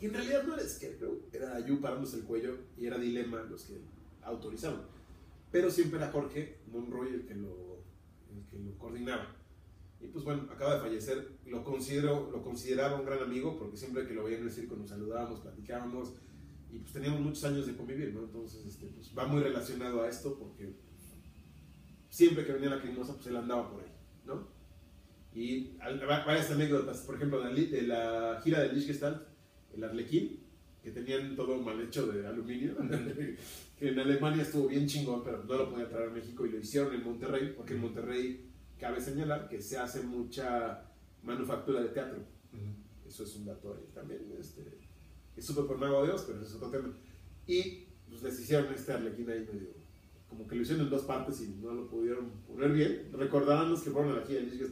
y 0.00 0.06
en 0.06 0.14
realidad 0.14 0.44
no 0.44 0.54
era 0.54 0.68
Scarecrow, 0.68 1.22
era 1.32 1.58
Yu 1.66 1.80
parándose 1.80 2.18
el 2.18 2.24
cuello 2.24 2.56
y 2.76 2.86
era 2.86 2.98
Dilema 2.98 3.42
los 3.42 3.64
que 3.64 3.80
autorizaban. 4.22 4.82
Pero 5.50 5.70
siempre 5.70 5.98
era 5.98 6.10
Jorge 6.10 6.60
Monroy 6.66 7.14
el 7.14 7.26
que 7.26 7.34
lo, 7.34 7.84
el 8.34 8.46
que 8.46 8.58
lo 8.58 8.76
coordinaba. 8.78 9.34
Y 10.00 10.08
pues 10.08 10.24
bueno, 10.24 10.48
acaba 10.50 10.74
de 10.74 10.80
fallecer. 10.80 11.38
Lo, 11.46 11.64
considero, 11.64 12.30
lo 12.30 12.42
consideraba 12.42 12.98
un 12.98 13.06
gran 13.06 13.22
amigo 13.22 13.58
porque 13.58 13.76
siempre 13.76 14.06
que 14.06 14.14
lo 14.14 14.24
veía 14.24 14.38
en 14.38 14.44
el 14.44 14.52
circo 14.52 14.76
nos 14.76 14.90
saludábamos, 14.90 15.40
platicábamos 15.40 16.14
y 16.70 16.78
pues 16.78 16.92
teníamos 16.92 17.20
muchos 17.20 17.44
años 17.44 17.66
de 17.66 17.76
convivir, 17.76 18.12
¿no? 18.12 18.24
Entonces, 18.24 18.66
este, 18.66 18.86
pues 18.88 19.12
va 19.16 19.26
muy 19.26 19.42
relacionado 19.42 20.02
a 20.02 20.08
esto 20.08 20.36
porque 20.38 20.74
siempre 22.08 22.44
que 22.44 22.52
venía 22.52 22.70
la 22.70 22.80
crimosa, 22.80 23.14
pues 23.14 23.26
él 23.28 23.36
andaba 23.36 23.70
por 23.70 23.82
ahí, 23.82 23.92
¿no? 24.24 24.48
Y 25.32 25.76
varias 25.78 26.50
anécdotas, 26.50 27.00
por 27.00 27.16
ejemplo, 27.16 27.42
de 27.42 27.50
la, 27.50 27.60
de 27.60 27.82
la 27.82 28.40
gira 28.42 28.60
del 28.60 28.74
Liechtenstein, 28.74 29.16
el 29.74 29.84
Arlequín, 29.84 30.45
que 30.86 30.92
tenían 30.92 31.34
todo 31.34 31.60
mal 31.60 31.80
hecho 31.80 32.06
de 32.06 32.24
aluminio, 32.24 32.76
que 33.76 33.88
en 33.88 33.98
Alemania 33.98 34.44
estuvo 34.44 34.68
bien 34.68 34.86
chingón, 34.86 35.24
pero 35.24 35.42
no 35.42 35.54
lo 35.56 35.68
podía 35.68 35.88
traer 35.88 36.10
a 36.10 36.12
México 36.12 36.46
y 36.46 36.50
lo 36.50 36.60
hicieron 36.60 36.94
en 36.94 37.02
Monterrey, 37.02 37.54
porque 37.56 37.74
en 37.74 37.80
Monterrey 37.80 38.48
cabe 38.78 39.00
señalar 39.00 39.48
que 39.48 39.60
se 39.60 39.76
hace 39.78 40.02
mucha 40.02 40.84
manufactura 41.24 41.82
de 41.82 41.88
teatro. 41.88 42.20
Eso 43.04 43.24
es 43.24 43.34
un 43.34 43.46
dato 43.46 43.74
ahí 43.74 43.88
también. 43.92 44.32
Este, 44.38 44.62
es 45.36 45.44
súper 45.44 45.66
por 45.66 45.76
mago 45.76 46.02
de 46.02 46.06
Dios, 46.06 46.22
pero 46.24 46.38
eso 46.38 46.50
es 46.50 46.54
otro 46.54 46.70
tema. 46.70 46.94
Y 47.48 47.86
pues 48.08 48.22
les 48.22 48.38
hicieron 48.38 48.72
este 48.72 48.92
arlequín 48.92 49.28
ahí 49.28 49.40
medio. 49.40 49.70
Como 50.28 50.46
que 50.46 50.54
lo 50.54 50.62
hicieron 50.62 50.84
en 50.84 50.90
dos 50.90 51.02
partes 51.02 51.40
y 51.40 51.48
no 51.48 51.74
lo 51.74 51.88
pudieron 51.88 52.30
poner 52.46 52.70
bien. 52.70 53.10
Recordarán 53.12 53.70
los 53.72 53.82
que 53.82 53.90
fueron 53.90 54.12
a 54.12 54.20
la 54.20 54.24
gira 54.24 54.40
de. 54.40 54.46
Es 54.46 54.70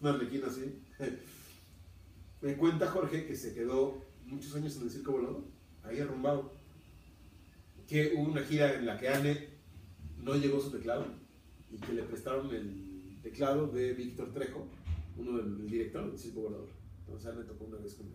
un 0.00 0.08
arlequín 0.08 0.42
así. 0.44 0.82
Me 2.42 2.56
cuenta 2.56 2.88
Jorge 2.88 3.24
que 3.24 3.36
se 3.36 3.54
quedó 3.54 4.02
muchos 4.26 4.54
años 4.54 4.76
en 4.76 4.82
el 4.82 4.90
circo 4.90 5.12
volador, 5.12 5.44
ahí 5.82 6.00
arrumbado. 6.00 6.52
Que 7.86 8.14
hubo 8.16 8.30
una 8.30 8.42
gira 8.42 8.74
en 8.74 8.86
la 8.86 8.98
que 8.98 9.08
Anne 9.08 9.48
no 10.18 10.34
llegó 10.34 10.60
su 10.60 10.70
teclado 10.70 11.06
y 11.70 11.76
que 11.76 11.92
le 11.92 12.02
prestaron 12.02 12.52
el 12.54 13.18
teclado 13.22 13.66
de 13.68 13.92
Víctor 13.92 14.32
Trejo, 14.32 14.66
uno 15.18 15.38
del, 15.38 15.58
del 15.58 15.70
director 15.70 16.08
del 16.10 16.18
circo 16.18 16.42
volador. 16.42 16.68
Entonces 17.06 17.30
Anne 17.30 17.44
tocó 17.44 17.64
una 17.64 17.78
vez 17.78 17.94
con 17.94 18.06
él. 18.06 18.14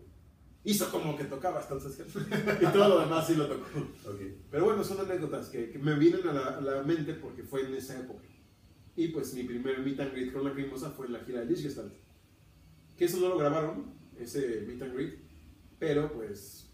hizo 0.64 0.90
como 0.90 1.16
que 1.16 1.24
tocaba 1.24 1.60
hasta 1.60 1.74
el 1.74 1.80
y 2.62 2.72
todo 2.72 2.88
lo 2.88 3.00
demás 3.00 3.26
sí 3.26 3.36
lo 3.36 3.46
tocó. 3.46 3.78
Ok. 4.06 4.20
Pero 4.50 4.64
bueno, 4.64 4.82
son 4.82 5.00
anécdotas 5.00 5.48
que, 5.48 5.70
que 5.70 5.78
me 5.78 5.96
vienen 5.98 6.26
a 6.28 6.32
la, 6.32 6.58
a 6.58 6.60
la 6.60 6.82
mente 6.82 7.14
porque 7.14 7.42
fue 7.42 7.66
en 7.66 7.74
esa 7.74 7.98
época. 7.98 8.24
Y 8.96 9.08
pues 9.08 9.32
mi 9.34 9.44
primer 9.44 9.78
meet 9.80 10.00
and 10.00 10.12
greet 10.12 10.32
con 10.32 10.44
la 10.44 10.52
Crimosa 10.52 10.90
fue 10.90 11.06
en 11.06 11.12
la 11.12 11.20
gira 11.20 11.40
de 11.40 11.46
Lichgestalt. 11.46 11.94
Que 12.96 13.04
eso 13.06 13.18
no 13.18 13.28
lo 13.30 13.38
grabaron, 13.38 13.94
ese 14.18 14.64
meet 14.66 14.82
and 14.82 14.94
greet, 14.94 15.14
pero 15.80 16.12
pues 16.12 16.70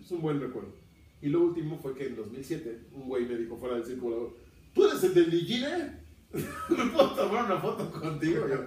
es 0.00 0.10
un 0.10 0.22
buen 0.22 0.40
recuerdo. 0.40 0.72
Y 1.20 1.28
lo 1.28 1.42
último 1.42 1.78
fue 1.78 1.94
que 1.94 2.06
en 2.06 2.16
2007 2.16 2.88
un 2.92 3.08
güey 3.08 3.26
me 3.26 3.36
dijo 3.36 3.56
fuera 3.56 3.74
del 3.76 3.84
círculo, 3.84 4.36
¿tú 4.74 4.86
eres 4.86 5.02
el 5.04 5.14
de 5.14 5.26
Ligine? 5.26 6.04
¿Me 6.70 6.86
puedo 6.86 7.14
tomar 7.14 7.44
una 7.44 7.60
foto 7.60 7.90
contigo? 7.90 8.46
Yo, 8.48 8.66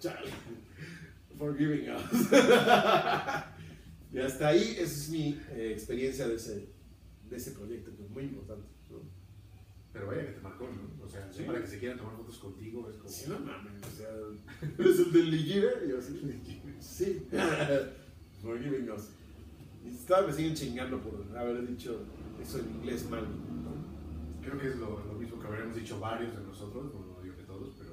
chale, 0.00 0.30
for 1.36 1.56
giving 1.56 1.88
us. 1.90 2.02
y 4.12 4.18
hasta 4.18 4.48
ahí, 4.48 4.76
esa 4.78 4.82
es 4.82 5.08
mi 5.10 5.38
eh, 5.50 5.72
experiencia 5.72 6.26
de 6.28 6.34
ese, 6.36 6.68
de 7.28 7.36
ese 7.36 7.52
proyecto, 7.52 7.94
que 7.96 8.02
es 8.04 8.10
muy 8.10 8.24
importante. 8.24 8.66
¿no? 8.90 9.00
Pero 9.92 10.06
vaya 10.06 10.26
que 10.26 10.32
te 10.32 10.40
marcó, 10.40 10.68
¿no? 10.68 11.04
O 11.04 11.08
sea, 11.08 11.30
Sí. 11.32 11.42
para 11.44 11.60
que 11.60 11.66
se 11.66 11.78
quieran 11.78 11.98
tomar 11.98 12.16
fotos 12.16 12.38
contigo 12.38 12.88
es 12.90 12.96
como. 12.96 13.08
Sí, 13.08 13.24
no 13.28 13.38
mames, 13.40 13.82
o 13.82 13.90
sea, 13.96 14.08
¿eres 14.78 14.98
el 15.00 15.12
del 15.12 15.30
Ligire? 15.30 15.68
Y 15.86 15.90
yo 15.90 15.98
así, 15.98 16.20
sí, 16.80 17.26
for 18.42 18.58
giving 18.58 18.90
us. 18.90 19.10
Y 19.84 19.90
todavía 20.06 20.28
me 20.30 20.34
siguen 20.34 20.54
chingando 20.54 21.00
por 21.00 21.24
haber 21.36 21.66
dicho 21.66 22.00
eso 22.42 22.58
en 22.58 22.70
inglés 22.76 23.08
mal. 23.08 23.22
¿no? 23.22 24.42
Creo 24.42 24.58
que 24.60 24.68
es 24.68 24.76
lo, 24.76 25.04
lo 25.06 25.12
mismo 25.14 25.40
que 25.40 25.46
habríamos 25.46 25.76
dicho 25.76 25.98
varios 26.00 26.36
de 26.36 26.42
nosotros, 26.44 26.84
no 26.94 27.22
digo 27.22 27.36
que 27.36 27.42
todos, 27.44 27.74
pero, 27.78 27.90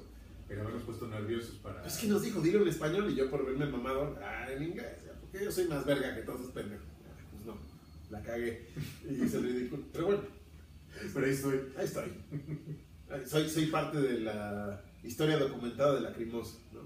pero 0.48 0.62
habernos 0.62 0.82
puesto 0.84 1.06
nerviosos 1.08 1.56
para. 1.56 1.84
Es 1.86 1.96
que 1.98 2.08
nos 2.08 2.22
dijo, 2.22 2.40
dilo 2.40 2.62
en 2.62 2.68
español 2.68 3.10
y 3.10 3.14
yo 3.14 3.30
por 3.30 3.44
verme 3.46 3.66
mamado, 3.66 4.16
ah, 4.22 4.46
en 4.50 4.62
inglés, 4.62 4.86
porque 5.20 5.44
yo 5.44 5.50
soy 5.52 5.68
más 5.68 5.84
verga 5.84 6.14
que 6.14 6.22
todos 6.22 6.40
esos 6.40 6.52
pendejos. 6.52 6.86
Ah, 7.06 7.24
Pues 7.32 7.46
no, 7.46 7.56
la 8.10 8.22
cagué 8.22 8.68
y 9.08 9.24
hice 9.24 9.38
el 9.38 9.44
ridículo. 9.44 9.82
Pero 9.92 10.06
bueno, 10.06 10.20
Pero 11.14 11.26
ahí 11.26 11.32
estoy. 11.32 11.60
ahí 11.76 11.84
estoy. 11.84 12.12
Soy, 13.24 13.48
soy 13.48 13.66
parte 13.66 13.98
de 14.00 14.20
la 14.20 14.82
historia 15.04 15.38
documentada 15.38 15.94
de 15.94 16.00
la 16.00 16.12
Crimosa, 16.12 16.58
¿no? 16.72 16.80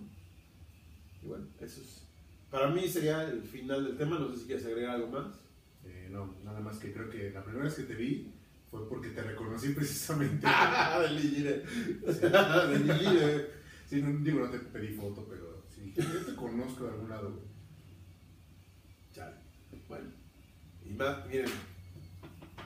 Y 1.22 1.26
bueno, 1.26 1.47
eso 1.60 1.80
es. 1.80 2.06
Para 2.51 2.68
mí 2.68 2.88
sería 2.88 3.24
el 3.24 3.42
final 3.42 3.84
del 3.84 3.97
tema, 3.97 4.18
no 4.18 4.32
sé 4.32 4.40
si 4.40 4.47
quieres 4.47 4.66
agregar 4.66 4.97
algo 4.97 5.09
más. 5.09 5.26
Eh, 5.84 6.09
no, 6.10 6.34
nada 6.44 6.60
más 6.60 6.78
que 6.78 6.92
creo 6.92 7.09
que 7.09 7.30
la 7.30 7.42
primera 7.44 7.64
vez 7.64 7.74
que 7.74 7.84
te 7.84 7.94
vi 7.94 8.32
fue 8.70 8.88
porque 8.88 9.10
te 9.10 9.22
reconocí 9.22 9.68
precisamente. 9.70 10.47
Ah, 10.51 11.01
del 11.02 11.16
Ligire. 11.16 11.62
Del 12.02 12.86
Ligire. 12.86 13.48
Sí, 13.88 14.01
no, 14.02 14.18
digo, 14.24 14.40
no 14.40 14.51
te 14.51 14.59
pedí 14.59 14.94
foto, 14.94 15.26
pero 15.28 15.64
sí 15.74 15.92
yo 15.97 16.05
te 16.24 16.34
conozco 16.34 16.84
de 16.84 16.90
algún 16.90 17.09
lado. 17.10 17.40
Chale. 19.12 19.36
Bueno. 19.88 20.10
Y 20.84 20.90
más, 20.94 21.26
miren, 21.26 21.51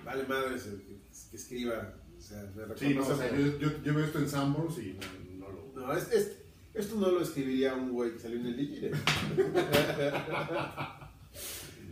vale 0.05 0.25
madres 0.25 0.67
el 0.67 0.79
que, 0.83 0.99
que 1.31 1.37
escriba. 1.37 1.95
O 2.17 2.21
sea, 2.21 2.43
me. 2.55 2.77
Sí, 2.77 2.95
no, 2.95 3.07
o 3.07 3.17
sea, 3.17 3.31
yo, 3.37 3.59
yo, 3.59 3.83
yo 3.83 3.95
veo 3.95 4.05
esto 4.05 4.19
en 4.19 4.29
Sanborns 4.29 4.79
y 4.79 4.99
no, 5.39 5.47
no 5.47 5.53
lo. 5.53 5.87
No, 5.87 5.93
es, 5.95 6.11
es- 6.13 6.39
esto 6.75 6.97
no 6.97 7.11
lo 7.11 7.21
escribiría 7.23 7.75
un 7.75 7.91
güey 7.93 8.13
que 8.13 8.19
salió 8.19 8.39
en 8.39 8.47
el 8.47 8.57
Ligire. 8.57 8.91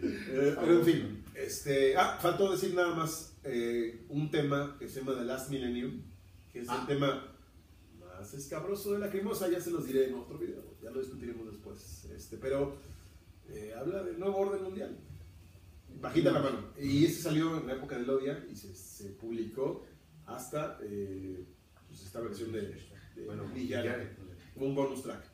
Eh, 0.04 0.56
pero 0.58 0.78
en 0.80 0.84
fin, 0.84 1.24
este, 1.34 1.96
ah, 1.96 2.18
faltó 2.20 2.50
decir 2.50 2.74
nada 2.74 2.92
más 2.94 3.36
eh, 3.44 4.04
un 4.08 4.30
tema 4.32 4.76
que 4.78 4.88
se 4.88 5.00
llama 5.00 5.14
The 5.16 5.24
Last 5.24 5.50
Millennium, 5.50 6.02
que 6.52 6.60
es 6.60 6.68
Ah. 6.68 6.78
el 6.80 6.86
tema 6.88 7.36
más 8.00 8.34
escabroso 8.34 8.94
de 8.94 8.98
la 8.98 9.10
cremosa, 9.10 9.48
ya 9.48 9.60
se 9.60 9.70
los 9.70 9.86
diré 9.86 10.08
en 10.08 10.14
otro 10.14 10.38
video, 10.38 10.62
ya 10.82 10.90
lo 10.90 11.00
discutiremos 11.00 11.46
después. 11.46 12.04
Este, 12.16 12.36
pero 12.36 12.76
eh, 13.48 13.72
habla 13.78 14.02
del 14.02 14.18
nuevo 14.18 14.38
orden 14.38 14.62
mundial. 14.64 14.98
Bajita 16.00 16.32
la 16.32 16.40
mano. 16.40 16.72
Y 16.80 17.04
ese 17.04 17.22
salió 17.22 17.58
en 17.58 17.66
la 17.68 17.74
época 17.74 17.96
de 17.96 18.04
Lodia 18.04 18.44
y 18.50 18.56
se, 18.56 18.74
se 18.74 19.10
publicó 19.10 19.84
hasta 20.26 20.78
eh, 20.82 21.44
pues, 21.86 22.02
esta 22.02 22.20
versión 22.20 22.50
de, 22.50 22.62
de 22.62 23.24
Bueno. 23.24 23.44
Un 24.56 24.74
bonus 24.74 25.02
track. 25.02 25.24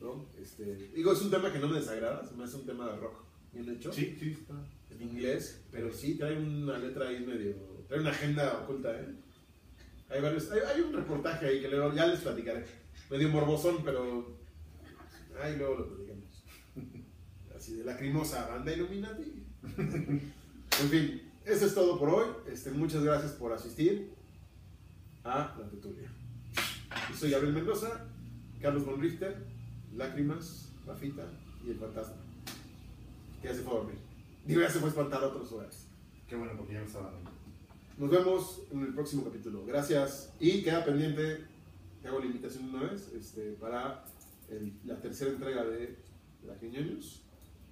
¿no? 0.00 0.26
Este, 0.40 0.64
digo, 0.94 1.12
es 1.12 1.20
un 1.20 1.30
tema 1.30 1.52
que 1.52 1.58
no 1.58 1.68
me 1.68 1.78
desagrada, 1.78 2.26
se 2.26 2.34
me 2.34 2.44
hace 2.44 2.56
un 2.56 2.66
tema 2.66 2.86
de 2.90 2.96
rock 2.96 3.24
bien 3.52 3.68
hecho, 3.68 3.92
Sí, 3.92 4.16
sí, 4.18 4.30
está. 4.40 4.54
en 4.90 5.02
inglés, 5.02 5.62
pero 5.70 5.92
sí 5.92 6.14
trae 6.14 6.38
una 6.38 6.78
letra 6.78 7.08
ahí 7.08 7.24
medio, 7.26 7.54
trae 7.88 8.00
una 8.00 8.10
agenda 8.10 8.60
oculta, 8.62 8.94
¿eh? 8.94 9.08
Hay, 10.08 10.20
varios, 10.20 10.50
hay, 10.50 10.60
hay 10.60 10.80
un 10.80 10.92
reportaje 10.92 11.46
ahí 11.46 11.60
que 11.60 11.68
luego 11.68 11.92
ya 11.92 12.06
les 12.06 12.20
platicaré, 12.20 12.64
medio 13.10 13.28
morbosón, 13.28 13.84
pero 13.84 14.38
ahí 15.40 15.56
luego 15.56 15.76
lo 15.76 15.88
platicamos. 15.88 16.44
Así 17.56 17.74
de 17.74 17.84
lacrimosa, 17.84 18.48
banda 18.48 18.72
Illuminati. 18.72 19.44
en 19.76 20.88
fin, 20.90 21.22
eso 21.44 21.66
es 21.66 21.74
todo 21.74 21.98
por 21.98 22.08
hoy. 22.08 22.26
Este, 22.50 22.70
muchas 22.70 23.02
gracias 23.04 23.32
por 23.32 23.52
asistir 23.52 24.12
a 25.24 25.54
la 25.58 25.68
tertulia. 25.68 26.10
Y 27.12 27.14
soy 27.16 27.30
Gabriel 27.30 27.54
Mendoza, 27.54 28.06
Carlos 28.60 28.84
von 28.84 29.00
Richter, 29.00 29.36
Lágrimas, 29.96 30.70
Rafita 30.86 31.26
y 31.66 31.70
el 31.70 31.76
fantasma. 31.78 32.16
Que 33.40 33.48
ya 33.48 33.54
se 33.54 33.62
fue 33.62 33.72
a 33.72 33.76
dormir. 33.76 33.96
Digo, 34.44 34.60
ya 34.60 34.70
se 34.70 34.78
fue 34.78 34.88
a 34.88 34.90
espantar 34.90 35.22
a 35.22 35.26
otros 35.28 35.52
horas. 35.52 35.86
Qué 36.28 36.36
bueno, 36.36 36.52
porque 36.56 36.74
ya 36.74 36.80
me 36.80 36.86
estaba 36.86 37.10
dando. 37.10 37.30
Nos 37.98 38.10
vemos 38.10 38.62
en 38.70 38.80
el 38.82 38.94
próximo 38.94 39.24
capítulo. 39.24 39.64
Gracias. 39.66 40.32
Y 40.40 40.62
queda 40.62 40.84
pendiente, 40.84 41.44
te 42.02 42.08
hago 42.08 42.20
la 42.20 42.26
invitación 42.26 42.74
una 42.74 42.90
vez, 42.90 43.12
este, 43.14 43.52
para 43.60 44.04
el- 44.48 44.72
la 44.84 44.96
tercera 45.00 45.30
entrega 45.32 45.64
de 45.64 45.98
La 46.46 46.54
News, 46.60 47.22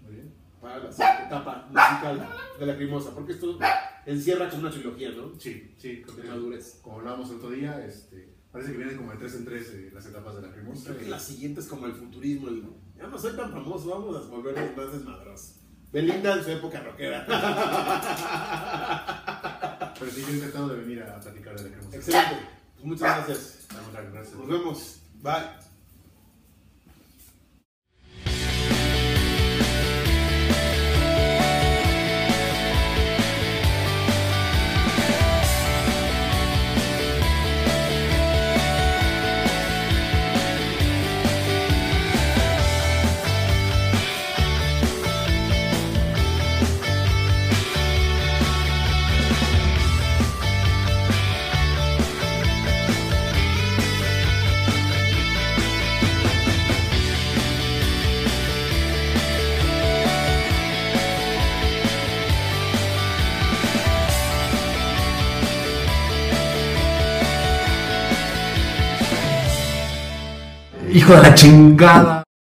Muy 0.03 0.15
bien. 0.15 0.33
para 0.61 0.79
la 0.79 0.91
etapa 1.27 1.67
musical 1.71 2.29
de 2.59 2.67
La 2.67 2.77
Crimosa, 2.77 3.15
porque 3.15 3.33
esto 3.33 3.59
encierra 4.07 4.51
como 4.51 4.63
una 4.63 4.71
trilogía, 4.71 5.11
¿no? 5.13 5.39
Sí, 5.39 5.75
sí, 5.79 6.03
De 6.17 6.25
madurez. 6.29 6.81
como 6.83 6.99
hablábamos 6.99 7.31
el 7.31 7.37
otro 7.37 7.51
día, 7.51 7.85
este, 7.87 8.29
parece 8.59 8.73
que 8.73 8.79
vienen 8.79 8.97
como 8.97 9.13
de 9.13 9.19
tres 9.19 9.35
en 9.37 9.45
tres 9.45 9.69
eh, 9.73 9.91
las 9.95 10.05
etapas 10.05 10.35
de 10.35 10.43
la 10.43 10.51
cremosa. 10.51 10.87
Creo 10.87 10.99
que 10.99 11.07
la 11.07 11.21
siguiente 11.21 11.61
es 11.61 11.69
como 11.69 11.87
el 11.87 11.93
futurismo, 11.93 12.49
el, 12.49 12.65
ya 12.97 13.07
no 13.07 13.17
soy 13.17 13.37
tan 13.37 13.53
famoso, 13.53 13.91
vamos 13.91 14.17
a 14.17 14.21
volvernos 14.29 14.77
más 14.77 14.93
desmadrosos. 14.93 15.61
Belinda 15.93 16.35
en 16.35 16.43
su 16.43 16.51
época 16.51 16.81
rockera. 16.81 17.25
Pero 19.99 20.11
sí, 20.11 20.23
yo 20.23 20.29
he 20.45 20.51
de 20.69 20.77
venir 20.81 21.05
a 21.05 21.21
platicar 21.21 21.57
de 21.57 21.63
la 21.63 21.69
cremosa. 21.77 21.97
Excelente. 21.97 22.37
Pues 22.75 22.85
muchas 22.85 23.29
gracias. 23.29 23.69
Nos 24.37 24.49
vemos. 24.49 25.03
Bye. 25.23 25.68
La 71.09 71.35
chingada. 71.35 72.28